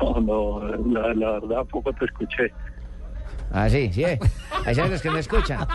No, 0.00 0.18
no, 0.18 0.62
la, 0.88 1.12
la 1.14 1.32
verdad 1.32 1.64
poco 1.70 1.92
te 1.92 2.06
escuché. 2.06 2.50
Ah, 3.52 3.68
sí, 3.68 3.90
sí. 3.92 4.04
Hay 4.04 4.74
los 4.74 5.02
que 5.02 5.10
me 5.10 5.18
escuchan. 5.20 5.66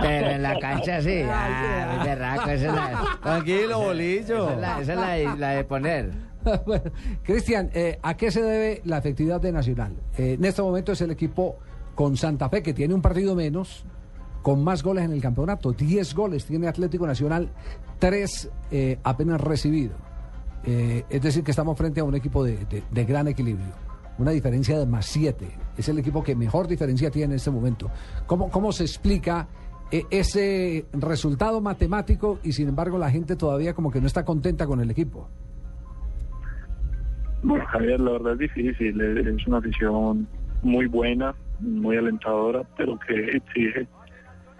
Pero 0.00 0.26
en 0.30 0.42
la 0.42 0.58
cancha 0.58 1.00
sí. 1.00 1.22
Ah, 1.24 1.94
muy 1.96 2.06
berraco. 2.06 2.50
Esa 2.50 2.66
es 2.66 2.74
la, 2.74 3.18
Tranquilo, 3.22 3.78
bolillo. 3.80 4.50
esa 4.50 4.52
es 4.54 4.58
la, 4.60 4.80
esa 4.80 4.92
es 4.92 4.98
la 4.98 5.08
de, 5.10 5.38
la 5.38 5.48
de 5.50 5.64
poner. 5.64 6.10
Bueno, 6.66 6.90
Cristian, 7.22 7.70
eh, 7.72 7.98
¿a 8.02 8.18
qué 8.18 8.30
se 8.30 8.42
debe 8.42 8.82
la 8.84 8.98
efectividad 8.98 9.40
de 9.40 9.50
Nacional? 9.50 9.94
Eh, 10.18 10.34
en 10.38 10.44
este 10.44 10.60
momento 10.60 10.92
es 10.92 11.00
el 11.00 11.10
equipo 11.10 11.56
con 11.94 12.18
Santa 12.18 12.50
Fe, 12.50 12.62
que 12.62 12.74
tiene 12.74 12.92
un 12.92 13.00
partido 13.00 13.34
menos, 13.34 13.86
con 14.42 14.62
más 14.62 14.82
goles 14.82 15.04
en 15.06 15.12
el 15.12 15.22
campeonato. 15.22 15.72
10 15.72 16.14
goles 16.14 16.44
tiene 16.44 16.68
Atlético 16.68 17.06
Nacional, 17.06 17.48
3 17.98 18.50
apenas 19.04 19.40
recibido. 19.40 19.94
Eh, 20.64 21.04
es 21.08 21.22
decir, 21.22 21.42
que 21.44 21.50
estamos 21.52 21.78
frente 21.78 22.00
a 22.00 22.04
un 22.04 22.14
equipo 22.14 22.44
de, 22.44 22.56
de- 22.66 22.82
de 22.90 23.04
gran 23.06 23.26
equilibrio. 23.28 23.72
Una 24.18 24.30
diferencia 24.30 24.78
de 24.78 24.86
más 24.86 25.06
7. 25.06 25.46
Es 25.76 25.88
el 25.88 25.98
equipo 25.98 26.22
que 26.22 26.36
mejor 26.36 26.68
diferencia 26.68 27.10
tiene 27.10 27.32
en 27.32 27.36
este 27.36 27.50
momento. 27.50 27.90
¿Cómo, 28.26 28.50
cómo 28.50 28.70
se 28.72 28.84
explica 28.84 29.48
eh, 29.90 30.04
ese 30.10 30.86
resultado 30.92 31.60
matemático 31.60 32.38
y 32.42 32.52
sin 32.52 32.68
embargo 32.68 32.98
la 32.98 33.10
gente 33.10 33.36
todavía 33.36 33.74
como 33.74 33.90
que 33.90 34.00
no 34.00 34.06
está 34.06 34.24
contenta 34.24 34.66
con 34.66 34.80
el 34.80 34.90
equipo? 34.90 35.28
Bueno, 37.42 37.64
Javier, 37.66 38.00
la 38.00 38.12
verdad 38.12 38.32
es 38.34 38.38
difícil. 38.38 39.00
Es 39.00 39.46
una 39.46 39.58
afición 39.58 40.26
muy 40.62 40.86
buena, 40.86 41.34
muy 41.60 41.96
alentadora, 41.96 42.62
pero 42.76 42.98
que 43.00 43.36
exige, 43.36 43.86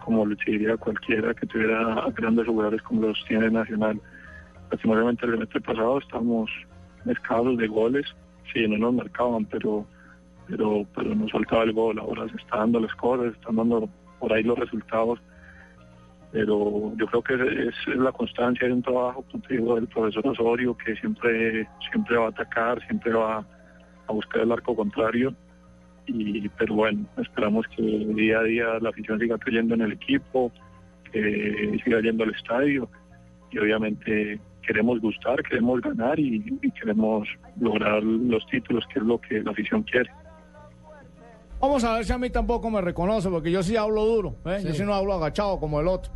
como 0.05 0.27
lo 0.27 0.35
exigiría 0.35 0.77
cualquiera 0.77 1.33
que 1.33 1.47
tuviera 1.47 2.05
grandes 2.15 2.47
jugadores 2.47 2.83
como 2.83 3.03
los 3.09 3.25
tiene 3.27 3.51
Nacional. 3.51 4.01
Lastimosamente 4.71 5.25
el 5.25 5.33
semestre 5.33 5.61
pasado 5.63 5.99
estamos 5.99 6.51
escasos 7.07 7.57
de 7.57 7.67
goles, 7.69 8.07
sí, 8.53 8.67
no 8.69 8.79
nos 8.79 8.95
marcaban, 8.95 9.45
pero 9.47 9.87
pero 10.47 10.87
pero 10.95 11.15
nos 11.15 11.33
faltaba 11.33 11.65
el 11.65 11.73
gol. 11.73 11.99
Ahora 11.99 12.29
se 12.29 12.37
están 12.37 12.61
dando 12.61 12.81
las 12.81 12.95
cosas, 12.97 13.35
están 13.35 13.57
dando 13.57 13.89
por 14.19 14.33
ahí 14.33 14.43
los 14.43 14.59
resultados. 14.59 15.21
Pero 16.33 16.93
yo 16.97 17.07
creo 17.07 17.23
que 17.23 17.69
es, 17.69 17.97
la 17.97 18.11
constancia 18.11 18.67
de 18.67 18.73
un 18.73 18.83
trabajo, 18.83 19.25
digo, 19.49 19.77
del 19.77 19.87
profesor 19.87 20.27
Osorio, 20.27 20.77
que 20.77 20.97
siempre, 20.97 21.69
siempre 21.93 22.17
va 22.17 22.27
a 22.27 22.31
atacar, 22.31 22.85
siempre 22.87 23.13
va 23.13 23.47
a 24.09 24.13
buscar 24.13 24.43
el 24.43 24.51
arco 24.51 24.75
contrario. 24.75 25.33
Y, 26.07 26.49
pero 26.51 26.75
bueno, 26.75 27.07
esperamos 27.19 27.67
que 27.69 27.83
día 27.83 28.41
a 28.41 28.43
día 28.43 28.79
la 28.81 28.89
afición 28.89 29.21
siga 29.21 29.39
creyendo 29.39 29.75
en 29.75 29.83
el 29.83 29.93
equipo, 29.93 30.51
que 31.13 31.81
siga 31.85 32.01
yendo 32.01 32.25
al 32.25 32.35
estadio 32.35 32.89
y 33.55 33.59
obviamente 33.59 34.41
queremos 34.67 35.01
gustar, 35.01 35.43
queremos 35.43 35.81
ganar 35.81 36.19
y, 36.19 36.59
y 36.63 36.71
queremos 36.73 37.27
lograr 37.61 38.03
los 38.03 38.45
títulos, 38.47 38.85
que 38.93 38.99
es 39.01 39.05
lo 39.05 39.21
que 39.21 39.41
la 39.43 39.51
afición 39.53 39.83
quiere. 39.83 40.11
Vamos 41.61 41.83
a 41.85 41.95
ver 41.95 42.05
si 42.05 42.13
a 42.13 42.19
mí 42.19 42.29
tampoco 42.31 42.69
me 42.71 42.81
reconoce, 42.81 43.31
porque 43.31 43.51
yo 43.51 43.63
sí 43.63 43.77
hablo 43.77 44.05
duro. 44.05 44.35
¿eh? 44.45 44.61
Yo 44.63 44.71
Sí. 44.73 44.79
sí 44.79 44.83
no 44.85 44.93
hablo 44.95 45.15
agachado 45.15 45.59
como 45.59 45.81
el 45.81 45.89
otro. 45.89 46.13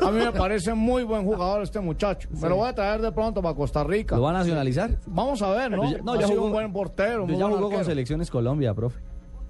A 0.00 0.10
mí 0.10 0.18
me 0.24 0.32
parece 0.32 0.72
muy 0.72 1.02
buen 1.04 1.24
jugador 1.24 1.62
este 1.62 1.78
muchacho. 1.78 2.28
Me 2.40 2.48
lo 2.48 2.56
voy 2.56 2.68
a 2.70 2.74
traer 2.74 3.02
de 3.02 3.12
pronto 3.12 3.42
para 3.42 3.54
Costa 3.54 3.84
Rica. 3.84 4.16
¿Lo 4.16 4.22
va 4.22 4.30
a 4.30 4.32
nacionalizar? 4.32 4.90
Vamos 5.06 5.42
a 5.42 5.50
ver, 5.50 5.70
¿no? 5.72 5.92
Ya- 5.92 5.98
no, 6.02 6.12
ha 6.14 6.18
ya 6.18 6.26
sido 6.26 6.38
jugó- 6.38 6.46
un 6.46 6.52
buen 6.52 6.72
portero. 6.72 7.26
muy 7.26 7.34
Yo 7.34 7.40
ya 7.40 7.46
buen 7.46 7.60
jugó 7.62 7.70
con 7.74 7.84
selecciones 7.84 8.30
Colombia, 8.30 8.72
profe. 8.74 8.98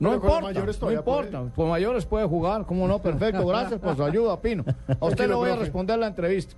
No 0.01 0.11
Pero 0.11 0.15
importa, 0.23 0.41
mayores 0.43 0.83
no 0.83 0.93
importa. 0.93 1.45
Con 1.57 1.69
mayores 1.69 2.05
puede 2.07 2.27
jugar, 2.27 2.67
¿cómo 2.67 2.87
no? 2.89 3.01
Perfecto, 3.01 3.47
gracias 3.47 3.81
por 3.81 3.97
su 3.97 4.05
ayuda, 4.05 4.41
Pino. 4.41 4.65
A 5.01 5.07
usted 5.07 5.29
le 5.29 5.35
voy 5.35 5.51
a 5.51 5.57
responder 5.57 5.99
la 5.99 6.09
entrevista. 6.09 6.55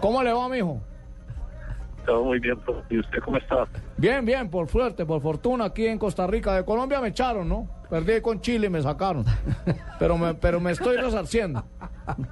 ¿Cómo 0.00 0.22
le 0.22 0.32
va, 0.32 0.48
mijo? 0.48 0.80
Todo 2.06 2.24
muy 2.24 2.38
bien. 2.38 2.58
¿y 2.88 2.98
usted 2.98 3.18
cómo 3.22 3.36
está? 3.36 3.66
Bien, 3.96 4.24
bien, 4.24 4.48
por 4.48 4.68
suerte, 4.68 5.04
por 5.04 5.20
fortuna, 5.20 5.66
aquí 5.66 5.86
en 5.86 5.98
Costa 5.98 6.26
Rica. 6.26 6.54
De 6.54 6.64
Colombia 6.64 7.00
me 7.00 7.08
echaron, 7.08 7.48
¿no? 7.48 7.68
Perdí 7.90 8.20
con 8.20 8.40
Chile 8.40 8.68
y 8.68 8.70
me 8.70 8.80
sacaron. 8.82 9.24
Pero 9.98 10.16
me, 10.16 10.34
pero 10.34 10.60
me 10.60 10.70
estoy 10.70 10.96
resarciendo. 10.96 11.64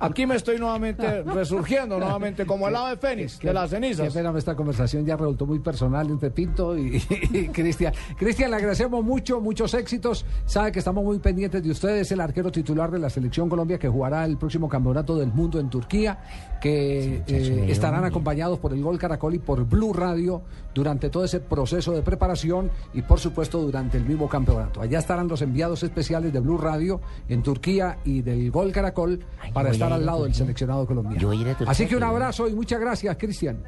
Aquí 0.01 0.27
me 0.27 0.37
estoy 0.37 0.59
nuevamente 0.59 1.23
resurgiendo, 1.23 1.99
nuevamente, 1.99 2.47
como 2.47 2.69
el 2.69 2.75
ave 2.75 2.97
fénix 2.97 3.39
de 3.39 3.53
las 3.53 3.71
Qué 3.71 3.77
cenizas. 3.77 4.13
pena, 4.15 4.33
esta 4.37 4.55
conversación 4.57 5.05
ya 5.05 5.17
resultó 5.17 5.47
muy 5.47 5.59
personal 5.59 6.09
entre 6.09 6.31
Pinto 6.31 6.77
y, 6.77 6.97
y 7.33 7.49
Cristian. 7.49 7.93
Cristian, 8.17 8.51
le 8.51 8.57
agradecemos 8.57 9.05
mucho, 9.05 9.41
muchos 9.41 9.75
éxitos. 9.75 10.25
Sabe 10.47 10.73
que 10.73 10.79
estamos 10.79 11.05
muy 11.05 11.19
pendientes 11.19 11.63
de 11.63 11.71
ustedes. 11.71 12.03
Es 12.03 12.13
el 12.13 12.21
arquero 12.21 12.51
titular 12.51 12.91
de 12.91 12.99
la 12.99 13.11
Selección 13.11 13.49
Colombia 13.49 13.79
que 13.79 13.89
jugará 13.89 14.25
el 14.25 14.37
próximo 14.37 14.69
Campeonato 14.69 15.17
del 15.17 15.33
Mundo 15.33 15.61
en 15.61 15.71
Turquía, 15.71 16.19
que 16.61 17.23
eh, 17.27 17.67
estarán 17.69 18.05
acompañados 18.05 18.59
por 18.59 18.73
el 18.73 18.83
Gol 18.83 18.99
Caracol 18.99 19.35
y 19.35 19.39
por 19.39 19.65
Blue 19.65 19.93
Radio 19.93 20.43
durante 20.75 21.11
todo 21.11 21.25
ese 21.25 21.41
proceso 21.41 21.93
de 21.93 22.03
preparación 22.03 22.71
y, 22.95 23.03
por 23.03 23.19
supuesto, 23.21 23.61
durante 23.61 23.99
el 23.99 24.05
mismo 24.05 24.29
campeonato. 24.29 24.81
Allá 24.81 24.99
estarán 24.99 25.29
los 25.29 25.43
enviados 25.49 25.83
especiales 25.83 26.33
de 26.33 26.41
Blue 26.41 26.59
Radio 26.59 27.01
en 27.29 27.43
Turquía 27.43 27.99
y 28.05 28.23
del 28.23 28.51
Gol 28.51 28.73
Caracol 28.73 29.21
para 29.53 29.71
estar 29.71 29.93
al 29.93 30.07
lado 30.07 30.25
del 30.25 30.35
seleccionado 30.35 30.87
colombiano. 30.87 31.21
Yo 31.21 31.33
Así 31.67 31.87
que 31.87 31.97
un 31.97 32.03
abrazo 32.05 32.49
y 32.49 32.55
muchas 32.55 32.81
gracias, 32.81 33.17
Cristian. 33.17 33.63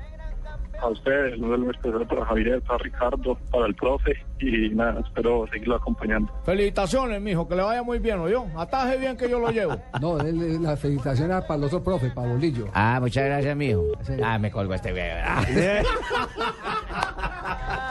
A 0.82 0.89
usted, 0.89 1.35
lo 1.36 1.51
del 1.51 1.69
especial 1.70 2.07
para 2.07 2.24
Javier, 2.24 2.62
para 2.62 2.78
Ricardo, 2.78 3.36
para 3.51 3.66
el 3.66 3.74
profe 3.74 4.12
y 4.39 4.70
nada, 4.70 5.01
espero 5.01 5.47
seguirlo 5.52 5.77
acompañando. 5.77 6.32
Felicitaciones, 6.43 7.20
mijo, 7.20 7.47
que 7.47 7.55
le 7.55 7.62
vaya 7.62 7.82
muy 7.82 7.98
bien, 7.98 8.19
¿oyó? 8.19 8.47
Ataje 8.57 8.97
bien 8.97 9.15
que 9.15 9.28
yo 9.28 9.39
lo 9.39 9.51
llevo. 9.51 9.77
No, 10.01 10.19
él- 10.20 10.62
la 10.62 10.78
felicitación 10.78 11.31
era 11.31 11.47
para 11.47 11.59
el 11.59 11.65
otro 11.65 11.85
profe, 11.85 12.09
para 12.11 12.28
Bolillo. 12.28 12.69
Ah, 12.73 12.97
muchas 12.98 13.27
gracias, 13.27 13.55
mijo. 13.55 13.82
Ah, 14.24 14.39
me 14.39 14.51
colgó 14.51 14.73
este 14.73 14.93
video. 14.93 15.82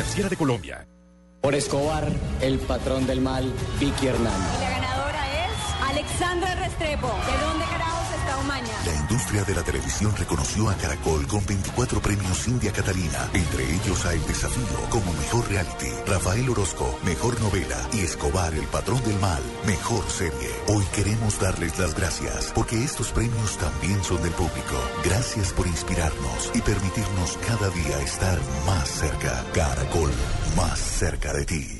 Superfinanciera 0.00 0.28
de 0.30 0.36
Colombia. 0.36 0.86
Por 1.42 1.54
Escobar, 1.54 2.10
el 2.40 2.58
patrón 2.58 3.06
del 3.06 3.20
mal, 3.20 3.52
Vicky 3.78 4.06
Hernández. 4.06 4.60
La 4.60 4.70
ganadora 4.70 5.44
es 5.44 5.90
Alexandra 5.90 6.54
Restrepo. 6.54 7.06
¿De 7.08 7.46
dónde 7.46 7.64
carajos 7.66 7.99
La 8.86 8.94
industria 8.94 9.44
de 9.44 9.54
la 9.54 9.62
televisión 9.62 10.16
reconoció 10.16 10.70
a 10.70 10.74
Caracol 10.74 11.26
con 11.26 11.44
24 11.44 12.00
premios 12.00 12.48
India 12.48 12.72
Catalina, 12.72 13.28
entre 13.34 13.64
ellos 13.64 14.06
a 14.06 14.14
El 14.14 14.26
Desafío 14.26 14.80
como 14.88 15.12
Mejor 15.12 15.46
Reality, 15.48 15.90
Rafael 16.06 16.48
Orozco, 16.48 16.98
Mejor 17.04 17.38
Novela 17.40 17.76
y 17.92 18.00
Escobar, 18.00 18.54
el 18.54 18.66
Patrón 18.66 19.02
del 19.04 19.18
Mal, 19.20 19.42
Mejor 19.66 20.08
Serie. 20.08 20.50
Hoy 20.68 20.84
queremos 20.94 21.38
darles 21.38 21.78
las 21.78 21.94
gracias 21.94 22.52
porque 22.54 22.82
estos 22.82 23.12
premios 23.12 23.58
también 23.58 24.02
son 24.02 24.22
del 24.22 24.32
público. 24.32 24.76
Gracias 25.04 25.52
por 25.52 25.66
inspirarnos 25.66 26.50
y 26.54 26.62
permitirnos 26.62 27.38
cada 27.46 27.68
día 27.70 28.00
estar 28.00 28.38
más 28.66 28.88
cerca. 28.88 29.44
Caracol, 29.52 30.10
más 30.56 30.78
cerca 30.78 31.32
de 31.34 31.44
ti. 31.44 31.79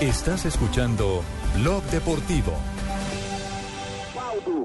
Estás 0.00 0.44
escuchando 0.44 1.22
Blog 1.54 1.82
Deportivo. 1.90 2.52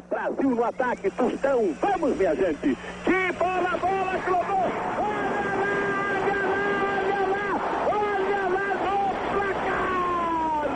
Brasil 0.09 0.49
no 0.49 0.63
ataque, 0.63 1.09
Tostão, 1.11 1.73
vamos 1.81 2.17
minha 2.17 2.35
gente, 2.35 2.77
que 3.05 3.31
bola, 3.39 3.77
bola, 3.79 4.19
clovou, 4.25 4.67
olha 4.99 5.51
lá, 5.61 5.75
olha 6.11 6.41
lá, 6.51 6.65
olha 6.99 7.21
lá, 7.31 7.47
olha 7.87 8.43
lá 8.55 8.67
no 8.83 8.97
placar, 9.31 10.69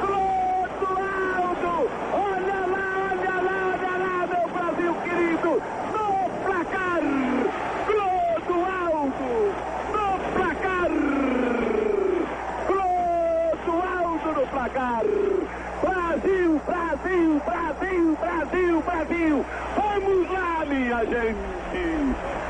gol 0.00 0.66
do 0.80 0.90
Aldo, 1.04 1.74
olha 2.14 2.60
lá, 2.72 2.86
olha 3.12 3.36
lá, 3.44 3.58
olha 3.76 3.94
lá, 4.02 4.16
meu 4.26 4.44
Brasil 4.48 4.92
querido, 5.04 5.52
no 5.92 6.08
placar, 6.44 7.02
gol 7.86 8.34
do 8.48 8.56
Aldo, 8.64 9.30
no 9.92 10.06
placar, 10.34 10.90
gol 12.66 13.52
do 13.66 13.72
Aldo 13.72 14.28
no 14.40 14.44
placar, 14.48 15.04
Brasil, 15.82 16.50
Brasil, 16.66 17.30
Brasil, 17.44 18.16
Brasil, 18.18 18.82
Brasil. 18.82 19.44
Vamos 19.76 20.30
lá, 20.30 20.64
minha 20.64 21.04
gente. 21.04 21.36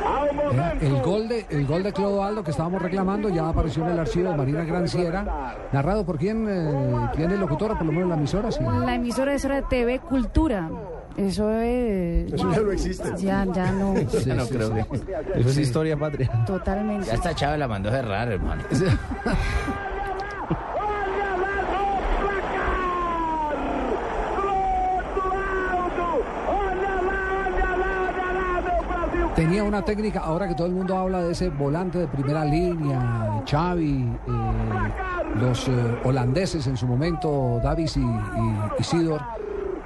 Ao 0.05 0.33
momento. 0.35 0.85
El 0.85 1.01
gol 1.03 1.27
de 1.27 1.47
el 1.51 1.67
gol 1.67 1.83
de 1.83 1.93
Clodoaldo 1.93 2.44
que 2.44 2.44
estábamos 2.55 2.81
reclamando 2.81 3.29
ya 3.29 3.49
apareció 3.49 3.85
en 3.85 3.91
el 3.91 3.99
archivo 3.99 4.31
de 4.31 4.37
Marina 4.37 4.65
Granciera, 4.65 5.57
narrado 5.73 6.07
por 6.07 6.19
quién, 6.19 6.47
eh, 6.49 7.09
quién 7.15 7.33
es 7.33 7.39
locutora, 7.39 7.77
por 7.77 7.87
lo 7.87 7.93
menos 7.93 8.09
la 8.09 8.15
emisora, 8.15 8.53
sí. 8.53 8.63
La 8.63 8.95
emisora 8.95 9.35
es 9.35 9.45
hora 9.45 9.57
de 9.57 9.63
TV 9.63 9.99
Cultura. 9.99 10.71
Eso 11.17 11.51
es. 11.51 12.33
Eso 12.33 12.53
ya 12.53 12.61
no 12.61 12.71
existe. 12.71 13.09
Ya, 13.19 13.45
ya 13.53 13.73
no. 13.73 13.95
Ya 13.95 14.35
no 14.35 14.47
creo 14.47 14.73
que. 14.73 15.41
Eso 15.41 15.49
es 15.49 15.59
historia 15.59 15.97
patria. 15.97 16.45
Totalmente. 16.47 17.07
Ya 17.07 17.15
está 17.15 17.35
Chávez 17.35 17.59
la 17.59 17.69
mandó 17.69 17.89
a 17.89 17.93
cerrar, 17.93 18.31
hermano. 18.31 18.63
Tenía 29.35 29.65
una 29.65 29.83
técnica, 29.85 30.21
ahora 30.21 30.47
que 30.47 30.55
todo 30.55 30.69
el 30.69 30.73
mundo 30.73 30.97
habla 30.97 31.23
de 31.23 31.33
ese 31.33 31.49
volante 31.49 31.99
de 31.99 32.07
primera 32.07 32.45
línea, 32.45 33.43
Xavi, 33.51 34.09
eh, 34.29 35.41
los 35.41 35.67
eh, 35.69 35.73
holandeses 36.05 36.67
en 36.69 36.77
su 36.77 36.87
momento, 36.87 37.59
Davis 37.63 37.97
y, 37.97 38.01
y, 38.01 38.57
y 38.79 38.85
Sidor, 38.85 39.21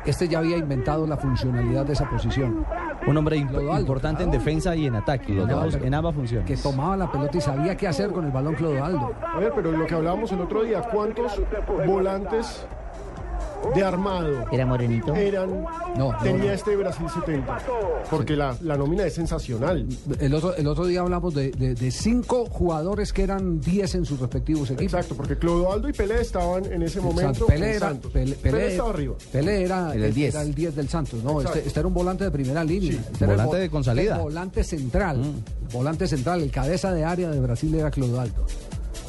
este 0.05 0.29
ya 0.29 0.41
había 0.41 0.59
inventado 0.59 1.07
la 1.07 1.16
funcionalidad 1.16 1.87
de 1.87 1.95
esa 1.95 2.09
posición. 2.11 2.66
Un 3.07 3.16
hombre 3.16 3.39
imp- 3.39 3.81
importante 3.81 4.23
en 4.23 4.31
defensa 4.31 4.77
y 4.77 4.87
en 4.87 4.97
ataque. 4.97 5.33
En 5.33 5.51
ambas, 5.51 5.75
en 5.77 5.95
ambas 5.95 6.15
funciones. 6.15 6.47
Que 6.47 6.57
tomaba 6.57 6.95
la 6.99 7.11
pelota 7.11 7.39
y 7.39 7.41
sabía 7.41 7.75
qué 7.75 7.89
hacer 7.89 8.11
con 8.12 8.27
el 8.27 8.31
balón 8.31 8.55
Clodoaldo. 8.55 9.15
A 9.23 9.39
ver, 9.39 9.53
pero 9.55 9.73
lo 9.73 9.87
que 9.87 9.95
hablábamos 9.95 10.31
el 10.33 10.43
otro 10.43 10.62
día, 10.62 10.83
¿cuántos 10.93 11.41
volantes 11.87 12.66
de 13.74 13.85
armado. 13.85 14.44
¿Era 14.51 14.66
morenito? 14.66 15.14
Eran, 15.14 15.62
No, 15.97 16.12
no, 16.12 16.18
tenía 16.22 16.44
no. 16.47 16.52
este 16.52 16.76
Brasil 16.76 17.06
70. 17.12 17.59
Porque 18.10 18.36
la, 18.36 18.56
la 18.62 18.76
nómina 18.76 19.05
es 19.05 19.14
sensacional. 19.14 19.86
El 20.20 20.35
otro, 20.35 20.55
el 20.56 20.66
otro 20.66 20.86
día 20.86 21.01
hablamos 21.01 21.35
de, 21.35 21.51
de- 21.51 21.74
de 21.74 21.90
cinco 21.90 22.47
jugadores 22.47 23.12
que 23.12 23.22
eran 23.22 23.60
10 23.60 23.94
en 23.97 24.05
sus 24.05 24.18
respectivos 24.20 24.70
equipos. 24.70 24.82
Exacto, 24.94 25.14
porque 25.14 25.36
Clodoaldo 25.36 25.89
y 25.89 25.93
Pelé 25.93 26.20
estaban 26.20 26.64
en 26.66 26.82
ese 26.82 27.01
momento. 27.01 27.30
Exacto, 27.30 27.47
Pelé 27.47 27.66
en 27.70 27.76
era, 27.76 27.89
Santos. 27.89 28.12
Pelé, 28.12 28.35
Pelé 28.36 28.59
Pelé- 28.59 28.70
estaba 28.70 28.90
arriba. 28.90 29.14
Pelé 29.32 29.62
era, 29.64 29.94
Era 29.94 30.06
el 30.06 30.14
10. 30.14 30.35
era 30.35 30.43
el 30.43 30.55
10 30.55 30.76
del 30.76 30.89
Santos, 30.89 31.22
¿no? 31.22 31.40
Este, 31.43 31.66
este 31.66 31.80
era 31.80 31.86
un 31.86 31.94
volante 31.94 32.24
de 32.24 32.30
primera 32.30 32.64
línea. 32.64 32.93
Este 33.12 33.24
el 33.24 33.30
Volante 33.30 33.56
vo- 33.56 33.60
de 33.60 33.70
con 33.70 33.85
salida. 33.85 34.16
el 34.16 34.22
volante 34.22 34.64
central. 34.64 35.22
Volante 35.72 36.06
central, 36.09 36.40
el 36.43 36.51
cabeza 36.51 36.93
de 36.93 37.05
área 37.05 37.28
de 37.30 37.40
Brasil 37.40 37.74
era 37.74 37.90
Clodoaldo. 37.90 38.47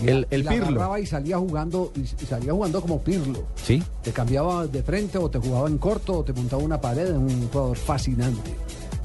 El- 0.05 0.27
el 0.29 0.43
la 0.45 0.51
Pirlo. 0.51 0.97
y 0.97 1.05
salía 1.05 1.37
jugando 1.37 1.91
y, 1.95 2.25
salía 2.25 2.53
jugando 2.53 2.81
como 2.81 3.01
Pirlo. 3.01 3.43
Sí. 3.55 3.81
Te 4.03 4.11
cambiaba 4.11 4.65
de 4.67 4.81
frente 4.83 5.17
o 5.17 5.29
te 5.29 5.39
jugaba 5.39 5.67
en 5.67 5.77
corto 5.77 6.19
o 6.19 6.23
te 6.23 6.33
montaba 6.33 6.61
una 6.63 6.79
pared, 6.79 7.11
un 7.15 7.49
jugador 7.49 7.77
fascinante. 7.77 8.55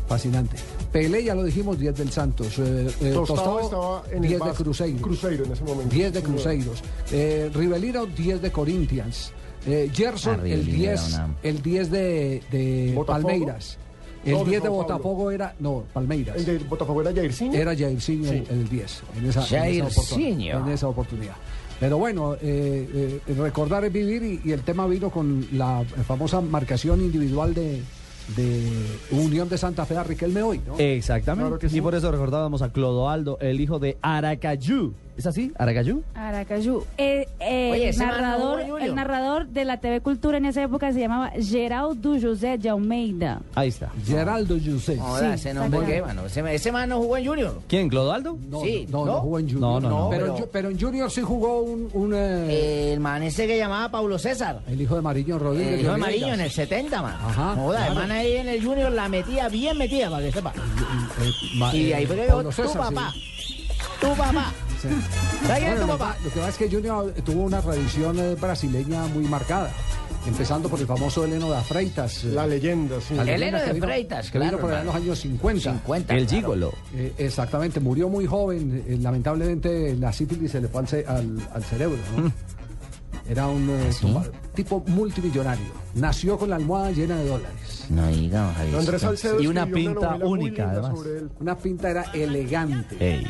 Fascinante. 0.07 0.57
Pelé, 0.93 1.25
ya 1.25 1.35
lo 1.35 1.43
dijimos, 1.43 1.79
10 1.79 1.97
del 1.97 2.11
Santos. 2.13 2.59
Eh, 2.59 2.87
eh, 3.01 3.11
Tostado 3.13 3.25
Tostado, 3.25 3.61
estaba 3.61 4.03
en 4.13 4.23
10 4.23 4.41
el 4.41 4.49
de. 4.49 4.55
Cruzeiro. 4.55 5.03
Cruzeiro 5.03 5.45
en 5.45 5.53
ese 5.53 5.65
momento. 5.65 5.95
10 5.95 6.13
de. 6.13 6.23
Cruzeiros. 6.23 6.83
Eh, 7.11 7.51
Rivelino, 7.53 8.07
10 8.07 8.41
de 8.43 8.53
Corinthians. 8.53 9.33
Eh, 9.67 9.91
Gerson, 9.93 10.41
Ah, 10.41 10.43
el 10.45 10.65
Rivelino 10.67 10.77
10, 10.79 11.09
era 11.15 11.25
una- 11.25 11.35
el 11.43 11.63
10 11.63 11.91
de, 11.91 12.43
de. 12.53 13.03
Palmeiras. 13.07 13.79
El 14.25 14.33
No, 14.33 14.45
de 14.45 14.51
10 14.51 14.63
de. 14.63 14.69
Botafogo 14.69 15.31
era. 15.31 15.55
No, 15.61 15.85
Palmeiras. 15.93 16.37
El 16.37 16.45
de 16.45 16.59
Botafogo 16.59 17.03
era 17.03 17.13
Jairzinho. 17.13 17.55
Era 17.55 17.77
Jairzinho 17.77 18.31
el, 18.31 18.47
Sí. 18.47 18.53
el 18.53 18.69
10 18.69 19.03
en 19.19 19.27
esa, 19.27 19.41
en 19.67 19.85
esa. 19.87 20.17
En 20.21 20.69
esa 20.69 20.89
oportunidad. 20.89 21.35
Pero 21.81 21.99
bueno, 21.99 22.35
eh, 22.41 23.21
eh, 23.27 23.35
recordar 23.37 23.85
es 23.85 23.93
vivir 23.93 24.23
y, 24.23 24.49
y 24.49 24.53
el 24.53 24.63
tema 24.63 24.87
vino 24.87 25.11
con 25.11 25.47
la 25.53 25.85
famosa 26.07 26.41
marcación 26.41 27.01
individual 27.01 27.53
de, 27.53 27.83
de 28.37 28.71
Unión 29.11 29.49
de 29.49 29.59
Santa 29.59 29.85
Fe 29.85 29.97
a 29.97 30.05
Riquelme 30.05 30.41
hoy, 30.43 30.61
¿no? 30.67 30.79
Exactamente. 30.79 31.43
Claro 31.49 31.59
que 31.59 31.69
sí. 31.69 31.79
Y 31.79 31.81
por 31.81 31.95
eso 31.95 32.11
recordábamos 32.11 32.63
a 32.63 32.71
Clodoaldo, 32.73 33.39
el 33.41 33.61
hijo 33.61 33.79
de 33.81 33.99
Aracayú. 34.01 34.95
¿Es 35.17 35.27
así? 35.27 35.53
¿Aracayú? 35.57 36.03
Aracayú. 36.15 36.85
Eh, 36.99 37.29
eh, 37.39 37.71
Oye, 37.73 37.89
el, 37.91 37.99
no 37.99 38.05
narrador, 38.07 38.61
el 38.81 38.95
narrador 38.97 39.47
de 39.47 39.65
la 39.65 39.77
TV 39.79 40.01
Cultura 40.01 40.39
en 40.39 40.45
esa 40.47 40.63
época 40.63 40.93
se 40.93 40.99
llamaba 40.99 41.31
Geraldo 41.41 42.17
José 42.21 42.59
de 42.59 42.69
Almeida. 42.69 43.41
Ahí 43.55 43.69
está. 43.69 43.91
Geraldo 44.05 44.57
José. 44.65 44.97
Joda, 44.99 45.21
Sí, 45.21 45.35
ese 45.35 45.55
nombre 45.55 45.87
qué, 45.87 46.03
mano. 46.03 46.27
Ese, 46.27 46.55
ese 46.55 46.73
man 46.73 46.89
no 46.89 46.99
jugó 46.99 47.17
en 47.17 47.27
Junior. 47.27 47.61
¿Quién? 47.69 47.89
¿Clodoaldo? 47.89 48.37
No, 48.51 48.61
Sí, 48.63 48.87
no, 48.91 49.05
no, 49.05 49.13
¿no? 49.13 49.21
jugó 49.21 49.39
en 49.39 49.47
Junior. 49.49 49.61
No, 49.61 49.81
no, 49.81 49.89
no. 49.89 50.11
Pero, 50.11 50.25
pero- 50.25 50.37
en 50.37 50.43
Ju- 50.43 50.49
pero 50.53 50.69
en 50.71 50.81
Junior 50.81 51.11
sí 51.11 51.21
jugó 51.23 51.63
un, 51.63 51.89
un, 51.93 52.13
eh, 52.15 52.93
El 52.93 52.99
man 52.99 53.23
ese 53.23 53.47
que 53.47 53.57
llamaba 53.57 53.89
Paulo 53.93 54.19
César. 54.19 54.63
el 54.67 54.81
hijo 54.81 54.97
de 54.97 55.03
Mariño 55.03 55.39
Rodríguez. 55.39 55.75
El 55.75 55.81
hijo 55.83 55.93
de. 55.93 55.99
Mariño 55.99 56.35
en 56.35 56.41
el 56.41 56.51
70, 56.51 57.03
man. 57.03 57.15
Ajá, 57.25 57.55
Joda, 57.55 57.87
el 57.87 57.93
claro. 57.93 58.09
man 58.09 58.11
ahí 58.19 58.33
en 58.37 58.49
el 58.49 58.65
Junior 58.65 58.91
la 58.91 59.09
metía 59.09 59.49
bien 59.49 59.79
metida, 59.79 60.11
para 60.11 60.23
que 60.27 60.33
sepa. 60.33 60.53
Y 61.73 61.85
de 61.85 61.91
eh, 61.91 61.95
ahí 61.95 62.07
fue 62.07 62.17
que 62.17 62.27
tu 62.63 62.73
papá. 62.73 63.15
Tu 64.01 64.09
papá. 64.17 64.53
Sí. 64.89 65.47
¿Sabes 65.47 65.59
quién 65.59 65.73
es 65.73 65.81
tu 65.81 65.87
Bueno, 65.87 65.87
lo, 65.87 65.99
papá? 65.99 66.17
que- 66.19 66.25
lo 66.25 66.31
que 66.31 66.37
pasa 66.41 66.49
es 66.51 66.57
que 66.59 66.71
Junior 66.71 67.13
tuvo 67.25 67.43
una 67.43 67.61
tradición 67.63 68.19
eh, 68.19 68.35
brasileña 68.35 69.07
muy 69.07 69.25
marcada. 69.25 69.71
Empezando 70.27 70.71
por 70.71 70.81
el 70.81 70.87
famoso 70.87 71.23
Eleno 71.25 71.53
de 71.53 71.61
Freitas. 71.63 72.25
eh, 72.25 72.29
La 72.29 72.47
leyenda, 72.47 72.99
sí. 72.99 73.13
la 73.15 73.25
leyenda 73.25 73.47
Eleno 73.49 73.59
que 73.59 73.67
de 73.67 73.73
vino- 73.75 73.87
Freitas, 73.87 74.31
que 74.31 74.39
vino 74.39 74.51
claro, 74.53 74.61
por 74.63 74.71
allá 74.71 74.81
en 74.81 74.87
los 74.87 74.95
años 74.97 75.19
50. 75.21 75.73
50. 75.73 76.15
El 76.15 76.27
claro. 76.27 76.41
gigolo. 76.41 76.73
Eh, 76.95 77.13
exactamente, 77.19 77.79
murió 77.81 78.09
muy 78.09 78.25
joven. 78.27 78.85
eh, 78.89 78.97
lamentablemente 79.03 79.95
la 79.97 80.13
sífilis 80.15 80.51
se 80.53 80.63
le 80.63 80.69
fue 80.69 80.81
al, 80.81 80.87
al- 81.09 81.49
al 81.53 81.65
cerebro. 81.65 81.99
¿no? 82.17 82.33
Era 83.29 83.49
un 83.49 83.69
eh, 83.71 83.91
toma- 84.01 84.25
tipo 84.55 84.83
multimillonario. 84.87 85.67
Nació 85.95 86.39
con 86.39 86.49
la 86.51 86.57
almohada 86.57 86.91
llena 86.91 87.17
de 87.19 87.27
dólares. 87.27 87.85
No. 87.91 88.05
Andrés 88.79 89.03
Salcedo 89.03 89.41
Y 89.43 89.47
una 89.47 89.67
pinta 89.67 90.17
única, 90.17 90.71
además. 90.71 90.93
sobre 90.97 91.19
él. 91.19 91.31
Una 91.39 91.57
pinta 91.57 91.91
era 91.91 92.03
elegante. 92.15 92.97
Ey. 92.99 93.27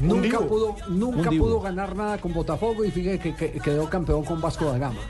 Nunca 0.00 0.38
pudo, 0.40 0.76
nunca 0.88 1.30
pudo 1.30 1.60
ganar 1.60 1.94
nada 1.96 2.18
con 2.18 2.32
Botafogo 2.32 2.84
y 2.84 2.90
fíjate 2.90 3.18
que, 3.18 3.34
que- 3.34 3.52
quedó 3.60 3.88
campeón 3.90 4.24
con 4.24 4.40
Vasco 4.40 4.66
da 4.66 4.78
Gama. 4.78 5.00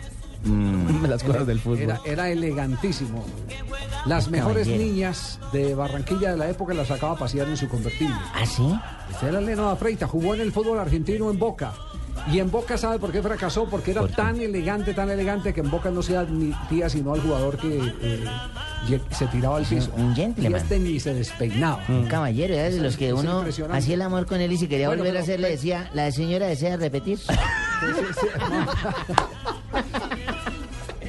Las 1.09 1.23
cosas 1.25 1.47
del 1.47 1.59
fútbol. 1.61 1.81
Era, 1.81 2.01
era 2.05 2.31
elegantísimo. 2.31 3.25
Las 4.07 4.31
mejores 4.31 4.67
caballero. 4.69 4.93
niñas 4.93 5.41
de 5.53 5.75
Barranquilla 5.75 6.31
de 6.31 6.37
la 6.37 6.49
época 6.49 6.73
las 6.75 6.89
sacaba 6.89 7.15
a 7.15 7.19
pasear 7.19 7.49
en 7.49 7.57
su 7.57 7.69
convertible. 7.69 8.15
¿Ah, 8.35 8.47
sí? 8.47 8.73
Este 9.11 9.27
era 9.27 9.77
Freita, 9.77 10.07
jugó 10.07 10.35
en 10.35 10.41
el 10.41 10.53
fútbol 10.53 10.79
argentino 10.79 11.31
en 11.31 11.39
Boca. 11.39 11.75
Y 12.33 12.39
en 12.39 12.51
Boca, 12.51 12.77
¿sabe 12.77 12.99
por 12.99 13.13
qué 13.13 13.23
fracasó? 13.23 13.67
Porque 13.67 13.93
era 13.93 14.07
tan 14.09 14.41
elegante, 14.41 14.95
tan 14.95 15.11
elegante 15.11 15.55
que 15.55 15.61
en 15.61 15.71
Boca 15.71 15.91
no 15.91 16.03
se 16.03 16.17
admitía 16.17 16.89
sino 16.89 17.15
al 17.15 17.21
jugador 17.21 17.57
que 17.57 17.81
eh, 18.03 18.25
se 19.11 19.27
tiraba 19.27 19.59
al 19.59 19.65
piso. 19.65 19.91
Un 19.97 20.15
gentleman. 20.15 20.53
Y 20.53 20.63
este 20.63 20.79
ni 20.79 21.01
se 21.01 21.15
despeinaba. 21.15 21.83
Un 21.89 22.07
caballero, 22.07 22.55
era 22.55 22.71
de 22.71 22.81
los 22.81 22.97
que 22.97 23.13
uno 23.13 23.45
hacía 23.71 23.95
el 23.95 24.03
amor 24.03 24.27
con 24.27 24.41
él 24.41 24.53
y 24.53 24.59
si 24.59 24.69
quería 24.69 24.89
Bueno, 24.89 25.03
volver 25.03 25.17
a 25.17 25.21
hacer 25.21 25.41
le 25.41 25.51
decía, 25.51 25.91
la 25.95 26.11
señora 26.11 26.47
desea 26.47 26.77
repetir. 26.77 27.19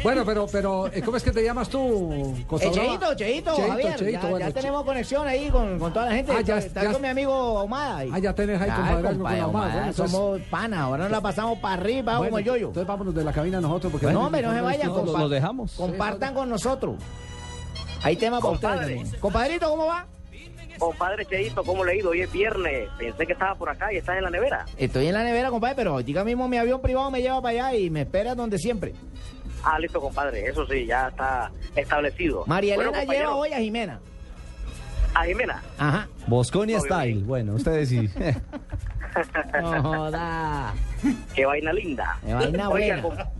Bueno, 0.03 0.23
pero, 0.25 0.47
pero 0.51 0.87
eh, 0.93 1.01
¿cómo 1.01 1.17
es 1.17 1.23
que 1.23 1.31
te 1.31 1.43
llamas 1.43 1.69
tú, 1.69 2.33
Costa 2.47 2.67
Eh? 2.67 2.71
Cheito, 2.71 3.13
Cheito, 3.15 3.15
Cheito, 3.55 3.67
Javier, 3.71 3.95
Cheito, 3.95 4.21
ya, 4.21 4.29
bueno, 4.29 4.51
tenemos 4.53 4.83
conexión 4.85 5.27
ahí 5.27 5.49
con, 5.49 5.77
con 5.79 5.91
toda 5.93 6.05
la 6.07 6.11
gente. 6.15 6.31
Ah, 6.35 6.41
ya- 6.41 6.59
ya- 6.59 6.91
con 6.91 7.01
mi 7.01 7.07
amigo 7.09 7.33
Ahumada. 7.59 7.97
ahí. 7.97 8.09
Ah, 8.13 8.19
ya 8.19 8.33
tenés 8.33 8.61
ahí, 8.61 8.69
Ah, 8.71 8.75
compadre, 8.77 9.01
con 9.03 9.15
Ahumada. 9.15 9.43
Ahumada, 9.43 9.73
Bueno, 9.73 9.87
entonces- 9.87 10.11
somos 10.17 10.41
panas, 10.49 10.79
ahora 10.79 11.03
nos 11.03 11.11
la 11.11 11.21
pasamos 11.21 11.59
para 11.59 11.73
arriba 11.75 12.17
Bueno, 12.17 12.31
como 12.31 12.39
yo 12.39 12.55
yo. 12.55 12.67
Entonces 12.67 12.87
vámonos 12.87 13.13
de 13.15 13.23
la 13.23 13.33
cabina 13.33 13.59
nosotros 13.61 13.91
porque 13.91 14.07
no, 14.07 14.25
hombre, 14.25 14.41
no 14.41 14.53
se 14.53 14.61
vayan, 14.61 14.87
Los- 14.87 14.97
compa- 14.99 15.19
los 15.19 15.29
dejamos. 15.31 15.71
Compartan 15.73 16.33
con 16.33 16.49
nosotros. 16.49 16.95
Hay 18.03 18.15
tema 18.15 18.39
para 18.39 18.53
ustedes. 18.53 19.15
Compadrito, 19.17 19.69
¿cómo 19.69 19.85
va? 19.87 20.05
Compadre 20.77 21.25
Cheito, 21.25 21.61
¿cómo 21.65 21.83
le 21.83 21.91
ha 21.91 21.95
ido? 21.95 22.11
Hoy 22.11 22.21
es 22.21 22.31
viernes. 22.31 22.87
Pensé 22.97 23.27
que 23.27 23.33
estaba 23.33 23.53
por 23.55 23.69
acá 23.69 23.91
y 23.91 23.97
estás 23.97 24.15
en 24.15 24.23
la 24.23 24.29
nevera. 24.29 24.65
Estoy 24.77 25.07
en 25.07 25.13
la 25.13 25.25
nevera, 25.25 25.49
compadre, 25.49 25.75
pero 25.75 25.91
ahorita 25.91 26.23
mismo 26.23 26.47
mi 26.47 26.57
avión 26.57 26.79
privado 26.81 27.11
me 27.11 27.21
lleva 27.21 27.41
para 27.41 27.67
allá 27.67 27.77
y 27.77 27.89
me 27.89 28.03
espera 28.03 28.33
donde 28.33 28.57
siempre. 28.57 28.93
Ah, 29.63 29.77
listo, 29.79 29.99
compadre. 29.99 30.45
Eso 30.47 30.65
sí, 30.67 30.85
ya 30.85 31.07
está 31.09 31.51
establecido. 31.75 32.43
María 32.47 32.75
Bueno, 32.75 32.91
Elena 32.91 33.13
lleva 33.13 33.35
hoy 33.35 33.53
a 33.53 33.57
Jimena. 33.59 33.99
A 35.13 35.25
Jimena. 35.25 35.61
Ajá. 35.77 36.07
Bosconi 36.27 36.73
Obvio, 36.75 36.85
Style. 36.85 37.23
Bueno, 37.23 37.53
ustedes 37.55 37.89
sí. 37.89 38.09
No 39.61 39.81
joda. 39.83 40.73
Qué 41.35 41.45
vaina 41.45 41.73
linda. 41.73 42.17
Qué 42.25 42.33
vaina 42.33 42.69
Oiga, 42.69 43.01
buena. 43.01 43.01
com- 43.01 43.39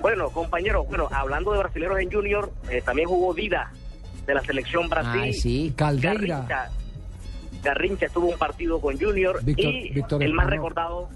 bueno, 0.00 0.30
compañero, 0.30 0.84
bueno, 0.84 1.08
hablando 1.12 1.52
de 1.52 1.58
brasileños 1.60 1.98
en 2.00 2.10
Junior, 2.10 2.52
eh, 2.70 2.82
también 2.84 3.08
jugó 3.08 3.32
Dida 3.34 3.70
de 4.26 4.34
la 4.34 4.40
selección 4.42 4.88
Brasil. 4.88 5.20
Ay, 5.22 5.32
sí. 5.34 5.72
Caldeira. 5.76 6.44
Garrincha, 6.48 6.70
Garrincha 7.62 8.08
tuvo 8.08 8.28
un 8.28 8.38
partido 8.38 8.80
con 8.80 8.98
Junior 8.98 9.42
Víctor- 9.44 9.72
y 9.72 9.90
Víctor 9.90 10.22
el 10.22 10.32
más 10.34 10.46
recordado, 10.48 11.08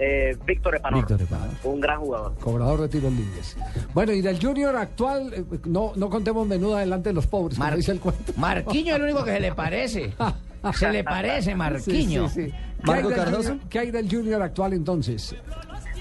eh, 0.00 0.36
Víctor 0.46 0.76
Epanor. 0.76 1.00
Víctor 1.00 1.20
Epanor. 1.22 1.48
Un 1.64 1.80
gran 1.80 2.00
jugador. 2.00 2.34
Cobrador 2.38 2.80
de 2.80 2.88
tiros 2.88 3.12
libres. 3.12 3.56
Bueno, 3.92 4.12
y 4.12 4.22
del 4.22 4.40
Junior 4.42 4.74
actual, 4.76 5.32
eh, 5.34 5.44
no, 5.66 5.92
no 5.94 6.08
contemos 6.08 6.46
menudo 6.46 6.76
adelante 6.76 7.10
de 7.10 7.14
los 7.14 7.26
pobres, 7.26 7.58
Mar- 7.58 7.76
dice 7.76 7.92
el 7.92 8.00
cuento. 8.00 8.32
Marquiño 8.36 8.94
es 8.94 8.96
el 8.96 9.02
único 9.02 9.24
que 9.24 9.32
se 9.32 9.40
le 9.40 9.52
parece. 9.54 10.12
Se 10.74 10.90
le 10.90 11.04
parece, 11.04 11.54
Marquiño. 11.54 12.28
Sí, 12.28 12.34
sí, 12.46 12.50
sí. 12.50 12.50
¿Qué, 12.50 12.90
hay 12.90 13.02
Marco 13.02 13.08
del 13.10 13.18
Cardoso. 13.18 13.48
Junior, 13.50 13.68
¿Qué 13.68 13.78
hay 13.78 13.90
del 13.90 14.10
Junior 14.10 14.42
actual 14.42 14.72
entonces? 14.72 15.36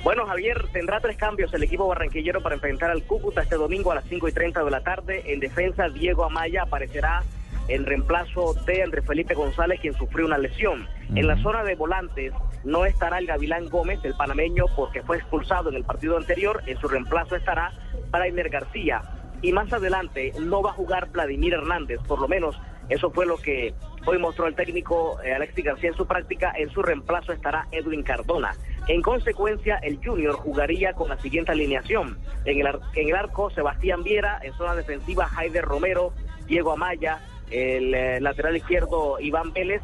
Bueno, 0.01 0.25
Javier, 0.27 0.65
tendrá 0.71 1.01
tres 1.01 1.17
cambios 1.17 1.53
el 1.53 1.61
equipo 1.63 1.85
barranquillero 1.87 2.41
para 2.41 2.55
enfrentar 2.55 2.89
al 2.89 3.03
Cúcuta 3.03 3.41
este 3.41 3.55
domingo 3.57 3.91
a 3.91 3.95
las 3.95 4.05
5 4.05 4.29
y 4.29 4.31
30 4.31 4.63
de 4.63 4.71
la 4.71 4.81
tarde. 4.81 5.23
En 5.25 5.41
defensa, 5.41 5.89
Diego 5.89 6.23
Amaya 6.23 6.63
aparecerá 6.63 7.21
en 7.69 7.85
reemplazo 7.85 8.53
de 8.65 8.83
Andrés 8.83 9.05
Felipe 9.05 9.33
González, 9.33 9.79
quien 9.79 9.93
sufrió 9.93 10.25
una 10.25 10.37
lesión. 10.37 10.87
En 11.15 11.27
la 11.27 11.37
zona 11.41 11.63
de 11.63 11.75
volantes 11.75 12.33
no 12.63 12.85
estará 12.85 13.19
el 13.19 13.27
Gavilán 13.27 13.69
Gómez, 13.69 13.99
el 14.03 14.15
panameño, 14.15 14.65
porque 14.75 15.03
fue 15.03 15.17
expulsado 15.17 15.69
en 15.69 15.75
el 15.75 15.83
partido 15.83 16.17
anterior. 16.17 16.61
En 16.65 16.79
su 16.79 16.87
reemplazo 16.87 17.35
estará 17.35 17.71
Brainer 18.11 18.49
García. 18.49 19.01
Y 19.41 19.53
más 19.53 19.71
adelante 19.71 20.33
no 20.39 20.61
va 20.61 20.71
a 20.71 20.73
jugar 20.73 21.09
Vladimir 21.11 21.53
Hernández, 21.53 21.99
por 22.07 22.19
lo 22.19 22.27
menos 22.27 22.59
eso 22.89 23.11
fue 23.11 23.27
lo 23.27 23.37
que 23.37 23.75
hoy 24.07 24.17
mostró 24.17 24.47
el 24.47 24.55
técnico 24.55 25.21
eh, 25.21 25.33
Alexis 25.33 25.63
García 25.63 25.89
en 25.89 25.95
su 25.95 26.07
práctica. 26.07 26.51
En 26.57 26.71
su 26.71 26.81
reemplazo 26.81 27.31
estará 27.31 27.67
Edwin 27.71 28.01
Cardona. 28.01 28.55
En 28.87 29.03
consecuencia, 29.03 29.77
el 29.77 29.99
Junior 30.03 30.33
jugaría 30.33 30.93
con 30.93 31.09
la 31.09 31.21
siguiente 31.21 31.51
alineación. 31.51 32.17
En 32.45 32.59
el, 32.59 32.79
en 32.95 33.09
el 33.09 33.15
arco, 33.15 33.51
Sebastián 33.51 34.03
Viera. 34.03 34.39
En 34.41 34.53
zona 34.53 34.73
defensiva, 34.73 35.27
Jaider 35.27 35.65
Romero, 35.65 36.13
Diego 36.47 36.71
Amaya. 36.71 37.19
El 37.51 37.93
eh, 37.93 38.19
lateral 38.21 38.57
izquierdo, 38.57 39.19
Iván 39.19 39.53
Vélez. 39.53 39.81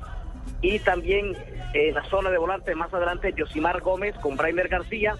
Y 0.62 0.80
también 0.80 1.36
eh, 1.74 1.90
en 1.90 1.96
la 1.96 2.04
zona 2.06 2.30
de 2.30 2.38
volante, 2.38 2.76
más 2.76 2.94
adelante, 2.94 3.34
Josimar 3.38 3.82
Gómez 3.82 4.16
con 4.22 4.38
Brainer 4.38 4.68
García. 4.68 5.16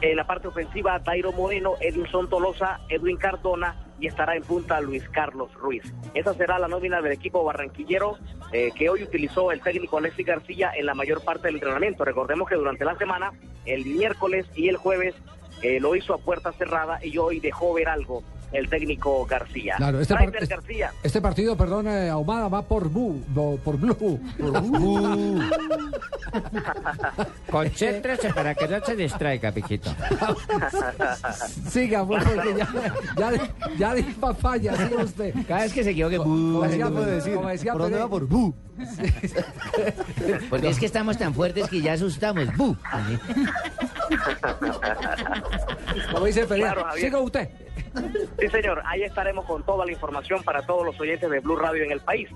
En 0.00 0.16
la 0.16 0.26
parte 0.26 0.48
ofensiva, 0.48 0.98
Dairo 1.00 1.32
Moreno, 1.32 1.74
Edinson 1.80 2.28
Tolosa, 2.28 2.80
Edwin 2.88 3.16
Cardona 3.16 3.88
y 4.00 4.06
estará 4.06 4.36
en 4.36 4.42
punta 4.42 4.80
Luis 4.80 5.08
Carlos 5.08 5.52
Ruiz. 5.54 5.82
Esa 6.14 6.34
será 6.34 6.58
la 6.58 6.68
nómina 6.68 7.00
del 7.00 7.12
equipo 7.12 7.42
barranquillero 7.44 8.16
eh, 8.52 8.70
que 8.76 8.88
hoy 8.88 9.02
utilizó 9.02 9.50
el 9.52 9.60
técnico 9.60 9.98
Alexis 9.98 10.26
García 10.26 10.70
en 10.76 10.86
la 10.86 10.94
mayor 10.94 11.24
parte 11.24 11.48
del 11.48 11.56
entrenamiento. 11.56 12.04
Recordemos 12.04 12.48
que 12.48 12.54
durante 12.54 12.84
la 12.84 12.96
semana, 12.96 13.32
el 13.64 13.84
miércoles 13.84 14.46
y 14.54 14.68
el 14.68 14.76
jueves, 14.76 15.14
eh, 15.62 15.78
lo 15.80 15.94
hizo 15.96 16.14
a 16.14 16.18
puerta 16.18 16.52
cerrada 16.52 16.98
y 17.04 17.16
hoy 17.18 17.40
dejó 17.40 17.74
ver 17.74 17.88
algo 17.88 18.22
el 18.50 18.66
técnico 18.70 19.26
García. 19.26 19.74
Claro, 19.76 20.00
este, 20.00 20.14
Rainer 20.14 20.32
par- 20.32 20.42
este- 20.42 20.54
García. 20.54 20.92
este 21.02 21.20
partido, 21.20 21.54
perdón, 21.56 21.86
eh, 21.86 22.08
Ahumada, 22.08 22.48
va 22.48 22.62
por 22.62 22.88
Bu, 22.88 23.22
bo- 23.28 23.58
por 23.58 23.76
Blue. 23.76 23.94
Por 24.38 24.62
Bu. 24.62 25.38
Concéntrese 27.50 28.32
para 28.32 28.54
que 28.54 28.66
no 28.68 28.82
se 28.84 28.96
distraiga, 28.96 29.52
piquito. 29.52 29.90
Siga, 31.68 32.06
pues, 32.06 32.24
porque 32.24 32.54
ya, 32.56 32.68
ya, 33.18 33.30
di- 33.30 33.40
ya 33.78 33.94
di 33.94 34.02
papaya, 34.02 34.74
siga 34.76 35.02
usted. 35.04 35.34
Cada 35.46 35.62
vez 35.64 35.72
que 35.74 35.84
se 35.84 35.90
equivoque, 35.90 36.16
Como 36.16 36.62
decía, 36.62 36.86
como 36.86 37.48
decía 37.48 37.72
¿Por 37.72 37.82
dónde 37.82 37.98
va? 37.98 38.08
Por. 38.08 38.28
Porque 40.50 40.68
es 40.68 40.78
que 40.78 40.86
estamos 40.86 41.18
tan 41.18 41.34
fuertes 41.34 41.68
que 41.68 41.80
ya 41.80 41.92
asustamos. 41.94 42.46
Bu. 42.56 42.76
Como 46.12 46.26
dice 46.26 46.46
Pelé, 46.46 46.62
Claro, 46.62 46.84
Javier. 46.84 47.04
siga 47.06 47.18
usted. 47.20 47.48
Sí, 48.38 48.48
señor, 48.48 48.82
ahí 48.86 49.02
estaremos 49.02 49.44
con 49.46 49.64
toda 49.64 49.84
la 49.84 49.92
información 49.92 50.42
para 50.44 50.62
todos 50.62 50.84
los 50.84 50.98
oyentes 51.00 51.28
de 51.30 51.40
Blue 51.40 51.56
Radio 51.56 51.82
en 51.84 51.90
el 51.92 52.00
país. 52.00 52.28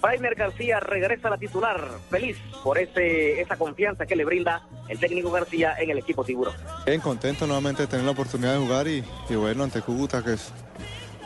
Brainer 0.00 0.34
García 0.36 0.78
regresa 0.80 1.26
a 1.28 1.32
la 1.32 1.38
titular, 1.38 1.80
feliz 2.08 2.36
por 2.62 2.78
ese, 2.78 3.40
esa 3.40 3.56
confianza 3.56 4.06
que 4.06 4.14
le 4.14 4.24
brinda 4.24 4.62
el 4.88 4.98
técnico 5.00 5.30
García 5.32 5.74
en 5.78 5.90
el 5.90 5.98
equipo 5.98 6.24
Tiburón. 6.24 6.54
Bien, 6.86 7.00
contento 7.00 7.46
nuevamente 7.46 7.82
de 7.82 7.88
tener 7.88 8.04
la 8.04 8.12
oportunidad 8.12 8.52
de 8.52 8.58
jugar 8.60 8.86
y, 8.86 9.02
y 9.28 9.34
bueno, 9.34 9.64
ante 9.64 9.80
Cúcuta, 9.82 10.22
que 10.22 10.34
es 10.34 10.52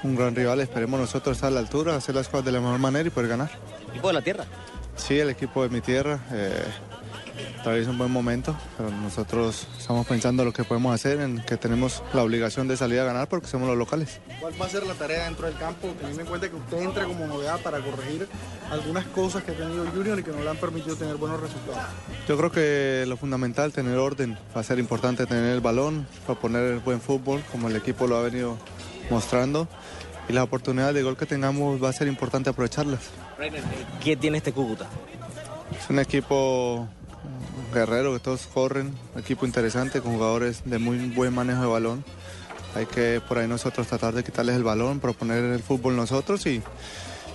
un 0.04 0.16
gran 0.16 0.34
rival, 0.34 0.60
esperemos 0.60 0.98
nosotros 0.98 1.36
estar 1.36 1.48
a 1.48 1.52
la 1.52 1.60
altura, 1.60 1.94
hacer 1.96 2.14
las 2.14 2.28
cosas 2.28 2.46
de 2.46 2.52
la 2.52 2.60
mejor 2.60 2.78
manera 2.78 3.06
y 3.06 3.10
poder 3.10 3.28
ganar. 3.28 3.50
Equipo 3.92 4.08
de 4.08 4.14
la 4.14 4.22
tierra. 4.22 4.44
Sí, 4.96 5.18
el 5.18 5.30
equipo 5.30 5.62
de 5.62 5.68
mi 5.68 5.80
tierra 5.80 6.20
eh, 6.32 6.64
atraviesa 7.60 7.90
un 7.90 7.98
buen 7.98 8.10
momento, 8.10 8.56
pero 8.76 8.90
nosotros 8.90 9.66
estamos 9.78 10.06
pensando 10.06 10.44
lo 10.44 10.52
que 10.52 10.64
podemos 10.64 10.94
hacer, 10.94 11.20
en 11.20 11.42
que 11.42 11.56
tenemos 11.56 12.02
la 12.12 12.22
obligación 12.22 12.68
de 12.68 12.76
salir 12.76 13.00
a 13.00 13.04
ganar 13.04 13.28
porque 13.28 13.46
somos 13.46 13.68
los 13.68 13.76
locales. 13.76 14.20
¿Cuál 14.40 14.60
va 14.60 14.66
a 14.66 14.68
ser 14.68 14.84
la 14.84 14.94
tarea 14.94 15.24
dentro 15.24 15.46
del 15.46 15.56
campo, 15.56 15.88
teniendo 15.98 16.22
en 16.22 16.28
cuenta 16.28 16.48
que 16.48 16.56
usted 16.56 16.78
entra 16.78 17.04
como 17.04 17.26
novedad 17.26 17.60
para 17.60 17.80
corregir 17.80 18.28
algunas 18.70 19.04
cosas 19.06 19.44
que 19.44 19.52
ha 19.52 19.54
tenido 19.54 19.86
Junior 19.86 20.18
y 20.18 20.22
que 20.22 20.30
no 20.30 20.42
le 20.42 20.50
han 20.50 20.56
permitido 20.56 20.96
tener 20.96 21.16
buenos 21.16 21.40
resultados? 21.40 21.82
Yo 22.28 22.36
creo 22.36 22.50
que 22.50 23.04
lo 23.06 23.16
fundamental, 23.16 23.72
tener 23.72 23.96
orden, 23.96 24.36
va 24.56 24.60
a 24.60 24.64
ser 24.64 24.78
importante 24.78 25.26
tener 25.26 25.54
el 25.54 25.60
balón, 25.60 26.06
proponer 26.26 26.64
el 26.64 26.80
buen 26.80 27.00
fútbol, 27.00 27.42
como 27.50 27.68
el 27.68 27.76
equipo 27.76 28.06
lo 28.06 28.16
ha 28.16 28.22
venido 28.22 28.58
mostrando, 29.10 29.68
y 30.28 30.32
las 30.32 30.44
oportunidades 30.44 30.94
de 30.94 31.02
gol 31.02 31.16
que 31.16 31.26
tengamos 31.26 31.82
va 31.82 31.88
a 31.88 31.92
ser 31.92 32.08
importante 32.08 32.50
aprovecharlas. 32.50 33.00
¿Qué 34.02 34.16
tiene 34.16 34.38
este 34.38 34.52
Cúcuta? 34.52 34.88
Es 35.78 35.88
un 35.90 35.98
equipo 35.98 36.88
guerrero 37.72 38.12
que 38.12 38.20
todos 38.20 38.46
corren, 38.46 38.94
un 39.14 39.20
equipo 39.20 39.46
interesante 39.46 40.00
con 40.00 40.14
jugadores 40.14 40.62
de 40.64 40.78
muy 40.78 40.98
buen 41.10 41.34
manejo 41.34 41.62
de 41.62 41.66
balón. 41.66 42.04
Hay 42.74 42.86
que 42.86 43.20
por 43.26 43.38
ahí 43.38 43.48
nosotros 43.48 43.86
tratar 43.86 44.14
de 44.14 44.24
quitarles 44.24 44.56
el 44.56 44.64
balón, 44.64 45.00
proponer 45.00 45.44
el 45.44 45.62
fútbol 45.62 45.96
nosotros 45.96 46.46
y, 46.46 46.62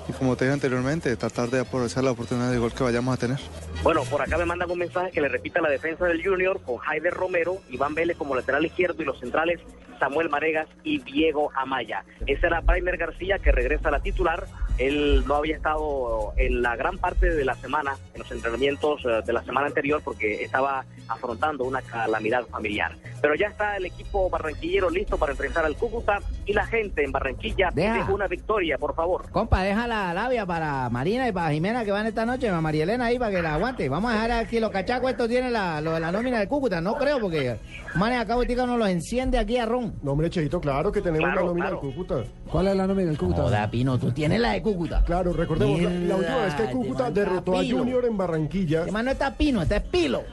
y 0.07 0.13
como 0.13 0.35
te 0.35 0.45
dije 0.45 0.53
anteriormente, 0.53 1.15
tratar 1.15 1.49
de 1.49 1.59
aprovechar 1.59 2.03
la 2.03 2.11
oportunidad 2.11 2.51
de 2.51 2.57
gol 2.57 2.73
que 2.73 2.83
vayamos 2.83 3.13
a 3.13 3.17
tener. 3.17 3.39
Bueno, 3.83 4.03
por 4.03 4.21
acá 4.21 4.37
me 4.37 4.45
mandan 4.45 4.69
un 4.71 4.79
mensaje 4.79 5.11
que 5.11 5.21
le 5.21 5.27
repita 5.27 5.61
la 5.61 5.69
defensa 5.69 6.05
del 6.05 6.23
Junior 6.23 6.59
con 6.61 6.77
Jaider 6.77 7.13
Romero, 7.13 7.57
Iván 7.69 7.93
Vélez 7.93 8.17
como 8.17 8.35
lateral 8.35 8.65
izquierdo 8.65 9.01
y 9.01 9.05
los 9.05 9.19
centrales 9.19 9.59
Samuel 9.99 10.29
Maregas 10.29 10.67
y 10.83 10.99
Diego 10.99 11.51
Amaya. 11.55 12.03
Ese 12.25 12.47
era 12.47 12.61
Primer 12.61 12.97
García 12.97 13.39
que 13.39 13.51
regresa 13.51 13.89
a 13.89 13.91
la 13.91 13.99
titular. 13.99 14.47
Él 14.77 15.23
no 15.25 15.35
había 15.35 15.55
estado 15.55 16.33
en 16.37 16.61
la 16.61 16.75
gran 16.75 16.97
parte 16.97 17.33
de 17.33 17.45
la 17.45 17.55
semana, 17.55 17.97
en 18.13 18.21
los 18.21 18.31
entrenamientos 18.31 19.01
eh, 19.05 19.21
de 19.25 19.33
la 19.33 19.43
semana 19.43 19.67
anterior, 19.67 20.01
porque 20.03 20.43
estaba 20.43 20.85
afrontando 21.07 21.63
una 21.63 21.81
calamidad 21.81 22.45
familiar. 22.47 22.95
Pero 23.21 23.35
ya 23.35 23.47
está 23.47 23.77
el 23.77 23.85
equipo 23.85 24.29
barranquillero 24.29 24.89
listo 24.89 25.17
para 25.17 25.31
enfrentar 25.31 25.65
al 25.65 25.75
Cúcuta 25.75 26.19
y 26.45 26.53
la 26.53 26.65
gente 26.65 27.03
en 27.03 27.11
Barranquilla 27.11 27.69
Deja. 27.73 28.05
pide 28.05 28.13
una 28.13 28.27
victoria, 28.27 28.77
por 28.77 28.95
favor. 28.95 29.29
Compa, 29.31 29.63
deja 29.63 29.87
la 29.87 30.13
labia 30.13 30.45
para 30.45 30.89
Marina 30.89 31.27
y 31.27 31.31
para 31.31 31.51
Jimena 31.51 31.83
que 31.83 31.91
van 31.91 32.05
esta 32.07 32.25
noche, 32.25 32.47
para 32.47 32.61
María 32.61 32.83
Elena 32.83 33.05
ahí 33.05 33.19
para 33.19 33.31
que 33.31 33.41
la 33.41 33.55
aguante. 33.55 33.89
Vamos 33.89 34.11
a 34.11 34.13
dejar 34.15 34.31
aquí 34.31 34.59
los 34.59 34.71
cachacos, 34.71 35.09
estos 35.11 35.27
tienen 35.27 35.53
la, 35.53 35.81
lo 35.81 35.93
de 35.93 35.99
la 35.99 36.11
nómina 36.11 36.39
de 36.39 36.47
Cúcuta, 36.47 36.79
no 36.81 36.95
creo, 36.95 37.19
porque 37.19 37.57
manes 37.95 38.19
acá 38.19 38.35
botica 38.35 38.65
nos 38.65 38.77
los 38.79 38.89
enciende 38.89 39.37
aquí 39.37 39.57
a 39.57 39.65
ron. 39.65 39.95
No, 40.03 40.11
hombre, 40.11 40.29
Cheito, 40.29 40.59
claro 40.61 40.91
que 40.91 41.01
tenemos 41.01 41.25
Claro, 41.27 41.41
la 41.41 41.47
nómina 41.47 41.65
claro. 41.67 41.81
del 41.81 41.91
Cúcuta. 41.93 42.23
¿Cuál 42.51 42.67
es 42.67 42.75
la 42.75 42.87
nómina 42.87 43.07
del 43.09 43.17
Cúcuta? 43.17 43.41
Joda, 43.43 43.69
Pino, 43.71 43.97
tú 43.97 44.11
tienes 44.11 44.39
la 44.39 44.51
de 44.51 44.61
Cúcuta. 44.61 45.03
Claro, 45.03 45.33
recordemos, 45.33 45.81
la, 45.81 45.89
la 45.89 46.15
última 46.15 46.37
vez 46.45 46.53
que 46.55 46.65
Cúcuta 46.71 47.11
derrotó 47.11 47.57
a. 47.57 47.63
Junior 47.63 48.05
en 48.05 48.15
Barranquilla. 48.17 48.81
Además 48.83 49.03
no 49.03 49.11
está 49.11 49.33
Pino, 49.35 49.61
está 49.61 49.79
Pilo. 49.81 50.23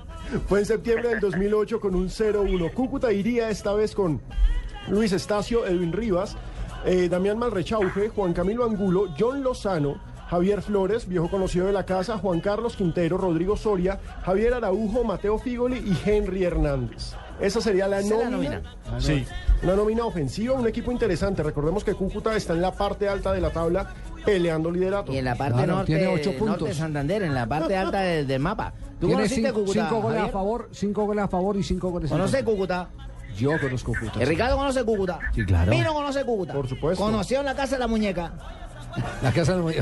Fue 0.48 0.60
en 0.60 0.66
septiembre 0.66 1.08
del 1.10 1.20
2008 1.20 1.80
con 1.80 1.94
un 1.94 2.08
0-1. 2.08 2.72
Cúcuta 2.72 3.12
iría 3.12 3.50
esta 3.50 3.72
vez 3.72 3.94
con 3.94 4.20
Luis 4.88 5.12
Estacio, 5.12 5.66
Edwin 5.66 5.92
Rivas, 5.92 6.36
eh, 6.84 7.08
Damián 7.08 7.38
Malrechauge, 7.38 8.08
Juan 8.10 8.32
Camilo 8.32 8.64
Angulo, 8.64 9.06
John 9.18 9.42
Lozano, 9.42 9.98
Javier 10.28 10.62
Flores, 10.62 11.06
viejo 11.08 11.30
conocido 11.30 11.66
de 11.66 11.72
la 11.72 11.86
casa, 11.86 12.18
Juan 12.18 12.40
Carlos 12.40 12.76
Quintero, 12.76 13.16
Rodrigo 13.16 13.56
Soria, 13.56 13.98
Javier 14.24 14.54
Araujo, 14.54 15.04
Mateo 15.04 15.38
Figoli 15.38 15.78
y 15.78 15.96
Henry 16.08 16.44
Hernández. 16.44 17.14
Esa 17.40 17.60
sería 17.60 17.88
la 17.88 18.00
Esa 18.00 18.14
es 18.14 18.20
la 18.24 18.30
nómina. 18.30 18.60
nómina. 18.86 19.00
Sí. 19.00 19.24
Una 19.62 19.74
nómina 19.74 20.04
ofensiva, 20.04 20.54
un 20.54 20.68
equipo 20.68 20.92
interesante. 20.92 21.42
Recordemos 21.42 21.84
que 21.84 21.94
Cúcuta 21.94 22.36
está 22.36 22.52
en 22.52 22.60
la 22.62 22.72
parte 22.72 23.08
alta 23.08 23.32
de 23.32 23.40
la 23.40 23.50
tabla 23.50 23.92
peleando 24.24 24.70
liderato. 24.70 25.12
Y 25.12 25.18
en 25.18 25.24
la 25.24 25.34
parte 25.34 25.66
norte, 25.66 26.00
norte 26.40 26.64
de 26.66 26.74
Santander, 26.74 27.22
en 27.22 27.34
la 27.34 27.46
parte 27.46 27.76
alta 27.76 28.00
del, 28.00 28.26
del 28.26 28.40
mapa. 28.40 28.72
¿Tú 29.04 29.08
Tiene 29.08 29.22
conociste 29.24 29.48
cinco, 29.48 29.60
Cúcuta, 29.60 29.82
cinco 29.86 30.00
goles 30.00 30.22
a 30.22 30.28
favor, 30.28 30.68
cinco 30.72 31.04
goles 31.04 31.24
a 31.24 31.28
favor 31.28 31.56
y 31.58 31.62
cinco 31.62 31.90
goles 31.90 32.10
en 32.10 32.16
¿Conoce 32.16 32.36
contra. 32.38 32.52
Cúcuta? 32.54 32.88
Yo 33.36 33.60
conozco 33.60 33.92
Cúcuta. 33.92 34.22
El 34.22 34.28
Ricardo 34.28 34.56
conoce 34.56 34.82
Cúcuta. 34.82 35.18
Sí, 35.34 35.44
claro. 35.44 35.70
Pino 35.70 35.92
conoce 35.92 36.24
Cúcuta. 36.24 36.54
Por 36.54 36.66
supuesto. 36.66 37.04
Conoció 37.04 37.40
en 37.40 37.44
la 37.44 37.54
casa 37.54 37.74
de 37.76 37.80
la 37.80 37.86
muñeca. 37.86 38.32
La 39.22 39.32
casa 39.32 39.56
del 39.56 39.74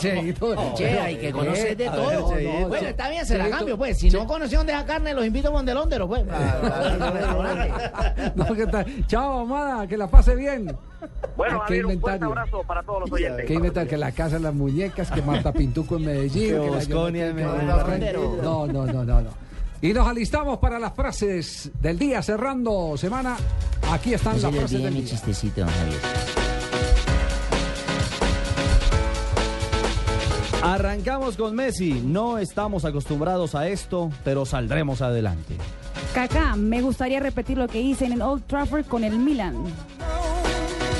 Cheito. 0.00 0.74
Che, 0.74 0.98
hay 0.98 1.16
que 1.16 1.32
conocer 1.32 1.76
de 1.76 1.86
Eh, 1.86 1.90
todo. 1.90 2.68
bueno, 2.68 2.88
está 2.88 3.08
bien, 3.08 3.24
se 3.26 3.38
la 3.38 3.48
cambio, 3.50 3.76
pues. 3.78 3.98
Si 3.98 4.10
no 4.10 4.26
conoció 4.26 4.58
dónde 4.58 4.72
deja 4.72 4.84
carne, 4.84 5.14
los 5.14 5.24
invito 5.24 5.48
a 5.48 5.52
Mondelondero, 5.52 6.08
pues. 6.08 6.24
No, 8.34 8.44
¿qué 8.54 8.66
tal? 8.66 9.06
Chao, 9.06 9.40
Amada, 9.40 9.86
que 9.86 9.96
la 9.96 10.06
pase 10.08 10.34
bien. 10.34 10.76
Bueno, 11.36 11.58
Ah, 11.60 11.64
Javier, 11.66 11.86
un 11.86 12.00
fuerte 12.00 12.24
abrazo 12.24 12.62
para 12.66 12.82
todos 12.82 13.00
los 13.02 13.12
oyentes. 13.12 13.46
¿Qué 13.46 13.54
inventa 13.54 13.86
que 13.86 13.96
la 13.96 14.10
casa 14.12 14.36
de 14.36 14.42
las 14.42 14.54
muñecas, 14.54 15.10
que 15.10 15.22
Marta 15.22 15.52
Pintuco 15.52 15.96
en 15.96 16.04
Medellín, 16.06 16.48
Que 16.54 16.60
que 16.60 16.68
Bosconia 16.68 17.26
en 17.28 17.36
Medellín. 17.36 17.66
No, 18.42 18.66
no, 18.66 18.84
no, 18.86 19.04
no, 19.04 19.20
no. 19.22 19.30
Y 19.80 19.92
nos 19.92 20.08
alistamos 20.08 20.58
para 20.58 20.78
las 20.80 20.92
frases 20.94 21.70
del 21.80 21.98
día, 21.98 22.20
cerrando 22.22 22.96
semana. 22.96 23.36
Aquí 23.92 24.14
están 24.14 24.36
No 24.40 24.42
las 24.50 24.56
frases 24.56 24.82
del 24.82 24.94
día. 24.94 25.04
chistecito, 25.04 25.64
Javier. 25.64 26.47
Arrancamos 30.68 31.36
con 31.38 31.54
Messi. 31.54 32.02
No 32.04 32.36
estamos 32.36 32.84
acostumbrados 32.84 33.54
a 33.54 33.68
esto, 33.68 34.10
pero 34.22 34.44
saldremos 34.44 35.00
adelante. 35.00 35.56
Kaká, 36.14 36.56
me 36.56 36.82
gustaría 36.82 37.20
repetir 37.20 37.56
lo 37.56 37.68
que 37.68 37.80
hice 37.80 38.04
en 38.04 38.12
el 38.12 38.20
Old 38.22 38.44
Trafford 38.46 38.84
con 38.84 39.02
el 39.02 39.18
Milan. 39.18 39.56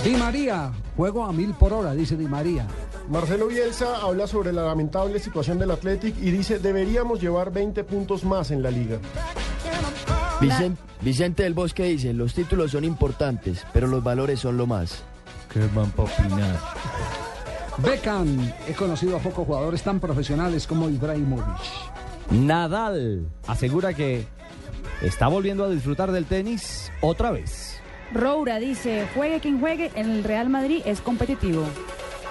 Di 0.05 0.13
María, 0.17 0.73
juego 0.97 1.23
a 1.25 1.33
mil 1.33 1.53
por 1.55 1.75
hora, 1.75 1.93
dice 1.93 2.17
Di 2.17 2.25
María. 2.27 2.67
Marcelo 3.11 3.49
Bielsa 3.49 3.97
habla 4.03 4.27
sobre 4.27 4.53
la 4.55 4.63
lamentable 4.63 5.19
situación 5.19 5.59
del 5.59 5.71
Athletic 5.71 6.15
y 6.19 6.31
dice 6.31 6.59
deberíamos 6.59 7.21
llevar 7.21 7.53
20 7.53 7.85
puntos 7.85 8.25
más 8.25 8.51
en 8.51 8.63
la 8.63 8.71
liga. 8.71 8.99
Vicen- 10.41 10.77
Vicente 11.03 11.43
del 11.43 11.53
Bosque 11.55 11.85
dice, 11.85 12.13
los 12.15 12.33
títulos 12.33 12.71
son 12.73 12.85
importantes, 12.85 13.67
pero 13.73 13.87
los 13.87 14.03
valores 14.03 14.41
son 14.41 14.57
lo 14.57 14.67
más. 14.67 15.03
¿Qué 15.53 15.61
van 15.75 15.93
a 15.97 16.03
opinar? 16.03 16.59
Beckham, 17.79 18.53
he 18.67 18.75
conocido 18.75 19.17
a 19.17 19.21
pocos 19.21 19.47
jugadores 19.47 19.83
tan 19.83 20.01
profesionales 20.01 20.67
como 20.67 20.89
Ibrahimovic. 20.89 21.47
Nadal 22.31 23.27
asegura 23.47 23.95
que 23.95 24.27
está 25.01 25.29
volviendo 25.29 25.65
a 25.65 25.71
disfrutar 25.71 26.11
del 26.11 26.25
tenis 26.25 26.91
otra 27.01 27.31
vez. 27.31 27.81
Roura 28.13 28.59
dice, 28.59 29.07
juegue 29.15 29.39
quien 29.41 29.61
juegue, 29.61 29.93
en 29.95 30.11
el 30.11 30.25
Real 30.25 30.49
Madrid 30.49 30.83
es 30.87 31.01
competitivo. 31.01 31.65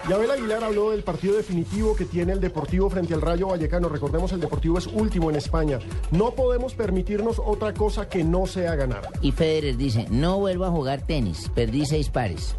Y 0.10 0.14
Abel 0.14 0.32
Aguilar 0.32 0.64
habló 0.64 0.92
del 0.92 1.04
partido 1.04 1.36
definitivo 1.36 1.94
que 1.96 2.06
tiene 2.06 2.32
el 2.32 2.40
Deportivo 2.40 2.90
frente 2.90 3.14
al 3.14 3.22
Rayo 3.22 3.48
Vallecano. 3.50 3.90
Recordemos, 3.90 4.32
el 4.32 4.40
Deportivo 4.40 4.78
es 4.78 4.88
último 4.88 5.30
en 5.30 5.36
España. 5.36 5.80
No 6.12 6.32
podemos 6.32 6.74
permitirnos 6.76 7.42
otra 7.44 7.74
cosa 7.74 8.08
que 8.08 8.24
no 8.24 8.46
sea 8.48 8.76
ganar. 8.76 9.10
Y 9.22 9.34
Federer 9.34 9.76
dice, 9.76 10.06
no 10.10 10.40
vuelvo 10.40 10.64
a 10.64 10.72
jugar 10.72 11.02
tenis, 11.02 11.52
perdí 11.54 11.86
seis 11.86 12.10
pares. 12.10 12.56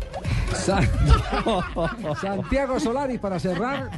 San- 0.55 0.87
Santiago 2.21 2.79
Solari, 2.79 3.17
para 3.17 3.39
cerrar, 3.41 3.91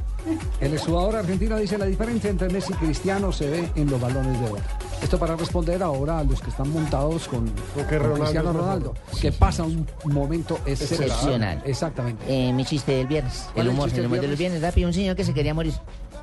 el 0.60 0.78
jugador 0.78 1.16
argentino 1.16 1.56
dice 1.56 1.77
la 1.77 1.86
diferencia 1.86 2.31
entre 2.31 2.48
Messi 2.51 2.72
y 2.72 2.77
Cristiano 2.77 3.32
se 3.32 3.51
ve 3.51 3.68
en 3.74 3.90
los 3.90 4.01
balones 4.01 4.39
de 4.40 4.47
oro. 4.48 4.62
Esto 5.02 5.18
para 5.18 5.35
responder 5.35 5.82
ahora 5.82 6.18
a 6.18 6.24
los 6.24 6.40
que 6.40 6.51
están 6.51 6.70
montados 6.70 7.27
con, 7.27 7.48
con 7.74 7.89
Ronaldo 7.89 8.14
Cristiano. 8.16 8.52
Ronaldo, 8.52 8.94
que 9.20 9.32
pasa 9.32 9.64
un 9.64 9.86
momento 10.05 10.59
excepcional. 10.66 11.09
Excepcional. 11.09 11.62
Exactamente. 11.64 12.24
Eh, 12.28 12.52
mi 12.52 12.64
chiste 12.64 12.93
del 12.93 13.06
viernes, 13.06 13.48
¿Cuál 13.55 13.66
el 13.66 13.70
el 13.70 13.74
humor, 13.74 13.89
chiste 13.89 14.01
el 14.01 14.06
humor 14.06 14.16
del 14.18 14.27
de 14.27 14.31
los 14.32 14.39
viernes, 14.39 14.62
rápido, 14.62 14.89
un 14.89 14.94
señor 14.94 15.16
que 15.16 15.24
se 15.24 15.32
quería 15.35 15.55
morir. 15.55 15.72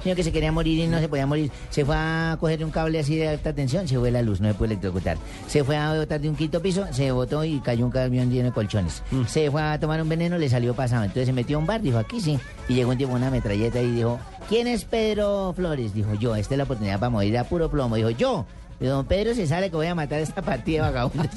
Señor 0.04 0.16
que 0.16 0.24
se 0.24 0.32
quería 0.32 0.52
morir 0.52 0.78
y 0.80 0.88
no 0.88 0.99
se 0.99 1.10
podía 1.10 1.26
morir. 1.26 1.52
Se 1.72 1.84
fue 1.84 1.95
a 1.98 2.38
coger 2.40 2.64
un 2.64 2.70
cable 2.70 2.99
así 2.99 3.16
de 3.18 3.30
alta 3.30 3.52
tensión, 3.52 3.88
se 3.88 3.98
fue 3.98 4.12
la 4.12 4.22
luz, 4.22 4.40
no 4.40 4.48
se 4.48 4.54
puede 4.54 4.74
electrocutar. 4.74 5.18
Se 5.48 5.64
fue 5.64 5.76
a 5.76 5.95
botar 5.95 6.22
de 6.22 6.30
un 6.30 6.36
quinto 6.36 6.62
piso, 6.62 6.86
se 6.91 7.12
botó 7.12 7.44
y 7.44 7.60
cayó 7.62 7.84
un 7.84 7.91
camión 7.91 8.30
lleno 8.30 8.45
de 8.45 8.52
colchones. 8.52 9.02
Se 9.28 9.49
fue 9.49 9.62
a 9.62 9.80
tomar 9.80 9.99
un 9.99 10.08
veneno, 10.08 10.38
le 10.38 10.49
salió 10.49 10.76
pasado. 10.76 11.04
Entonces 11.04 11.26
se 11.26 11.34
metió 11.34 11.58
a 11.58 11.60
un 11.60 11.66
bar, 11.66 11.82
dijo, 11.82 11.98
aquí 11.98 12.22
sí. 12.22 12.40
Y 12.70 12.76
llegó 12.76 12.91
un 12.91 12.98
tipo 12.98 13.10
con 13.10 13.22
una 13.22 13.32
metralleta 13.32 13.82
y 13.82 13.90
dijo, 13.90 14.20
¿quién 14.48 14.68
es 14.68 14.86
Pedro 14.86 15.52
Flores? 15.56 15.95
Dijo, 15.95 16.14
yo, 16.14 16.36
esta 16.36 16.54
es 16.54 16.58
la 16.60 16.66
oportunidad 16.66 16.99
para 16.99 17.10
morir 17.10 17.36
a 17.40 17.44
puro 17.44 17.70
plomo. 17.72 17.95
Dijo, 17.95 18.12
yo. 18.12 18.45
Y 18.80 18.86
don 18.86 19.06
Pedro 19.06 19.34
se 19.34 19.48
sale 19.48 19.70
que 19.70 19.76
voy 19.76 19.88
a 19.88 19.95
matar 19.95 20.20
esta 20.20 20.41
partida 20.41 20.86
de 20.86 20.91
vagabundos. 20.91 21.30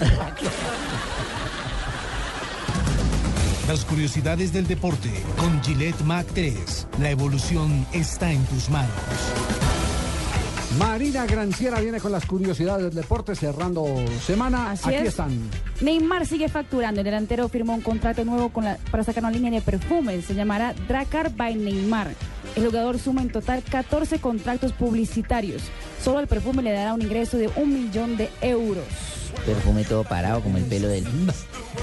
Las 3.68 3.84
curiosidades 3.84 4.52
del 4.52 4.66
deporte 4.66 5.10
con 5.38 5.62
Gillette 5.62 6.00
Mac 6.02 6.26
3. 6.34 6.88
La 7.00 7.10
evolución 7.10 7.86
está 7.92 8.30
en 8.32 8.44
tus 8.46 8.68
manos. 8.68 8.90
Marina 10.78 11.26
Granciera 11.26 11.80
viene 11.80 12.00
con 12.00 12.12
las 12.12 12.26
curiosidades 12.26 12.84
del 12.86 12.94
deporte 12.94 13.34
cerrando 13.34 13.86
semana. 14.24 14.72
Así 14.72 14.88
Aquí 14.88 14.96
es. 14.98 15.08
están. 15.08 15.38
Neymar 15.80 16.26
sigue 16.26 16.48
facturando. 16.48 17.00
El 17.00 17.04
delantero 17.04 17.48
firmó 17.48 17.74
un 17.74 17.80
contrato 17.80 18.24
nuevo 18.24 18.50
con 18.50 18.64
la- 18.64 18.76
para 18.90 19.02
sacar 19.04 19.22
una 19.24 19.32
línea 19.32 19.50
de 19.50 19.60
perfumes. 19.62 20.24
Se 20.26 20.34
llamará 20.34 20.74
Dracar 20.88 21.34
by 21.34 21.54
Neymar. 21.56 22.08
El 22.56 22.66
jugador 22.66 22.98
suma 22.98 23.22
en 23.22 23.30
total 23.30 23.62
14 23.62 24.18
contratos 24.18 24.72
publicitarios. 24.72 25.62
Solo 26.02 26.20
el 26.20 26.26
perfume 26.26 26.62
le 26.62 26.72
dará 26.72 26.94
un 26.94 27.02
ingreso 27.02 27.36
de 27.36 27.48
un 27.56 27.72
millón 27.72 28.16
de 28.16 28.28
euros. 28.40 28.84
Perfume 29.46 29.84
todo 29.84 30.04
parado 30.04 30.40
como 30.42 30.58
el 30.58 30.64
pelo 30.64 30.88
del... 30.88 31.06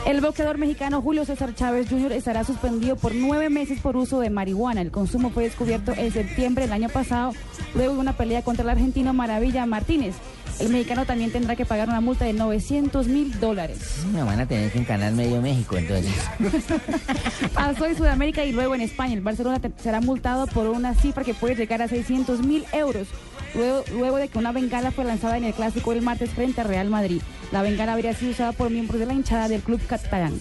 El 0.06 0.22
boxeador 0.22 0.57
mexicano 0.57 1.02
Julio 1.02 1.26
César 1.26 1.56
Chávez 1.56 1.89
Jr. 1.89 2.11
estará 2.11 2.44
suspendido 2.44 2.95
por 2.95 3.15
nueve 3.15 3.49
meses 3.49 3.80
por 3.80 3.95
uso 3.98 4.19
de 4.19 4.30
marihuana. 4.30 4.81
El 4.81 4.91
consumo 4.91 5.30
fue 5.30 5.44
descubierto 5.44 5.94
en 5.95 6.11
septiembre 6.11 6.65
del 6.65 6.73
año 6.73 6.89
pasado, 6.89 7.34
luego 7.73 7.94
de 7.94 7.99
una 7.99 8.18
pelea 8.18 8.41
contra 8.44 8.64
el 8.64 8.69
argentino 8.69 9.14
Maravilla 9.14 9.65
Martínez. 9.65 10.15
El 10.60 10.70
mexicano 10.70 11.06
también 11.06 11.32
tendrá 11.32 11.56
que 11.56 11.66
pagar 11.66 11.88
una 11.88 12.02
multa 12.02 12.26
de 12.26 12.34
900 12.34 13.08
mil 13.08 13.40
dólares. 13.40 14.06
Me 14.12 14.24
van 14.24 14.40
a 14.40 14.48
tener 14.48 14.72
que 14.72 14.80
encanar 14.80 15.14
medio 15.14 15.42
México, 15.42 15.78
entonces. 15.78 16.14
Pasó 17.54 17.86
en 17.86 17.96
Sudamérica 17.96 18.44
y 18.44 18.52
luego 18.52 18.74
en 18.74 18.82
España. 18.82 19.14
El 19.14 19.22
Barcelona 19.22 19.62
será 19.82 20.02
multado 20.02 20.48
por 20.48 20.68
una 20.68 20.96
cifra 20.96 21.24
que 21.24 21.36
puede 21.36 21.56
llegar 21.56 21.82
a 21.82 21.88
600 21.88 22.42
mil 22.42 22.66
euros. 22.74 23.08
Luego, 23.53 24.18
de 24.18 24.28
que 24.28 24.38
una 24.38 24.52
bengala 24.52 24.91
fue 24.91 25.06
lanzada 25.06 25.38
en 25.38 25.44
el 25.45 25.53
clásico 25.53 25.91
del 25.91 26.02
martes 26.02 26.32
frente 26.32 26.61
a 26.61 26.64
Real 26.64 26.90
Madrid. 26.90 27.22
La 27.52 27.61
bengala 27.61 27.94
habría 27.94 28.14
sido 28.14 28.32
usada 28.32 28.52
por 28.52 28.69
miembros 28.69 28.99
de 28.99 29.06
la 29.06 29.14
hinchada 29.14 29.48
del 29.48 29.61
club 29.61 29.82
catalán. 29.88 30.38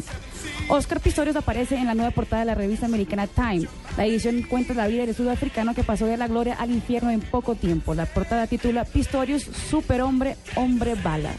Oscar 0.69 1.01
Pistorius 1.01 1.37
aparece 1.37 1.77
en 1.77 1.87
la 1.87 1.95
nueva 1.95 2.11
portada 2.11 2.41
de 2.41 2.47
la 2.47 2.55
revista 2.55 2.87
americana 2.87 3.27
Time. 3.27 3.69
La 3.97 4.05
edición 4.05 4.43
cuenta 4.43 4.75
la 4.75 4.89
vida 4.89 5.07
del 5.07 5.15
sudafricano 5.15 5.75
que 5.75 5.85
pasó 5.85 6.07
de 6.07 6.17
la 6.17 6.27
gloria 6.27 6.55
al 6.55 6.71
infierno 6.71 7.11
en 7.11 7.21
poco 7.21 7.55
tiempo. 7.55 7.95
La 7.95 8.07
portada 8.07 8.47
titula 8.47 8.85
Pistorius, 8.85 9.45
superhombre, 9.45 10.37
hombre 10.57 10.95
bala. 10.97 11.31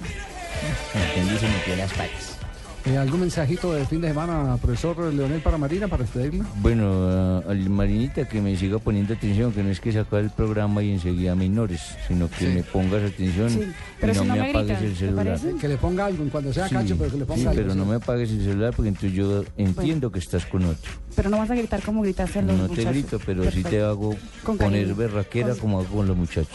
Eh, 2.88 2.98
¿Algún 2.98 3.20
mensajito 3.22 3.74
de 3.74 3.86
fin 3.86 4.00
de 4.00 4.08
semana, 4.08 4.56
profesor 4.62 5.14
Leonel, 5.14 5.42
para 5.42 5.58
Marina, 5.58 5.90
para 5.90 6.04
despedirla? 6.04 6.46
Bueno, 6.62 7.10
a- 7.10 7.40
al 7.52 7.70
Marinita 7.70 8.26
que 8.30 8.40
me 8.40 8.56
siga 8.56 8.80
poniendo 8.80 9.14
atención, 9.14 9.52
que 9.52 9.62
no 9.62 9.70
es 9.70 9.82
que 9.82 9.92
sacar 9.92 10.22
el 10.22 10.30
programa 10.30 10.82
y 10.84 10.92
enseguida 10.94 11.36
me 11.36 11.46
ignores, 11.46 11.82
sino 12.08 12.30
que 12.30 12.46
Sí. 12.46 12.46
me 12.46 12.64
pongas 12.64 13.04
atención 13.04 13.50
Sí, 13.50 13.62
pero 14.00 14.14
y 14.14 14.16
si 14.16 14.22
no 14.22 14.28
no 14.28 14.36
me 14.36 14.42
me 14.42 14.50
apagues 14.52 14.68
grita, 14.80 14.86
el 14.86 14.94
¿te 14.94 15.00
celular. 15.00 15.40
Que 15.60 15.68
le 15.68 15.78
ponga 15.78 16.06
algo 16.06 16.24
cuando 16.32 16.54
sea 16.54 16.70
Sí, 16.70 16.76
cacho, 16.76 16.96
pero 16.98 17.12
que 17.12 17.18
le 17.18 17.26
ponga 17.26 17.42
sí, 17.42 17.48
algo. 17.48 17.62
pero 17.62 17.74
sí. 17.74 17.78
no 17.78 17.86
me 17.86 17.96
apagues 17.96 18.32
el 18.32 18.44
celular 18.46 18.74
porque 18.74 18.88
entonces 18.90 19.12
yo 19.14 19.44
entiendo 19.58 20.10
que 20.12 20.20
estás 20.20 20.46
con 20.46 20.64
otro. 20.64 20.92
Pero 21.14 21.30
no 21.30 21.40
vas 21.40 21.50
a 21.52 21.56
gritar 21.56 21.82
como 21.82 22.04
gritaste 22.04 22.40
a 22.40 22.42
los 22.44 22.56
No 22.56 22.64
te 22.64 22.70
muchachos. 22.70 22.92
grito, 22.92 23.20
pero 23.26 23.44
sí 23.46 23.50
te 23.50 23.64
Perfecto. 23.64 23.86
hago 23.88 24.16
Con 24.44 24.58
poner 24.58 24.82
cariño. 24.84 24.96
berraquera 24.96 25.50
Con- 25.50 25.60
como 25.60 25.80
hago 25.82 25.88
con 25.90 26.08
los 26.08 26.16
muchachos. 26.16 26.48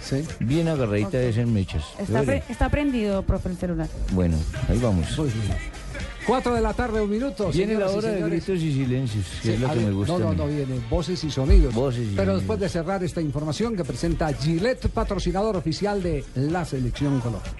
Sí. 0.00 0.24
Bien 0.40 0.68
agarradita 0.68 1.18
de 1.18 1.28
esas 1.30 1.46
mechas. 1.46 1.84
Está, 1.98 2.18
Oye, 2.20 2.26
pre- 2.26 2.42
está 2.48 2.68
prendido, 2.68 3.22
profe, 3.22 3.48
el 3.48 3.56
celular. 3.56 3.88
Bueno, 4.12 4.36
ahí 4.68 4.78
vamos. 4.78 5.06
Cuatro 6.26 6.54
de 6.54 6.60
la 6.60 6.72
tarde, 6.74 7.00
un 7.00 7.08
minuto. 7.10 7.50
Viene 7.52 7.74
la 7.74 7.88
hora 7.88 8.08
de 8.10 8.20
gritos 8.22 8.58
y 8.60 8.72
silencios, 8.72 9.24
que 9.42 9.48
Sí, 9.48 9.54
es 9.54 9.60
lo 9.60 9.68
que 9.68 9.76
ver, 9.76 9.84
me 9.86 9.92
gusta. 9.92 10.12
No, 10.14 10.18
no, 10.18 10.34
no, 10.34 10.46
viene 10.48 10.80
voces 10.90 11.22
y 11.22 11.30
sonidos. 11.30 11.72
Voces 11.72 12.00
y 12.00 12.06
Pero 12.16 12.16
sonidos. 12.32 12.40
después 12.40 12.60
de 12.60 12.68
cerrar 12.68 13.04
esta 13.04 13.20
información 13.20 13.76
que 13.76 13.84
presenta 13.84 14.32
Gillette, 14.32 14.88
patrocinador 14.88 15.56
oficial 15.56 16.02
de 16.02 16.24
la 16.34 16.64
Selección 16.64 17.20
Colombia. 17.20 17.52